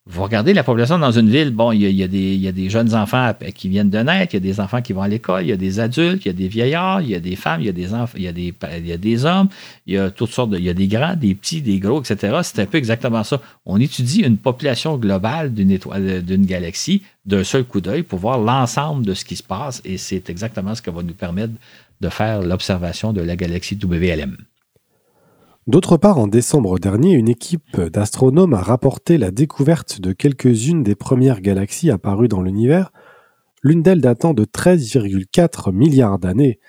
Vous 0.06 0.22
regardez 0.22 0.54
la 0.54 0.66
population 0.66 1.00
dans 1.00 1.12
une 1.12 1.30
ville, 1.30 1.52
bon, 1.52 1.72
il 1.72 1.80
y, 1.80 2.04
a, 2.04 2.08
des, 2.10 2.70
jeunes 2.70 2.94
enfants 2.94 3.34
qui 3.56 3.70
viennent 3.70 3.90
de 3.90 4.00
naître, 4.00 4.34
il 4.34 4.36
y 4.36 4.50
a 4.50 4.54
des 4.54 4.60
enfants 4.60 4.82
qui 4.82 4.92
vont 4.92 5.02
à 5.02 5.08
l'école, 5.08 5.44
il 5.44 5.48
y 5.48 5.54
a 5.54 5.58
des 5.58 5.80
adultes, 5.80 6.26
il 6.26 6.28
y 6.28 6.30
a 6.30 6.34
des 6.34 6.50
vieillards, 6.50 7.02
il 7.02 7.10
y 7.12 7.16
a 7.16 7.22
des 7.22 7.38
femmes, 7.38 7.62
il 7.62 7.68
y 7.68 7.70
a 7.70 7.72
des 7.72 7.88
il 8.16 8.22
y 8.22 8.28
a 8.28 8.34
des, 8.34 8.54
il 8.80 8.88
y 8.88 8.92
a 8.92 8.98
des 8.98 9.24
hommes, 9.24 9.48
il 9.88 9.94
y 9.94 9.98
a 9.98 10.12
toutes 10.12 10.32
sortes 10.32 10.50
de, 10.50 10.58
il 10.58 10.66
y 10.66 10.70
a 10.70 10.74
des 10.74 10.90
grands, 10.90 11.16
des 11.16 11.34
petits, 11.34 11.62
des 11.62 11.80
gros, 11.80 12.02
etc. 12.02 12.38
C'est 12.44 12.60
un 12.60 12.66
peu 12.66 12.78
exactement 12.78 13.24
ça. 13.24 13.40
On 13.66 13.80
étudie 13.80 14.24
une 14.24 14.38
population 14.38 14.98
globale 14.98 15.54
d'une 15.54 15.72
étoile, 15.72 16.22
d'une 16.22 16.46
galaxie 16.46 17.04
d'un 17.26 17.46
seul 17.46 17.64
coup 17.64 17.80
d'œil 17.80 18.04
pour 18.04 18.20
voir 18.20 18.40
l'ensemble 18.40 19.06
de 19.06 19.14
ce 19.14 19.24
qui 19.24 19.38
se 19.38 19.44
passe 19.44 19.82
et 19.86 19.98
c'est 19.98 20.30
exactement 20.30 20.76
ce 20.76 20.82
qui 20.82 20.90
va 20.90 21.02
nous 21.02 21.14
permettre 21.14 21.54
de 22.02 22.10
faire 22.10 22.42
l'observation 22.42 23.14
de 23.14 23.22
la 23.22 23.38
galaxie 23.38 23.80
WLM. 23.82 24.36
D'autre 25.66 25.96
part, 25.96 26.18
en 26.18 26.28
décembre 26.28 26.78
dernier, 26.78 27.14
une 27.14 27.30
équipe 27.30 27.80
d'astronomes 27.80 28.54
a 28.54 28.62
rapporté 28.62 29.18
la 29.18 29.32
découverte 29.32 30.02
de 30.02 30.12
quelques-unes 30.12 30.84
des 30.84 30.96
premières 30.96 31.40
galaxies 31.40 31.90
apparues 31.90 32.28
dans 32.28 32.42
l'univers, 32.42 32.92
l'une 33.62 33.82
d'elles 33.82 34.02
datant 34.02 34.34
de 34.34 34.44
13,4 34.44 35.72
milliards 35.72 36.20
d'années, 36.20 36.60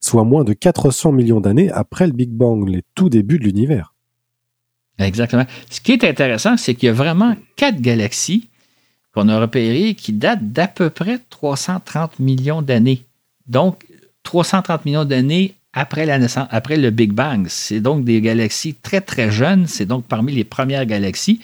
soit 0.00 0.24
moins 0.24 0.42
de 0.42 0.54
400 0.54 1.12
millions 1.12 1.40
d'années 1.40 1.70
après 1.70 2.08
le 2.08 2.12
Big 2.12 2.30
Bang, 2.30 2.68
les 2.68 2.82
tout 2.96 3.08
débuts 3.08 3.38
de 3.38 3.44
l'univers. 3.44 3.94
Exactement. 4.98 5.46
Ce 5.70 5.80
qui 5.80 5.92
est 5.92 6.02
intéressant, 6.02 6.56
c'est 6.56 6.74
qu'il 6.74 6.88
y 6.88 6.90
a 6.90 6.94
vraiment 6.94 7.36
quatre 7.56 7.80
galaxies 7.80 8.50
qu'on 9.14 9.28
a 9.28 9.38
repérées 9.38 9.94
qui 9.94 10.12
datent 10.12 10.52
d'à 10.52 10.66
peu 10.66 10.90
près 10.90 11.20
330 11.30 12.18
millions 12.18 12.62
d'années. 12.62 13.04
Donc, 13.46 13.86
330 14.24 14.84
millions 14.84 15.04
d'années 15.04 15.54
après 15.72 16.06
la 16.06 16.18
naissance, 16.18 16.46
après 16.50 16.76
le 16.76 16.90
Big 16.90 17.12
Bang. 17.12 17.46
C'est 17.48 17.80
donc 17.80 18.04
des 18.04 18.20
galaxies 18.20 18.74
très, 18.74 19.00
très 19.00 19.30
jeunes. 19.30 19.66
C'est 19.66 19.86
donc 19.86 20.04
parmi 20.06 20.32
les 20.32 20.44
premières 20.44 20.86
galaxies. 20.86 21.40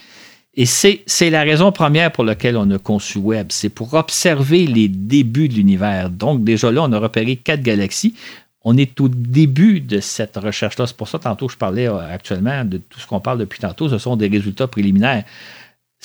Et 0.55 0.67
c'est 0.67 1.31
la 1.31 1.43
raison 1.43 1.71
première 1.71 2.11
pour 2.11 2.25
laquelle 2.25 2.57
on 2.57 2.69
a 2.73 2.79
conçu 2.79 3.19
Webb. 3.19 3.49
C'est 3.51 3.69
pour 3.69 3.95
observer 3.95 4.67
les 4.67 4.89
débuts 4.89 5.49
de 5.49 5.55
l'univers. 5.55 6.11
Donc, 6.11 6.43
déjà 6.43 6.73
là, 6.73 6.83
on 6.83 6.93
a 6.93 6.99
repéré 6.99 7.37
quatre 7.37 7.63
galaxies. 7.63 8.15
On 8.65 8.77
est 8.77 9.01
au 9.01 9.09
début 9.09 9.81
de 9.81 10.01
cette 10.01 10.37
recherche-là. 10.37 10.89
C'est 10.89 10.97
pour 10.97 11.07
ça, 11.07 11.21
tantôt, 11.21 11.49
je 11.49 11.57
parlais 11.57 11.87
euh, 11.87 12.13
actuellement 12.13 12.65
de 12.65 12.79
tout 12.79 12.99
ce 12.99 13.07
qu'on 13.07 13.21
parle 13.21 13.39
depuis 13.39 13.61
tantôt. 13.61 13.89
Ce 13.89 13.99
sont 13.99 14.17
des 14.17 14.27
résultats 14.27 14.67
préliminaires 14.67 15.23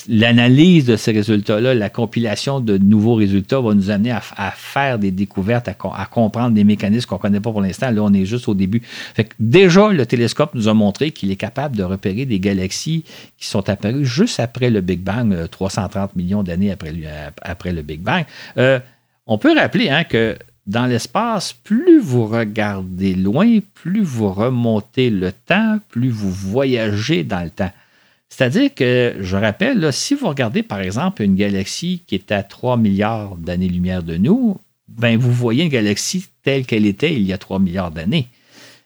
l'analyse 0.08 0.86
de 0.86 0.96
ces 0.96 1.12
résultats-là, 1.12 1.74
la 1.74 1.90
compilation 1.90 2.60
de 2.60 2.78
nouveaux 2.78 3.16
résultats 3.16 3.62
va 3.62 3.74
nous 3.74 3.90
amener 3.90 4.12
à, 4.12 4.52
faire 4.52 5.00
des 5.00 5.12
découvertes, 5.12 5.68
à, 5.68 5.74
comprendre 5.74 6.52
des 6.52 6.64
mécanismes 6.64 7.08
qu'on 7.08 7.16
ne 7.16 7.22
connaît 7.22 7.40
pas 7.40 7.52
pour 7.52 7.62
l'instant. 7.62 7.92
Là, 7.92 8.02
on 8.02 8.14
est 8.14 8.26
juste 8.26 8.48
au 8.48 8.54
début. 8.54 8.82
Fait 9.14 9.30
déjà, 9.40 9.90
le 9.90 10.06
télescope 10.06 10.56
nous 10.56 10.68
a 10.68 10.74
montré 10.74 11.12
qu'il 11.12 11.32
est 11.32 11.36
capable 11.36 11.76
de 11.76 11.84
repérer 11.84 12.26
des 12.26 12.40
galaxies 12.40 13.04
qui 13.38 13.48
sont 13.48 13.70
apparues 13.70 14.06
juste 14.06 14.40
après 14.40 14.70
le 14.70 14.82
Big 14.82 15.02
Bang, 15.02 15.48
330 15.50 15.96
euh, 15.96 16.14
millions 16.16 16.44
d'années 16.44 16.72
après, 16.72 16.94
après, 17.42 17.72
le 17.72 17.82
Big 17.82 18.02
Bang. 18.02 18.26
Euh, 18.58 18.80
on 19.28 19.38
peut 19.38 19.56
rappeler 19.56 19.90
hein, 19.90 20.04
que 20.04 20.38
dans 20.66 20.86
l'espace, 20.86 21.54
plus 21.54 22.00
vous 22.00 22.26
regardez 22.26 23.16
loin, 23.16 23.60
plus 23.74 24.02
vous 24.02 24.32
remontez 24.32 25.10
le 25.10 25.32
temps, 25.32 25.80
plus 25.90 26.10
vous 26.10 26.32
voyagez 26.32 27.24
dans 27.24 27.44
le 27.44 27.50
temps. 27.50 27.72
C'est-à-dire 28.36 28.74
que, 28.74 29.18
je 29.20 29.38
rappelle, 29.38 29.94
si 29.94 30.16
vous 30.16 30.28
regardez 30.28 30.64
par 30.64 30.80
exemple 30.80 31.22
une 31.22 31.36
galaxie 31.36 32.02
qui 32.08 32.16
est 32.16 32.32
à 32.32 32.42
3 32.42 32.78
milliards 32.78 33.36
d'années-lumière 33.36 34.02
de 34.02 34.18
nous, 34.18 34.58
ben, 34.88 35.18
vous 35.18 35.32
voyez 35.32 35.66
une 35.66 35.70
galaxie 35.70 36.26
telle 36.42 36.66
qu'elle 36.66 36.88
était 36.88 37.14
il 37.14 37.22
y 37.22 37.32
a 37.32 37.38
3 37.38 37.60
milliards 37.60 37.92
d'années. 37.92 38.28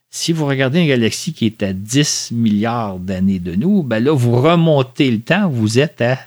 Si 0.10 0.34
vous 0.34 0.46
regardez 0.46 0.82
une 0.82 0.90
galaxie 0.90 1.32
qui 1.32 1.46
est 1.46 1.64
à 1.64 1.72
10 1.72 2.34
milliards 2.34 3.00
d'années 3.00 3.40
de 3.40 3.56
nous, 3.56 3.84
ben 3.84 4.04
là, 4.04 4.12
vous 4.12 4.36
remontez 4.36 5.10
le 5.10 5.22
temps, 5.22 5.48
vous 5.48 5.80
êtes 5.80 6.02
à 6.02 6.20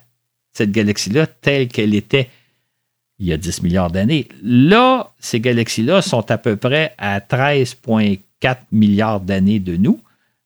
cette 0.54 0.72
galaxie-là 0.72 1.26
telle 1.26 1.68
qu'elle 1.68 1.94
était 1.94 2.30
il 3.18 3.26
y 3.26 3.34
a 3.34 3.36
10 3.36 3.62
milliards 3.62 3.90
d'années. 3.90 4.28
Là, 4.42 5.12
ces 5.18 5.40
galaxies-là 5.40 6.00
sont 6.00 6.30
à 6.30 6.38
peu 6.38 6.56
près 6.56 6.94
à 6.96 7.20
13,4 7.20 8.56
milliards 8.72 9.20
d'années 9.20 9.60
de 9.60 9.76
nous. 9.76 10.00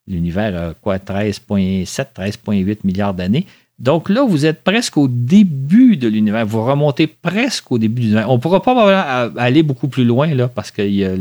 L'univers 0.06 0.70
a 0.70 0.74
quoi, 0.74 0.98
13,7, 0.98 2.06
13,8 2.14 2.78
milliards 2.84 3.14
d'années. 3.14 3.46
Donc 3.78 4.08
là, 4.08 4.24
vous 4.24 4.46
êtes 4.46 4.62
presque 4.62 4.96
au 4.96 5.08
début 5.08 5.96
de 5.96 6.06
l'univers. 6.06 6.46
Vous 6.46 6.64
remontez 6.64 7.06
presque 7.06 7.72
au 7.72 7.78
début 7.78 8.02
de 8.02 8.06
l'univers. 8.06 8.30
On 8.30 8.36
ne 8.36 8.40
pourra 8.40 8.62
pas 8.62 9.30
aller 9.36 9.62
beaucoup 9.62 9.88
plus 9.88 10.04
loin 10.04 10.32
là, 10.34 10.48
parce 10.48 10.70
qu'il 10.70 10.94
y 10.94 11.04
a, 11.04 11.14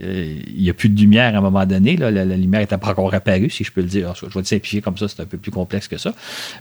il 0.00 0.68
a 0.68 0.74
plus 0.74 0.88
de 0.88 0.98
lumière 0.98 1.34
à 1.34 1.38
un 1.38 1.40
moment 1.40 1.64
donné. 1.64 1.96
La, 1.96 2.24
lumière 2.24 2.60
n'est 2.60 2.66
pas 2.66 2.90
encore 2.90 3.14
apparue, 3.14 3.50
si 3.50 3.62
je 3.62 3.70
peux 3.70 3.82
le 3.82 3.86
dire. 3.86 4.14
je 4.16 4.26
vais 4.26 4.32
le 4.34 4.44
simplifier 4.44 4.80
comme 4.80 4.96
ça, 4.96 5.06
c'est 5.06 5.20
un 5.20 5.26
peu 5.26 5.38
plus 5.38 5.52
complexe 5.52 5.86
que 5.86 5.98
ça. 5.98 6.14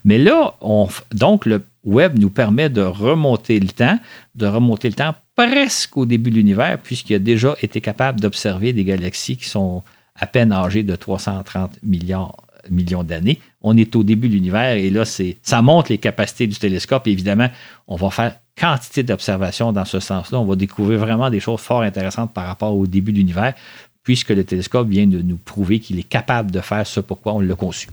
Mais 0.05 0.17
là, 0.17 0.55
on, 0.61 0.87
donc, 1.13 1.45
le 1.45 1.63
web 1.83 2.19
nous 2.19 2.29
permet 2.29 2.69
de 2.69 2.81
remonter 2.81 3.59
le 3.59 3.69
temps, 3.69 3.97
de 4.35 4.45
remonter 4.45 4.89
le 4.89 4.95
temps 4.95 5.15
presque 5.35 5.97
au 5.97 6.05
début 6.05 6.29
de 6.29 6.35
l'univers, 6.35 6.77
puisqu'il 6.77 7.15
a 7.15 7.19
déjà 7.19 7.55
été 7.61 7.81
capable 7.81 8.19
d'observer 8.19 8.73
des 8.73 8.83
galaxies 8.83 9.37
qui 9.37 9.49
sont 9.49 9.81
à 10.21 10.27
peine 10.27 10.51
âgé 10.53 10.83
de 10.83 10.95
330 10.95 11.79
millions, 11.83 12.31
millions 12.69 13.03
d'années. 13.03 13.39
On 13.61 13.75
est 13.75 13.95
au 13.95 14.03
début 14.03 14.29
de 14.29 14.35
l'univers 14.35 14.75
et 14.75 14.89
là, 14.89 15.03
ça 15.05 15.61
montre 15.61 15.91
les 15.91 15.97
capacités 15.97 16.47
du 16.47 16.57
télescope. 16.57 17.07
évidemment, 17.07 17.49
on 17.87 17.95
va 17.95 18.09
faire 18.11 18.39
quantité 18.57 19.01
d'observations 19.03 19.73
dans 19.73 19.85
ce 19.85 19.99
sens-là. 19.99 20.39
On 20.39 20.45
va 20.45 20.55
découvrir 20.55 20.99
vraiment 20.99 21.29
des 21.29 21.39
choses 21.39 21.59
fort 21.59 21.81
intéressantes 21.81 22.33
par 22.33 22.45
rapport 22.45 22.77
au 22.77 22.85
début 22.85 23.11
de 23.11 23.17
l'univers, 23.17 23.55
puisque 24.03 24.29
le 24.29 24.43
télescope 24.43 24.87
vient 24.87 25.07
de 25.07 25.21
nous 25.21 25.37
prouver 25.37 25.79
qu'il 25.79 25.99
est 25.99 26.07
capable 26.07 26.51
de 26.51 26.59
faire 26.59 26.85
ce 26.85 26.99
pourquoi 26.99 27.33
on 27.33 27.39
l'a 27.39 27.55
conçu. 27.55 27.87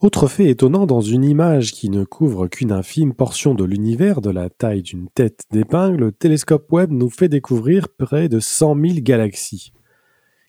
Autre 0.00 0.28
fait 0.28 0.48
étonnant 0.48 0.86
dans 0.86 1.02
une 1.02 1.24
image 1.24 1.72
qui 1.72 1.90
ne 1.90 2.04
couvre 2.04 2.46
qu'une 2.46 2.72
infime 2.72 3.12
portion 3.12 3.54
de 3.54 3.64
l'univers 3.64 4.22
de 4.22 4.30
la 4.30 4.48
taille 4.48 4.82
d'une 4.82 5.08
tête 5.08 5.42
d'épingle, 5.50 6.04
le 6.04 6.12
télescope 6.12 6.72
Webb 6.72 6.90
nous 6.90 7.10
fait 7.10 7.28
découvrir 7.28 7.88
près 7.88 8.28
de 8.28 8.40
100 8.40 8.80
000 8.80 8.94
galaxies. 9.00 9.72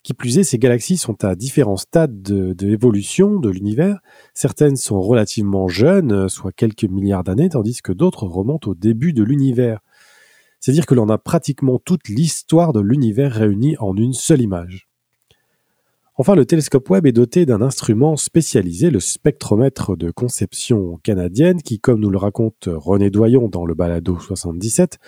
Qui 0.03 0.15
plus 0.15 0.39
est, 0.39 0.43
ces 0.43 0.57
galaxies 0.57 0.97
sont 0.97 1.23
à 1.23 1.35
différents 1.35 1.77
stades 1.77 2.23
de, 2.23 2.53
de 2.53 3.49
l'univers. 3.49 3.99
Certaines 4.33 4.75
sont 4.75 4.99
relativement 4.99 5.67
jeunes, 5.67 6.27
soit 6.27 6.51
quelques 6.51 6.85
milliards 6.85 7.23
d'années, 7.23 7.49
tandis 7.49 7.81
que 7.83 7.91
d'autres 7.91 8.25
remontent 8.25 8.71
au 8.71 8.75
début 8.75 9.13
de 9.13 9.23
l'univers. 9.23 9.79
C'est-à-dire 10.59 10.85
que 10.85 10.95
l'on 10.95 11.09
a 11.09 11.19
pratiquement 11.19 11.79
toute 11.79 12.07
l'histoire 12.07 12.73
de 12.73 12.79
l'univers 12.79 13.31
réunie 13.31 13.75
en 13.79 13.95
une 13.95 14.13
seule 14.13 14.41
image. 14.41 14.87
Enfin, 16.17 16.35
le 16.35 16.45
télescope 16.45 16.89
Webb 16.89 17.07
est 17.07 17.13
doté 17.13 17.45
d'un 17.45 17.61
instrument 17.61 18.15
spécialisé, 18.15 18.91
le 18.91 18.99
spectromètre 18.99 19.95
de 19.95 20.11
conception 20.11 20.99
canadienne, 21.03 21.61
qui, 21.61 21.79
comme 21.79 21.99
nous 21.99 22.09
le 22.09 22.17
raconte 22.17 22.67
René 22.67 23.09
Doyon 23.09 23.49
dans 23.49 23.65
le 23.65 23.73
balado 23.73 24.19
77, 24.19 24.99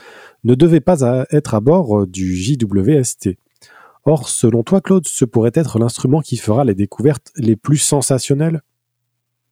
ne 0.44 0.56
devait 0.56 0.80
pas 0.80 1.26
être 1.30 1.54
à 1.54 1.60
bord 1.60 2.08
du 2.08 2.36
JWST. 2.36 3.38
Or, 4.06 4.28
selon 4.28 4.64
toi, 4.64 4.82
Claude, 4.82 5.08
ce 5.08 5.26
pourrait 5.26 5.51
être 5.54 5.80
l'instrument 5.80 6.22
qui 6.22 6.38
fera 6.38 6.66
les 6.66 6.76
découvertes 6.76 7.32
les 7.38 7.56
plus 7.56 7.78
sensationnelles? 7.78 8.62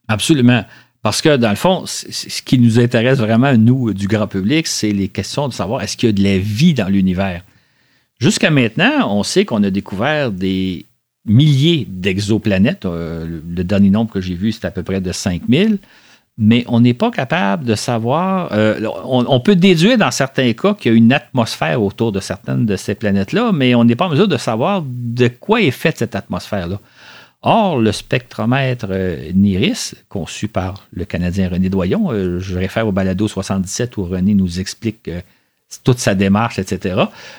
Absolument. 0.08 0.66
Parce 1.02 1.22
que, 1.22 1.38
dans 1.38 1.50
le 1.50 1.56
fond, 1.56 1.86
ce 1.86 2.42
qui 2.42 2.60
nous 2.60 2.80
intéresse 2.80 3.18
vraiment, 3.18 3.58
nous, 3.58 3.94
du 3.94 4.08
grand 4.08 4.28
public, 4.28 4.68
c'est 4.68 4.92
les 4.92 5.08
questions 5.08 5.48
de 5.48 5.54
savoir 5.54 5.82
est-ce 5.82 5.98
qu'il 5.98 6.08
y 6.08 6.10
a 6.10 6.14
de 6.14 6.24
la 6.24 6.38
vie 6.38 6.74
dans 6.74 6.90
l'univers. 6.90 7.44
Jusqu'à 8.20 8.52
maintenant, 8.52 9.18
on 9.18 9.24
sait 9.24 9.46
qu'on 9.46 9.64
a 9.64 9.72
découvert 9.72 10.32
des 10.32 10.86
milliers 11.26 11.88
d'exoplanètes. 11.90 12.86
Euh, 12.86 13.42
le 13.48 13.64
dernier 13.64 13.90
nombre 13.90 14.12
que 14.12 14.22
j'ai 14.22 14.36
vu, 14.36 14.52
c'est 14.52 14.66
à 14.66 14.72
peu 14.72 14.84
près 14.84 15.02
de 15.02 15.12
5000 15.12 15.80
mais 16.38 16.64
on 16.68 16.80
n'est 16.80 16.94
pas 16.94 17.12
capable 17.12 17.66
de 17.66 17.76
savoir. 17.76 18.50
Euh, 18.54 18.80
on, 19.04 19.40
peut 19.40 19.56
déduire 19.56 19.98
dans 19.98 20.12
certains 20.12 20.54
cas 20.54 20.74
qu'il 20.74 20.92
y 20.92 20.96
a 20.96 20.98
une 20.98 21.14
atmosphère 21.14 21.82
autour 21.82 22.12
de 22.12 22.20
certaines 22.20 22.66
de 22.66 22.76
ces 22.76 22.96
planètes-là, 22.96 23.52
mais 23.54 23.76
on 23.76 23.84
n'est 23.84 23.96
pas 23.96 24.06
en 24.06 24.10
mesure 24.10 24.28
de 24.28 24.38
savoir 24.38 24.84
de 24.86 25.28
quoi 25.28 25.62
est 25.62 25.72
faite 25.72 25.98
cette 26.00 26.16
atmosphère-là. 26.16 26.80
Or, 27.44 27.80
le 27.80 27.92
spectromètre 27.92 28.88
euh, 28.90 29.32
NIRIS, 29.34 29.96
conçu 30.10 30.48
par 30.48 30.88
le 30.94 31.06
Canadien 31.06 31.50
René 31.50 31.70
Doyon, 31.70 32.12
euh, 32.12 32.40
je 32.40 32.58
réfère 32.58 32.88
au 32.88 32.92
balado 32.92 33.28
77 33.28 33.98
où 33.98 34.06
René 34.06 34.34
nous 34.34 34.60
explique 34.60 35.10
toute 35.84 36.00
sa 36.00 36.16
démarche, 36.16 36.60
etc. 36.60 36.96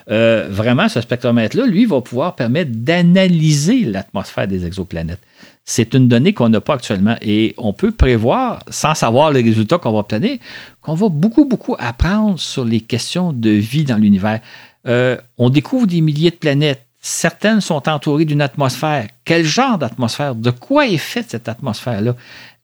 vraiment, 0.06 0.88
ce 0.88 1.02
spectromètre-là, 1.02 1.66
lui, 1.66 1.84
va 1.84 2.00
pouvoir 2.00 2.34
permettre 2.34 2.70
d'analyser 2.72 3.84
l'atmosphère 3.84 4.48
des 4.48 4.64
exoplanètes 4.64 5.20
c'est 5.64 5.94
une 5.94 6.08
donnée 6.08 6.32
qu'on 6.32 6.48
n'a 6.48 6.60
pas 6.60 6.74
actuellement. 6.74 7.16
Et 7.20 7.54
on 7.56 7.72
peut 7.72 7.92
prévoir, 7.92 8.62
sans 8.68 8.94
savoir 8.94 9.30
les 9.30 9.42
résultats 9.42 9.78
qu'on 9.78 9.92
va 9.92 9.98
obtenir, 9.98 10.38
qu'on 10.80 10.94
va 10.94 11.08
beaucoup, 11.08 11.44
beaucoup 11.44 11.76
apprendre 11.78 12.38
sur 12.38 12.64
les 12.64 12.80
questions 12.80 13.32
de 13.32 13.50
vie 13.50 13.84
dans 13.84 13.96
l'univers. 13.96 14.40
Euh, 14.86 15.16
on 15.38 15.50
découvre 15.50 15.86
des 15.86 16.00
milliers 16.00 16.30
de 16.30 16.36
planètes. 16.36 16.84
Certaines 17.00 17.60
sont 17.60 17.88
entourées 17.88 18.24
d'une 18.24 18.42
atmosphère. 18.42 19.06
Quel 19.24 19.44
genre 19.44 19.78
d'atmosphère? 19.78 20.34
De 20.34 20.50
quoi 20.50 20.86
est 20.86 20.98
faite 20.98 21.30
cette 21.30 21.48
atmosphère-là? 21.48 22.14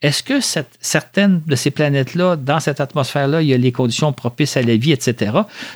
Est-ce 0.01 0.23
que 0.23 0.41
certaines 0.81 1.43
de 1.45 1.57
ces 1.57 1.73
planètes-là, 1.73 2.37
dans 2.37 2.61
cette 2.61 2.81
atmosphère-là, 2.81 3.43
il 3.43 3.49
y 3.49 3.55
a 3.55 3.57
les 3.57 3.73
conditions 3.73 4.13
propices 4.13 4.57
à 4.57 4.63
la 4.63 4.77
vie, 4.77 4.93
etc. 4.93 5.33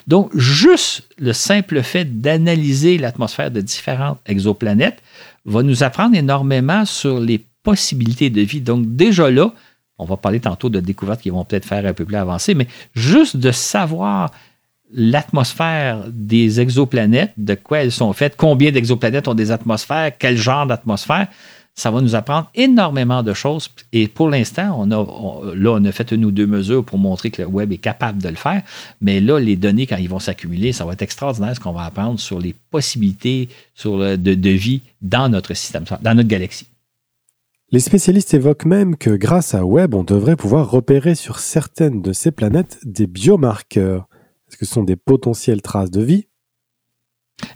Donc, 0.06 0.30
juste 0.36 1.08
le 1.18 1.32
simple 1.32 1.82
fait 1.82 2.20
d'analyser 2.20 2.98
l'atmosphère 2.98 3.50
de 3.50 3.60
différentes 3.60 4.20
exoplanètes 4.26 5.02
va 5.44 5.62
nous 5.62 5.82
apprendre 5.82 6.16
énormément 6.16 6.84
sur 6.84 7.20
les 7.20 7.44
possibilités 7.62 8.30
de 8.30 8.40
vie. 8.40 8.60
Donc, 8.60 8.94
déjà 8.94 9.30
là, 9.30 9.52
on 9.98 10.04
va 10.04 10.16
parler 10.16 10.40
tantôt 10.40 10.68
de 10.68 10.80
découvertes 10.80 11.20
qui 11.20 11.30
vont 11.30 11.44
peut-être 11.44 11.64
faire 11.64 11.86
un 11.86 11.92
peu 11.92 12.04
plus 12.04 12.16
avancer, 12.16 12.54
mais 12.54 12.66
juste 12.94 13.36
de 13.36 13.52
savoir 13.52 14.30
l'atmosphère 14.92 16.04
des 16.08 16.60
exoplanètes, 16.60 17.32
de 17.36 17.54
quoi 17.54 17.78
elles 17.78 17.92
sont 17.92 18.12
faites, 18.12 18.36
combien 18.36 18.70
d'exoplanètes 18.70 19.28
ont 19.28 19.34
des 19.34 19.50
atmosphères, 19.50 20.12
quel 20.18 20.36
genre 20.36 20.66
d'atmosphère, 20.66 21.28
ça 21.74 21.90
va 21.90 22.00
nous 22.00 22.14
apprendre 22.14 22.50
énormément 22.54 23.22
de 23.22 23.32
choses. 23.32 23.70
Et 23.92 24.08
pour 24.08 24.28
l'instant, 24.28 24.76
on 24.78 24.90
a, 24.90 25.54
là, 25.54 25.70
on 25.72 25.84
a 25.84 25.92
fait 25.92 26.10
une 26.12 26.24
ou 26.24 26.30
deux 26.30 26.46
mesures 26.46 26.84
pour 26.84 26.98
montrer 26.98 27.30
que 27.30 27.42
le 27.42 27.48
web 27.48 27.72
est 27.72 27.78
capable 27.78 28.22
de 28.22 28.28
le 28.28 28.34
faire. 28.34 28.62
Mais 29.00 29.20
là, 29.20 29.38
les 29.38 29.56
données, 29.56 29.86
quand 29.86 29.96
ils 29.96 30.08
vont 30.08 30.18
s'accumuler, 30.18 30.72
ça 30.72 30.84
va 30.84 30.92
être 30.92 31.02
extraordinaire 31.02 31.54
ce 31.54 31.60
qu'on 31.60 31.72
va 31.72 31.84
apprendre 31.84 32.20
sur 32.20 32.38
les 32.38 32.54
possibilités 32.70 33.48
sur 33.74 33.98
de, 33.98 34.16
de 34.16 34.50
vie 34.50 34.82
dans 35.00 35.28
notre 35.28 35.54
système, 35.54 35.84
dans 36.02 36.14
notre 36.14 36.28
galaxie. 36.28 36.66
Les 37.70 37.80
spécialistes 37.80 38.34
évoquent 38.34 38.66
même 38.66 38.98
que 38.98 39.08
grâce 39.08 39.54
à 39.54 39.64
Web, 39.64 39.94
on 39.94 40.04
devrait 40.04 40.36
pouvoir 40.36 40.70
repérer 40.70 41.14
sur 41.14 41.38
certaines 41.38 42.02
de 42.02 42.12
ces 42.12 42.30
planètes 42.30 42.78
des 42.84 43.06
biomarqueurs. 43.06 44.08
Est-ce 44.46 44.58
que 44.58 44.66
ce 44.66 44.74
sont 44.74 44.84
des 44.84 44.96
potentielles 44.96 45.62
traces 45.62 45.90
de 45.90 46.02
vie? 46.02 46.26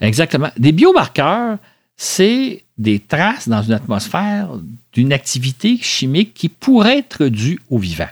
Exactement. 0.01 0.49
Des 0.57 0.73
biomarqueurs, 0.73 1.59
c'est 1.97 2.65
des 2.79 3.01
traces 3.01 3.49
dans 3.49 3.63
une 3.63 3.73
atmosphère 3.73 4.51
d'une 4.93 5.13
activité 5.13 5.79
chimique 5.81 6.35
qui 6.35 6.49
pourrait 6.49 6.99
être 6.99 7.27
due 7.27 7.61
au 7.71 7.79
vivant. 7.79 8.09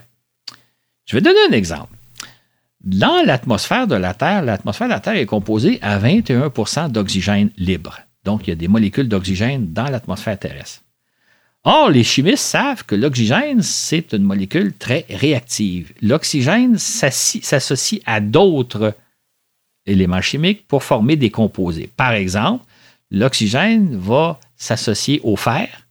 Je 1.05 1.15
vais 1.15 1.21
donner 1.21 1.39
un 1.49 1.53
exemple. 1.53 1.95
Dans 2.83 3.23
l'atmosphère 3.25 3.87
de 3.87 3.95
la 3.95 4.13
Terre, 4.13 4.43
l'atmosphère 4.43 4.87
de 4.87 4.93
la 4.93 4.99
Terre 4.99 5.15
est 5.15 5.25
composée 5.25 5.79
à 5.81 5.99
21% 5.99 6.91
d'oxygène 6.91 7.51
libre. 7.57 7.99
Donc, 8.23 8.47
il 8.47 8.49
y 8.49 8.53
a 8.53 8.55
des 8.55 8.67
molécules 8.67 9.07
d'oxygène 9.07 9.71
dans 9.71 9.89
l'atmosphère 9.89 10.37
terrestre. 10.37 10.81
Or, 11.63 11.89
les 11.89 12.03
chimistes 12.03 12.45
savent 12.45 12.85
que 12.85 12.93
l'oxygène, 12.95 13.63
c'est 13.63 14.13
une 14.13 14.23
molécule 14.23 14.73
très 14.73 15.05
réactive. 15.09 15.93
L'oxygène 16.01 16.77
s'associe 16.77 18.01
à 18.05 18.19
d'autres 18.19 18.95
éléments 19.87 20.21
chimiques 20.21 20.67
pour 20.67 20.83
former 20.83 21.15
des 21.15 21.31
composés. 21.31 21.89
Par 21.97 22.13
exemple, 22.13 22.63
l'oxygène 23.11 23.97
va 23.97 24.39
s'associer 24.57 25.19
au 25.23 25.35
fer 25.35 25.87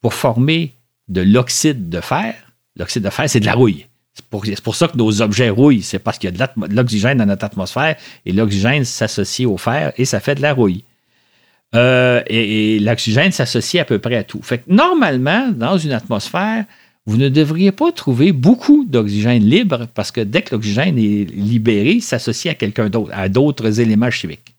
pour 0.00 0.14
former 0.14 0.72
de 1.08 1.20
l'oxyde 1.20 1.88
de 1.88 2.00
fer. 2.00 2.34
L'oxyde 2.76 3.02
de 3.02 3.10
fer, 3.10 3.28
c'est 3.28 3.40
de 3.40 3.46
la 3.46 3.54
rouille. 3.54 3.86
C'est 4.14 4.60
pour, 4.62 4.74
ça 4.74 4.88
que 4.88 4.96
nos 4.96 5.20
objets 5.20 5.50
rouillent. 5.50 5.82
C'est 5.82 5.98
parce 5.98 6.18
qu'il 6.18 6.30
y 6.30 6.42
a 6.42 6.46
de 6.46 6.74
l'oxygène 6.74 7.18
dans 7.18 7.26
notre 7.26 7.44
atmosphère 7.44 7.96
et 8.24 8.32
l'oxygène 8.32 8.84
s'associe 8.84 9.46
au 9.46 9.58
fer 9.58 9.92
et 9.98 10.06
ça 10.06 10.20
fait 10.20 10.34
de 10.34 10.42
la 10.42 10.54
rouille. 10.54 10.84
Euh, 11.74 12.22
et, 12.28 12.78
l'oxygène 12.78 13.32
s'associe 13.32 13.80
à 13.80 13.84
peu 13.84 13.98
près 13.98 14.16
à 14.16 14.24
tout. 14.24 14.40
Fait 14.42 14.62
normalement, 14.68 15.48
dans 15.50 15.76
une 15.76 15.92
atmosphère, 15.92 16.64
vous 17.04 17.18
ne 17.18 17.28
devriez 17.28 17.72
pas 17.72 17.92
trouver 17.92 18.32
beaucoup 18.32 18.84
d'oxygène 18.84 19.44
libre 19.44 19.86
parce 19.94 20.10
que 20.10 20.22
dès 20.22 20.42
que 20.42 20.54
l'oxygène 20.54 20.98
est 20.98 21.30
libéré, 21.30 21.92
il 21.92 22.02
s'associe 22.02 22.52
à 22.52 22.54
quelqu'un 22.54 22.88
d'autre, 22.88 23.10
à 23.12 23.28
d'autres 23.28 23.80
éléments 23.80 24.10
chimiques. 24.10 24.55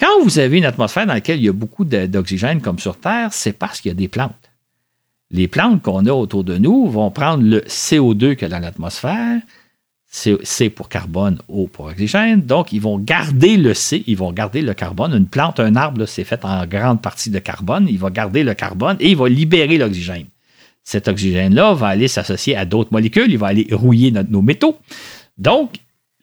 Quand 0.00 0.24
vous 0.24 0.38
avez 0.38 0.56
une 0.56 0.64
atmosphère 0.64 1.06
dans 1.06 1.12
laquelle 1.12 1.38
il 1.38 1.44
y 1.44 1.48
a 1.50 1.52
beaucoup 1.52 1.84
d'oxygène 1.84 2.62
comme 2.62 2.78
sur 2.78 2.98
Terre, 2.98 3.32
c'est 3.32 3.52
parce 3.52 3.80
qu'il 3.80 3.90
y 3.90 3.92
a 3.92 3.94
des 3.94 4.08
plantes. 4.08 4.50
Les 5.30 5.46
plantes 5.46 5.82
qu'on 5.82 6.06
a 6.06 6.12
autour 6.12 6.42
de 6.42 6.56
nous 6.56 6.88
vont 6.88 7.10
prendre 7.10 7.44
le 7.44 7.60
CO2 7.60 8.34
qu'il 8.34 8.42
y 8.42 8.44
a 8.46 8.48
dans 8.48 8.58
l'atmosphère, 8.60 9.40
C 10.10 10.70
pour 10.70 10.88
carbone, 10.88 11.38
O 11.48 11.66
pour 11.68 11.84
oxygène. 11.84 12.40
Donc, 12.40 12.72
ils 12.72 12.80
vont 12.80 12.98
garder 12.98 13.58
le 13.58 13.74
C, 13.74 14.02
ils 14.06 14.16
vont 14.16 14.32
garder 14.32 14.62
le 14.62 14.72
carbone. 14.72 15.14
Une 15.14 15.26
plante, 15.26 15.60
un 15.60 15.76
arbre, 15.76 16.06
c'est 16.06 16.24
fait 16.24 16.44
en 16.44 16.66
grande 16.66 17.02
partie 17.02 17.30
de 17.30 17.38
carbone. 17.38 17.86
Il 17.88 17.98
va 17.98 18.10
garder 18.10 18.42
le 18.42 18.54
carbone 18.54 18.96
et 19.00 19.10
il 19.10 19.16
va 19.16 19.28
libérer 19.28 19.76
l'oxygène. 19.76 20.26
Cet 20.82 21.08
oxygène-là 21.08 21.74
va 21.74 21.88
aller 21.88 22.08
s'associer 22.08 22.56
à 22.56 22.64
d'autres 22.64 22.92
molécules, 22.92 23.30
il 23.30 23.38
va 23.38 23.48
aller 23.48 23.68
rouiller 23.70 24.10
nos 24.10 24.42
métaux. 24.42 24.78
Donc, 25.36 25.74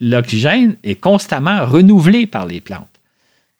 l'oxygène 0.01 0.77
est 0.83 0.95
constamment 0.95 1.63
renouvelé 1.65 2.25
par 2.25 2.47
les 2.47 2.59
plantes. 2.59 2.96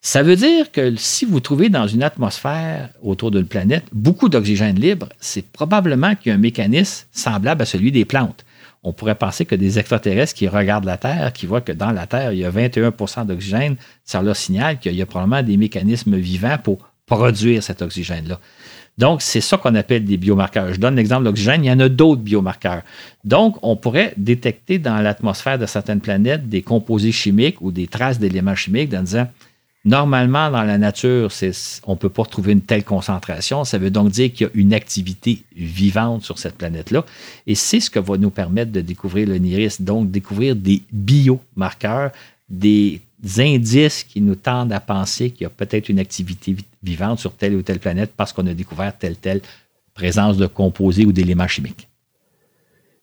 Ça 0.10 0.24
veut 0.24 0.38
dire 0.38 0.72
que 0.72 0.96
si 0.96 1.26
vous 1.26 1.42
trouvez 1.42 1.68
dans 1.68 1.86
une 1.86 2.02
atmosphère 2.02 2.92
autour 3.04 3.30
d'une 3.30 3.46
planète 3.46 3.84
beaucoup 3.92 4.30
d'oxygène 4.30 4.80
libre, 4.80 5.10
c'est 5.20 5.46
probablement 5.46 6.16
qu'il 6.16 6.30
y 6.30 6.32
a 6.32 6.36
un 6.36 6.38
mécanisme 6.38 7.08
semblable 7.12 7.62
à 7.62 7.66
celui 7.66 7.92
des 7.92 8.06
plantes 8.06 8.46
on 8.84 8.94
pourrait 8.94 9.16
penser 9.16 9.44
que 9.44 9.56
des 9.56 9.80
extraterrestres 9.80 10.34
qui 10.34 10.48
regardent 10.48 10.86
la 10.86 10.96
Terre, 10.96 11.34
qui 11.34 11.46
voient 11.46 11.60
que 11.60 11.74
dans 11.74 11.92
la 11.92 12.08
Terre, 12.08 12.32
il 12.32 12.40
y 12.40 12.46
a 12.46 12.52
21% 12.52 13.26
d'oxygène, 13.26 13.76
ça 14.06 14.22
leur 14.22 14.38
signale 14.38 14.80
qu'il 14.80 14.96
y 14.96 15.02
a 15.02 15.06
probablement 15.06 15.44
des 15.44 15.58
mécanismes 15.58 16.16
vivants 16.16 16.58
pour 16.64 16.88
produire 17.06 17.62
cet 17.62 17.82
oxygène-là. 17.82 18.40
Donc, 18.98 19.22
c'est 19.22 19.42
ça 19.42 19.58
qu'on 19.58 19.76
appelle 19.76 20.06
des 20.06 20.16
biomarqueurs. 20.16 20.74
Je 20.74 20.80
donne 20.80 20.96
l'exemple 20.96 21.24
de 21.24 21.28
l'oxygène, 21.28 21.66
il 21.66 21.68
y 21.68 21.72
en 21.72 21.82
a 21.82 21.90
d'autres 21.90 22.22
biomarqueurs. 22.22 22.84
Donc, 23.26 23.58
on 23.62 23.76
pourrait 23.76 24.14
détecter 24.16 24.80
dans 24.80 25.02
l'atmosphère 25.02 25.60
de 25.60 25.66
certaines 25.66 26.00
planètes 26.00 26.48
des 26.48 26.62
composés 26.62 27.12
chimiques 27.12 27.58
ou 27.60 27.74
des 27.74 27.88
traces 27.88 28.20
d'éléments 28.20 28.56
chimiques 28.56 28.94
en 28.94 29.02
disant 29.02 29.28
Normalement, 29.88 30.52
dans 30.52 30.64
la 30.64 30.78
nature, 30.78 31.30
on 31.86 31.94
ne 31.94 31.98
peut 31.98 32.10
pas 32.10 32.24
retrouver 32.24 32.52
une 32.52 32.62
telle 32.62 32.84
concentration. 32.84 33.64
Ça 33.64 33.78
veut 33.78 33.90
donc 33.90 34.10
dire 34.10 34.34
qu'il 34.34 34.48
y 34.48 34.50
a 34.50 34.52
une 34.54 34.74
activité 34.74 35.44
vivante 35.56 36.26
sur 36.26 36.40
cette 36.40 36.56
planète-là. 36.56 37.06
Et 37.46 37.56
c'est 37.56 37.80
ce 37.80 37.90
que 37.90 37.98
va 37.98 38.18
nous 38.18 38.30
permettre 38.30 38.74
de 38.74 38.82
découvrir 38.82 39.30
le 39.30 39.38
NIRIS, 39.38 39.78
donc 39.80 40.12
découvrir 40.12 40.58
des 40.58 40.82
biomarqueurs, 40.92 42.12
des 42.50 43.02
indices 43.38 44.04
qui 44.04 44.20
nous 44.20 44.36
tendent 44.36 44.74
à 44.74 44.82
penser 44.82 45.32
qu'il 45.32 45.44
y 45.44 45.46
a 45.46 45.50
peut-être 45.50 45.88
une 45.88 46.00
activité 46.00 46.58
vivante 46.84 47.20
sur 47.20 47.32
telle 47.32 47.56
ou 47.56 47.62
telle 47.62 47.80
planète 47.80 48.12
parce 48.18 48.34
qu'on 48.34 48.46
a 48.48 48.54
découvert 48.54 48.98
telle 48.98 49.16
telle 49.16 49.40
présence 49.94 50.36
de 50.36 50.48
composés 50.48 51.06
ou 51.06 51.14
d'éléments 51.14 51.48
chimiques. 51.48 51.88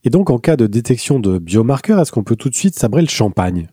Et 0.05 0.11
donc, 0.11 0.29
en 0.29 0.39
cas 0.39 0.57
de 0.57 0.67
détection 0.67 1.19
de 1.19 1.39
biomarqueurs, 1.39 1.99
est-ce 1.99 2.13
qu'on 2.13 2.25
peut 2.25 2.37
tout 2.37 2.51
de 2.51 2.55
suite 2.55 2.79
sabrer 2.79 3.01
le 3.01 3.09
champagne? 3.09 3.69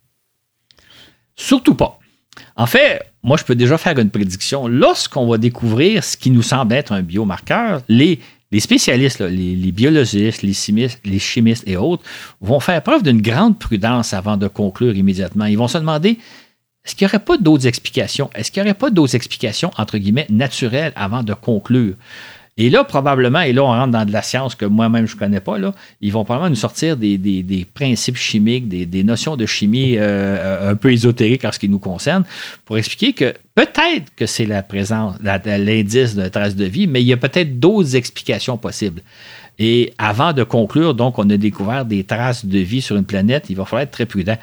Surtout 1.36 1.76
pas. 1.76 1.98
En 2.56 2.66
fait, 2.66 3.02
moi, 3.24 3.38
je 3.38 3.44
peux 3.44 3.56
déjà 3.56 3.78
faire 3.78 3.98
une 4.00 4.10
prédiction. 4.10 4.68
Lorsqu'on 4.68 5.28
va 5.28 5.38
découvrir 5.38 6.04
ce 6.04 6.18
qui 6.18 6.32
nous 6.32 6.42
semble 6.42 6.74
être 6.74 6.92
un 6.92 7.02
biomarqueur, 7.02 7.82
les, 7.88 8.20
spécialistes, 8.58 9.22
les, 9.22 9.72
biologistes, 9.72 10.42
les 10.42 10.54
chimistes, 10.54 11.00
les 11.06 11.20
chimistes 11.20 11.64
et 11.68 11.78
autres 11.78 12.04
vont 12.40 12.60
faire 12.60 12.82
preuve 12.82 13.04
d'une 13.04 13.22
grande 13.22 13.60
prudence 13.60 14.14
avant 14.14 14.38
de 14.38 14.48
conclure 14.48 14.96
immédiatement. 14.96 15.46
Ils 15.46 15.58
vont 15.58 15.68
se 15.68 15.78
demander 15.78 16.18
est-ce 16.84 16.96
qu'il 16.96 17.06
n'y 17.06 17.12
aurait 17.12 17.24
pas 17.24 17.38
d'autres 17.38 17.68
explications? 17.68 18.30
Est-ce 18.34 18.52
qu'il 18.52 18.64
n'y 18.64 18.70
aurait 18.70 18.78
pas 18.78 18.90
d'autres 18.90 19.16
explications, 19.16 19.72
entre 19.78 19.98
guillemets, 19.98 20.26
naturelles 20.30 20.94
avant 20.96 21.22
de 21.22 21.34
conclure? 21.34 21.94
Et 22.62 22.70
là, 22.70 22.84
probablement, 22.84 23.42
et 23.42 23.54
là, 23.54 23.64
on 23.64 23.70
rentre 23.70 23.90
dans 23.90 24.06
de 24.06 24.12
la 24.12 24.22
science 24.22 24.54
que 24.54 24.66
moi-même, 24.66 25.08
je 25.08 25.16
ne 25.16 25.20
connais 25.20 25.40
pas, 25.40 25.58
là, 25.58 25.74
ils 26.00 26.12
vont 26.12 26.24
probablement 26.24 26.52
nous 26.52 26.56
sortir 26.56 26.96
des, 26.96 27.68
principes 27.74 28.18
chimiques, 28.18 28.68
des, 28.68 29.04
notions 29.04 29.36
de 29.36 29.48
chimie 29.48 29.96
euh, 29.98 30.70
un 30.70 30.76
peu 30.76 30.94
ésotériques 30.94 31.44
en 31.44 31.52
ce 31.52 31.58
qui 31.58 31.70
nous 31.70 31.80
concerne, 31.80 32.24
pour 32.66 32.78
expliquer 32.78 33.14
que 33.14 33.34
peut-être 33.56 34.14
que 34.16 34.28
c'est 34.28 34.46
la 34.46 34.62
présence, 34.62 35.16
l'indice 35.24 36.14
de 36.14 36.28
traces 36.28 36.56
de 36.56 36.66
vie, 36.66 36.86
mais 36.86 37.02
il 37.02 37.08
y 37.08 37.14
a 37.14 37.18
peut-être 37.18 37.60
d'autres 37.60 37.96
explications 37.96 38.58
possibles. 38.58 39.02
Et 39.58 39.96
avant 39.98 40.32
de 40.32 40.44
conclure, 40.44 40.94
donc, 40.94 41.18
on 41.18 41.28
a 41.32 41.38
découvert 41.38 41.84
des 41.84 42.04
traces 42.04 42.46
de 42.46 42.60
vie 42.60 42.84
sur 42.84 42.96
une 42.96 43.06
planète, 43.06 43.46
il 43.50 43.56
va 43.56 43.66
falloir 43.66 43.82
être 43.82 43.92
très 43.92 44.06
prudent. 44.06 44.38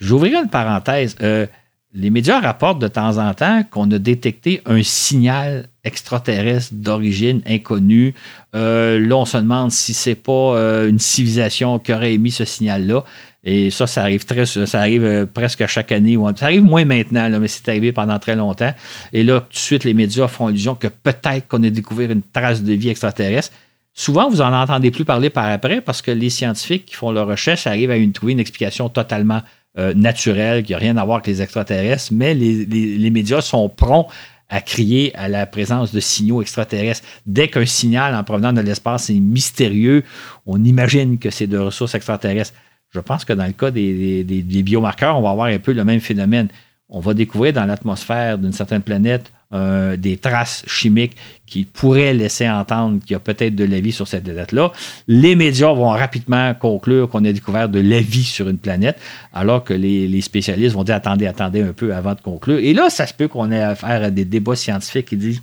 J'ouvrirai 0.00 0.38
une 0.38 0.50
parenthèse. 0.50 1.14
Euh, 1.22 1.46
les 1.94 2.10
médias 2.10 2.40
rapportent 2.40 2.80
de 2.80 2.88
temps 2.88 3.18
en 3.18 3.34
temps 3.34 3.62
qu'on 3.70 3.90
a 3.90 3.98
détecté 3.98 4.62
un 4.64 4.82
signal 4.82 5.68
extraterrestre 5.84 6.72
d'origine 6.72 7.42
inconnue. 7.46 8.14
Euh, 8.54 8.98
là, 8.98 9.16
on 9.16 9.24
se 9.26 9.36
demande 9.36 9.70
si 9.70 9.92
c'est 9.92 10.14
pas 10.14 10.32
euh, 10.32 10.88
une 10.88 10.98
civilisation 10.98 11.78
qui 11.78 11.92
aurait 11.92 12.14
émis 12.14 12.30
ce 12.30 12.44
signal-là. 12.44 13.04
Et 13.44 13.70
ça, 13.70 13.86
ça 13.86 14.02
arrive 14.02 14.24
très, 14.24 14.46
ça 14.46 14.78
arrive 14.78 15.04
euh, 15.04 15.26
presque 15.26 15.66
chaque 15.66 15.92
année. 15.92 16.16
Ça 16.36 16.46
arrive 16.46 16.62
moins 16.62 16.84
maintenant, 16.84 17.28
mais 17.38 17.48
c'est 17.48 17.68
arrivé 17.68 17.92
pendant 17.92 18.18
très 18.18 18.36
longtemps. 18.36 18.72
Et 19.12 19.22
là, 19.22 19.40
tout 19.40 19.52
de 19.52 19.56
suite, 19.56 19.84
les 19.84 19.94
médias 19.94 20.28
font 20.28 20.46
allusion 20.46 20.74
que 20.74 20.88
peut-être 20.88 21.46
qu'on 21.48 21.62
a 21.62 21.70
découvert 21.70 22.10
une 22.10 22.22
trace 22.22 22.62
de 22.62 22.72
vie 22.72 22.88
extraterrestre. 22.88 23.52
Souvent, 23.94 24.30
vous 24.30 24.40
en 24.40 24.54
entendez 24.54 24.90
plus 24.90 25.04
parler 25.04 25.28
par 25.28 25.44
après 25.50 25.82
parce 25.82 26.00
que 26.00 26.10
les 26.10 26.30
scientifiques 26.30 26.86
qui 26.86 26.94
font 26.94 27.10
leur 27.10 27.26
recherche 27.26 27.66
arrivent 27.66 27.90
à 27.90 27.96
trouver 28.14 28.32
une 28.32 28.40
explication 28.40 28.88
totalement 28.88 29.42
euh, 29.78 29.94
naturel, 29.94 30.62
qui 30.64 30.72
n'a 30.72 30.78
rien 30.78 30.96
à 30.98 31.04
voir 31.04 31.16
avec 31.16 31.26
les 31.28 31.40
extraterrestres, 31.40 32.12
mais 32.12 32.34
les, 32.34 33.10
médias 33.10 33.40
sont 33.40 33.70
prompts 33.70 34.06
à 34.50 34.60
crier 34.60 35.16
à 35.16 35.28
la 35.28 35.46
présence 35.46 35.92
de 35.92 36.00
signaux 36.00 36.42
extraterrestres. 36.42 37.02
Dès 37.24 37.48
qu'un 37.48 37.64
signal 37.64 38.14
en 38.14 38.22
provenant 38.22 38.52
de 38.52 38.60
l'espace 38.60 39.08
est 39.08 39.18
mystérieux, 39.18 40.04
on 40.44 40.62
imagine 40.62 41.18
que 41.18 41.30
c'est 41.30 41.46
de 41.46 41.56
ressources 41.56 41.94
extraterrestres. 41.94 42.52
Je 42.90 43.00
pense 43.00 43.24
que 43.24 43.32
dans 43.32 43.46
le 43.46 43.52
cas 43.52 43.70
des, 43.70 44.22
biomarqueurs, 44.62 45.16
on 45.18 45.22
va 45.22 45.30
avoir 45.30 45.46
un 45.46 45.58
peu 45.58 45.72
le 45.72 45.84
même 45.84 46.00
phénomène. 46.00 46.48
On 46.90 47.00
va 47.00 47.14
découvrir 47.14 47.54
dans 47.54 47.64
l'atmosphère 47.64 48.36
d'une 48.36 48.52
certaine 48.52 48.82
planète 48.82 49.32
euh, 49.54 49.96
des 49.96 50.18
traces 50.18 50.64
chimiques 50.66 51.16
qui 51.52 51.66
pourraient 51.66 52.14
laisser 52.14 52.48
entendre 52.48 53.00
qu'il 53.00 53.12
y 53.12 53.14
a 53.14 53.18
peut-être 53.18 53.54
de 53.54 53.64
la 53.64 53.78
vie 53.78 53.92
sur 53.92 54.08
cette 54.08 54.24
planète-là. 54.24 54.72
Les 55.06 55.36
médias 55.36 55.70
vont 55.74 55.90
rapidement 55.90 56.54
conclure 56.54 57.10
qu'on 57.10 57.22
a 57.26 57.32
découvert 57.32 57.68
de 57.68 57.78
la 57.78 58.00
vie 58.00 58.24
sur 58.24 58.48
une 58.48 58.56
planète, 58.56 58.98
alors 59.34 59.62
que 59.62 59.74
les, 59.74 60.20
spécialistes 60.22 60.74
vont 60.74 60.82
dire 60.82 60.94
attendez, 60.94 61.26
attendez 61.26 61.60
un 61.60 61.74
peu 61.74 61.94
avant 61.94 62.14
de 62.14 62.22
conclure. 62.22 62.58
Et 62.58 62.72
là, 62.72 62.88
ça 62.88 63.06
se 63.06 63.12
peut 63.12 63.28
qu'on 63.28 63.52
ait 63.52 63.62
affaire 63.62 64.02
à 64.02 64.10
des 64.10 64.24
débats 64.24 64.56
scientifiques 64.56 65.08
qui 65.08 65.16
disent 65.18 65.42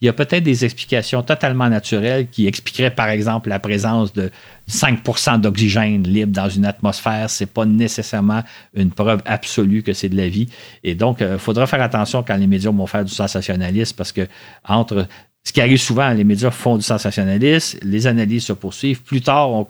il 0.00 0.06
y 0.06 0.08
a 0.08 0.14
peut-être 0.14 0.42
des 0.42 0.64
explications 0.64 1.22
totalement 1.22 1.68
naturelles 1.68 2.28
qui 2.30 2.46
expliqueraient, 2.46 2.90
par 2.90 3.10
exemple, 3.10 3.50
la 3.50 3.58
présence 3.58 4.14
de 4.14 4.30
5% 4.70 5.40
d'oxygène 5.40 6.04
libre 6.04 6.32
dans 6.32 6.48
une 6.48 6.64
atmosphère. 6.64 7.28
Ce 7.28 7.44
n'est 7.44 7.48
pas 7.48 7.66
nécessairement 7.66 8.42
une 8.74 8.92
preuve 8.92 9.20
absolue 9.26 9.82
que 9.82 9.92
c'est 9.92 10.08
de 10.08 10.16
la 10.16 10.28
vie. 10.28 10.48
Et 10.84 10.94
donc, 10.94 11.18
il 11.20 11.26
euh, 11.26 11.38
faudra 11.38 11.66
faire 11.66 11.82
attention 11.82 12.22
quand 12.26 12.36
les 12.36 12.46
médias 12.46 12.70
vont 12.70 12.86
faire 12.86 13.04
du 13.04 13.12
sensationnalisme 13.12 13.94
parce 13.94 14.12
que 14.12 14.26
entre 14.66 15.06
ce 15.42 15.52
qui 15.52 15.60
arrive 15.62 15.78
souvent, 15.78 16.10
les 16.10 16.22
médias 16.22 16.50
font 16.50 16.76
du 16.76 16.82
sensationnalisme, 16.82 17.78
les 17.82 18.06
analyses 18.06 18.44
se 18.44 18.52
poursuivent. 18.52 19.02
Plus 19.02 19.22
tard, 19.22 19.50
on, 19.50 19.64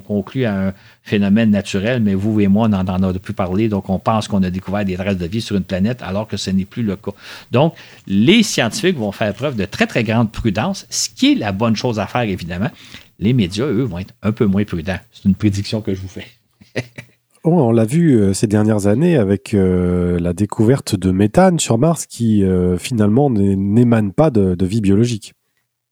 conclut 0.00 0.46
à 0.46 0.68
un 0.68 0.74
phénomène 1.02 1.50
naturel, 1.50 2.00
mais 2.00 2.14
vous 2.14 2.40
et 2.40 2.48
moi, 2.48 2.66
on 2.66 2.68
n'en 2.70 3.02
a 3.02 3.18
plus 3.18 3.34
parlé, 3.34 3.68
donc 3.68 3.90
on 3.90 3.98
pense 3.98 4.28
qu'on 4.28 4.42
a 4.42 4.50
découvert 4.50 4.84
des 4.84 4.96
traces 4.96 5.18
de 5.18 5.26
vie 5.26 5.42
sur 5.42 5.56
une 5.56 5.64
planète, 5.64 6.02
alors 6.02 6.26
que 6.26 6.38
ce 6.38 6.50
n'est 6.50 6.64
plus 6.64 6.82
le 6.82 6.96
cas. 6.96 7.12
Donc, 7.50 7.74
les 8.06 8.42
scientifiques 8.42 8.96
vont 8.96 9.12
faire 9.12 9.34
preuve 9.34 9.56
de 9.56 9.66
très, 9.66 9.86
très 9.86 10.04
grande 10.04 10.32
prudence, 10.32 10.86
ce 10.88 11.10
qui 11.10 11.32
est 11.32 11.34
la 11.34 11.52
bonne 11.52 11.76
chose 11.76 12.00
à 12.00 12.06
faire, 12.06 12.22
évidemment. 12.22 12.70
Les 13.18 13.34
médias, 13.34 13.66
eux, 13.66 13.82
vont 13.82 13.98
être 13.98 14.14
un 14.22 14.32
peu 14.32 14.46
moins 14.46 14.64
prudents. 14.64 15.00
C'est 15.12 15.26
une 15.26 15.34
prédiction 15.34 15.82
que 15.82 15.94
je 15.94 16.00
vous 16.00 16.08
fais. 16.08 16.26
Oh, 17.42 17.52
on 17.52 17.72
l'a 17.72 17.86
vu 17.86 18.20
euh, 18.20 18.34
ces 18.34 18.46
dernières 18.46 18.86
années 18.86 19.16
avec 19.16 19.54
euh, 19.54 20.20
la 20.20 20.34
découverte 20.34 20.94
de 20.94 21.10
méthane 21.10 21.58
sur 21.58 21.78
Mars 21.78 22.04
qui 22.04 22.44
euh, 22.44 22.76
finalement 22.76 23.30
n'émane 23.30 24.12
pas 24.12 24.30
de, 24.30 24.56
vie 24.66 24.82
biologique. 24.82 25.32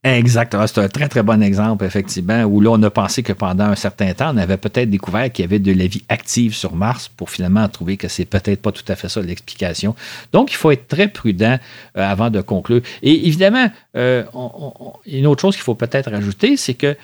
Exactement, 0.04 0.66
c'est 0.66 0.78
un 0.78 0.88
très 0.88 1.08
très 1.08 1.22
bon 1.22 1.42
exemple 1.42 1.84
effectivement 1.84 2.44
où 2.44 2.60
là 2.60 2.70
on 2.70 2.82
a 2.82 2.90
pensé 2.90 3.22
que 3.22 3.32
pendant 3.32 3.64
un 3.64 3.74
certain 3.74 4.12
temps 4.14 4.32
on 4.32 4.36
avait 4.36 4.56
peut-être 4.56 4.90
découvert 4.90 5.32
qu'il 5.32 5.42
y 5.42 5.48
avait 5.48 5.58
de 5.58 5.72
la 5.72 5.86
vie 5.86 6.04
active 6.08 6.54
sur 6.54 6.76
Mars 6.76 7.08
pour 7.08 7.30
finalement 7.30 7.66
trouver 7.68 7.96
que 7.96 8.06
c'est 8.06 8.24
peut-être 8.24 8.62
pas 8.62 8.70
tout 8.70 8.84
à 8.86 8.94
fait 8.94 9.08
ça 9.08 9.20
l'explication. 9.22 9.96
Donc 10.32 10.52
il 10.52 10.56
faut 10.56 10.70
être 10.70 10.86
très 10.86 11.08
prudent 11.08 11.58
avant 11.94 12.30
de 12.30 12.40
conclure. 12.42 12.82
Et 13.02 13.26
évidemment, 13.26 13.68
une 13.94 15.26
autre 15.26 15.40
chose 15.40 15.56
qu'il 15.56 15.64
faut 15.64 15.74
peut-être 15.74 16.10
rajouter, 16.10 16.56
c'est 16.56 16.74
que 16.74 16.96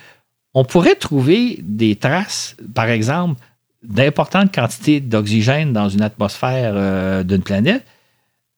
on 0.53 0.63
pourrait 0.63 0.95
trouver 0.95 1.59
des 1.61 1.97
traces, 1.97 2.55
par 2.73 2.89
exemple, 2.89 3.41
d'importantes 3.87 4.53
quantités 4.53 4.99
d'oxygène 4.99 5.73
dans 5.73 5.89
une 5.89 6.01
atmosphère 6.01 6.73
euh, 6.75 7.23
d'une 7.23 7.41
planète, 7.41 7.85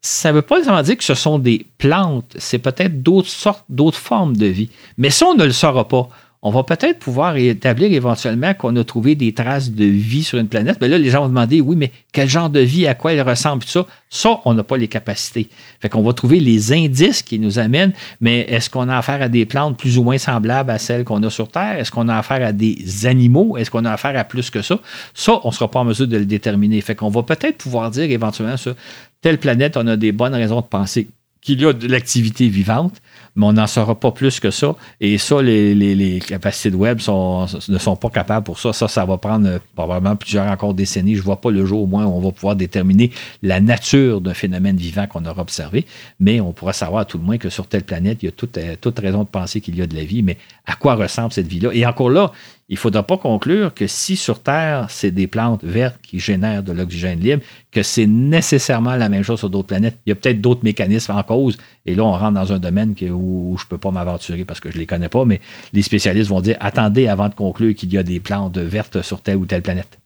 ça 0.01 0.29
ne 0.29 0.35
veut 0.35 0.41
pas 0.41 0.55
nécessairement 0.55 0.83
dire 0.83 0.97
que 0.97 1.03
ce 1.03 1.15
sont 1.15 1.39
des 1.39 1.65
plantes, 1.77 2.35
c'est 2.37 2.59
peut-être 2.59 3.01
d'autres 3.01 3.29
sortes, 3.29 3.65
d'autres 3.69 3.97
formes 3.97 4.37
de 4.37 4.45
vie. 4.45 4.69
Mais 4.97 5.09
ça, 5.09 5.25
on 5.27 5.35
ne 5.35 5.43
le 5.43 5.51
saura 5.51 5.87
pas 5.87 6.09
on 6.43 6.51
va 6.51 6.63
peut-être 6.63 6.99
pouvoir 6.99 7.35
établir 7.35 7.91
éventuellement 7.91 8.53
qu'on 8.53 8.75
a 8.75 8.83
trouvé 8.83 9.15
des 9.15 9.33
traces 9.33 9.71
de 9.71 9.85
vie 9.85 10.23
sur 10.23 10.37
une 10.37 10.47
planète. 10.47 10.77
Mais 10.79 10.87
là, 10.87 10.97
les 10.97 11.09
gens 11.09 11.21
vont 11.21 11.29
demander, 11.29 11.61
oui, 11.61 11.75
mais 11.75 11.91
quel 12.11 12.29
genre 12.29 12.49
de 12.49 12.59
vie, 12.59 12.85
à 12.85 12.93
quoi 12.93 13.13
elle 13.13 13.27
ressemble, 13.27 13.63
tout 13.63 13.69
ça. 13.69 13.87
Ça, 14.09 14.39
on 14.45 14.53
n'a 14.53 14.63
pas 14.63 14.77
les 14.77 14.87
capacités. 14.87 15.49
Fait 15.81 15.89
qu'on 15.89 16.03
va 16.03 16.13
trouver 16.13 16.39
les 16.39 16.71
indices 16.71 17.23
qui 17.23 17.39
nous 17.39 17.57
amènent, 17.57 17.91
mais 18.21 18.41
est-ce 18.41 18.69
qu'on 18.69 18.87
a 18.87 18.97
affaire 18.97 19.21
à 19.21 19.29
des 19.29 19.45
plantes 19.45 19.77
plus 19.77 19.97
ou 19.97 20.03
moins 20.03 20.17
semblables 20.17 20.69
à 20.69 20.77
celles 20.77 21.03
qu'on 21.03 21.21
a 21.23 21.29
sur 21.29 21.49
Terre? 21.49 21.79
Est-ce 21.79 21.91
qu'on 21.91 22.07
a 22.07 22.15
affaire 22.15 22.45
à 22.45 22.51
des 22.51 23.05
animaux? 23.05 23.57
Est-ce 23.57 23.71
qu'on 23.71 23.85
a 23.85 23.91
affaire 23.91 24.17
à 24.17 24.23
plus 24.23 24.49
que 24.51 24.61
ça? 24.61 24.79
Ça, 25.15 25.41
on 25.43 25.49
ne 25.49 25.53
sera 25.53 25.69
pas 25.69 25.79
en 25.79 25.85
mesure 25.85 26.07
de 26.07 26.17
le 26.17 26.25
déterminer. 26.25 26.79
Fait 26.81 26.95
qu'on 26.95 27.09
va 27.09 27.23
peut-être 27.23 27.57
pouvoir 27.57 27.89
dire 27.89 28.09
éventuellement 28.09 28.57
sur 28.57 28.75
telle 29.21 29.39
planète, 29.39 29.75
on 29.75 29.87
a 29.87 29.97
des 29.97 30.11
bonnes 30.11 30.35
raisons 30.35 30.61
de 30.61 30.67
penser 30.67 31.07
qu'il 31.41 31.61
y 31.61 31.65
a 31.65 31.73
de 31.73 31.87
l'activité 31.87 32.47
vivante 32.47 33.01
mais 33.37 33.45
on 33.45 33.53
n'en 33.53 33.67
saura 33.67 33.97
pas 33.97 34.11
plus 34.11 34.39
que 34.39 34.49
ça. 34.49 34.75
Et 34.99 35.19
ça, 35.19 35.41
les, 35.41 36.19
capacités 36.27 36.71
de 36.71 36.75
web 36.75 36.97
ne 36.97 37.77
sont 37.77 37.95
pas 37.95 38.09
capables 38.09 38.43
pour 38.43 38.59
ça. 38.59 38.73
Ça, 38.73 38.87
ça 38.87 39.05
va 39.05 39.17
prendre 39.17 39.47
euh, 39.47 39.59
probablement 39.75 40.15
plusieurs 40.15 40.47
encore 40.47 40.73
décennies. 40.73 41.13
Je 41.13 41.19
ne 41.19 41.25
vois 41.25 41.39
pas 41.39 41.51
le 41.51 41.63
jour 41.63 41.83
au 41.83 41.85
moins 41.85 42.05
où 42.05 42.09
on 42.09 42.19
va 42.19 42.31
pouvoir 42.31 42.55
déterminer 42.55 43.11
la 43.43 43.61
nature 43.61 44.21
d'un 44.21 44.33
phénomène 44.33 44.75
vivant 44.75 45.05
qu'on 45.05 45.23
aura 45.25 45.43
observé, 45.43 45.85
mais 46.19 46.41
on 46.41 46.51
pourra 46.51 46.73
savoir 46.73 47.01
à 47.01 47.05
tout 47.05 47.19
le 47.19 47.23
moins 47.23 47.37
que 47.37 47.49
sur 47.49 47.67
telle 47.67 47.83
planète, 47.83 48.23
il 48.23 48.25
y 48.25 48.29
a 48.29 48.31
euh, 48.57 48.75
toute 48.81 48.99
raison 48.99 49.23
de 49.23 49.29
penser 49.29 49.61
qu'il 49.61 49.77
y 49.77 49.83
a 49.83 49.87
de 49.87 49.95
la 49.95 50.03
vie, 50.03 50.23
mais 50.23 50.37
à 50.65 50.73
quoi 50.73 50.95
ressemble 50.95 51.31
cette 51.31 51.47
vie-là? 51.47 51.69
Et 51.73 51.85
encore 51.85 52.09
là, 52.09 52.31
il 52.69 52.73
ne 52.73 52.79
faudra 52.79 53.03
pas 53.03 53.17
conclure 53.17 53.73
que 53.73 53.87
si 53.87 54.17
sur 54.17 54.41
Terre, 54.41 54.87
c'est 54.89 55.11
des 55.11 55.27
plantes 55.27 55.63
vertes 55.63 55.99
qui 56.01 56.19
génèrent 56.19 56.63
de 56.63 56.73
l'oxygène 56.73 57.19
libre, 57.19 57.41
que 57.71 57.81
c'est 57.81 58.07
nécessairement 58.07 58.97
la 58.97 59.07
même 59.07 59.23
chose 59.23 59.39
sur 59.39 59.49
d'autres 59.49 59.67
planètes. 59.67 59.97
Il 60.05 60.09
y 60.09 60.11
a 60.11 60.15
peut-être 60.15 60.41
d'autres 60.41 60.65
mécanismes 60.65 61.13
en 61.13 61.23
cause. 61.23 61.57
Et 61.85 61.95
là, 61.95 62.03
on 62.03 62.11
rentre 62.11 62.33
dans 62.33 62.51
un 62.51 62.59
domaine 62.59 62.93
où, 63.09 63.55
je 63.57 63.63
ne 63.63 63.69
peux 63.69 63.77
pas 63.77 63.91
m'aventurer 63.91 64.43
parce 64.43 64.59
que 64.59 64.69
je 64.69 64.75
ne 64.75 64.81
les 64.81 64.85
connais 64.85 65.07
pas, 65.07 65.23
mais 65.23 65.39
les 65.71 65.81
spécialistes 65.81 66.29
vont 66.29 66.41
dire 66.41 66.57
attendez 66.59 67.07
avant 67.07 67.29
de 67.29 67.35
conclure 67.35 67.73
qu'il 67.73 67.93
y 67.93 67.97
a 67.97 68.03
des 68.03 68.19
plantes 68.19 68.57
vertes 68.57 69.01
sur 69.01 69.21
telle 69.21 69.37
ou 69.37 69.45
telle 69.45 69.61
planète. 69.61 69.99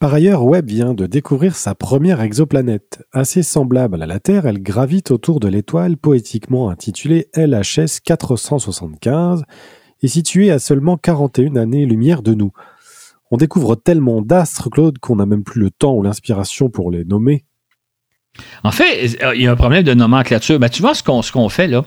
Par 0.00 0.12
ailleurs, 0.12 0.44
Webb 0.44 0.68
vient 0.68 0.92
de 0.92 1.06
découvrir 1.06 1.54
sa 1.54 1.76
première 1.76 2.20
exoplanète. 2.20 3.04
Assez 3.12 3.44
semblable 3.44 4.02
à 4.02 4.06
la 4.06 4.18
Terre, 4.18 4.46
elle 4.46 4.60
gravite 4.60 5.12
autour 5.12 5.38
de 5.38 5.46
l'étoile 5.46 5.96
poétiquement 5.96 6.68
intitulée 6.68 7.28
LHS 7.34 8.00
475 8.04 9.44
est 10.06 10.08
située 10.08 10.50
à 10.50 10.58
seulement 10.58 10.96
41 10.96 11.56
années-lumière 11.56 12.22
de 12.22 12.34
nous. 12.34 12.52
On 13.30 13.36
découvre 13.36 13.74
tellement 13.74 14.22
d'astres, 14.22 14.70
Claude, 14.70 14.98
qu'on 14.98 15.16
n'a 15.16 15.26
même 15.26 15.44
plus 15.44 15.60
le 15.60 15.70
temps 15.70 15.94
ou 15.94 16.02
l'inspiration 16.02 16.70
pour 16.70 16.90
les 16.90 17.04
nommer. 17.04 17.44
En 18.62 18.70
fait, 18.70 19.18
il 19.34 19.42
y 19.42 19.46
a 19.46 19.52
un 19.52 19.56
problème 19.56 19.82
de 19.82 19.94
nomenclature. 19.94 20.58
Ben, 20.58 20.68
tu 20.68 20.82
vois, 20.82 20.94
ce 20.94 21.02
qu'on 21.02 21.48
fait, 21.48 21.66
là, 21.66 21.84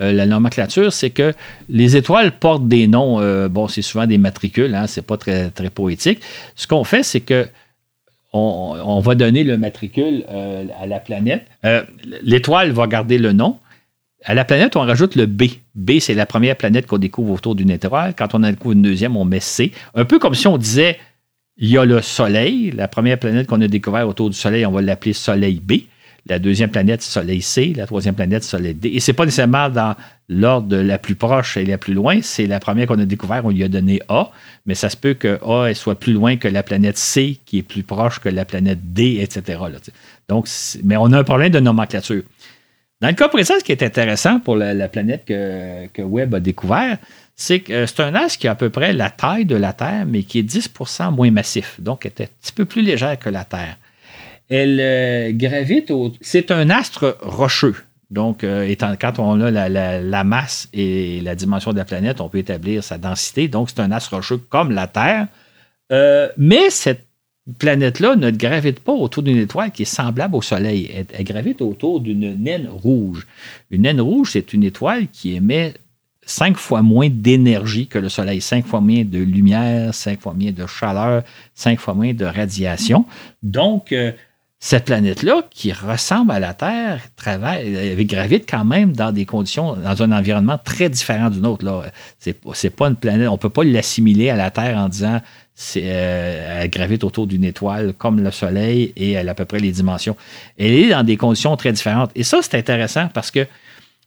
euh, 0.00 0.12
la 0.12 0.26
nomenclature, 0.26 0.92
c'est 0.92 1.10
que 1.10 1.32
les 1.68 1.96
étoiles 1.96 2.32
portent 2.38 2.66
des 2.66 2.88
noms. 2.88 3.20
Euh, 3.20 3.48
bon, 3.48 3.68
c'est 3.68 3.82
souvent 3.82 4.06
des 4.06 4.18
matricules, 4.18 4.74
hein, 4.74 4.86
c'est 4.86 5.06
pas 5.06 5.16
très, 5.16 5.50
poétique. 5.74 6.20
Ce 6.56 6.66
qu'on 6.66 6.84
fait, 6.84 7.02
c'est 7.02 7.20
que 7.20 7.46
on, 8.34 9.00
va 9.00 9.14
donner 9.14 9.44
le 9.44 9.58
matricule 9.58 10.24
euh, 10.30 10.64
à 10.80 10.86
la 10.86 10.98
planète. 11.00 11.46
L'étoile 12.22 12.72
va 12.72 12.86
garder 12.86 13.18
le 13.18 13.32
nom. 13.32 13.58
À 14.24 14.34
la 14.34 14.44
planète, 14.44 14.76
on 14.76 14.82
rajoute 14.82 15.16
le 15.16 15.26
B. 15.26 15.44
B, 15.74 15.98
c'est 15.98 16.14
la 16.14 16.26
première 16.26 16.56
planète 16.56 16.86
qu'on 16.86 16.98
découvre 16.98 17.32
autour 17.32 17.56
d'une 17.56 17.70
étoile. 17.70 18.14
Quand 18.16 18.34
on 18.34 18.44
en 18.44 18.50
découvre 18.50 18.72
une 18.72 18.82
deuxième, 18.82 19.16
on 19.16 19.24
met 19.24 19.40
C. 19.40 19.72
Un 19.94 20.04
peu 20.04 20.18
comme 20.20 20.34
si 20.34 20.46
on 20.46 20.58
disait, 20.58 20.98
il 21.56 21.68
y 21.68 21.76
a 21.76 21.84
le 21.84 22.00
Soleil. 22.02 22.70
La 22.70 22.86
première 22.86 23.18
planète 23.18 23.48
qu'on 23.48 23.60
a 23.60 23.66
découvert 23.66 24.06
autour 24.06 24.30
du 24.30 24.36
Soleil, 24.36 24.64
on 24.64 24.70
va 24.70 24.80
l'appeler 24.80 25.12
Soleil 25.12 25.60
B. 25.60 25.72
La 26.26 26.38
deuxième 26.38 26.70
planète, 26.70 27.02
Soleil 27.02 27.42
C. 27.42 27.72
La 27.76 27.86
troisième 27.86 28.14
planète, 28.14 28.44
Soleil 28.44 28.74
D. 28.74 28.90
Et 28.94 29.00
c'est 29.00 29.12
pas 29.12 29.24
nécessairement 29.24 29.68
dans 29.68 29.96
l'ordre 30.28 30.76
la 30.76 30.98
plus 30.98 31.16
proche 31.16 31.56
et 31.56 31.64
la 31.64 31.78
plus 31.78 31.94
loin. 31.94 32.20
C'est 32.22 32.46
la 32.46 32.60
première 32.60 32.86
qu'on 32.86 33.00
a 33.00 33.04
découvert, 33.04 33.44
on 33.44 33.50
lui 33.50 33.64
a 33.64 33.68
donné 33.68 34.00
A. 34.08 34.30
Mais 34.66 34.76
ça 34.76 34.88
se 34.88 34.96
peut 34.96 35.14
que 35.14 35.40
A 35.44 35.74
soit 35.74 35.96
plus 35.96 36.12
loin 36.12 36.36
que 36.36 36.46
la 36.46 36.62
planète 36.62 36.96
C, 36.96 37.40
qui 37.44 37.58
est 37.58 37.62
plus 37.62 37.82
proche 37.82 38.20
que 38.20 38.28
la 38.28 38.44
planète 38.44 38.92
D, 38.92 39.18
etc. 39.20 39.58
Donc, 40.28 40.46
mais 40.84 40.96
on 40.96 41.06
a 41.06 41.18
un 41.18 41.24
problème 41.24 41.50
de 41.50 41.58
nomenclature. 41.58 42.22
Dans 43.02 43.08
le 43.08 43.14
cas 43.14 43.28
présent, 43.28 43.54
ce 43.58 43.64
qui 43.64 43.72
est 43.72 43.82
intéressant 43.82 44.38
pour 44.38 44.54
la, 44.54 44.86
planète 44.86 45.24
que, 45.24 46.02
Webb 46.02 46.36
a 46.36 46.40
découvert, 46.40 46.98
c'est 47.34 47.58
que 47.58 47.72
euh, 47.72 47.86
c'est 47.88 47.98
un 47.98 48.14
astre 48.14 48.38
qui 48.38 48.46
a 48.46 48.52
à 48.52 48.54
peu 48.54 48.70
près 48.70 48.92
la 48.92 49.10
taille 49.10 49.44
de 49.44 49.56
la 49.56 49.72
Terre, 49.72 50.06
mais 50.06 50.22
qui 50.22 50.38
est 50.38 50.48
10% 50.48 51.12
moins 51.12 51.32
massif, 51.32 51.80
donc 51.80 52.06
est 52.06 52.20
un 52.20 52.26
petit 52.40 52.52
peu 52.52 52.64
plus 52.64 52.80
légère 52.80 53.18
que 53.18 53.28
la 53.28 53.44
Terre. 53.44 53.76
Elle 54.48 54.78
euh, 54.80 55.32
gravite 55.32 55.90
au... 55.90 56.12
C'est 56.20 56.52
un 56.52 56.70
astre 56.70 57.18
rocheux. 57.22 57.74
Donc, 58.12 58.44
euh, 58.44 58.68
étant, 58.68 58.94
quand 59.00 59.18
on 59.18 59.40
a 59.40 59.68
la, 59.68 60.24
masse 60.24 60.68
et 60.72 61.20
la 61.22 61.34
dimension 61.34 61.72
de 61.72 61.78
la 61.78 61.84
planète, 61.84 62.20
on 62.20 62.28
peut 62.28 62.38
établir 62.38 62.84
sa 62.84 62.98
densité. 62.98 63.48
Donc, 63.48 63.70
c'est 63.70 63.80
un 63.80 63.90
astre 63.90 64.14
rocheux 64.14 64.36
comme 64.36 64.70
la 64.70 64.86
Terre. 64.86 65.26
mais 66.36 66.70
cette 66.70 67.04
planète-là 67.58 68.16
ne 68.16 68.30
gravite 68.30 68.80
pas 68.80 68.92
autour 68.92 69.22
d'une 69.22 69.38
étoile 69.38 69.72
qui 69.72 69.82
est 69.82 69.86
semblable 69.86 70.36
au 70.36 70.42
Soleil. 70.42 70.90
Elle, 71.12 71.24
gravite 71.24 71.60
autour 71.60 72.00
d'une 72.00 72.40
naine 72.42 72.68
rouge. 72.68 73.26
Une 73.70 73.82
naine 73.82 74.00
rouge, 74.00 74.30
c'est 74.32 74.52
une 74.52 74.64
étoile 74.64 75.08
qui 75.08 75.34
émet 75.34 75.74
cinq 76.24 76.56
fois 76.56 76.82
moins 76.82 77.08
d'énergie 77.10 77.88
que 77.88 77.98
le 77.98 78.08
Soleil, 78.08 78.40
cinq 78.40 78.64
fois 78.66 78.80
moins 78.80 79.02
de 79.04 79.18
lumière, 79.18 79.92
cinq 79.92 80.20
fois 80.20 80.34
moins 80.34 80.52
de 80.52 80.66
chaleur, 80.66 81.24
cinq 81.54 81.80
fois 81.80 81.94
moins 81.94 82.14
de 82.14 82.24
radiation. 82.24 83.04
Donc, 83.42 83.92
euh, 83.92 84.12
cette 84.64 84.84
planète-là, 84.84 85.42
qui 85.50 85.72
ressemble 85.72 86.30
à 86.30 86.38
la 86.38 86.54
Terre, 86.54 87.00
travaille, 87.16 87.96
gravite 88.06 88.48
quand 88.48 88.64
même 88.64 88.92
dans 88.92 89.10
des 89.10 89.26
conditions, 89.26 89.74
dans 89.74 90.02
un 90.04 90.12
environnement 90.12 90.56
très 90.56 90.88
différent 90.88 91.30
du 91.30 91.40
nôtre. 91.40 91.64
Là. 91.64 91.82
C'est, 92.20 92.70
pas 92.70 92.86
une 92.86 92.94
planète, 92.94 93.26
on 93.26 93.38
peut 93.38 93.50
pas 93.50 93.64
l'assimiler 93.64 94.30
à 94.30 94.36
la 94.36 94.52
Terre 94.52 94.78
en 94.78 94.88
disant 94.88 95.20
euh, 95.78 96.60
elle 96.62 96.70
gravite 96.70 97.02
autour 97.02 97.26
d'une 97.26 97.42
étoile 97.42 97.92
comme 97.92 98.22
le 98.22 98.30
Soleil 98.30 98.92
et 98.94 99.10
elle 99.12 99.28
a 99.28 99.32
à 99.32 99.34
peu 99.34 99.46
près 99.46 99.58
les 99.58 99.72
dimensions. 99.72 100.16
Elle 100.56 100.74
est 100.74 100.90
dans 100.90 101.02
des 101.02 101.16
conditions 101.16 101.56
très 101.56 101.72
différentes. 101.72 102.12
Et 102.14 102.22
ça, 102.22 102.38
c'est 102.40 102.56
intéressant 102.56 103.08
parce 103.12 103.32
que 103.32 103.48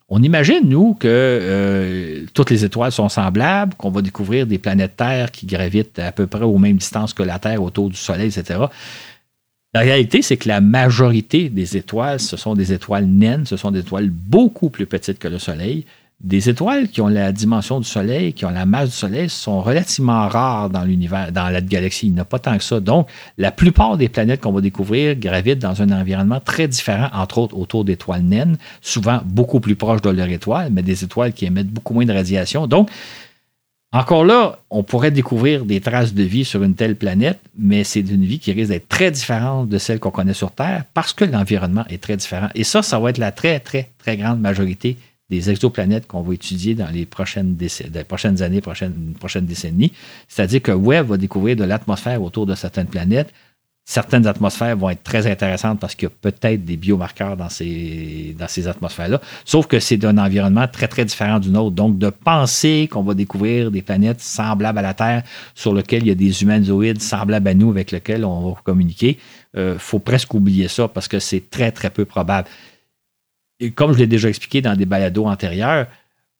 on 0.07 0.23
imagine, 0.23 0.61
nous, 0.63 0.93
que 0.93 1.07
euh, 1.09 2.25
toutes 2.33 2.51
les 2.51 2.63
étoiles 2.63 2.93
sont 2.93 3.09
semblables, 3.09 3.73
qu'on 3.73 3.89
va 3.89 4.01
découvrir 4.01 4.47
des 4.47 4.59
planètes 4.59 4.95
Terre 4.95 5.31
qui 5.31 5.47
gravitent 5.47 5.99
à 5.99 6.13
peu 6.13 6.27
près 6.27 6.43
aux 6.43 6.59
mêmes 6.59 6.77
distances 6.77 7.13
que 7.13 7.23
la 7.23 7.39
Terre 7.39 7.61
autour 7.61 7.89
du 7.89 7.97
Soleil, 7.97 8.27
etc. 8.27 8.59
La 9.75 9.81
réalité, 9.81 10.21
c'est 10.21 10.37
que 10.37 10.47
la 10.47 10.61
majorité 10.61 11.49
des 11.49 11.75
étoiles, 11.75 12.21
ce 12.21 12.37
sont 12.37 12.53
des 12.53 12.71
étoiles 12.71 13.07
naines, 13.07 13.45
ce 13.45 13.57
sont 13.57 13.71
des 13.71 13.81
étoiles 13.81 14.09
beaucoup 14.09 14.69
plus 14.69 14.85
petites 14.85 15.19
que 15.19 15.27
le 15.27 15.37
Soleil, 15.37 15.83
des 16.21 16.47
étoiles 16.47 16.87
qui 16.87 17.01
ont 17.01 17.09
la 17.09 17.33
dimension 17.33 17.81
du 17.81 17.85
Soleil, 17.85 18.31
qui 18.31 18.45
ont 18.45 18.51
la 18.51 18.65
masse 18.65 18.91
du 18.91 18.95
Soleil, 18.95 19.27
sont 19.27 19.59
relativement 19.59 20.29
rares 20.29 20.69
dans 20.69 20.85
l'univers, 20.85 21.33
dans 21.33 21.49
la 21.49 21.59
galaxie. 21.59 22.07
Il 22.07 22.13
n'y 22.13 22.19
en 22.19 22.21
a 22.21 22.25
pas 22.25 22.39
tant 22.39 22.57
que 22.57 22.63
ça. 22.63 22.79
Donc, 22.79 23.09
la 23.37 23.51
plupart 23.51 23.97
des 23.97 24.07
planètes 24.07 24.39
qu'on 24.39 24.53
va 24.53 24.61
découvrir 24.61 25.13
gravitent 25.17 25.59
dans 25.59 25.81
un 25.81 25.91
environnement 25.91 26.39
très 26.39 26.69
différent, 26.69 27.09
entre 27.13 27.39
autres 27.39 27.57
autour 27.57 27.83
d'étoiles 27.83 28.23
naines, 28.23 28.55
souvent 28.81 29.19
beaucoup 29.25 29.59
plus 29.59 29.75
proches 29.75 30.01
de 30.01 30.09
leur 30.09 30.29
étoile, 30.29 30.69
mais 30.71 30.83
des 30.83 31.03
étoiles 31.03 31.33
qui 31.33 31.47
émettent 31.47 31.67
beaucoup 31.67 31.93
moins 31.93 32.05
de 32.05 32.13
radiation. 32.13 32.65
Donc, 32.65 32.89
encore 33.95 34.25
là, 34.25 34.59
on 34.69 34.83
pourrait 34.83 35.11
découvrir 35.11 35.63
des 35.63 35.79
traces 35.79 36.13
de 36.13 36.23
vie 36.23 36.43
sur 36.43 36.63
une 36.63 36.75
telle 36.75 36.97
planète, 36.97 37.39
mais 37.57 37.85
c'est 37.85 38.01
une 38.01 38.25
vie 38.25 38.39
qui 38.39 38.51
risque 38.51 38.71
d'être 38.71 38.89
très 38.89 39.09
différente 39.09 39.69
de 39.69 39.77
celle 39.77 39.99
qu'on 39.99 40.11
connaît 40.11 40.33
sur 40.33 40.51
Terre 40.51 40.83
parce 40.93 41.13
que 41.13 41.23
l'environnement 41.23 41.85
est 41.89 42.03
très 42.03 42.17
différent. 42.17 42.49
Et 42.55 42.65
ça, 42.65 42.81
ça 42.81 42.99
va 42.99 43.09
être 43.09 43.19
la 43.19 43.31
très, 43.31 43.59
très, 43.61 43.91
très 43.97 44.17
grande 44.17 44.41
majorité 44.41 44.97
des 45.29 45.49
exoplanètes 45.49 46.07
qu'on 46.07 46.21
va 46.21 46.33
étudier 46.33 46.75
dans 46.75 46.89
les 46.89 47.05
prochaines, 47.05 47.57
années, 48.41 48.61
prochaines, 48.61 49.13
prochaines 49.17 49.45
décennies. 49.45 49.93
C'est-à-dire 50.27 50.61
que 50.61 50.71
Webb 50.71 51.07
va 51.07 51.17
découvrir 51.17 51.55
de 51.55 51.63
l'atmosphère 51.63 52.21
autour 52.21 52.45
de 52.45 52.53
certaines 52.53 52.87
planètes. 52.87 53.33
Certaines 53.87 54.25
atmosphères 54.25 54.75
vont 54.75 54.89
être 54.89 55.03
très 55.03 55.27
intéressantes 55.27 55.79
parce 55.79 55.93
qu'il 55.93 56.09
y 56.09 56.11
a 56.11 56.15
peut-être 56.31 56.65
des 56.65 56.75
biomarqueurs 56.75 57.37
dans 57.37 57.49
ces, 57.49 58.35
atmosphères-là. 58.67 59.21
Sauf 59.45 59.67
que 59.67 59.79
c'est 59.79 59.97
d'un 59.97 60.17
environnement 60.17 60.67
très, 60.67 60.87
très 60.87 61.05
différent 61.05 61.39
du 61.39 61.51
nôtre. 61.51 61.75
Donc, 61.75 61.99
de 61.99 62.09
penser 62.09 62.89
qu'on 62.91 63.03
va 63.03 63.13
découvrir 63.13 63.69
des 63.69 63.83
planètes 63.83 64.21
semblables 64.21 64.79
à 64.79 64.81
la 64.81 64.95
Terre 64.95 65.23
sur 65.53 65.73
lesquelles 65.73 66.01
il 66.01 66.07
y 66.07 66.11
a 66.11 66.15
des 66.15 66.41
humanoïdes 66.41 67.01
semblables 67.01 67.47
à 67.47 67.53
nous 67.53 67.69
avec 67.69 67.91
lesquels 67.91 68.25
on 68.25 68.49
va 68.49 68.61
communiquer, 68.63 69.19
il 69.53 69.59
euh, 69.59 69.77
faut 69.77 69.99
presque 69.99 70.33
oublier 70.33 70.67
ça 70.67 70.87
parce 70.87 71.07
que 71.07 71.19
c'est 71.19 71.49
très, 71.49 71.71
très 71.71 71.91
peu 71.91 72.05
probable 72.05 72.49
et 73.59 73.71
comme 73.71 73.93
je 73.93 73.99
l'ai 73.99 74.07
déjà 74.07 74.29
expliqué 74.29 74.61
dans 74.61 74.75
des 74.75 74.85
balados 74.85 75.25
antérieurs, 75.25 75.87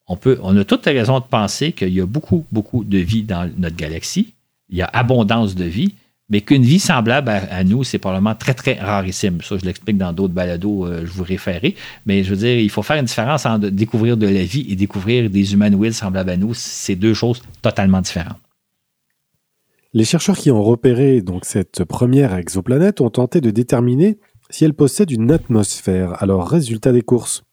on, 0.06 0.16
peut, 0.16 0.38
on 0.42 0.56
a 0.56 0.64
toute 0.64 0.84
raison 0.84 1.18
de 1.20 1.24
penser 1.24 1.72
qu'il 1.72 1.92
y 1.92 2.00
a 2.00 2.06
beaucoup, 2.06 2.46
beaucoup 2.52 2.84
de 2.84 2.98
vie 2.98 3.22
dans 3.22 3.50
notre 3.56 3.76
galaxie. 3.76 4.34
Il 4.68 4.76
y 4.76 4.82
a 4.82 4.90
abondance 4.92 5.54
de 5.54 5.64
vie, 5.64 5.94
mais 6.28 6.40
qu'une 6.40 6.62
vie 6.62 6.80
semblable 6.80 7.30
à, 7.30 7.62
nous, 7.62 7.84
c'est 7.84 7.98
probablement 7.98 8.34
très, 8.34 8.54
très 8.54 8.74
rarissime. 8.74 9.40
Ça, 9.42 9.56
je 9.58 9.64
l'explique 9.64 9.96
dans 9.96 10.12
d'autres 10.12 10.34
balados, 10.34 10.86
euh, 10.86 11.02
je 11.06 11.10
vous 11.12 11.22
référerai. 11.22 11.76
Mais 12.04 12.24
je 12.24 12.30
veux 12.30 12.36
dire, 12.36 12.58
il 12.58 12.70
faut 12.70 12.82
faire 12.82 12.96
une 12.96 13.04
différence 13.04 13.46
entre 13.46 13.68
découvrir 13.68 14.16
de 14.16 14.26
la 14.26 14.42
vie 14.42 14.66
et 14.68 14.74
découvrir 14.74 15.30
des 15.30 15.52
humanoïdes 15.52 15.92
semblables 15.92 16.30
à 16.30 16.36
nous. 16.36 16.52
C'est 16.54 16.96
deux 16.96 17.14
choses 17.14 17.42
totalement 17.62 18.00
différentes. 18.00 18.38
Les 19.94 20.04
chercheurs 20.04 20.36
qui 20.36 20.50
ont 20.50 20.62
repéré 20.62 21.22
donc 21.22 21.44
cette 21.44 21.84
première 21.84 22.34
exoplanète 22.34 23.00
ont 23.00 23.08
tenté 23.08 23.40
de 23.40 23.50
déterminer 23.50 24.18
si 24.50 24.64
elle 24.64 24.74
possède 24.74 25.10
une 25.10 25.30
atmosphère. 25.30 26.22
Alors, 26.22 26.48
résultat 26.48 26.92
des 26.92 27.02
courses. 27.02 27.44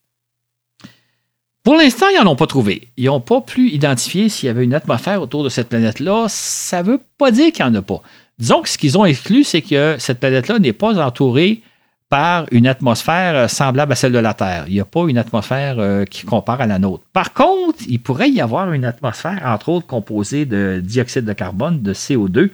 Pour 1.64 1.76
l'instant, 1.76 2.08
ils 2.10 2.22
n'en 2.22 2.32
ont 2.32 2.36
pas 2.36 2.48
trouvé. 2.48 2.90
Ils 2.98 3.06
n'ont 3.06 3.22
pas 3.22 3.40
pu 3.40 3.70
identifier 3.70 4.28
s'il 4.28 4.48
y 4.48 4.50
avait 4.50 4.66
une 4.66 4.74
atmosphère 4.74 5.22
autour 5.22 5.46
de 5.46 5.50
cette 5.50 5.70
planète-là. 5.70 6.26
Ça 6.28 6.84
ne 6.84 6.88
veut 6.88 7.00
pas 7.18 7.32
dire 7.32 7.54
qu'il 7.54 7.64
n'y 7.64 7.72
en 7.72 7.76
a 7.76 7.82
pas. 7.82 8.02
Disons 8.44 8.62
que 8.62 8.68
ce 8.68 8.78
qu'ils 8.78 8.98
ont 8.98 9.06
exclu, 9.06 9.46
c'est 9.46 9.62
que 9.62 9.96
cette 10.00 10.20
planète-là 10.20 10.60
n'est 10.60 10.74
pas 10.74 11.02
entourée 11.02 11.62
par 12.10 12.46
une 12.52 12.68
atmosphère 12.68 13.36
euh, 13.38 13.48
semblable 13.48 13.94
à 13.94 13.96
celle 13.96 14.12
de 14.12 14.20
la 14.20 14.34
Terre. 14.34 14.66
Il 14.68 14.74
n'y 14.74 14.82
a 14.82 14.86
pas 14.86 15.06
une 15.08 15.18
atmosphère 15.18 15.78
euh, 15.80 16.04
qui 16.04 16.26
compare 16.26 16.60
à 16.60 16.68
la 16.68 16.78
nôtre. 16.78 17.06
Par 17.14 17.32
contre, 17.32 17.80
il 17.88 18.02
pourrait 18.02 18.30
y 18.30 18.42
avoir 18.42 18.74
une 18.74 18.84
atmosphère, 18.84 19.42
entre 19.46 19.70
autres, 19.70 19.88
composée 19.88 20.46
de 20.46 20.82
dioxyde 20.84 21.24
de 21.24 21.32
carbone, 21.32 21.82
de 21.82 21.94
CO2. 21.94 22.50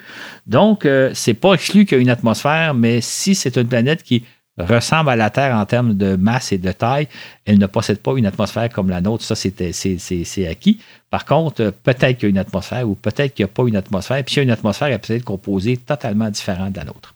Donc, 0.46 0.86
euh, 0.86 1.10
c'est 1.16 1.34
pas 1.34 1.54
exclu 1.54 1.86
qu'il 1.86 1.98
y 1.98 2.02
ait 2.02 2.04
une 2.04 2.12
atmosphère, 2.12 2.76
mais 2.76 3.02
si 3.02 3.34
c'est 3.34 3.58
une 3.58 3.68
planète 3.68 4.04
qui 4.04 4.26
ressemble 4.60 5.10
à 5.10 5.16
la 5.16 5.30
Terre 5.30 5.56
en 5.56 5.66
termes 5.66 5.94
de 5.96 6.16
masse 6.16 6.52
et 6.52 6.58
de 6.58 6.72
taille, 6.72 7.08
elle 7.46 7.58
ne 7.58 7.68
possède 7.68 8.00
pas 8.00 8.14
une 8.16 8.26
atmosphère 8.26 8.70
comme 8.70 8.90
la 8.90 9.02
nôtre. 9.02 9.24
Ça, 9.24 9.36
c'est 9.36 10.48
acquis. 10.48 10.80
Par 11.10 11.26
contre, 11.26 11.74
peut-être 11.84 12.18
qu'il 12.18 12.24
y 12.24 12.26
a 12.26 12.30
une 12.30 12.38
atmosphère 12.38 12.88
ou 12.88 12.96
peut-être 12.96 13.34
qu'il 13.34 13.46
n'y 13.46 13.52
a 13.52 13.54
pas 13.54 13.64
une 13.68 13.76
atmosphère. 13.76 14.24
Puis, 14.24 14.36
il 14.36 14.38
y 14.38 14.42
a 14.42 14.44
une 14.44 14.52
atmosphère, 14.52 14.90
elle 14.90 15.00
peut 15.00 15.14
être 15.14 15.24
composée 15.24 15.78
totalement 15.78 16.30
différente 16.30 16.74
de 16.74 16.78
la 16.78 16.86
nôtre. 16.86 17.16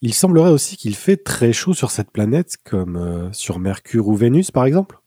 Il 0.00 0.14
semblerait 0.14 0.50
aussi 0.50 0.76
qu'il 0.76 0.96
fait 0.96 1.16
très 1.16 1.52
chaud 1.52 1.74
sur 1.74 1.92
cette 1.92 2.10
planète, 2.10 2.56
comme 2.64 2.96
euh, 2.96 3.32
sur 3.32 3.60
Mercure 3.60 4.08
ou 4.08 4.16
Vénus, 4.16 4.50
par 4.50 4.64
exemple. 4.64 4.98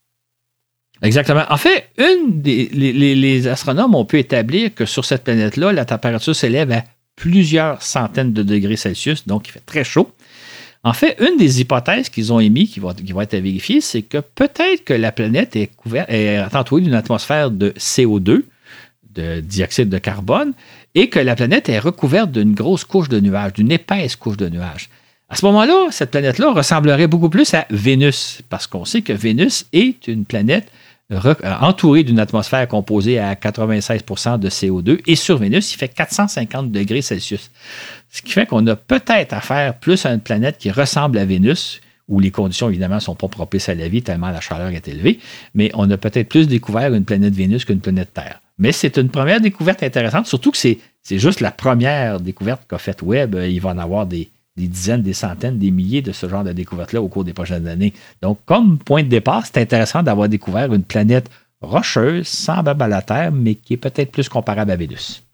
Exactement. 1.01 1.43
En 1.49 1.57
fait, 1.57 1.89
une 1.97 2.41
des, 2.41 2.67
les, 2.67 3.47
astronomes 3.47 3.95
ont 3.95 4.05
pu 4.05 4.19
établir 4.19 4.73
que 4.73 4.85
sur 4.85 5.03
cette 5.03 5.25
planète-là, 5.25 5.73
la 5.73 5.83
température 5.83 6.33
s'élève 6.33 6.71
à 6.71 6.83
plusieurs 7.17 7.81
centaines 7.81 8.33
de 8.33 8.43
degrés 8.43 8.77
Celsius, 8.77 9.27
donc 9.27 9.47
il 9.47 9.51
fait 9.51 9.65
très 9.65 9.83
chaud. 9.83 10.09
En 10.85 10.93
fait, 10.93 11.17
une 11.19 11.35
des 11.37 11.61
hypothèses 11.61 12.09
qu'ils 12.09 12.31
ont 12.31 12.39
émises, 12.39 12.69
qui 12.69 12.79
va 12.79 13.23
être 13.23 13.35
vérifiée, 13.35 13.81
c'est 13.81 14.03
que 14.03 14.19
peut-être 14.19 14.85
que 14.85 14.93
la 14.93 15.11
planète 15.11 15.55
est, 15.55 15.71
entourée 16.53 16.81
d'une 16.81 16.93
atmosphère 16.93 17.49
de 17.49 17.71
CO2, 17.71 18.43
de 19.15 19.39
dioxyde 19.39 19.89
de 19.89 19.97
carbone, 19.97 20.53
et 20.93 21.09
que 21.09 21.17
la 21.17 21.35
planète 21.35 21.69
est 21.69 21.79
recouverte 21.79 22.31
d'une 22.31 22.53
grosse 22.53 22.83
couche 22.83 23.09
de 23.09 23.19
nuages, 23.19 23.53
d'une 23.53 23.71
épaisse 23.71 24.15
couche 24.15 24.37
de 24.37 24.47
nuages. 24.47 24.89
À 25.27 25.35
ce 25.35 25.43
moment-là, 25.47 25.87
cette 25.89 26.11
planète-là 26.11 26.51
ressemblerait 26.51 27.07
beaucoup 27.07 27.29
plus 27.29 27.51
à 27.55 27.65
Vénus, 27.71 28.43
parce 28.47 28.67
qu'on 28.67 28.85
sait 28.85 29.01
que 29.01 29.11
Vénus 29.11 29.65
est 29.73 30.07
une 30.07 30.23
planète 30.23 30.71
entourée 31.61 32.03
d'une 32.03 32.19
atmosphère 32.19 32.67
composée 32.67 33.17
à 33.17 33.33
96% 33.33 34.37
de 34.37 34.49
CO2, 34.49 35.01
et 35.07 35.15
sur 35.15 35.39
Vénus, 35.39 35.73
il 35.73 35.77
fait 35.77 35.87
450 35.87 36.71
degrés 36.71 37.01
Celsius. 37.01 37.49
Ce 38.15 38.21
qui 38.21 38.31
fait 38.31 38.45
qu'on 38.45 38.65
a 38.67 38.77
peut-être 38.77 39.33
affaire 39.33 39.77
plus 39.77 40.05
à 40.05 40.13
une 40.13 40.21
planète 40.21 40.57
qui 40.57 40.71
ressemble 40.71 41.17
à 41.17 41.25
Vénus, 41.25 41.81
où 42.07 42.21
les 42.21 42.31
conditions, 42.31 42.69
évidemment, 42.69 42.95
ne 42.95 43.01
sont 43.01 43.13
pas 43.13 43.27
propices 43.27 43.67
à 43.67 43.75
la 43.75 43.89
vie, 43.89 44.03
tellement 44.03 44.29
la 44.29 44.39
chaleur 44.39 44.69
est 44.69 44.87
élevée, 44.87 45.19
mais 45.53 45.69
on 45.73 45.91
a 45.91 45.97
peut-être 45.97 46.29
plus 46.29 46.47
découvert 46.47 46.93
une 46.93 47.03
planète 47.03 47.33
Vénus 47.33 47.65
qu'une 47.65 47.81
planète 47.81 48.13
Terre. 48.13 48.39
Mais 48.57 48.71
c'est 48.71 48.95
une 48.95 49.09
première 49.09 49.41
découverte 49.41 49.83
intéressante, 49.83 50.27
surtout 50.27 50.51
que 50.51 50.57
c'est, 50.57 50.79
juste 51.11 51.41
la 51.41 51.51
première 51.51 52.21
découverte 52.21 52.61
qu'a 52.69 52.77
faite 52.77 53.01
Webb. 53.01 53.37
Il 53.49 53.59
va 53.59 53.71
en 53.71 53.77
avoir 53.79 54.05
des, 54.05 54.29
dizaines, 54.55 55.01
des 55.01 55.11
centaines, 55.11 55.59
des 55.59 55.71
milliers 55.71 56.01
de 56.01 56.13
ce 56.13 56.29
genre 56.29 56.45
de 56.45 56.53
découvertes-là 56.53 57.01
au 57.01 57.09
cours 57.09 57.25
des 57.25 57.33
prochaines 57.33 57.67
années. 57.67 57.93
Donc, 58.21 58.39
comme 58.45 58.77
point 58.77 59.03
de 59.03 59.09
départ, 59.09 59.45
c'est 59.45 59.57
intéressant 59.57 60.03
d'avoir 60.03 60.29
découvert 60.29 60.73
une 60.73 60.83
planète 60.83 61.29
rocheuse, 61.59 62.29
semblable 62.29 62.81
à 62.81 62.87
la 62.87 63.01
Terre, 63.01 63.33
mais 63.33 63.55
qui 63.55 63.73
est 63.73 63.77
peut-être 63.77 64.13
plus 64.13 64.29
comparable 64.29 64.71
à 64.71 64.77
Vénus. 64.77 65.24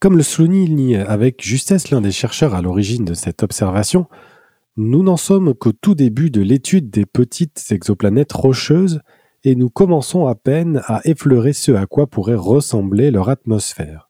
Comme 0.00 0.16
le 0.16 0.22
souligne 0.22 0.96
avec 0.96 1.44
justesse 1.44 1.90
l'un 1.90 2.00
des 2.00 2.12
chercheurs 2.12 2.54
à 2.54 2.62
l'origine 2.62 3.04
de 3.04 3.14
cette 3.14 3.42
observation, 3.42 4.06
nous 4.76 5.02
n'en 5.02 5.16
sommes 5.16 5.54
qu'au 5.54 5.72
tout 5.72 5.96
début 5.96 6.30
de 6.30 6.40
l'étude 6.40 6.88
des 6.88 7.04
petites 7.04 7.64
exoplanètes 7.70 8.32
rocheuses 8.32 9.00
et 9.42 9.56
nous 9.56 9.70
commençons 9.70 10.28
à 10.28 10.36
peine 10.36 10.82
à 10.86 11.00
effleurer 11.04 11.52
ce 11.52 11.72
à 11.72 11.86
quoi 11.86 12.06
pourrait 12.06 12.36
ressembler 12.36 13.10
leur 13.10 13.28
atmosphère. 13.28 14.08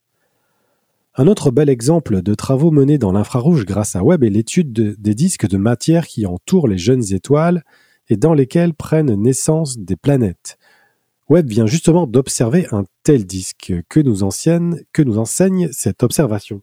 Un 1.15 1.25
autre 1.25 1.49
bel 1.49 1.69
exemple 1.69 2.21
de 2.21 2.35
travaux 2.35 2.69
menés 2.69 2.99
dans 2.99 3.11
l'infrarouge 3.11 3.65
grâce 3.65 3.95
à 3.95 4.03
Webb 4.03 4.23
est 4.23 4.29
l'étude 4.29 4.71
des 4.71 5.15
disques 5.15 5.47
de 5.47 5.57
matière 5.57 6.05
qui 6.05 6.27
entourent 6.27 6.67
les 6.67 6.77
jeunes 6.77 7.13
étoiles 7.13 7.63
et 8.09 8.15
dans 8.15 8.35
lesquels 8.35 8.75
prennent 8.75 9.15
naissance 9.15 9.79
des 9.79 9.95
planètes. 9.95 10.58
Webb 11.29 11.47
vient 11.47 11.67
justement 11.67 12.07
d'observer 12.07 12.67
un 12.71 12.85
tel 13.03 13.25
disque. 13.25 13.73
Que 13.87 13.99
nous, 13.99 14.23
enseigne 14.23 15.69
cette 15.71 16.03
observation 16.03 16.61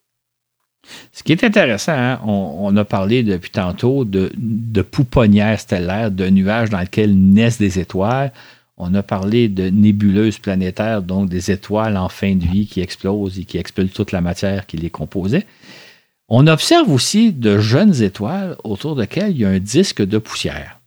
ce 1.10 1.24
qui 1.24 1.32
est 1.32 1.42
intéressant, 1.42 1.94
hein, 1.96 2.20
on, 2.24 2.76
a 2.76 2.84
parlé 2.84 3.24
depuis 3.24 3.50
tantôt 3.50 4.04
de, 4.04 4.30
de 4.36 4.82
pouponnières 4.82 5.58
stellaires, 5.58 6.12
de 6.12 6.28
nuages 6.28 6.70
dans 6.70 6.78
lesquels 6.78 7.18
naissent 7.18 7.58
des 7.58 7.80
étoiles. 7.80 8.32
On 8.76 8.94
a 8.94 9.02
parlé 9.02 9.48
de 9.48 9.68
nébuleuses 9.68 10.38
planétaires, 10.38 11.02
donc 11.02 11.28
des 11.28 11.50
étoiles 11.50 11.96
en 11.96 12.08
fin 12.08 12.36
de 12.36 12.44
vie 12.44 12.68
qui 12.68 12.82
explosent 12.82 13.36
et 13.36 13.44
qui 13.44 13.58
expulsent 13.58 13.94
toute 13.94 14.12
la 14.12 14.20
matière 14.20 14.66
qui 14.66 14.76
les 14.76 14.90
composait. 14.90 15.46
On 16.28 16.46
observe 16.46 16.90
aussi 16.90 17.32
de 17.32 17.58
jeunes 17.58 18.02
étoiles 18.02 18.56
autour 18.62 18.94
desquelles 18.94 19.32
il 19.32 19.38
y 19.38 19.44
a 19.44 19.48
un 19.48 19.58
disque 19.58 20.02
de 20.06 20.18
poussière. 20.18 20.80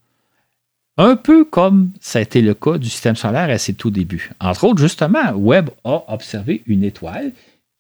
Un 1.00 1.16
peu 1.16 1.46
comme 1.46 1.92
ça 2.02 2.20
a 2.20 2.22
été 2.22 2.42
le 2.42 2.54
cas 2.54 2.78
du 2.78 2.90
système 2.90 3.16
solaire 3.16 3.50
à 3.50 3.58
ses 3.58 3.74
tout 3.74 3.90
débuts. 3.90 4.32
Entre 4.42 4.66
autres, 4.66 4.82
justement, 4.82 5.32
Webb 5.34 5.70
a 5.86 6.04
observé 6.10 6.62
une 6.68 6.84
étoile 6.84 7.32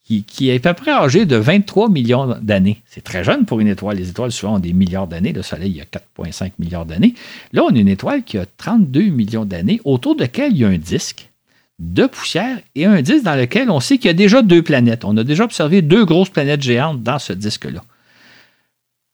qui, 0.06 0.50
est 0.50 0.66
à 0.66 0.74
peu 0.74 0.84
près 0.84 0.92
âgé 0.92 1.26
de 1.26 1.36
23 1.36 1.90
millions 1.90 2.38
d'années. 2.42 2.82
C'est 2.86 3.04
très 3.04 3.26
jeune 3.26 3.46
pour 3.46 3.60
une 3.60 3.68
étoile. 3.68 3.98
Les 3.98 4.10
étoiles, 4.10 4.32
souvent, 4.32 4.56
ont 4.56 4.60
des 4.60 4.72
milliards 4.72 5.08
d'années. 5.08 5.34
Le 5.34 5.42
Soleil, 5.42 5.70
il 5.70 5.76
y 5.76 5.82
a 5.82 5.84
4,5 5.84 6.54
milliards 6.60 6.86
d'années. 6.86 7.14
Là, 7.52 7.64
on 7.66 7.76
a 7.76 7.78
une 7.78 7.90
étoile 7.90 8.24
qui 8.24 8.38
a 8.38 8.46
32 8.58 9.10
millions 9.10 9.44
d'années, 9.44 9.82
autour 9.84 10.16
de 10.16 10.22
laquelle 10.22 10.54
il 10.54 10.60
y 10.60 10.64
a 10.64 10.70
un 10.70 10.78
disque 10.78 11.30
de 11.78 12.06
poussière 12.06 12.58
et 12.76 12.86
un 12.86 13.02
disque 13.02 13.26
dans 13.26 13.36
lequel 13.36 13.70
on 13.70 13.82
sait 13.82 13.98
qu'il 13.98 14.08
y 14.08 14.12
a 14.12 14.14
déjà 14.14 14.42
deux 14.42 14.64
planètes. 14.64 15.04
On 15.04 15.18
a 15.18 15.26
déjà 15.26 15.44
observé 15.44 15.82
deux 15.82 16.06
grosses 16.06 16.30
planètes 16.30 16.62
géantes 16.62 17.04
dans 17.04 17.20
ce 17.20 17.34
disque-là. 17.34 17.84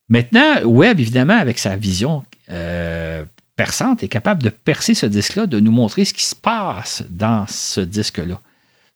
Maintenant, 0.09 0.61
Webb, 0.63 0.99
évidemment, 0.99 1.37
avec 1.39 1.57
sa 1.57 1.75
vision 1.75 2.23
euh, 2.51 3.25
perçante, 3.55 4.03
est 4.03 4.07
capable 4.07 4.43
de 4.43 4.49
percer 4.49 4.93
ce 4.93 5.05
disque-là, 5.05 5.47
de 5.47 5.59
nous 5.59 5.71
montrer 5.71 6.05
ce 6.05 6.13
qui 6.13 6.25
se 6.25 6.35
passe 6.35 7.03
dans 7.09 7.45
ce 7.47 7.81
disque-là. 7.81 8.41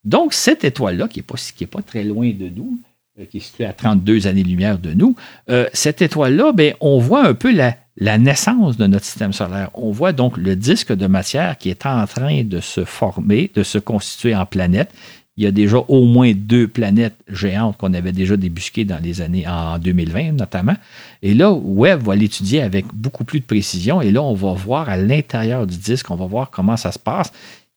Donc, 0.06 0.34
cette 0.34 0.64
étoile-là, 0.64 1.08
qui 1.08 1.20
n'est 1.20 1.24
pas, 1.24 1.38
pas 1.72 1.82
très 1.82 2.04
loin 2.04 2.32
de 2.32 2.50
nous, 2.50 2.80
euh, 3.20 3.26
qui 3.26 3.38
est 3.38 3.42
située 3.42 3.66
à 3.66 3.74
32 3.74 4.28
années-lumière 4.28 4.80
de 4.80 4.94
nous, 4.94 5.16
euh, 5.50 5.68
cette 5.74 6.02
étoile-là, 6.02 6.54
ben, 6.54 6.74
on 6.80 7.00
voit 7.00 7.26
un 7.26 7.34
peu 7.34 7.52
la, 7.52 7.76
la, 7.98 8.18
naissance 8.18 8.78
de 8.78 8.88
notre 8.88 9.06
système 9.06 9.34
solaire. 9.34 9.70
On 9.74 9.92
voit 9.92 10.14
donc 10.14 10.38
le 10.38 10.56
disque 10.56 10.94
de 10.94 11.08
matière 11.08 11.58
qui 11.58 11.70
est 11.70 11.86
en 11.86 12.06
train 12.08 12.44
de 12.44 12.60
se 12.60 12.86
former, 12.86 13.52
de 13.54 13.64
se 13.64 13.78
constituer 13.78 14.36
en 14.36 14.46
planète. 14.46 14.94
Il 15.40 15.44
y 15.44 15.48
a 15.48 15.52
déjà 15.52 15.78
au 15.78 16.04
moins 16.04 16.34
deux 16.36 16.68
planètes 16.68 17.16
géantes 17.30 17.78
qu'on 17.78 17.94
avait 17.94 18.12
déjà 18.12 18.36
débusquées 18.36 18.84
dans 18.84 19.02
les 19.02 19.22
années 19.22 19.48
en 19.48 19.80
2020 19.80 20.34
notamment. 20.34 20.76
Et 21.24 21.34
là, 21.34 21.50
Webb 21.54 22.04
va 22.04 22.18
l'étudier 22.18 22.62
avec 22.62 22.86
beaucoup 22.94 23.24
plus 23.24 23.40
de 23.40 23.46
précision. 23.46 24.02
Et 24.02 24.12
là, 24.12 24.22
on 24.22 24.34
va 24.34 24.52
voir 24.52 24.90
à 24.90 24.98
l'intérieur 24.98 25.66
du 25.66 25.78
disque, 25.78 26.12
on 26.12 26.18
va 26.18 26.26
voir 26.26 26.52
comment 26.52 26.76
ça 26.76 26.92
se 26.92 27.00
passe 27.00 27.32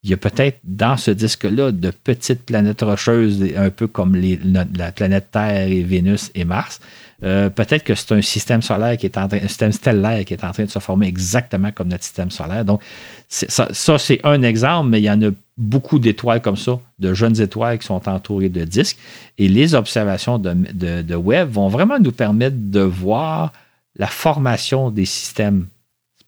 il 0.05 0.11
y 0.11 0.15
a 0.15 0.17
peut-être 0.17 0.59
dans 0.65 0.97
ce 0.97 1.13
disque-là 1.13 1.71
de 1.71 1.93
petites 1.93 2.43
planètes 2.43 2.83
rocheuses, 2.83 3.45
un 3.57 3.71
peu 3.71 3.87
comme 3.87 4.17
la 4.17 4.91
planète 4.91 5.29
Terre 5.31 5.69
et 5.69 5.83
Vénus 5.85 6.33
et 6.35 6.45
Mars. 6.45 6.81
Euh, 7.25 7.51
peut-être 7.51 7.85
que 7.85 7.95
c'est 7.95 8.13
un 8.13 8.23
système 8.23 8.63
solaire 8.63 8.97
qui 8.97 9.07
est 9.07 9.17
en 9.17 9.29
train, 9.29 9.39
un 9.39 9.49
système 9.49 9.73
stellaire 9.73 10.25
qui 10.25 10.35
est 10.35 10.45
en 10.45 10.51
train 10.51 10.65
de 10.65 10.71
se 10.71 10.79
former 10.81 11.07
exactement 11.07 11.71
comme 11.71 11.89
notre 11.89 12.03
système 12.03 12.31
solaire. 12.31 12.65
Donc, 12.65 12.83
ça, 13.29 13.69
c'est 13.73 14.21
un 14.25 14.43
exemple, 14.43 14.91
mais 14.91 15.01
il 15.01 15.05
y 15.05 15.11
en 15.11 15.23
a 15.23 15.31
beaucoup 15.57 15.99
d'étoiles 15.99 16.43
comme 16.43 16.57
ça, 16.57 16.81
de 16.99 17.15
jeunes 17.15 17.41
étoiles 17.41 17.79
qui 17.79 17.87
sont 17.87 18.09
entourées 18.09 18.49
de 18.49 18.65
disques. 18.65 18.99
Et 19.39 19.49
les 19.49 19.75
observations 19.75 20.39
de, 20.39 20.53
de, 20.73 21.03
de 21.03 21.15
Webb 21.15 21.51
vont 21.51 21.69
vraiment 21.69 21.99
nous 21.99 22.13
permettre 22.13 22.57
de 22.59 22.81
voir 22.81 23.53
la 23.97 24.09
formation 24.09 24.91
des 24.91 25.05
systèmes 25.05 25.67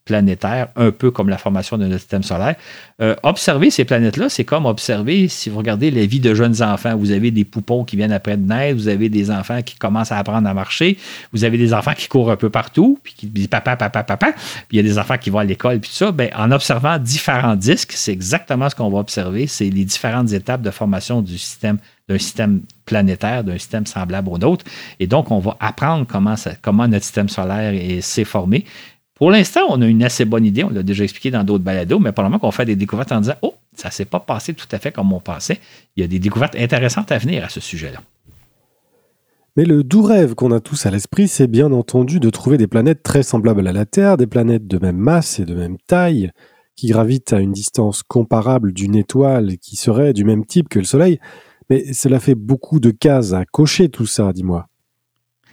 planétaire, 0.05 0.69
un 0.77 0.91
peu 0.91 1.11
comme 1.11 1.29
la 1.29 1.39
formation 1.39 1.79
de 1.79 1.85
notre 1.85 2.01
système 2.01 2.23
solaire. 2.23 2.57
Euh, 3.01 3.15
observer 3.23 3.71
ces 3.71 3.85
planètes-là, 3.85 4.29
c'est 4.29 4.45
comme 4.45 4.67
observer, 4.67 5.29
si 5.29 5.49
vous 5.49 5.59
regardez 5.59 5.91
la 5.91 6.05
vie 6.05 6.21
de 6.21 6.35
jeunes 6.35 6.63
enfants, 6.63 6.95
vous 6.97 7.11
avez 7.11 7.31
des 7.31 7.45
poupons 7.45 7.85
qui 7.85 7.97
viennent 7.97 8.13
après 8.13 8.37
de 8.37 8.47
naître, 8.47 8.77
vous 8.77 8.89
avez 8.89 9.09
des 9.09 9.31
enfants 9.31 9.63
qui 9.63 9.77
commencent 9.77 10.13
à 10.13 10.19
apprendre 10.19 10.47
à 10.47 10.53
marcher, 10.55 10.99
vous 11.33 11.45
avez 11.45 11.57
des 11.57 11.73
enfants 11.73 11.95
qui 11.97 12.09
courent 12.09 12.31
un 12.31 12.37
peu 12.37 12.51
partout, 12.51 12.99
puis 13.03 13.15
qui 13.15 13.27
disent 13.27 13.49
papa, 13.49 13.77
papa, 13.77 14.05
papa, 14.05 14.33
puis 14.33 14.67
il 14.73 14.77
y 14.77 14.81
a 14.81 14.83
des 14.83 14.99
enfants 14.99 15.17
qui 15.17 15.31
vont 15.31 15.39
à 15.39 15.45
l'école, 15.45 15.81
puis 15.81 15.91
tout 15.91 15.97
ça. 15.97 16.13
Ben, 16.13 16.31
en 16.37 16.53
observant 16.53 16.99
différents 16.99 17.57
disques, 17.57 17.93
c'est 17.95 18.13
exactement 18.13 18.69
ce 18.69 18.75
qu'on 18.75 18.91
va 18.91 18.99
observer, 18.99 19.47
c'est 19.47 19.71
les 19.71 19.85
différentes 19.85 20.33
étapes 20.33 20.63
de 20.63 20.71
formation 20.71 21.23
du 21.23 21.39
système 21.39 21.79
d'un 22.09 22.19
système 22.19 22.61
planétaire, 22.85 23.45
d'un 23.45 23.57
système 23.57 23.87
semblable 23.87 24.29
au 24.29 24.37
nôtre. 24.37 24.65
Et 25.01 25.07
donc, 25.07 25.31
on 25.31 25.39
va 25.39 25.57
apprendre 25.59 26.07
comment, 26.07 26.35
comment 26.61 26.87
notre 26.87 27.05
système 27.05 27.31
solaire 27.31 27.75
s'est 28.03 28.25
formé. 28.25 28.67
Pour 29.15 29.31
l'instant, 29.31 29.61
on 29.69 29.81
a 29.81 29.87
une 29.87 30.03
assez 30.03 30.25
bonne 30.25 30.45
idée, 30.45 30.65
on 30.65 30.71
l'a 30.71 30.83
déjà 30.83 31.05
expliqué 31.05 31.31
dans 31.31 31.45
d'autres 31.45 31.63
balados, 31.63 32.01
mais 32.01 32.11
probablement 32.11 32.41
qu'on 32.41 32.51
fait 32.51 32.65
des 32.65 32.75
découvertes 32.75 33.13
en 33.13 33.21
disant 33.21 33.35
Oh, 33.43 33.55
ça 33.77 33.89
ne 33.89 33.93
s'est 33.93 34.05
pas 34.05 34.21
passé 34.21 34.55
tout 34.55 34.67
à 34.73 34.79
fait 34.79 34.91
comme 34.91 35.13
on 35.13 35.21
pensait. 35.21 35.61
Il 35.97 36.01
y 36.01 36.05
a 36.05 36.09
des 36.09 36.19
découvertes 36.19 36.57
intéressantes 36.57 37.13
à 37.13 37.19
venir 37.19 37.45
à 37.45 37.49
ce 37.49 37.61
sujet-là. 37.61 38.01
Mais 39.57 39.65
le 39.65 39.85
doux 39.85 40.03
rêve 40.03 40.35
qu'on 40.35 40.51
a 40.51 40.59
tous 40.59 40.85
à 40.85 40.91
l'esprit, 40.91 41.29
c'est 41.29 41.47
bien 41.47 41.71
entendu 41.71 42.19
de 42.19 42.29
trouver 42.29 42.59
des 42.59 42.67
planètes 42.67 43.05
très 43.05 43.23
semblables 43.23 43.67
à 43.69 43.73
la 43.73 43.87
Terre, 43.87 44.17
des 44.17 44.27
planètes 44.27 44.67
de 44.67 44.79
même 44.79 44.97
masse 44.97 45.39
et 45.39 45.45
de 45.45 45.55
même 45.55 45.77
taille, 45.87 46.33
qui 46.75 46.89
gravitent 46.89 47.33
à 47.33 47.39
une 47.39 47.53
distance 47.53 48.03
comparable 48.03 48.73
d'une 48.73 48.97
étoile 48.97 49.59
qui 49.59 49.77
serait 49.77 50.13
du 50.13 50.25
même 50.25 50.45
type 50.45 50.69
que 50.69 50.81
le 50.81 50.85
Soleil. 50.85 51.21
Mais 51.71 51.93
cela 51.93 52.19
fait 52.19 52.35
beaucoup 52.35 52.81
de 52.81 52.91
cases 52.91 53.33
à 53.33 53.45
cocher 53.45 53.89
tout 53.91 54.07
ça, 54.07 54.33
dis-moi. 54.33 54.67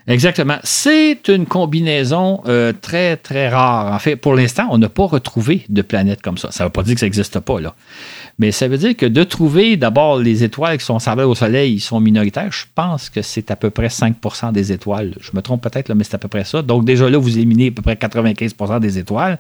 Exactement. 0.08 0.58
C'est 0.64 1.28
une 1.28 1.46
combinaison 1.46 2.42
euh, 2.48 2.74
très, 2.74 3.18
très 3.18 3.50
rare. 3.50 3.94
En 3.94 4.00
fait, 4.00 4.16
pour 4.16 4.34
l'instant, 4.34 4.68
on 4.72 4.78
n'a 4.78 4.90
pas 4.90 5.06
retrouvé 5.06 5.64
de 5.70 5.82
planète 5.82 6.22
comme 6.22 6.38
ça. 6.38 6.52
Ça 6.52 6.64
ne 6.64 6.70
veut 6.70 6.72
pas 6.72 6.84
dire 6.84 6.96
que 6.96 7.00
ça 7.00 7.06
n'existe 7.06 7.40
pas, 7.40 7.60
là. 7.60 7.76
Mais 8.40 8.52
ça 8.52 8.68
veut 8.68 8.78
dire 8.78 8.96
que 8.96 9.06
de 9.06 9.24
trouver 9.24 9.78
d'abord 9.78 10.18
les 10.18 10.44
étoiles 10.44 10.78
qui 10.78 10.86
sont 10.86 11.00
semblables 11.00 11.30
au 11.30 11.36
Soleil, 11.36 11.74
ils 11.74 11.80
sont 11.80 12.00
minoritaires. 12.00 12.52
Je 12.52 12.66
pense 12.74 13.10
que 13.10 13.22
c'est 13.22 13.52
à 13.52 13.56
peu 13.56 13.70
près 13.70 13.88
5% 13.88 14.52
des 14.52 14.72
étoiles. 14.72 15.14
Je 15.22 15.32
me 15.34 15.42
trompe 15.42 15.62
peut-être, 15.62 15.94
mais 15.94 16.04
c'est 16.04 16.16
à 16.16 16.20
peu 16.20 16.28
près 16.28 16.44
ça. 16.44 16.62
Donc 16.62 16.86
déjà 16.86 17.10
là, 17.10 17.18
vous 17.18 17.38
éliminez 17.38 17.68
à 17.68 17.72
peu 17.72 17.82
près 17.82 17.96
95% 17.96 18.80
des 18.80 18.98
étoiles. 18.98 19.40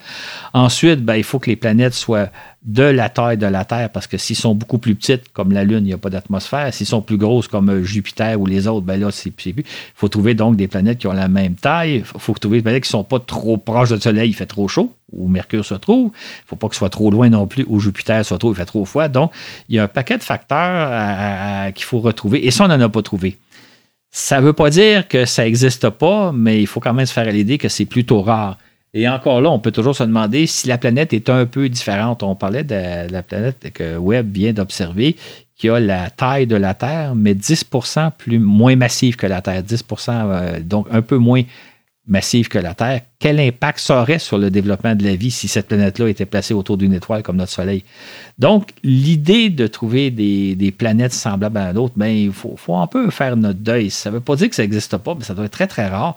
Ensuite, 0.53 1.03
ben, 1.03 1.15
il 1.15 1.23
faut 1.23 1.39
que 1.39 1.49
les 1.49 1.55
planètes 1.55 1.93
soient 1.93 2.29
de 2.63 2.83
la 2.83 3.09
taille 3.09 3.37
de 3.37 3.47
la 3.47 3.65
Terre, 3.65 3.89
parce 3.89 4.05
que 4.05 4.17
s'ils 4.17 4.35
sont 4.35 4.53
beaucoup 4.53 4.77
plus 4.77 4.93
petites, 4.93 5.29
comme 5.33 5.51
la 5.51 5.63
Lune, 5.63 5.79
il 5.79 5.85
n'y 5.85 5.93
a 5.93 5.97
pas 5.97 6.11
d'atmosphère. 6.11 6.71
S'ils 6.73 6.85
sont 6.85 7.01
plus 7.01 7.17
grosses, 7.17 7.47
comme 7.47 7.69
euh, 7.69 7.83
Jupiter 7.83 8.39
ou 8.39 8.45
les 8.45 8.67
autres, 8.67 8.85
ben 8.85 8.99
là, 8.99 9.09
c'est 9.11 9.31
plus. 9.31 9.53
Il 9.57 9.63
faut 9.95 10.09
trouver 10.09 10.35
donc 10.35 10.57
des 10.57 10.67
planètes 10.67 10.99
qui 10.99 11.07
ont 11.07 11.13
la 11.13 11.27
même 11.27 11.55
taille. 11.55 11.95
Il 11.95 12.03
faut 12.03 12.33
trouver 12.33 12.59
des 12.59 12.63
planètes 12.63 12.83
qui 12.83 12.89
ne 12.89 12.99
sont 12.99 13.03
pas 13.03 13.19
trop 13.19 13.57
proches 13.57 13.91
du 13.91 13.99
Soleil, 13.99 14.29
il 14.29 14.33
fait 14.33 14.45
trop 14.45 14.67
chaud, 14.67 14.93
où 15.11 15.27
Mercure 15.27 15.65
se 15.65 15.75
trouve. 15.75 16.11
Il 16.13 16.43
ne 16.43 16.47
faut 16.47 16.55
pas 16.55 16.67
ce 16.71 16.77
soit 16.77 16.89
trop 16.89 17.11
loin 17.11 17.29
non 17.29 17.47
plus, 17.47 17.65
où 17.67 17.79
Jupiter 17.79 18.25
se 18.25 18.35
trouve, 18.35 18.53
il 18.53 18.57
fait 18.57 18.65
trop 18.65 18.85
froid. 18.85 19.07
Donc, 19.07 19.31
il 19.69 19.75
y 19.75 19.79
a 19.79 19.83
un 19.83 19.87
paquet 19.87 20.17
de 20.17 20.23
facteurs 20.23 21.73
qu'il 21.73 21.85
faut 21.85 21.99
retrouver. 21.99 22.45
Et 22.45 22.51
ça, 22.51 22.65
on 22.65 22.67
n'en 22.67 22.79
a 22.79 22.89
pas 22.89 23.01
trouvé. 23.01 23.37
Ça 24.11 24.41
ne 24.41 24.45
veut 24.45 24.53
pas 24.53 24.69
dire 24.69 25.07
que 25.07 25.25
ça 25.25 25.43
n'existe 25.43 25.89
pas, 25.89 26.31
mais 26.33 26.61
il 26.61 26.67
faut 26.67 26.79
quand 26.79 26.93
même 26.93 27.05
se 27.05 27.13
faire 27.13 27.27
à 27.27 27.31
l'idée 27.31 27.57
que 27.57 27.69
c'est 27.69 27.85
plutôt 27.85 28.21
rare. 28.21 28.57
Et 28.93 29.07
encore 29.07 29.39
là, 29.39 29.49
on 29.49 29.59
peut 29.59 29.71
toujours 29.71 29.95
se 29.95 30.03
demander 30.03 30.47
si 30.47 30.67
la 30.67 30.77
planète 30.77 31.13
est 31.13 31.29
un 31.29 31.45
peu 31.45 31.69
différente. 31.69 32.23
On 32.23 32.35
parlait 32.35 32.65
de 32.65 33.09
la 33.09 33.23
planète 33.23 33.71
que 33.73 33.95
Webb 33.95 34.29
vient 34.33 34.51
d'observer, 34.51 35.15
qui 35.55 35.69
a 35.69 35.79
la 35.79 36.09
taille 36.09 36.45
de 36.45 36.57
la 36.57 36.73
Terre, 36.73 37.15
mais 37.15 37.33
10 37.33 37.65
plus, 38.17 38.39
moins 38.39 38.75
massive 38.75 39.15
que 39.15 39.27
la 39.27 39.41
Terre. 39.41 39.63
10% 39.63 40.09
euh, 40.09 40.59
donc 40.59 40.87
un 40.91 41.01
peu 41.01 41.15
moins 41.15 41.43
massive 42.07 42.47
que 42.47 42.57
la 42.57 42.73
Terre. 42.73 43.01
Quel 43.19 43.39
impact 43.39 43.79
ça 43.79 44.01
aurait 44.01 44.19
sur 44.19 44.37
le 44.37 44.49
développement 44.49 44.95
de 44.95 45.03
la 45.03 45.15
vie 45.15 45.29
si 45.29 45.47
cette 45.47 45.67
planète-là 45.67 46.09
était 46.09 46.25
placée 46.25 46.53
autour 46.53 46.77
d'une 46.77 46.93
étoile 46.93 47.21
comme 47.21 47.37
notre 47.37 47.51
Soleil? 47.51 47.83
Donc, 48.39 48.71
l'idée 48.83 49.49
de 49.49 49.67
trouver 49.67 50.09
des, 50.09 50.73
planètes 50.75 51.13
semblables 51.13 51.57
à 51.57 51.73
d'autres, 51.73 51.93
ben, 51.95 52.07
il 52.07 52.31
faut, 52.31 52.55
faut 52.57 52.75
un 52.75 52.87
peu 52.87 53.09
faire 53.11 53.37
notre 53.37 53.59
deuil. 53.59 53.91
Ça 53.91 54.09
ne 54.09 54.15
veut 54.15 54.21
pas 54.21 54.35
dire 54.35 54.49
que 54.49 54.55
ça 54.55 54.63
n'existe 54.63 54.97
pas, 54.97 55.15
mais 55.15 55.23
ça 55.23 55.35
doit 55.35 55.45
être 55.45 55.51
très, 55.51 55.67
très 55.67 55.87
rare. 55.87 56.15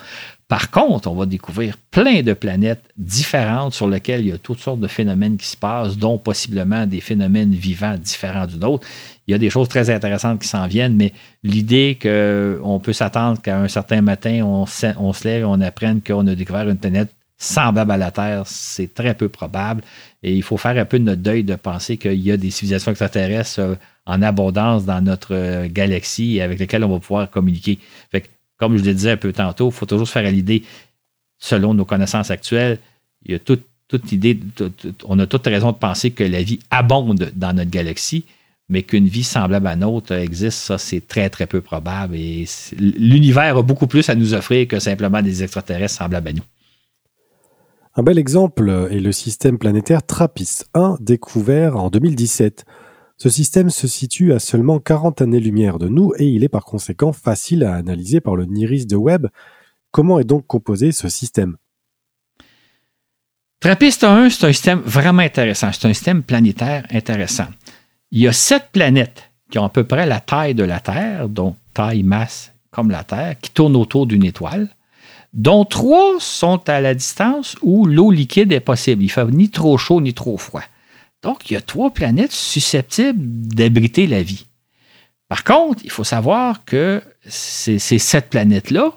Par 0.48 0.70
contre, 0.70 1.11
on 1.11 1.15
va 1.15 1.24
découvrir 1.24 1.77
plein 1.90 2.23
de 2.23 2.35
planètes 2.35 2.85
différentes 2.98 3.73
sur 3.73 3.89
lesquelles 3.89 4.20
il 4.20 4.28
y 4.28 4.32
a 4.32 4.39
toutes 4.39 4.61
sortes 4.61 4.81
de 4.81 4.86
phénomènes 4.86 5.39
qui 5.39 5.47
se 5.47 5.56
passent, 5.56 5.97
dont 5.97 6.19
possiblement 6.19 6.86
des 6.86 7.01
phénomènes 7.01 7.52
vivants 7.52 7.97
différents 7.97 8.47
d'une 8.47 8.65
autre. 8.65 8.86
Il 9.26 9.32
y 9.32 9.34
a 9.34 9.38
des 9.38 9.51
choses 9.51 9.68
très 9.68 9.90
intéressantes 9.90 10.40
qui 10.40 10.48
s'en 10.48 10.66
viennent, 10.66 10.96
mais 10.96 11.12
l'idée 11.42 11.98
qu'on 12.01 12.80
peut 12.80 12.92
s'attendre 12.92 13.40
qu'à 13.40 13.59
un 13.59 13.68
certain 13.68 14.02
matin, 14.02 14.42
on 14.44 14.66
se, 14.66 15.24
lève 15.24 15.42
et 15.42 15.44
on 15.44 15.60
apprenne 15.60 16.02
qu'on 16.02 16.26
a 16.26 16.34
découvert 16.34 16.68
une 16.68 16.76
planète 16.76 17.10
semblable 17.36 17.90
à 17.90 17.96
la 17.96 18.10
Terre, 18.10 18.44
c'est 18.46 18.94
très 18.94 19.14
peu 19.14 19.28
probable. 19.28 19.82
Et 20.22 20.34
il 20.34 20.42
faut 20.42 20.56
faire 20.56 20.78
un 20.78 20.84
peu 20.84 20.98
de 20.98 21.05
notre 21.05 21.22
deuil 21.22 21.42
de 21.42 21.55
penser 21.56 21.96
qu'il 21.96 22.20
y 22.20 22.30
a 22.30 22.36
des 22.36 22.51
civilisations 22.51 22.92
extraterrestres 22.92 23.60
euh, 23.60 23.74
en 24.06 24.22
abondance 24.22 24.84
dans 24.84 25.01
notre 25.01 25.34
euh, 25.34 25.68
galaxie 25.68 26.40
avec 26.40 26.59
lesquelles 26.59 26.84
on 26.84 26.88
va 26.88 27.01
pouvoir 27.01 27.30
communiquer. 27.30 27.78
Fait 28.10 28.24
comme 28.56 28.76
je 28.78 28.84
le 28.84 28.94
disais 28.94 29.10
un 29.10 29.16
peu 29.16 29.32
tantôt, 29.32 29.68
il 29.68 29.72
faut 29.72 29.86
toujours 29.86 30.06
se 30.06 30.12
faire 30.12 30.26
à 30.26 30.30
l'idée, 30.30 30.62
selon 31.38 31.74
nos 31.74 31.84
connaissances 31.84 32.30
actuelles, 32.30 32.78
il 33.26 33.34
y 33.34 33.40
on 35.05 35.18
a 35.18 35.26
toute 35.26 35.46
raison 35.46 35.72
de 35.72 35.76
penser 35.76 36.10
que 36.10 36.24
la 36.24 36.42
vie 36.42 36.59
abonde 36.70 37.32
dans 37.34 37.52
notre 37.52 37.70
galaxie, 37.70 38.24
mais 38.69 38.82
qu'une 38.82 39.09
vie 39.09 39.24
semblable 39.24 39.66
à 39.66 39.77
nôtre 39.77 40.12
existe, 40.12 40.59
ça, 40.59 40.78
c'est 40.78 41.07
très, 41.07 41.28
très 41.28 41.47
peu 41.47 41.61
probable. 41.61 42.16
Et 42.16 42.47
l'univers 42.78 43.59
a 43.59 43.62
beaucoup 43.62 43.86
plus 43.86 44.09
à 44.09 44.15
nous 44.15 44.35
offrir 44.35 44.66
que 44.69 44.78
simplement 44.78 45.23
des 45.23 45.43
extraterrestres 45.43 45.97
semblables 45.97 46.28
à 46.28 46.32
nous. 46.32 46.43
Un 47.97 48.03
bel 48.03 48.19
exemple 48.19 48.89
est 48.91 48.99
le 48.99 49.12
système 49.12 49.59
planétaire 49.59 50.01
TRAPPIST-1 50.01 50.97
découvert 51.01 51.77
en 51.77 51.91
2017. 51.91 52.65
Ce 53.16 53.28
système 53.28 53.70
se 53.70 53.86
situe 53.86 54.32
à 54.32 54.41
seulement 54.41 54.81
40 54.81 55.23
années-lumière 55.23 55.78
de 55.78 55.89
nous 55.89 56.12
et 56.19 56.27
il 56.27 56.43
est 56.43 56.49
par 56.49 56.65
conséquent 56.65 57.12
facile 57.12 57.62
à 57.62 57.74
analyser 57.74 58.20
par 58.20 58.35
le 58.35 58.47
NIRIS 58.47 58.86
de 58.86 58.97
Webb. 58.97 59.28
Comment 59.93 60.19
est 60.19 60.24
donc 60.24 60.47
composé 60.49 60.91
ce 60.91 61.09
système? 61.09 61.57
TRAPPIST 63.61 64.03
1, 64.03 64.31
c'est 64.31 64.47
un 64.47 64.53
système 64.53 64.81
vraiment 64.81 65.23
intéressant. 65.23 65.70
C'est 65.73 65.86
un 65.86 65.95
système 65.95 66.24
planétaire 66.24 66.85
intéressant. 66.91 67.47
Il 68.15 68.20
y 68.20 68.28
a 68.28 68.32
sept 68.32 68.69
planètes 68.70 69.32
qui 69.51 69.59
ont 69.59 69.65
à 69.65 69.69
peu 69.69 69.82
près 69.82 70.07
la 70.07 70.20
taille 70.20 70.55
de 70.55 70.62
la 70.62 70.78
Terre, 70.78 71.28
donc 71.28 71.57
taille, 71.74 72.05
masse 72.05 72.53
comme 72.70 72.93
la 72.93 73.03
Terre, 73.03 73.35
qui 73.41 73.51
tournent 73.51 73.74
autour 73.74 74.07
d'une 74.07 74.24
étoile, 74.24 74.69
dont 75.32 75.65
trois 75.65 76.20
sont 76.20 76.69
à 76.69 76.81
la 76.81 76.95
distance 76.95 77.57
où 77.61 77.86
l'eau 77.86 78.12
liquide 78.12 78.53
est 78.53 78.61
possible. 78.61 79.03
Il 79.03 79.07
ne 79.07 79.11
fait 79.11 79.24
ni 79.24 79.51
trop 79.51 79.77
chaud 79.78 80.01
ni 80.01 80.15
trop 80.15 80.39
froid. 80.39 80.62
Donc, 81.24 81.51
il 81.51 81.55
y 81.55 81.57
a 81.57 81.61
trois 81.61 81.91
planètes 81.91 82.31
susceptibles 82.31 83.19
d'abriter 83.19 84.07
la 84.07 84.23
vie. 84.23 84.47
Par 85.28 85.43
contre, 85.43 85.82
il 85.82 85.91
faut 85.91 86.05
savoir 86.05 86.65
que 86.65 87.03
ces, 87.27 87.81
sept 87.81 88.31
planètes-là 88.31 88.93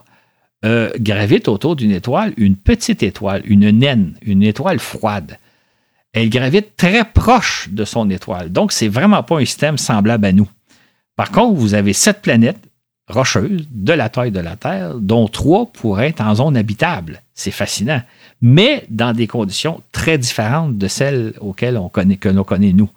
euh, 0.64 0.92
gravitent 1.00 1.48
autour 1.48 1.74
d'une 1.74 1.90
étoile, 1.90 2.34
une 2.36 2.54
petite 2.54 3.02
étoile, 3.02 3.42
une 3.46 3.68
naine, 3.70 4.16
une 4.22 4.44
étoile 4.44 4.78
froide. 4.78 5.38
Elle 6.18 6.30
gravite 6.30 6.76
très 6.76 7.04
proche 7.04 7.68
de 7.70 7.84
son 7.84 8.10
étoile. 8.10 8.50
Donc, 8.50 8.72
ce 8.72 8.84
n'est 8.84 8.90
vraiment 8.90 9.22
pas 9.22 9.36
un 9.36 9.44
système 9.44 9.78
semblable 9.78 10.24
à 10.26 10.32
nous. 10.32 10.48
Par 11.16 11.30
contre, 11.30 11.54
vous 11.54 11.74
avez 11.74 11.92
sept 11.92 12.22
planètes 12.22 12.58
rocheuses 13.08 13.66
de 13.70 13.92
la 13.92 14.08
taille 14.08 14.30
de 14.30 14.40
la 14.40 14.56
Terre, 14.56 14.94
dont 14.96 15.28
trois 15.28 15.66
pourraient 15.66 16.08
être 16.08 16.20
en 16.20 16.34
zone 16.34 16.56
habitable. 16.56 17.22
C'est 17.34 17.50
fascinant 17.50 18.02
mais 18.40 18.84
dans 18.88 19.12
des 19.12 19.26
conditions 19.26 19.82
très 19.92 20.18
différentes 20.18 20.78
de 20.78 20.88
celles 20.88 21.34
auxquelles 21.40 21.76
on 21.76 21.88
connaît, 21.88 22.16
que 22.16 22.28
l'on 22.28 22.44
connaît 22.44 22.72
nous. 22.72 22.90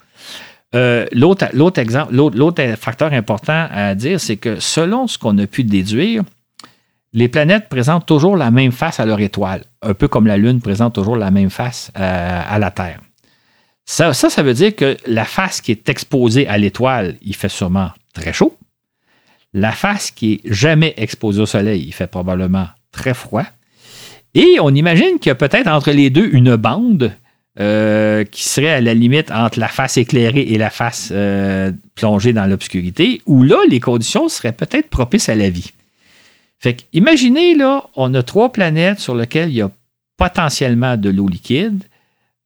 Euh, 0.74 1.06
l'autre 1.12 1.46
facteur 2.76 3.14
important 3.14 3.68
à 3.72 3.94
dire, 3.96 4.20
c'est 4.20 4.38
que 4.38 4.60
selon 4.60 5.08
ce 5.08 5.18
qu'on 5.18 5.38
a 5.38 5.48
pu 5.48 5.64
déduire, 5.64 6.24
les 7.14 7.28
planètes 7.28 7.68
présentent 7.68 8.06
toujours 8.06 8.38
la 8.38 8.52
même 8.52 8.72
face 8.72 9.00
à 9.00 9.06
leur 9.06 9.20
étoile, 9.20 9.66
un 9.82 9.94
peu 9.94 10.08
comme 10.08 10.28
la 10.28 10.38
Lune 10.38 10.62
présente 10.62 10.94
toujours 10.96 11.18
la 11.18 11.30
même 11.30 11.50
face 11.50 11.92
euh, 12.00 12.42
à 12.48 12.58
la 12.58 12.72
Terre. 12.72 13.02
Ça, 13.86 14.14
ça, 14.14 14.44
veut 14.44 14.54
dire 14.54 14.76
que 14.76 14.98
la 15.06 15.26
face 15.26 15.60
qui 15.60 15.72
est 15.72 15.90
exposée 15.90 16.48
à 16.48 16.58
l'étoile, 16.58 17.18
il 17.22 17.36
fait 17.36 17.50
sûrement 17.50 17.90
très 18.14 18.32
chaud. 18.32 18.58
La 19.54 19.72
face 19.72 20.12
qui 20.12 20.34
est 20.34 20.42
jamais 20.46 20.94
exposée 20.98 21.42
au 21.42 21.46
Soleil, 21.46 21.84
il 21.86 21.92
fait 21.92 22.08
probablement 22.08 22.68
très 22.92 23.14
froid. 23.14 23.46
Et 24.34 24.58
on 24.62 24.74
imagine 24.74 25.20
qu'il 25.20 25.30
y 25.30 25.32
a 25.32 25.36
peut-être 25.36 25.68
entre 25.68 25.92
les 25.92 26.10
deux 26.10 26.30
une 26.32 26.56
bande 26.56 27.12
euh, 27.60 28.24
qui 28.24 28.44
serait 28.44 28.72
à 28.72 28.80
la 28.80 28.94
limite 28.94 29.30
entre 29.30 29.60
la 29.60 29.68
face 29.68 29.98
éclairée 29.98 30.44
et 30.44 30.58
la 30.58 30.70
face 30.70 31.10
euh, 31.12 31.74
plongée 31.96 32.32
dans 32.32 32.46
l'obscurité, 32.46 33.22
où 33.26 33.44
là, 33.44 33.58
les 33.70 33.82
conditions 33.82 34.30
seraient 34.30 34.54
peut-être 34.54 34.90
propices 34.90 35.28
à 35.28 35.36
la 35.36 35.50
vie. 35.50 35.72
Fait 36.60 36.76
que, 36.76 36.84
imaginez, 36.94 37.56
là, 37.56 37.90
on 37.96 38.14
a 38.14 38.24
trois 38.24 38.54
planètes 38.54 39.00
sur 39.00 39.16
lesquelles 39.16 39.50
il 39.50 39.56
y 39.56 39.62
a 39.62 39.72
potentiellement 40.16 40.96
de 40.96 41.10
l'eau 41.10 41.28
liquide. 41.28 41.84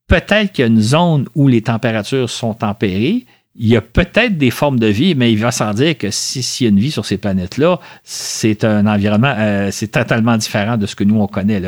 Peut-être 0.07 0.51
qu'il 0.51 0.61
y 0.61 0.65
a 0.65 0.67
une 0.67 0.81
zone 0.81 1.27
où 1.35 1.47
les 1.47 1.61
températures 1.61 2.29
sont 2.29 2.53
tempérées. 2.53 3.25
Il 3.55 3.67
y 3.67 3.75
a 3.75 3.81
peut-être 3.81 4.37
des 4.37 4.51
formes 4.51 4.79
de 4.79 4.87
vie, 4.87 5.15
mais 5.15 5.31
il 5.31 5.39
va 5.39 5.51
sans 5.51 5.73
dire 5.73 5.97
que 5.97 6.11
s'il 6.11 6.65
y 6.65 6.67
a 6.67 6.69
une 6.69 6.79
vie 6.79 6.91
sur 6.91 7.05
ces 7.05 7.17
planètes-là, 7.17 7.79
c'est 8.03 8.63
un 8.63 8.85
environnement, 8.85 9.33
euh, 9.37 9.69
c'est 9.71 9.87
totalement 9.87 10.37
différent 10.37 10.77
de 10.77 10.85
ce 10.85 10.95
que 10.95 11.03
nous, 11.03 11.19
on 11.19 11.27
connaît. 11.27 11.61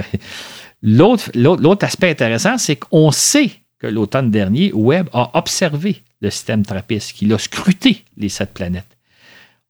L'autre 0.84 1.86
aspect 1.86 2.12
intéressant, 2.12 2.58
c'est 2.58 2.76
qu'on 2.76 3.12
sait 3.12 3.52
que 3.80 3.88
l'automne 3.88 4.32
dernier, 4.32 4.72
Webb 4.74 5.10
a 5.14 5.32
observé 5.38 6.04
le 6.22 6.30
système 6.30 6.66
TRAPPIST, 6.66 7.14
qu'il 7.14 7.34
a 7.34 7.38
scruté 7.38 8.04
les 8.18 8.30
sept 8.30 8.54
planètes. 8.54 8.97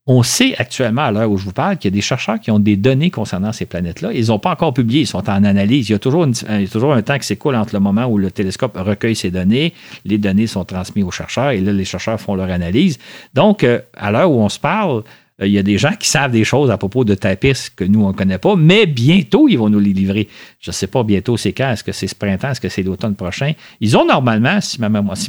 On 0.10 0.24
sait 0.24 0.56
actuellement, 0.58 1.02
à 1.02 1.12
l'heure 1.12 1.30
où 1.30 1.38
je 1.38 1.44
vous 1.44 1.52
parle, 1.52 1.76
qu'il 1.76 1.92
y 1.92 1.94
a 1.94 1.96
des 1.96 2.02
chercheurs 2.02 2.40
qui 2.40 2.50
ont 2.50 2.60
des 2.60 2.78
données 2.78 3.12
concernant 3.12 3.52
ces 3.52 3.66
planètes-là. 3.66 4.14
Ils 4.14 4.28
n'ont 4.28 4.40
pas 4.40 4.52
encore 4.52 4.74
publié, 4.74 5.02
ils 5.02 5.08
sont 5.08 5.30
en 5.30 5.44
analyse. 5.44 5.90
Il 5.90 5.92
y 5.92 5.96
a 5.96 6.00
toujours, 6.00 6.24
un 6.24 7.02
temps 7.02 7.18
qui 7.18 7.28
s'écoule 7.28 7.56
entre 7.56 7.76
le 7.76 7.82
moment 7.82 8.06
où 8.06 8.18
le 8.18 8.32
télescope 8.32 8.78
recueille 8.78 9.18
ces 9.18 9.32
données, 9.32 9.74
les 10.06 10.18
données 10.18 10.48
sont 10.48 10.64
transmises 10.64 11.04
aux 11.04 11.12
chercheurs 11.12 11.52
et 11.52 11.60
là, 11.60 11.74
les 11.74 11.84
chercheurs 11.84 12.22
font 12.22 12.36
leur 12.36 12.50
analyse. 12.50 12.98
Donc, 13.34 13.66
euh, 13.66 13.82
à 13.98 14.10
l'heure 14.12 14.32
où 14.32 14.40
on 14.40 14.48
se 14.48 14.60
parle, 14.60 15.04
euh, 15.42 15.48
il 15.48 15.52
y 15.52 15.58
a 15.58 15.64
des 15.64 15.78
gens 15.78 15.94
qui 16.00 16.08
savent 16.08 16.32
des 16.32 16.46
choses 16.46 16.72
à 16.72 16.78
propos 16.78 17.04
de 17.04 17.14
TAPIS 17.14 17.70
que 17.76 17.84
nous, 17.84 18.02
on 18.02 18.10
ne 18.10 18.14
connaît 18.14 18.38
pas, 18.38 18.56
mais 18.56 18.86
bientôt, 18.86 19.50
ils 19.50 19.58
vont 19.58 19.70
nous 19.70 19.80
les 19.80 19.92
livrer. 19.92 20.30
Je 20.62 20.70
ne 20.70 20.74
sais 20.74 20.88
pas 20.88 21.04
bientôt 21.04 21.36
c'est 21.36 21.52
quand, 21.52 21.72
est-ce 21.72 21.84
que 21.84 21.92
c'est 21.92 22.08
ce 22.08 22.16
printemps, 22.16 22.52
est-ce 22.52 22.62
que 22.62 22.70
c'est 22.70 22.84
l'automne 22.84 23.16
prochain. 23.16 23.52
Ils 23.82 23.98
ont 23.98 24.06
normalement, 24.06 24.62
si 24.62 24.80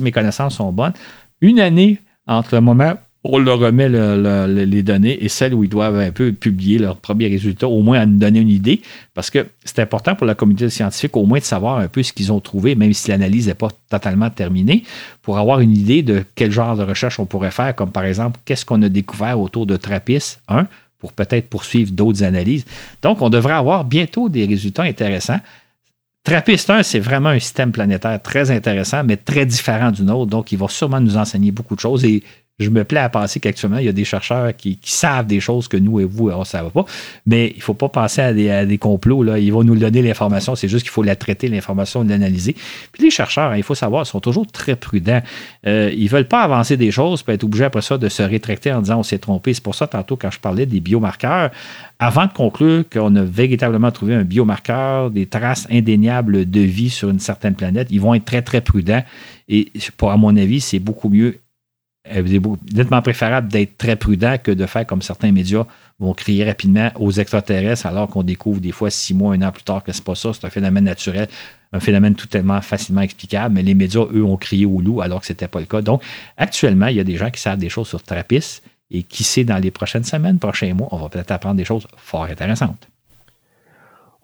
mes 0.02 0.12
connaissances 0.12 0.54
sont 0.54 0.70
bonnes, 0.70 0.94
une 1.40 1.58
année 1.58 1.98
entre 2.28 2.54
le 2.54 2.60
moment 2.60 2.94
on 3.24 3.38
leur 3.38 3.58
remet 3.58 3.88
les 3.88 4.82
données 4.82 5.22
et 5.22 5.28
celles 5.28 5.52
où 5.52 5.64
ils 5.64 5.68
doivent 5.68 5.98
un 5.98 6.12
peu 6.12 6.32
publier 6.32 6.78
leurs 6.78 6.98
premiers 6.98 7.26
résultats, 7.26 7.68
au 7.68 7.82
moins 7.82 8.00
à 8.00 8.06
nous 8.06 8.18
donner 8.18 8.38
une 8.40 8.48
idée, 8.48 8.80
parce 9.12 9.28
que 9.28 9.46
c'est 9.64 9.80
important 9.80 10.14
pour 10.14 10.26
la 10.26 10.34
communauté 10.34 10.70
scientifique 10.70 11.16
au 11.16 11.26
moins 11.26 11.40
de 11.40 11.44
savoir 11.44 11.78
un 11.78 11.88
peu 11.88 12.02
ce 12.02 12.12
qu'ils 12.12 12.32
ont 12.32 12.40
trouvé, 12.40 12.74
même 12.76 12.92
si 12.92 13.10
l'analyse 13.10 13.48
n'est 13.48 13.54
pas 13.54 13.70
totalement 13.90 14.30
terminée, 14.30 14.84
pour 15.22 15.38
avoir 15.38 15.60
une 15.60 15.76
idée 15.76 16.02
de 16.02 16.24
quel 16.36 16.52
genre 16.52 16.76
de 16.76 16.84
recherche 16.84 17.18
on 17.18 17.26
pourrait 17.26 17.50
faire, 17.50 17.74
comme 17.74 17.90
par 17.90 18.04
exemple, 18.04 18.38
qu'est-ce 18.44 18.64
qu'on 18.64 18.82
a 18.82 18.88
découvert 18.88 19.40
autour 19.40 19.66
de 19.66 19.76
Trappist 19.76 20.40
1 20.48 20.68
pour 20.98 21.12
peut-être 21.12 21.48
poursuivre 21.48 21.92
d'autres 21.92 22.24
analyses. 22.24 22.64
Donc, 23.02 23.22
on 23.22 23.30
devrait 23.30 23.54
avoir 23.54 23.84
bientôt 23.84 24.28
des 24.28 24.46
résultats 24.46 24.82
intéressants. 24.82 25.40
Trappist 26.24 26.68
1, 26.68 26.82
c'est 26.82 26.98
vraiment 26.98 27.28
un 27.28 27.38
système 27.38 27.70
planétaire 27.70 28.20
très 28.20 28.50
intéressant, 28.50 29.04
mais 29.04 29.16
très 29.16 29.46
différent 29.46 29.92
du 29.92 30.02
nôtre. 30.02 30.26
Donc, 30.26 30.50
il 30.50 30.58
va 30.58 30.66
sûrement 30.68 31.00
nous 31.00 31.16
enseigner 31.16 31.52
beaucoup 31.52 31.76
de 31.76 31.80
choses. 31.80 32.04
Et 32.04 32.22
je 32.58 32.70
me 32.70 32.82
plais 32.82 33.00
à 33.00 33.08
penser 33.08 33.38
qu'actuellement, 33.38 33.78
il 33.78 33.84
y 33.84 33.88
a 33.88 33.92
des 33.92 34.04
chercheurs 34.04 34.54
qui, 34.56 34.78
savent 34.82 35.26
des 35.26 35.38
choses 35.38 35.68
que 35.68 35.76
nous 35.76 36.00
et 36.00 36.04
vous, 36.04 36.30
on 36.30 36.40
ne 36.40 36.44
savait 36.44 36.70
pas. 36.70 36.84
Mais 37.26 37.52
il 37.54 37.58
ne 37.58 37.62
faut 37.62 37.74
pas 37.74 37.88
penser 37.88 38.20
à 38.20 38.32
des, 38.32 38.78
complots. 38.78 39.22
Là. 39.22 39.38
Ils 39.38 39.52
vont 39.52 39.62
nous 39.62 39.76
donner 39.76 40.02
l'information. 40.02 40.56
C'est 40.56 40.68
juste 40.68 40.82
qu'il 40.82 40.90
faut 40.90 41.04
la 41.04 41.14
traiter, 41.14 41.48
l'information, 41.48 42.02
l'analyser. 42.02 42.56
Puis 42.92 43.04
les 43.04 43.10
chercheurs, 43.10 43.52
hein, 43.52 43.56
il 43.56 43.62
faut 43.62 43.76
savoir, 43.76 44.06
sont 44.06 44.20
toujours 44.20 44.46
très 44.46 44.74
prudents. 44.74 45.22
Euh, 45.66 45.92
ils 45.96 46.04
ne 46.04 46.08
veulent 46.08 46.28
pas 46.28 46.42
avancer 46.42 46.76
des 46.76 46.90
choses, 46.90 47.22
puis 47.22 47.34
être 47.34 47.44
obligés 47.44 47.64
après 47.64 47.82
ça 47.82 47.96
de 47.96 48.08
se 48.08 48.22
rétracter 48.22 48.72
en 48.72 48.82
disant 48.82 48.98
on 48.98 49.02
s'est 49.04 49.18
trompé. 49.18 49.54
C'est 49.54 49.62
pour 49.62 49.76
ça, 49.76 49.86
tantôt, 49.86 50.16
quand 50.16 50.30
je 50.30 50.40
parlais 50.40 50.66
des 50.66 50.80
biomarqueurs, 50.80 51.50
avant 52.00 52.26
de 52.26 52.32
conclure 52.32 52.84
qu'on 52.90 53.14
a 53.14 53.22
véritablement 53.22 53.92
trouvé 53.92 54.14
un 54.14 54.24
biomarqueur, 54.24 55.10
des 55.10 55.26
traces 55.26 55.68
indéniables 55.70 56.50
de 56.50 56.60
vie 56.60 56.90
sur 56.90 57.10
une 57.10 57.20
certaine 57.20 57.54
planète, 57.54 57.88
ils 57.90 58.00
vont 58.00 58.14
être 58.14 58.24
très, 58.24 58.42
très 58.42 58.60
prudents. 58.60 59.02
Et 59.48 59.70
pour, 59.96 60.10
à 60.10 60.16
mon 60.16 60.36
avis, 60.36 60.60
c'est 60.60 60.78
beaucoup 60.78 61.08
mieux 61.08 61.38
c'est 62.10 62.74
nettement 62.74 63.02
préférable 63.02 63.48
d'être 63.48 63.76
très 63.76 63.96
prudent 63.96 64.36
que 64.42 64.50
de 64.50 64.66
faire 64.66 64.86
comme 64.86 65.02
certains 65.02 65.32
médias 65.32 65.64
vont 65.98 66.14
crier 66.14 66.44
rapidement 66.44 66.90
aux 66.96 67.10
extraterrestres 67.10 67.86
alors 67.86 68.08
qu'on 68.08 68.22
découvre 68.22 68.60
des 68.60 68.72
fois 68.72 68.90
six 68.90 69.14
mois, 69.14 69.34
un 69.34 69.42
an 69.42 69.52
plus 69.52 69.64
tard 69.64 69.82
que 69.82 69.92
c'est 69.92 70.04
pas 70.04 70.14
ça, 70.14 70.32
c'est 70.32 70.46
un 70.46 70.50
phénomène 70.50 70.84
naturel, 70.84 71.28
un 71.72 71.80
phénomène 71.80 72.14
totalement 72.14 72.60
facilement 72.60 73.02
explicable, 73.02 73.54
mais 73.54 73.62
les 73.62 73.74
médias, 73.74 74.04
eux, 74.12 74.24
ont 74.24 74.36
crié 74.36 74.64
au 74.66 74.80
loup 74.80 75.00
alors 75.00 75.20
que 75.20 75.26
ce 75.26 75.32
n'était 75.32 75.48
pas 75.48 75.60
le 75.60 75.66
cas. 75.66 75.82
Donc, 75.82 76.02
actuellement, 76.36 76.86
il 76.86 76.96
y 76.96 77.00
a 77.00 77.04
des 77.04 77.16
gens 77.16 77.30
qui 77.30 77.40
savent 77.40 77.58
des 77.58 77.68
choses 77.68 77.88
sur 77.88 78.02
Trappist 78.02 78.62
et 78.90 79.02
qui 79.02 79.24
sait, 79.24 79.44
dans 79.44 79.58
les 79.58 79.70
prochaines 79.70 80.04
semaines, 80.04 80.38
prochains 80.38 80.72
mois, 80.72 80.88
on 80.92 80.98
va 80.98 81.08
peut-être 81.08 81.30
apprendre 81.30 81.56
des 81.56 81.64
choses 81.64 81.86
fort 81.96 82.24
intéressantes. 82.24 82.88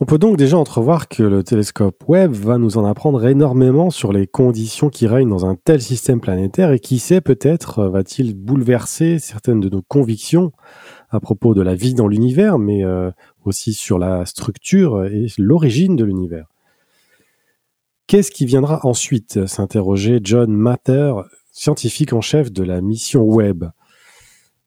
On 0.01 0.07
peut 0.07 0.19
donc 0.19 0.37
déjà 0.37 0.59
entrevoir 0.59 1.09
que 1.09 1.23
le 1.23 1.45
télescope 1.45 2.03
Webb 2.09 2.33
va 2.33 2.59
nous 2.59 2.79
en 2.79 2.85
apprendre 2.85 3.25
énormément 3.25 3.91
sur 3.91 4.13
les 4.13 4.27
conditions 4.27 4.91
qui 4.91 5.07
règnent 5.07 5.29
dans 5.29 5.47
un 5.47 5.55
tel 5.55 5.81
système 5.81 6.21
planétaire 6.21 6.73
et 6.73 6.81
qui 6.81 6.99
sait 6.99 7.21
peut-être 7.21 7.85
va-t-il 7.85 8.35
bouleverser 8.35 9.21
certaines 9.21 9.61
de 9.61 9.69
nos 9.69 9.83
convictions 9.83 10.51
à 11.11 11.21
propos 11.21 11.55
de 11.55 11.63
la 11.63 11.77
vie 11.77 11.95
dans 11.95 12.09
l'univers, 12.09 12.59
mais 12.59 12.85
euh, 12.85 13.13
aussi 13.45 13.73
sur 13.73 14.01
la 14.01 14.27
structure 14.27 15.05
et 15.05 15.29
l'origine 15.39 15.95
de 15.95 16.05
l'univers. 16.05 16.49
Qu'est-ce 18.09 18.33
qui 18.33 18.47
viendra 18.47 18.85
ensuite 18.85 19.47
s'interrogeait 19.47 20.19
John 20.25 20.53
Matter, 20.53 21.15
scientifique 21.53 22.13
en 22.13 22.21
chef 22.21 22.51
de 22.51 22.65
la 22.65 22.81
mission 22.81 23.23
Webb? 23.23 23.71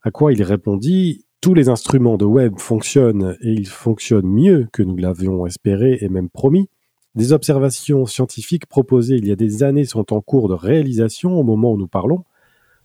À 0.03 0.09
quoi 0.11 0.31
il 0.31 0.41
répondit 0.41 1.25
tous 1.41 1.53
les 1.53 1.69
instruments 1.69 2.17
de 2.17 2.25
web 2.25 2.57
fonctionnent 2.57 3.37
et 3.41 3.51
ils 3.51 3.67
fonctionnent 3.67 4.27
mieux 4.27 4.67
que 4.73 4.83
nous 4.83 4.97
l'avions 4.97 5.45
espéré 5.45 5.97
et 6.01 6.09
même 6.09 6.29
promis. 6.29 6.69
Des 7.15 7.33
observations 7.33 8.05
scientifiques 8.05 8.65
proposées 8.65 9.15
il 9.15 9.27
y 9.27 9.31
a 9.31 9.35
des 9.35 9.63
années 9.63 9.85
sont 9.85 10.13
en 10.13 10.21
cours 10.21 10.49
de 10.49 10.53
réalisation 10.53 11.33
au 11.33 11.43
moment 11.43 11.71
où 11.71 11.77
nous 11.77 11.87
parlons. 11.87 12.23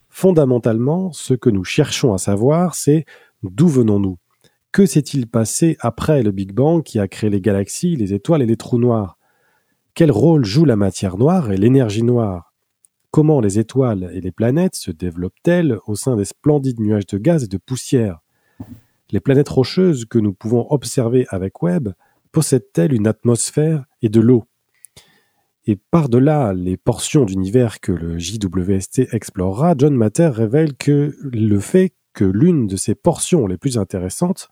Fondamentalement, 0.09 1.13
ce 1.13 1.35
que 1.35 1.51
nous 1.51 1.65
cherchons 1.65 2.15
à 2.15 2.19
savoir, 2.19 2.75
c'est 2.75 3.05
d'où 3.43 3.69
venons-nous? 3.69 4.19
Que 4.71 4.87
s'est-il 4.87 5.27
passé 5.27 5.77
après 5.81 6.23
le 6.23 6.31
Big 6.31 6.53
Bang 6.53 6.83
qui 6.83 6.99
a 6.99 7.09
créé 7.09 7.29
les 7.29 7.43
galaxies, 7.43 7.97
les 7.97 8.15
étoiles 8.15 8.43
et 8.43 8.47
les 8.47 8.57
trous 8.57 8.79
noirs? 8.79 9.19
Quel 9.95 10.11
rôle 10.11 10.47
joue 10.47 10.65
la 10.65 10.77
matière 10.77 11.19
noire 11.19 11.53
et 11.53 11.59
l'énergie 11.59 12.03
noire? 12.03 12.55
Comment 13.11 13.41
les 13.41 13.59
étoiles 13.59 14.11
et 14.15 14.23
les 14.23 14.33
planètes 14.33 14.77
se 14.77 14.91
développent-elles 14.91 15.79
au 15.87 15.95
sein 15.95 16.17
des 16.17 16.25
splendides 16.25 16.81
nuages 16.81 17.07
de 17.07 17.19
gaz 17.19 17.45
et 17.45 17.49
de 17.49 17.59
poussière? 17.59 18.22
Les 19.13 19.21
planètes 19.21 19.51
rocheuses 19.51 20.07
que 20.07 20.19
nous 20.19 20.33
pouvons 20.33 20.67
observer 20.71 21.27
avec 21.29 21.63
Webb 21.63 21.93
possèdent-elles 22.33 22.95
une 22.95 23.07
atmosphère 23.07 23.85
et 24.01 24.09
de 24.09 24.21
l'eau? 24.21 24.45
Et 25.67 25.77
par-delà 25.77 26.55
les 26.55 26.77
portions 26.77 27.25
d'univers 27.25 27.81
que 27.81 27.93
le 27.93 28.19
JWST 28.19 29.13
explorera, 29.13 29.75
John 29.79 29.95
Matter 29.95 30.29
révèle 30.29 30.75
que 30.75 31.15
le 31.23 31.61
fait 31.61 31.93
que 32.15 32.25
l'une 32.25 32.67
de 32.67 32.77
ces 32.77 32.95
portions 32.95 33.47
les 33.47 33.59
plus 33.59 33.79
intéressantes 33.79 34.49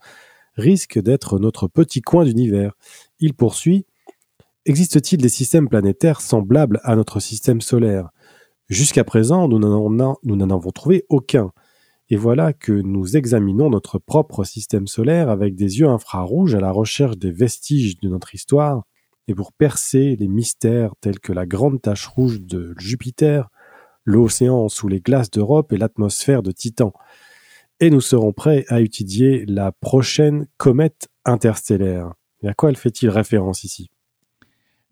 risque 0.55 1.01
d'être 1.01 1.39
notre 1.39 1.67
petit 1.67 2.03
coin 2.03 2.25
d'univers. 2.25 2.75
Il 3.19 3.35
poursuit 3.35 3.87
Existe-t-il 4.67 5.23
des 5.23 5.31
systèmes 5.31 5.69
planétaires 5.69 6.21
semblables 6.21 6.81
à 6.85 6.95
notre 6.95 7.19
système 7.19 7.63
solaire? 7.63 8.11
Jusqu'à 8.69 9.05
présent, 9.05 9.49
nous 9.49 9.59
n'en 9.59 10.51
avons 10.51 10.71
trouvé 10.71 11.07
aucun. 11.09 11.51
Et 12.13 12.17
voilà 12.17 12.53
que 12.53 12.73
nous 12.73 13.17
examinons 13.17 13.71
notre 13.71 14.01
propre 14.01 14.43
système 14.43 14.89
solaire 14.89 15.29
avec 15.29 15.55
des 15.55 15.79
yeux 15.79 15.89
infrarouges 15.89 16.57
à 16.57 16.61
la 16.61 16.73
recherche 16.73 17.17
des 17.17 17.31
vestiges 17.31 17.99
de 18.01 18.09
notre 18.09 18.35
histoire 18.35 18.83
et 19.29 19.35
pour 19.35 19.53
percer 19.53 20.17
les 20.19 20.27
mystères 20.27 20.95
tels 21.01 21.21
que 21.21 21.33
la 21.33 21.47
grande 21.47 21.81
tache 21.81 22.09
rouge 22.09 22.41
de 22.41 22.75
Jupiter, 22.79 23.49
l'océan 24.05 24.69
sous 24.69 24.89
les 24.89 25.01
glaces 25.01 25.31
d'Europe 25.31 25.73
et 25.73 25.77
l'atmosphère 25.77 26.43
de 26.43 26.51
Titan. 26.51 26.93
Et 27.79 27.91
nous 27.91 28.01
serons 28.01 28.33
prêts 28.33 28.65
à 28.69 28.81
étudier 28.81 29.45
la 29.47 29.71
prochaine 29.71 30.49
comète 30.57 31.09
interstellaire. 31.25 32.13
Et 32.43 32.49
à 32.49 32.55
quoi 32.55 32.71
elle 32.71 32.77
fait-il 32.77 33.09
référence 33.09 33.63
ici? 33.63 33.89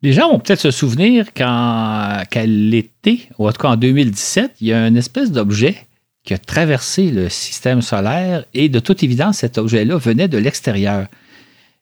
Les 0.02 0.12
gens 0.12 0.30
vont 0.30 0.38
peut-être 0.38 0.60
se 0.60 0.70
souvenir 0.70 1.32
qu'à 1.32 2.24
l'été, 2.46 3.28
ou 3.40 3.48
en 3.48 3.52
tout 3.52 3.60
cas 3.60 3.70
en 3.70 3.76
2017, 3.76 4.52
il 4.60 4.68
y 4.68 4.72
a 4.72 4.86
une 4.86 4.96
espèce 4.96 5.32
d'objet 5.32 5.88
qui 6.24 6.34
a 6.34 6.38
traversé 6.38 7.10
le 7.10 7.28
système 7.28 7.82
solaire 7.82 8.44
et 8.54 8.68
de 8.68 8.80
toute 8.80 9.02
évidence, 9.02 9.38
cet 9.38 9.58
objet-là 9.58 9.96
venait 9.96 10.28
de 10.28 10.38
l'extérieur. 10.38 11.06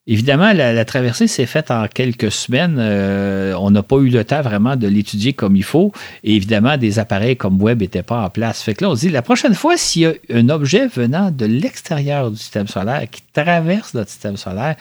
Évidemment, 0.09 0.53
la, 0.53 0.85
traversée 0.85 1.27
s'est 1.27 1.47
faite 1.47 1.73
en 1.73 1.89
quelques 1.89 2.31
semaines. 2.31 2.77
Euh, 2.79 3.55
on 3.59 3.73
n'a 3.73 3.83
pas 3.83 3.97
eu 3.97 4.09
le 4.09 4.23
temps 4.23 4.41
vraiment 4.41 4.77
de 4.77 4.87
l'étudier 4.87 5.33
comme 5.33 5.57
il 5.57 5.65
faut. 5.65 5.91
Et 6.23 6.37
évidemment, 6.37 6.77
des 6.77 7.01
appareils 7.01 7.37
comme 7.37 7.61
Webb 7.61 7.81
n'étaient 7.81 8.05
pas 8.05 8.23
en 8.23 8.31
place. 8.31 8.63
Fait 8.63 8.75
que 8.75 8.85
là, 8.85 8.91
on 8.91 8.95
se 8.95 9.01
dit, 9.01 9.09
la 9.09 9.23
prochaine 9.23 9.55
fois, 9.55 9.77
s'il 9.77 10.03
y 10.03 10.07
a 10.07 10.13
un 10.33 10.49
objet 10.49 10.87
venant 10.87 11.33
de 11.33 11.45
l'extérieur 11.45 12.31
du 12.31 12.37
système 12.37 12.69
solaire 12.69 13.11
qui 13.11 13.21
traverse 13.33 13.95
notre 13.95 14.11
système 14.11 14.37
solaire, 14.37 14.77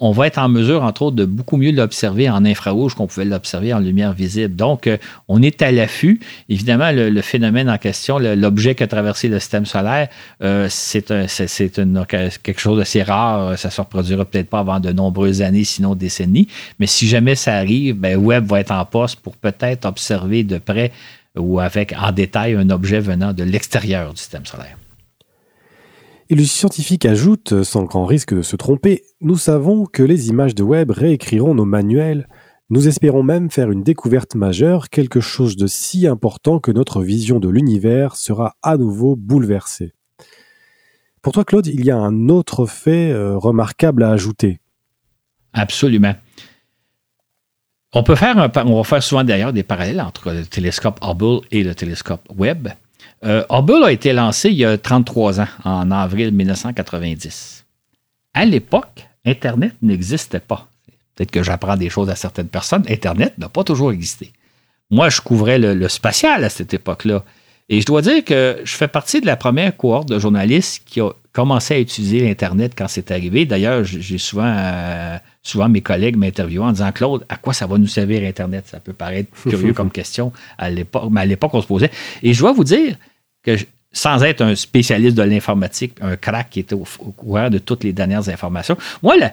on 0.00 0.12
va 0.12 0.26
être 0.26 0.38
en 0.38 0.48
mesure, 0.48 0.82
entre 0.82 1.02
autres, 1.02 1.16
de 1.16 1.26
beaucoup 1.26 1.56
mieux 1.56 1.70
l'observer 1.72 2.28
en 2.28 2.44
infrarouge 2.44 2.94
qu'on 2.94 3.06
pouvait 3.06 3.26
l'observer 3.26 3.72
en 3.74 3.78
lumière 3.78 4.12
visible. 4.12 4.56
Donc, 4.56 4.86
euh, 4.86 4.96
on 5.28 5.42
est 5.42 5.60
à 5.62 5.70
l'affût. 5.70 6.20
Évidemment, 6.48 6.90
le, 6.92 7.20
phénomène 7.20 7.68
en 7.68 7.76
question, 7.76 8.18
l'objet 8.18 8.74
qui 8.74 8.82
a 8.82 8.86
traversé 8.86 9.28
le 9.28 9.38
système 9.38 9.66
solaire, 9.66 10.08
euh, 10.42 10.66
c'est 10.70 11.06
quelque 11.06 12.60
chose 12.60 12.78
d'assez 12.78 13.02
rare. 13.02 13.58
Ça 13.58 13.70
se 13.70 13.80
reproduira 13.80 14.24
peut-être 14.24 14.48
pas 14.48 14.60
avant 14.60 14.80
de 14.80 14.90
nombreuses 14.90 15.42
années, 15.42 15.64
sinon 15.64 15.94
décennies. 15.94 16.48
Mais 16.78 16.86
si 16.86 17.06
jamais 17.06 17.34
ça 17.34 17.56
arrive, 17.56 17.96
ben, 17.96 18.16
Webb 18.16 18.46
va 18.46 18.60
être 18.60 18.72
en 18.72 18.84
poste 18.86 19.20
pour 19.20 19.36
peut-être 19.36 19.84
observer 19.84 20.44
de 20.44 20.58
près 20.58 20.92
ou 21.36 21.60
avec 21.60 21.92
en 21.92 22.10
détail 22.10 22.54
un 22.54 22.70
objet 22.70 23.00
venant 23.00 23.32
de 23.32 23.44
l'extérieur 23.44 24.12
du 24.14 24.20
système 24.20 24.46
solaire. 24.46 24.79
Et 26.30 26.36
le 26.36 26.44
scientifique 26.44 27.06
ajoute, 27.06 27.64
sans 27.64 27.82
grand 27.82 28.06
risque 28.06 28.36
de 28.36 28.42
se 28.42 28.54
tromper, 28.54 29.02
nous 29.20 29.36
savons 29.36 29.84
que 29.84 30.04
les 30.04 30.28
images 30.28 30.54
de 30.54 30.62
web 30.62 30.92
réécriront 30.92 31.54
nos 31.54 31.64
manuels. 31.64 32.28
Nous 32.70 32.86
espérons 32.86 33.24
même 33.24 33.50
faire 33.50 33.72
une 33.72 33.82
découverte 33.82 34.36
majeure, 34.36 34.90
quelque 34.90 35.18
chose 35.18 35.56
de 35.56 35.66
si 35.66 36.06
important 36.06 36.60
que 36.60 36.70
notre 36.70 37.02
vision 37.02 37.40
de 37.40 37.48
l'univers 37.48 38.14
sera 38.14 38.54
à 38.62 38.76
nouveau 38.76 39.16
bouleversée. 39.16 39.92
Pour 41.20 41.32
toi, 41.32 41.44
Claude, 41.44 41.66
il 41.66 41.84
y 41.84 41.90
a 41.90 41.96
un 41.96 42.28
autre 42.28 42.64
fait 42.64 43.10
euh, 43.10 43.36
remarquable 43.36 44.04
à 44.04 44.12
ajouter. 44.12 44.60
Absolument. 45.52 46.14
On 47.92 48.04
peut 48.04 48.14
faire, 48.14 48.36
on 48.66 48.76
va 48.76 48.84
faire 48.84 49.02
souvent 49.02 49.24
d'ailleurs 49.24 49.52
des 49.52 49.64
parallèles 49.64 50.00
entre 50.00 50.30
le 50.30 50.46
télescope 50.46 51.00
Hubble 51.02 51.44
et 51.50 51.64
le 51.64 51.74
télescope 51.74 52.22
Webb. 52.38 52.68
Euh, 53.24 53.44
Hubble 53.50 53.84
a 53.84 53.92
été 53.92 54.12
lancé 54.12 54.48
il 54.48 54.56
y 54.56 54.64
a 54.64 54.78
33 54.78 55.40
ans, 55.40 55.48
en 55.64 55.90
avril 55.90 56.32
1990. 56.32 57.64
À 58.32 58.44
l'époque, 58.44 59.06
Internet 59.26 59.74
n'existait 59.82 60.40
pas. 60.40 60.68
Peut-être 61.14 61.30
que 61.30 61.42
j'apprends 61.42 61.76
des 61.76 61.90
choses 61.90 62.08
à 62.08 62.16
certaines 62.16 62.48
personnes. 62.48 62.84
Internet 62.88 63.36
n'a 63.36 63.48
pas 63.48 63.64
toujours 63.64 63.92
existé. 63.92 64.32
Moi, 64.90 65.08
je 65.10 65.20
couvrais 65.20 65.58
le, 65.58 65.88
spatial 65.88 66.44
à 66.44 66.48
cette 66.48 66.72
époque-là. 66.72 67.24
Et 67.68 67.80
je 67.80 67.86
dois 67.86 68.02
dire 68.02 68.24
que 68.24 68.60
je 68.64 68.74
fais 68.74 68.88
partie 68.88 69.20
de 69.20 69.26
la 69.26 69.36
première 69.36 69.76
cohorte 69.76 70.08
de 70.08 70.18
journalistes 70.18 70.82
qui 70.84 71.00
a 71.00 71.10
commencé 71.32 71.74
à 71.74 71.78
utiliser 71.78 72.20
l'Internet 72.20 72.72
quand 72.76 72.88
c'est 72.88 73.12
arrivé. 73.12 73.44
D'ailleurs, 73.44 73.84
j'ai 73.84 74.18
souvent, 74.18 74.52
euh, 74.56 75.16
souvent 75.42 75.68
mes 75.68 75.80
collègues 75.80 76.16
m'interviewent 76.16 76.64
en 76.64 76.72
disant 76.72 76.90
Claude, 76.90 77.24
à 77.28 77.36
quoi 77.36 77.52
ça 77.52 77.68
va 77.68 77.78
nous 77.78 77.86
servir 77.86 78.26
Internet? 78.26 78.66
Ça 78.66 78.80
peut 78.80 78.92
paraître 78.92 79.30
curieux 79.42 79.72
comme 79.74 79.92
question 79.92 80.32
à 80.58 80.68
l'époque, 80.68 81.08
mais 81.12 81.20
à 81.20 81.26
l'époque, 81.26 81.54
on 81.54 81.62
se 81.62 81.66
posait. 81.68 81.90
Et 82.24 82.32
je 82.32 82.40
dois 82.40 82.52
vous 82.52 82.64
dire, 82.64 82.96
que 83.42 83.56
sans 83.92 84.22
être 84.22 84.42
un 84.42 84.54
spécialiste 84.54 85.16
de 85.16 85.22
l'informatique, 85.22 85.94
un 86.00 86.16
crack 86.16 86.50
qui 86.50 86.60
était 86.60 86.74
au, 86.74 86.84
courant 87.16 87.50
de 87.50 87.58
toutes 87.58 87.84
les 87.84 87.92
dernières 87.92 88.28
informations, 88.28 88.76
moi, 89.02 89.16
la, 89.16 89.32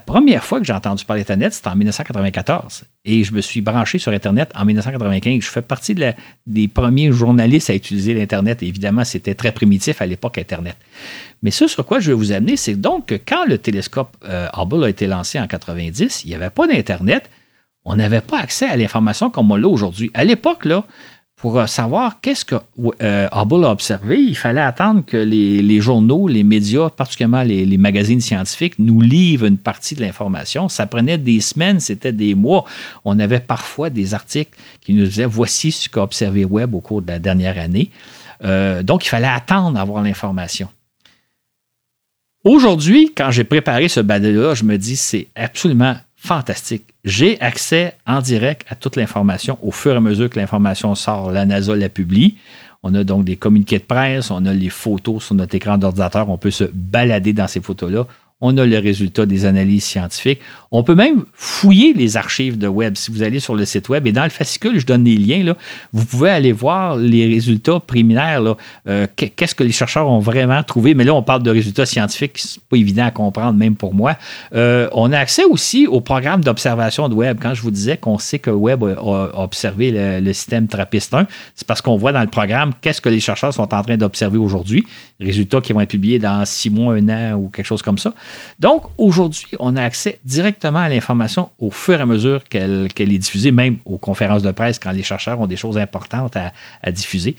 première 0.00 0.42
fois 0.42 0.58
que 0.58 0.64
j'ai 0.64 0.72
entendu 0.72 1.04
parler 1.04 1.22
d'Internet, 1.22 1.52
c'était 1.52 1.68
en 1.68 1.76
1994. 1.76 2.84
Et 3.04 3.24
je 3.24 3.32
me 3.34 3.42
suis 3.42 3.60
branché 3.60 3.98
sur 3.98 4.10
Internet 4.10 4.50
en 4.54 4.64
1995. 4.64 5.42
Je 5.42 5.48
fais 5.48 5.60
partie 5.60 5.94
des 6.46 6.66
premiers 6.66 7.12
journalistes 7.12 7.68
à 7.68 7.74
utiliser 7.74 8.14
l'Internet. 8.14 8.62
Évidemment, 8.62 9.04
c'était 9.04 9.34
très 9.34 9.52
primitif 9.52 10.00
à 10.00 10.06
l'époque 10.06 10.38
Internet. 10.38 10.76
Mais 11.42 11.50
ce 11.50 11.68
sur 11.68 11.84
quoi 11.84 12.00
je 12.00 12.10
vais 12.10 12.16
vous 12.16 12.32
amener, 12.32 12.56
c'est 12.56 12.74
donc 12.74 13.06
que 13.06 13.16
quand 13.16 13.44
le 13.46 13.58
télescope 13.58 14.16
euh, 14.24 14.48
Hubble 14.56 14.82
a 14.84 14.88
été 14.88 15.06
lancé 15.06 15.38
en 15.38 15.46
90, 15.46 16.24
il 16.24 16.28
n'y 16.28 16.34
avait 16.34 16.50
pas 16.50 16.66
d'Internet. 16.66 17.28
On 17.84 17.96
n'avait 17.96 18.20
pas 18.22 18.38
accès 18.38 18.66
à 18.66 18.76
l'information 18.76 19.28
comme 19.28 19.50
on 19.50 19.56
l'a 19.56 19.68
aujourd'hui. 19.68 20.10
À 20.14 20.24
l'époque, 20.24 20.64
là, 20.64 20.84
pour 21.42 21.58
euh, 21.58 21.66
savoir 21.66 22.20
qu'est-ce 22.20 22.44
que 22.44 22.54
euh, 23.02 23.28
Hubble 23.32 23.64
a 23.64 23.72
observé, 23.72 24.16
il 24.16 24.36
fallait 24.36 24.60
attendre 24.60 25.04
que 25.04 25.16
les, 25.16 25.80
journaux, 25.80 26.28
les 26.28 26.44
médias, 26.44 26.88
particulièrement 26.88 27.42
les, 27.42 27.76
magazines 27.78 28.20
scientifiques, 28.20 28.78
nous 28.78 29.00
livrent 29.00 29.46
une 29.46 29.58
partie 29.58 29.96
de 29.96 30.02
l'information. 30.02 30.68
Ça 30.68 30.86
prenait 30.86 31.18
des 31.18 31.40
semaines, 31.40 31.80
c'était 31.80 32.12
des 32.12 32.36
mois. 32.36 32.64
On 33.04 33.18
avait 33.18 33.40
parfois 33.40 33.90
des 33.90 34.14
articles 34.14 34.56
qui 34.82 34.94
nous 34.94 35.04
disaient 35.04 35.24
voici 35.24 35.72
ce 35.72 35.88
qu'a 35.88 36.04
observé 36.04 36.44
Webb 36.44 36.76
au 36.76 36.80
cours 36.80 37.02
de 37.02 37.08
la 37.08 37.18
dernière 37.18 37.58
année. 37.58 37.90
Euh, 38.44 38.84
donc, 38.84 39.04
il 39.04 39.08
fallait 39.08 39.26
attendre 39.26 39.72
d'avoir 39.72 40.04
l'information. 40.04 40.68
Aujourd'hui, 42.44 43.12
quand 43.16 43.32
j'ai 43.32 43.42
préparé 43.42 43.88
ce 43.88 43.98
balai-là, 43.98 44.54
je 44.54 44.62
me 44.62 44.78
dis 44.78 44.94
c'est 44.94 45.26
absolument 45.34 45.96
fantastique. 46.22 46.84
J'ai 47.04 47.40
accès 47.40 47.96
en 48.06 48.20
direct 48.20 48.64
à 48.68 48.76
toute 48.76 48.94
l'information 48.94 49.58
au 49.60 49.72
fur 49.72 49.94
et 49.94 49.96
à 49.96 50.00
mesure 50.00 50.30
que 50.30 50.38
l'information 50.38 50.94
sort. 50.94 51.32
La 51.32 51.44
NASA 51.44 51.74
la 51.74 51.88
publie. 51.88 52.36
On 52.84 52.94
a 52.94 53.02
donc 53.02 53.24
des 53.24 53.36
communiqués 53.36 53.78
de 53.78 53.84
presse, 53.84 54.30
on 54.30 54.44
a 54.46 54.52
les 54.52 54.68
photos 54.68 55.24
sur 55.24 55.34
notre 55.34 55.54
écran 55.54 55.78
d'ordinateur, 55.78 56.28
on 56.28 56.38
peut 56.38 56.50
se 56.50 56.64
balader 56.72 57.32
dans 57.32 57.46
ces 57.46 57.60
photos-là 57.60 58.06
on 58.42 58.58
a 58.58 58.66
le 58.66 58.78
résultat 58.78 59.24
des 59.24 59.46
analyses 59.46 59.84
scientifiques. 59.84 60.40
On 60.74 60.82
peut 60.82 60.94
même 60.94 61.26
fouiller 61.34 61.92
les 61.92 62.16
archives 62.16 62.56
de 62.56 62.66
web. 62.66 62.96
Si 62.96 63.10
vous 63.10 63.22
allez 63.22 63.40
sur 63.40 63.54
le 63.54 63.66
site 63.66 63.90
web 63.90 64.06
et 64.06 64.12
dans 64.12 64.24
le 64.24 64.30
fascicule, 64.30 64.80
je 64.80 64.86
donne 64.86 65.04
des 65.04 65.16
liens, 65.16 65.54
vous 65.92 66.04
pouvez 66.06 66.30
aller 66.30 66.52
voir 66.52 66.96
les 66.96 67.26
résultats 67.26 67.78
préliminaires. 67.78 68.42
Euh, 68.88 69.06
qu'est-ce 69.14 69.54
que 69.54 69.64
les 69.64 69.72
chercheurs 69.72 70.08
ont 70.08 70.20
vraiment 70.20 70.62
trouvé? 70.62 70.94
Mais 70.94 71.04
là, 71.04 71.14
on 71.14 71.22
parle 71.22 71.42
de 71.42 71.50
résultats 71.50 71.84
scientifiques, 71.84 72.38
c'est 72.38 72.62
pas 72.62 72.78
évident 72.78 73.04
à 73.04 73.10
comprendre, 73.10 73.58
même 73.58 73.76
pour 73.76 73.92
moi. 73.92 74.16
Euh, 74.54 74.88
on 74.92 75.12
a 75.12 75.18
accès 75.18 75.44
aussi 75.44 75.86
au 75.86 76.00
programme 76.00 76.42
d'observation 76.42 77.10
de 77.10 77.14
web. 77.14 77.38
Quand 77.40 77.52
je 77.52 77.60
vous 77.60 77.70
disais 77.70 77.98
qu'on 77.98 78.16
sait 78.16 78.38
que 78.38 78.50
web 78.50 78.82
a, 78.82 79.42
observé 79.42 79.90
le, 80.20 80.32
système 80.32 80.68
TRAPPIST 80.68 81.12
1, 81.12 81.26
c'est 81.54 81.66
parce 81.66 81.82
qu'on 81.82 81.96
voit 81.96 82.12
dans 82.12 82.22
le 82.22 82.28
programme 82.28 82.72
qu'est-ce 82.80 83.02
que 83.02 83.10
les 83.10 83.20
chercheurs 83.20 83.52
sont 83.52 83.74
en 83.74 83.82
train 83.82 83.98
d'observer 83.98 84.38
aujourd'hui. 84.38 84.86
Résultats 85.20 85.60
qui 85.60 85.74
vont 85.74 85.82
être 85.82 85.90
publiés 85.90 86.18
dans 86.18 86.46
six 86.46 86.70
mois, 86.70 86.94
un 86.94 87.08
an 87.10 87.34
ou 87.34 87.50
quelque 87.50 87.66
chose 87.66 87.82
comme 87.82 87.98
ça. 87.98 88.14
Donc, 88.58 88.84
aujourd'hui, 88.96 89.48
on 89.60 89.76
a 89.76 89.82
accès 89.82 90.18
directement 90.24 90.61
à 90.64 90.88
l'information 90.88 91.50
au 91.58 91.70
fur 91.70 91.98
et 91.98 92.02
à 92.02 92.06
mesure 92.06 92.42
qu'elle 92.44 92.88
est 92.98 93.18
diffusée, 93.18 93.52
même 93.52 93.78
aux 93.84 93.98
conférences 93.98 94.42
de 94.42 94.50
presse 94.50 94.78
quand 94.78 94.92
les 94.92 95.02
chercheurs 95.02 95.40
ont 95.40 95.46
des 95.46 95.56
choses 95.56 95.78
importantes 95.78 96.36
à, 96.36 96.92
diffuser. 96.92 97.36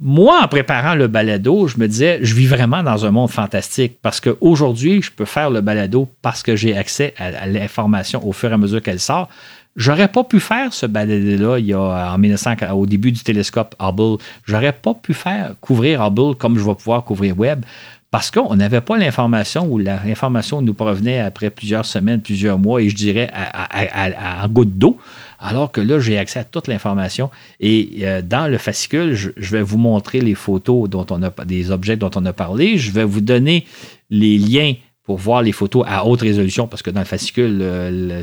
Moi, 0.00 0.40
en 0.40 0.46
préparant 0.46 0.94
le 0.94 1.08
balado, 1.08 1.66
je 1.66 1.76
me 1.78 1.88
disais, 1.88 2.20
je 2.22 2.34
vis 2.34 2.46
vraiment 2.46 2.84
dans 2.84 3.04
un 3.04 3.10
monde 3.10 3.30
fantastique 3.30 3.98
parce 4.00 4.20
qu'aujourd'hui, 4.20 5.02
je 5.02 5.10
peux 5.10 5.24
faire 5.24 5.50
le 5.50 5.60
balado 5.60 6.08
parce 6.22 6.42
que 6.44 6.54
j'ai 6.54 6.76
accès 6.76 7.14
à, 7.18 7.46
l'information 7.46 8.24
au 8.26 8.32
fur 8.32 8.50
et 8.50 8.54
à 8.54 8.58
mesure 8.58 8.80
qu'elle 8.80 9.00
sort. 9.00 9.28
J'aurais 9.74 10.08
pas 10.08 10.24
pu 10.24 10.40
faire 10.40 10.72
ce 10.72 10.86
balado-là 10.86 11.58
il 11.58 11.74
en 11.74 12.18
1900, 12.18 12.54
au 12.74 12.86
début 12.86 13.12
du 13.12 13.22
télescope 13.22 13.74
Hubble. 13.80 14.18
J'aurais 14.44 14.72
pas 14.72 14.94
pu 14.94 15.14
faire 15.14 15.54
couvrir 15.60 16.04
Hubble 16.04 16.36
comme 16.36 16.58
je 16.58 16.64
vais 16.64 16.74
pouvoir 16.74 17.04
couvrir 17.04 17.38
Webb 17.38 17.64
parce 18.10 18.30
qu'on 18.30 18.56
n'avait 18.56 18.80
pas 18.80 18.96
l'information 18.96 19.66
ou 19.70 19.76
l'information 19.76 20.62
nous 20.62 20.72
provenait 20.72 21.20
après 21.20 21.50
plusieurs 21.50 21.84
semaines, 21.84 22.22
plusieurs 22.22 22.58
mois, 22.58 22.80
et 22.80 22.88
je 22.88 22.96
dirais 22.96 23.28
à, 23.32 24.42
à, 24.42 24.48
goutte 24.48 24.78
d'eau, 24.78 24.96
alors 25.38 25.70
que 25.70 25.82
là, 25.82 26.00
j'ai 26.00 26.16
accès 26.16 26.38
à 26.38 26.44
toute 26.44 26.68
l'information. 26.68 27.30
Et 27.60 28.00
euh, 28.02 28.22
dans 28.22 28.50
le 28.50 28.56
fascicule, 28.56 29.14
je, 29.14 29.30
vais 29.36 29.62
vous 29.62 29.76
montrer 29.76 30.20
les 30.20 30.34
photos 30.34 30.88
dont 30.88 31.06
on 31.10 31.22
a 31.22 31.30
des 31.44 31.70
objets 31.70 31.96
dont 31.96 32.10
on 32.16 32.24
a 32.24 32.32
parlé. 32.32 32.78
Je 32.78 32.92
vais 32.92 33.04
vous 33.04 33.20
donner 33.20 33.66
les 34.08 34.38
liens 34.38 34.74
pour 35.04 35.18
voir 35.18 35.42
les 35.42 35.52
photos 35.52 35.84
à 35.86 36.06
haute 36.06 36.22
résolution, 36.22 36.66
parce 36.66 36.82
que 36.82 36.90
dans 36.90 37.00
le 37.00 37.06
fascicule, 37.06 37.58
je 37.60 38.14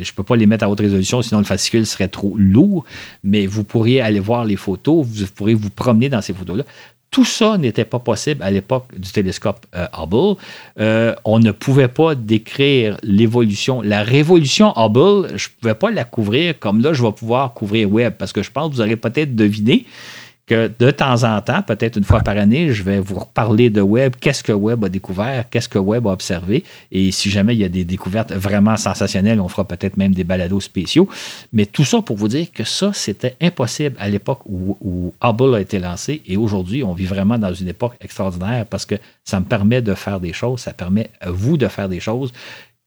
ne 0.00 0.14
peux 0.16 0.22
pas 0.22 0.36
les 0.36 0.46
mettre 0.46 0.64
à 0.64 0.70
haute 0.70 0.80
résolution, 0.80 1.22
sinon 1.22 1.40
le 1.40 1.46
fascicule 1.46 1.86
serait 1.86 2.08
trop 2.08 2.34
lourd, 2.36 2.84
mais 3.24 3.46
vous 3.46 3.64
pourriez 3.64 4.02
aller 4.02 4.20
voir 4.20 4.44
les 4.44 4.56
photos, 4.56 5.06
vous 5.06 5.26
pourriez 5.34 5.54
vous 5.54 5.70
promener 5.70 6.10
dans 6.10 6.20
ces 6.20 6.34
photos-là. 6.34 6.64
Tout 7.16 7.24
ça 7.24 7.56
n'était 7.56 7.86
pas 7.86 7.98
possible 7.98 8.42
à 8.42 8.50
l'époque 8.50 8.88
du 8.94 9.10
télescope 9.10 9.64
euh, 9.74 9.86
Hubble. 9.98 10.38
Euh, 10.78 11.14
on 11.24 11.38
ne 11.38 11.50
pouvait 11.50 11.88
pas 11.88 12.14
décrire 12.14 12.98
l'évolution. 13.02 13.80
La 13.80 14.02
révolution 14.02 14.74
Hubble, 14.76 15.28
je 15.34 15.48
ne 15.48 15.52
pouvais 15.58 15.74
pas 15.74 15.90
la 15.90 16.04
couvrir 16.04 16.58
comme 16.58 16.82
là, 16.82 16.92
je 16.92 17.02
vais 17.02 17.12
pouvoir 17.12 17.54
couvrir 17.54 17.90
Webb, 17.90 18.16
parce 18.18 18.34
que 18.34 18.42
je 18.42 18.50
pense 18.50 18.68
que 18.68 18.74
vous 18.74 18.80
aurez 18.82 18.96
peut-être 18.96 19.34
deviné 19.34 19.86
que 20.46 20.70
de 20.78 20.90
temps 20.92 21.24
en 21.24 21.40
temps, 21.40 21.62
peut-être 21.62 21.96
une 21.96 22.04
fois 22.04 22.20
par 22.20 22.36
année, 22.36 22.72
je 22.72 22.84
vais 22.84 23.00
vous 23.00 23.18
reparler 23.18 23.68
de 23.68 23.80
Webb, 23.80 24.14
qu'est-ce 24.20 24.44
que 24.44 24.52
Webb 24.52 24.84
a 24.84 24.88
découvert, 24.88 25.48
qu'est-ce 25.50 25.68
que 25.68 25.78
Webb 25.78 26.06
a 26.06 26.12
observé? 26.12 26.62
Et 26.92 27.10
si 27.10 27.30
jamais 27.30 27.54
il 27.54 27.58
y 27.58 27.64
a 27.64 27.68
des 27.68 27.84
découvertes 27.84 28.32
vraiment 28.32 28.76
sensationnelles, 28.76 29.40
on 29.40 29.48
fera 29.48 29.64
peut-être 29.64 29.96
même 29.96 30.14
des 30.14 30.22
balados 30.22 30.60
spéciaux. 30.60 31.08
Mais 31.52 31.66
tout 31.66 31.84
ça 31.84 32.00
pour 32.00 32.16
vous 32.16 32.28
dire 32.28 32.46
que 32.52 32.62
ça, 32.62 32.92
c'était 32.94 33.34
impossible 33.40 33.96
à 33.98 34.08
l'époque 34.08 34.40
où, 34.46 34.76
où, 34.80 35.12
Hubble 35.20 35.56
a 35.56 35.60
été 35.60 35.80
lancé. 35.80 36.22
Et 36.26 36.36
aujourd'hui, 36.36 36.84
on 36.84 36.92
vit 36.92 37.06
vraiment 37.06 37.38
dans 37.38 37.52
une 37.52 37.68
époque 37.68 37.94
extraordinaire 38.00 38.66
parce 38.66 38.86
que 38.86 38.94
ça 39.24 39.40
me 39.40 39.46
permet 39.46 39.82
de 39.82 39.94
faire 39.94 40.20
des 40.20 40.32
choses, 40.32 40.60
ça 40.60 40.72
permet 40.72 41.10
à 41.20 41.30
vous 41.30 41.56
de 41.56 41.66
faire 41.66 41.88
des 41.88 42.00
choses 42.00 42.32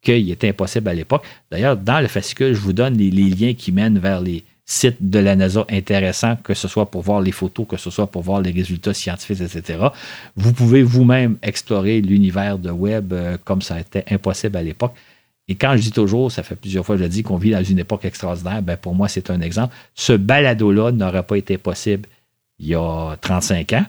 qu'il 0.01 0.31
était 0.31 0.49
impossible 0.49 0.87
à 0.87 0.93
l'époque. 0.93 1.23
D'ailleurs, 1.51 1.75
dans 1.75 1.99
le 1.99 2.07
fascicule, 2.07 2.53
je 2.53 2.61
vous 2.61 2.71
donne 2.71 2.95
les 2.95 3.11
liens 3.11 3.53
qui 3.53 3.73
mènent 3.73 3.99
vers 3.99 4.21
les, 4.21 4.45
site 4.69 4.97
de 5.01 5.17
la 5.17 5.35
NASA 5.35 5.65
intéressant, 5.69 6.35
que 6.35 6.53
ce 6.53 6.67
soit 6.67 6.91
pour 6.91 7.01
voir 7.01 7.21
les 7.21 7.31
photos, 7.31 7.65
que 7.67 7.75
ce 7.75 7.89
soit 7.89 8.05
pour 8.05 8.21
voir 8.21 8.39
les 8.39 8.51
résultats 8.51 8.93
scientifiques, 8.93 9.41
etc. 9.41 9.79
Vous 10.35 10.53
pouvez 10.53 10.83
vous-même 10.83 11.37
explorer 11.41 12.01
l'univers 12.01 12.59
de 12.59 12.69
web 12.69 13.11
euh, 13.11 13.37
comme 13.43 13.63
ça 13.63 13.79
été 13.79 14.03
impossible 14.11 14.55
à 14.57 14.61
l'époque. 14.61 14.93
Et 15.47 15.55
quand 15.55 15.75
je 15.75 15.81
dis 15.81 15.91
toujours, 15.91 16.31
ça 16.31 16.43
fait 16.43 16.55
plusieurs 16.55 16.85
fois 16.85 16.97
que 16.97 17.01
je 17.01 17.07
dis 17.07 17.23
qu'on 17.23 17.37
vit 17.37 17.49
dans 17.49 17.63
une 17.63 17.79
époque 17.79 18.05
extraordinaire, 18.05 18.61
ben 18.61 18.77
pour 18.77 18.93
moi, 18.93 19.07
c'est 19.07 19.31
un 19.31 19.41
exemple. 19.41 19.73
Ce 19.95 20.13
balado-là 20.13 20.91
n'aurait 20.91 21.23
pas 21.23 21.37
été 21.37 21.57
possible 21.57 22.07
il 22.59 22.67
y 22.67 22.75
a 22.75 23.17
35 23.21 23.73
ans. 23.73 23.85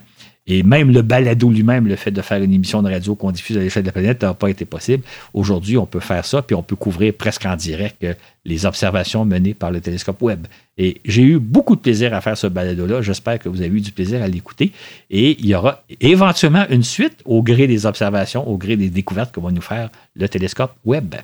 Et 0.53 0.63
même 0.63 0.91
le 0.91 1.01
balado 1.01 1.49
lui-même, 1.49 1.87
le 1.87 1.95
fait 1.95 2.11
de 2.11 2.21
faire 2.21 2.43
une 2.43 2.51
émission 2.51 2.83
de 2.83 2.91
radio 2.91 3.15
qu'on 3.15 3.31
diffuse 3.31 3.55
à 3.55 3.61
l'échelle 3.61 3.83
de 3.83 3.87
la 3.87 3.93
planète, 3.93 4.21
n'a 4.21 4.33
pas 4.33 4.49
été 4.49 4.65
possible. 4.65 5.01
Aujourd'hui, 5.33 5.77
on 5.77 5.85
peut 5.85 6.01
faire 6.01 6.25
ça, 6.25 6.41
puis 6.41 6.57
on 6.57 6.61
peut 6.61 6.75
couvrir 6.75 7.13
presque 7.13 7.45
en 7.45 7.55
direct 7.55 8.03
euh, 8.03 8.13
les 8.43 8.65
observations 8.65 9.23
menées 9.23 9.53
par 9.53 9.71
le 9.71 9.79
télescope 9.79 10.21
Webb. 10.21 10.47
Et 10.77 10.99
j'ai 11.05 11.21
eu 11.21 11.39
beaucoup 11.39 11.77
de 11.77 11.79
plaisir 11.79 12.13
à 12.13 12.19
faire 12.19 12.37
ce 12.37 12.47
balado-là. 12.47 13.01
J'espère 13.01 13.39
que 13.39 13.47
vous 13.47 13.61
avez 13.61 13.73
eu 13.73 13.79
du 13.79 13.93
plaisir 13.93 14.21
à 14.21 14.27
l'écouter. 14.27 14.73
Et 15.09 15.37
il 15.39 15.45
y 15.45 15.55
aura 15.55 15.85
éventuellement 16.01 16.65
une 16.69 16.83
suite 16.83 17.21
au 17.23 17.41
gré 17.41 17.65
des 17.67 17.85
observations, 17.85 18.45
au 18.45 18.57
gré 18.57 18.75
des 18.75 18.89
découvertes 18.89 19.33
que 19.33 19.39
va 19.39 19.51
nous 19.51 19.61
faire 19.61 19.89
le 20.17 20.27
télescope 20.27 20.73
Webb. 20.83 21.15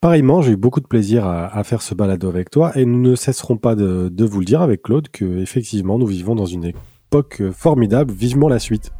Pareillement, 0.00 0.42
j'ai 0.42 0.50
eu 0.50 0.56
beaucoup 0.56 0.80
de 0.80 0.86
plaisir 0.88 1.28
à, 1.28 1.62
faire 1.62 1.80
ce 1.80 1.94
balado 1.94 2.28
avec 2.28 2.50
toi 2.50 2.76
et 2.76 2.84
nous 2.84 3.00
ne 3.00 3.14
cesserons 3.14 3.56
pas 3.56 3.76
de, 3.76 4.08
de 4.12 4.24
vous 4.24 4.40
le 4.40 4.46
dire 4.46 4.62
avec 4.62 4.82
Claude 4.82 5.10
que 5.10 5.38
effectivement 5.38 5.96
nous 5.96 6.06
vivons 6.06 6.34
dans 6.34 6.46
une 6.46 6.72
époque 7.10 7.42
formidable. 7.52 8.12
Vivement 8.12 8.48
la 8.48 8.60
suite. 8.60 8.92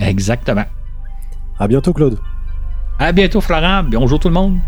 Exactement. 0.00 0.64
À 1.60 1.68
bientôt, 1.68 1.92
Claude. 1.92 2.18
À 2.98 3.12
bientôt, 3.12 3.40
Florent. 3.40 3.84
Bonjour 3.84 4.18
tout 4.18 4.28
le 4.28 4.34
monde. 4.34 4.58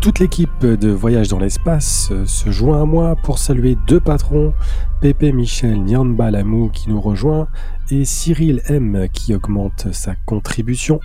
Toute 0.00 0.20
l'équipe 0.20 0.64
de 0.64 0.90
Voyage 0.90 1.28
dans 1.28 1.40
l'espace 1.40 2.12
se 2.24 2.50
joint 2.50 2.80
à 2.80 2.84
moi 2.84 3.16
pour 3.16 3.38
saluer 3.38 3.76
deux 3.88 3.98
patrons, 3.98 4.54
Pépé 5.00 5.32
Michel 5.32 5.82
Nyanba 5.82 6.30
Lamou 6.30 6.68
qui 6.68 6.88
nous 6.88 7.00
rejoint 7.00 7.48
et 7.90 8.04
Cyril 8.04 8.62
M 8.66 9.08
qui 9.12 9.34
augmente 9.34 9.92
sa 9.92 10.14
contribution. 10.24 11.00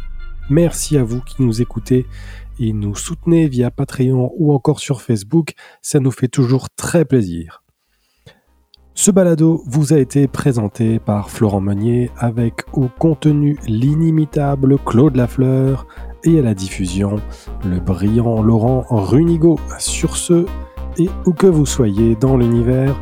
Merci 0.49 0.97
à 0.97 1.03
vous 1.03 1.21
qui 1.21 1.41
nous 1.41 1.59
écoutez 1.59 2.05
et 2.59 2.71
nous 2.71 2.95
soutenez 2.95 3.47
via 3.47 3.71
Patreon 3.71 4.31
ou 4.37 4.53
encore 4.53 4.79
sur 4.79 5.01
Facebook, 5.01 5.53
ça 5.81 5.99
nous 5.99 6.11
fait 6.11 6.27
toujours 6.27 6.69
très 6.69 7.03
plaisir. 7.03 7.63
Ce 8.93 9.09
balado 9.09 9.63
vous 9.65 9.91
a 9.91 9.97
été 9.97 10.27
présenté 10.27 10.99
par 10.99 11.31
Florent 11.31 11.61
Meunier 11.61 12.11
avec 12.15 12.61
au 12.73 12.89
contenu 12.99 13.57
l'inimitable 13.65 14.77
Claude 14.77 15.15
Lafleur 15.15 15.87
et 16.23 16.39
à 16.39 16.41
la 16.41 16.53
diffusion 16.53 17.17
le 17.65 17.79
brillant 17.79 18.41
Laurent 18.41 18.85
Runigo. 18.89 19.59
Sur 19.79 20.17
ce, 20.17 20.45
et 20.97 21.09
où 21.25 21.33
que 21.33 21.47
vous 21.47 21.65
soyez 21.65 22.15
dans 22.15 22.37
l'univers, 22.37 22.95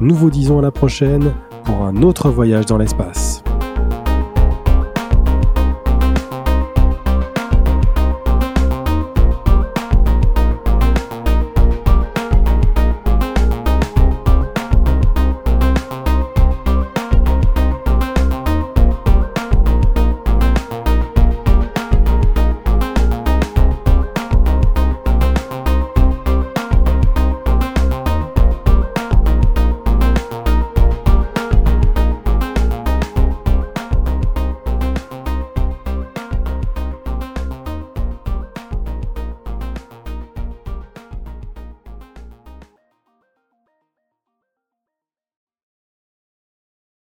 nous 0.00 0.14
vous 0.14 0.30
disons 0.30 0.58
à 0.58 0.62
la 0.62 0.70
prochaine 0.70 1.32
pour 1.64 1.82
un 1.82 2.02
autre 2.02 2.30
voyage 2.30 2.66
dans 2.66 2.78
l'espace. 2.78 3.42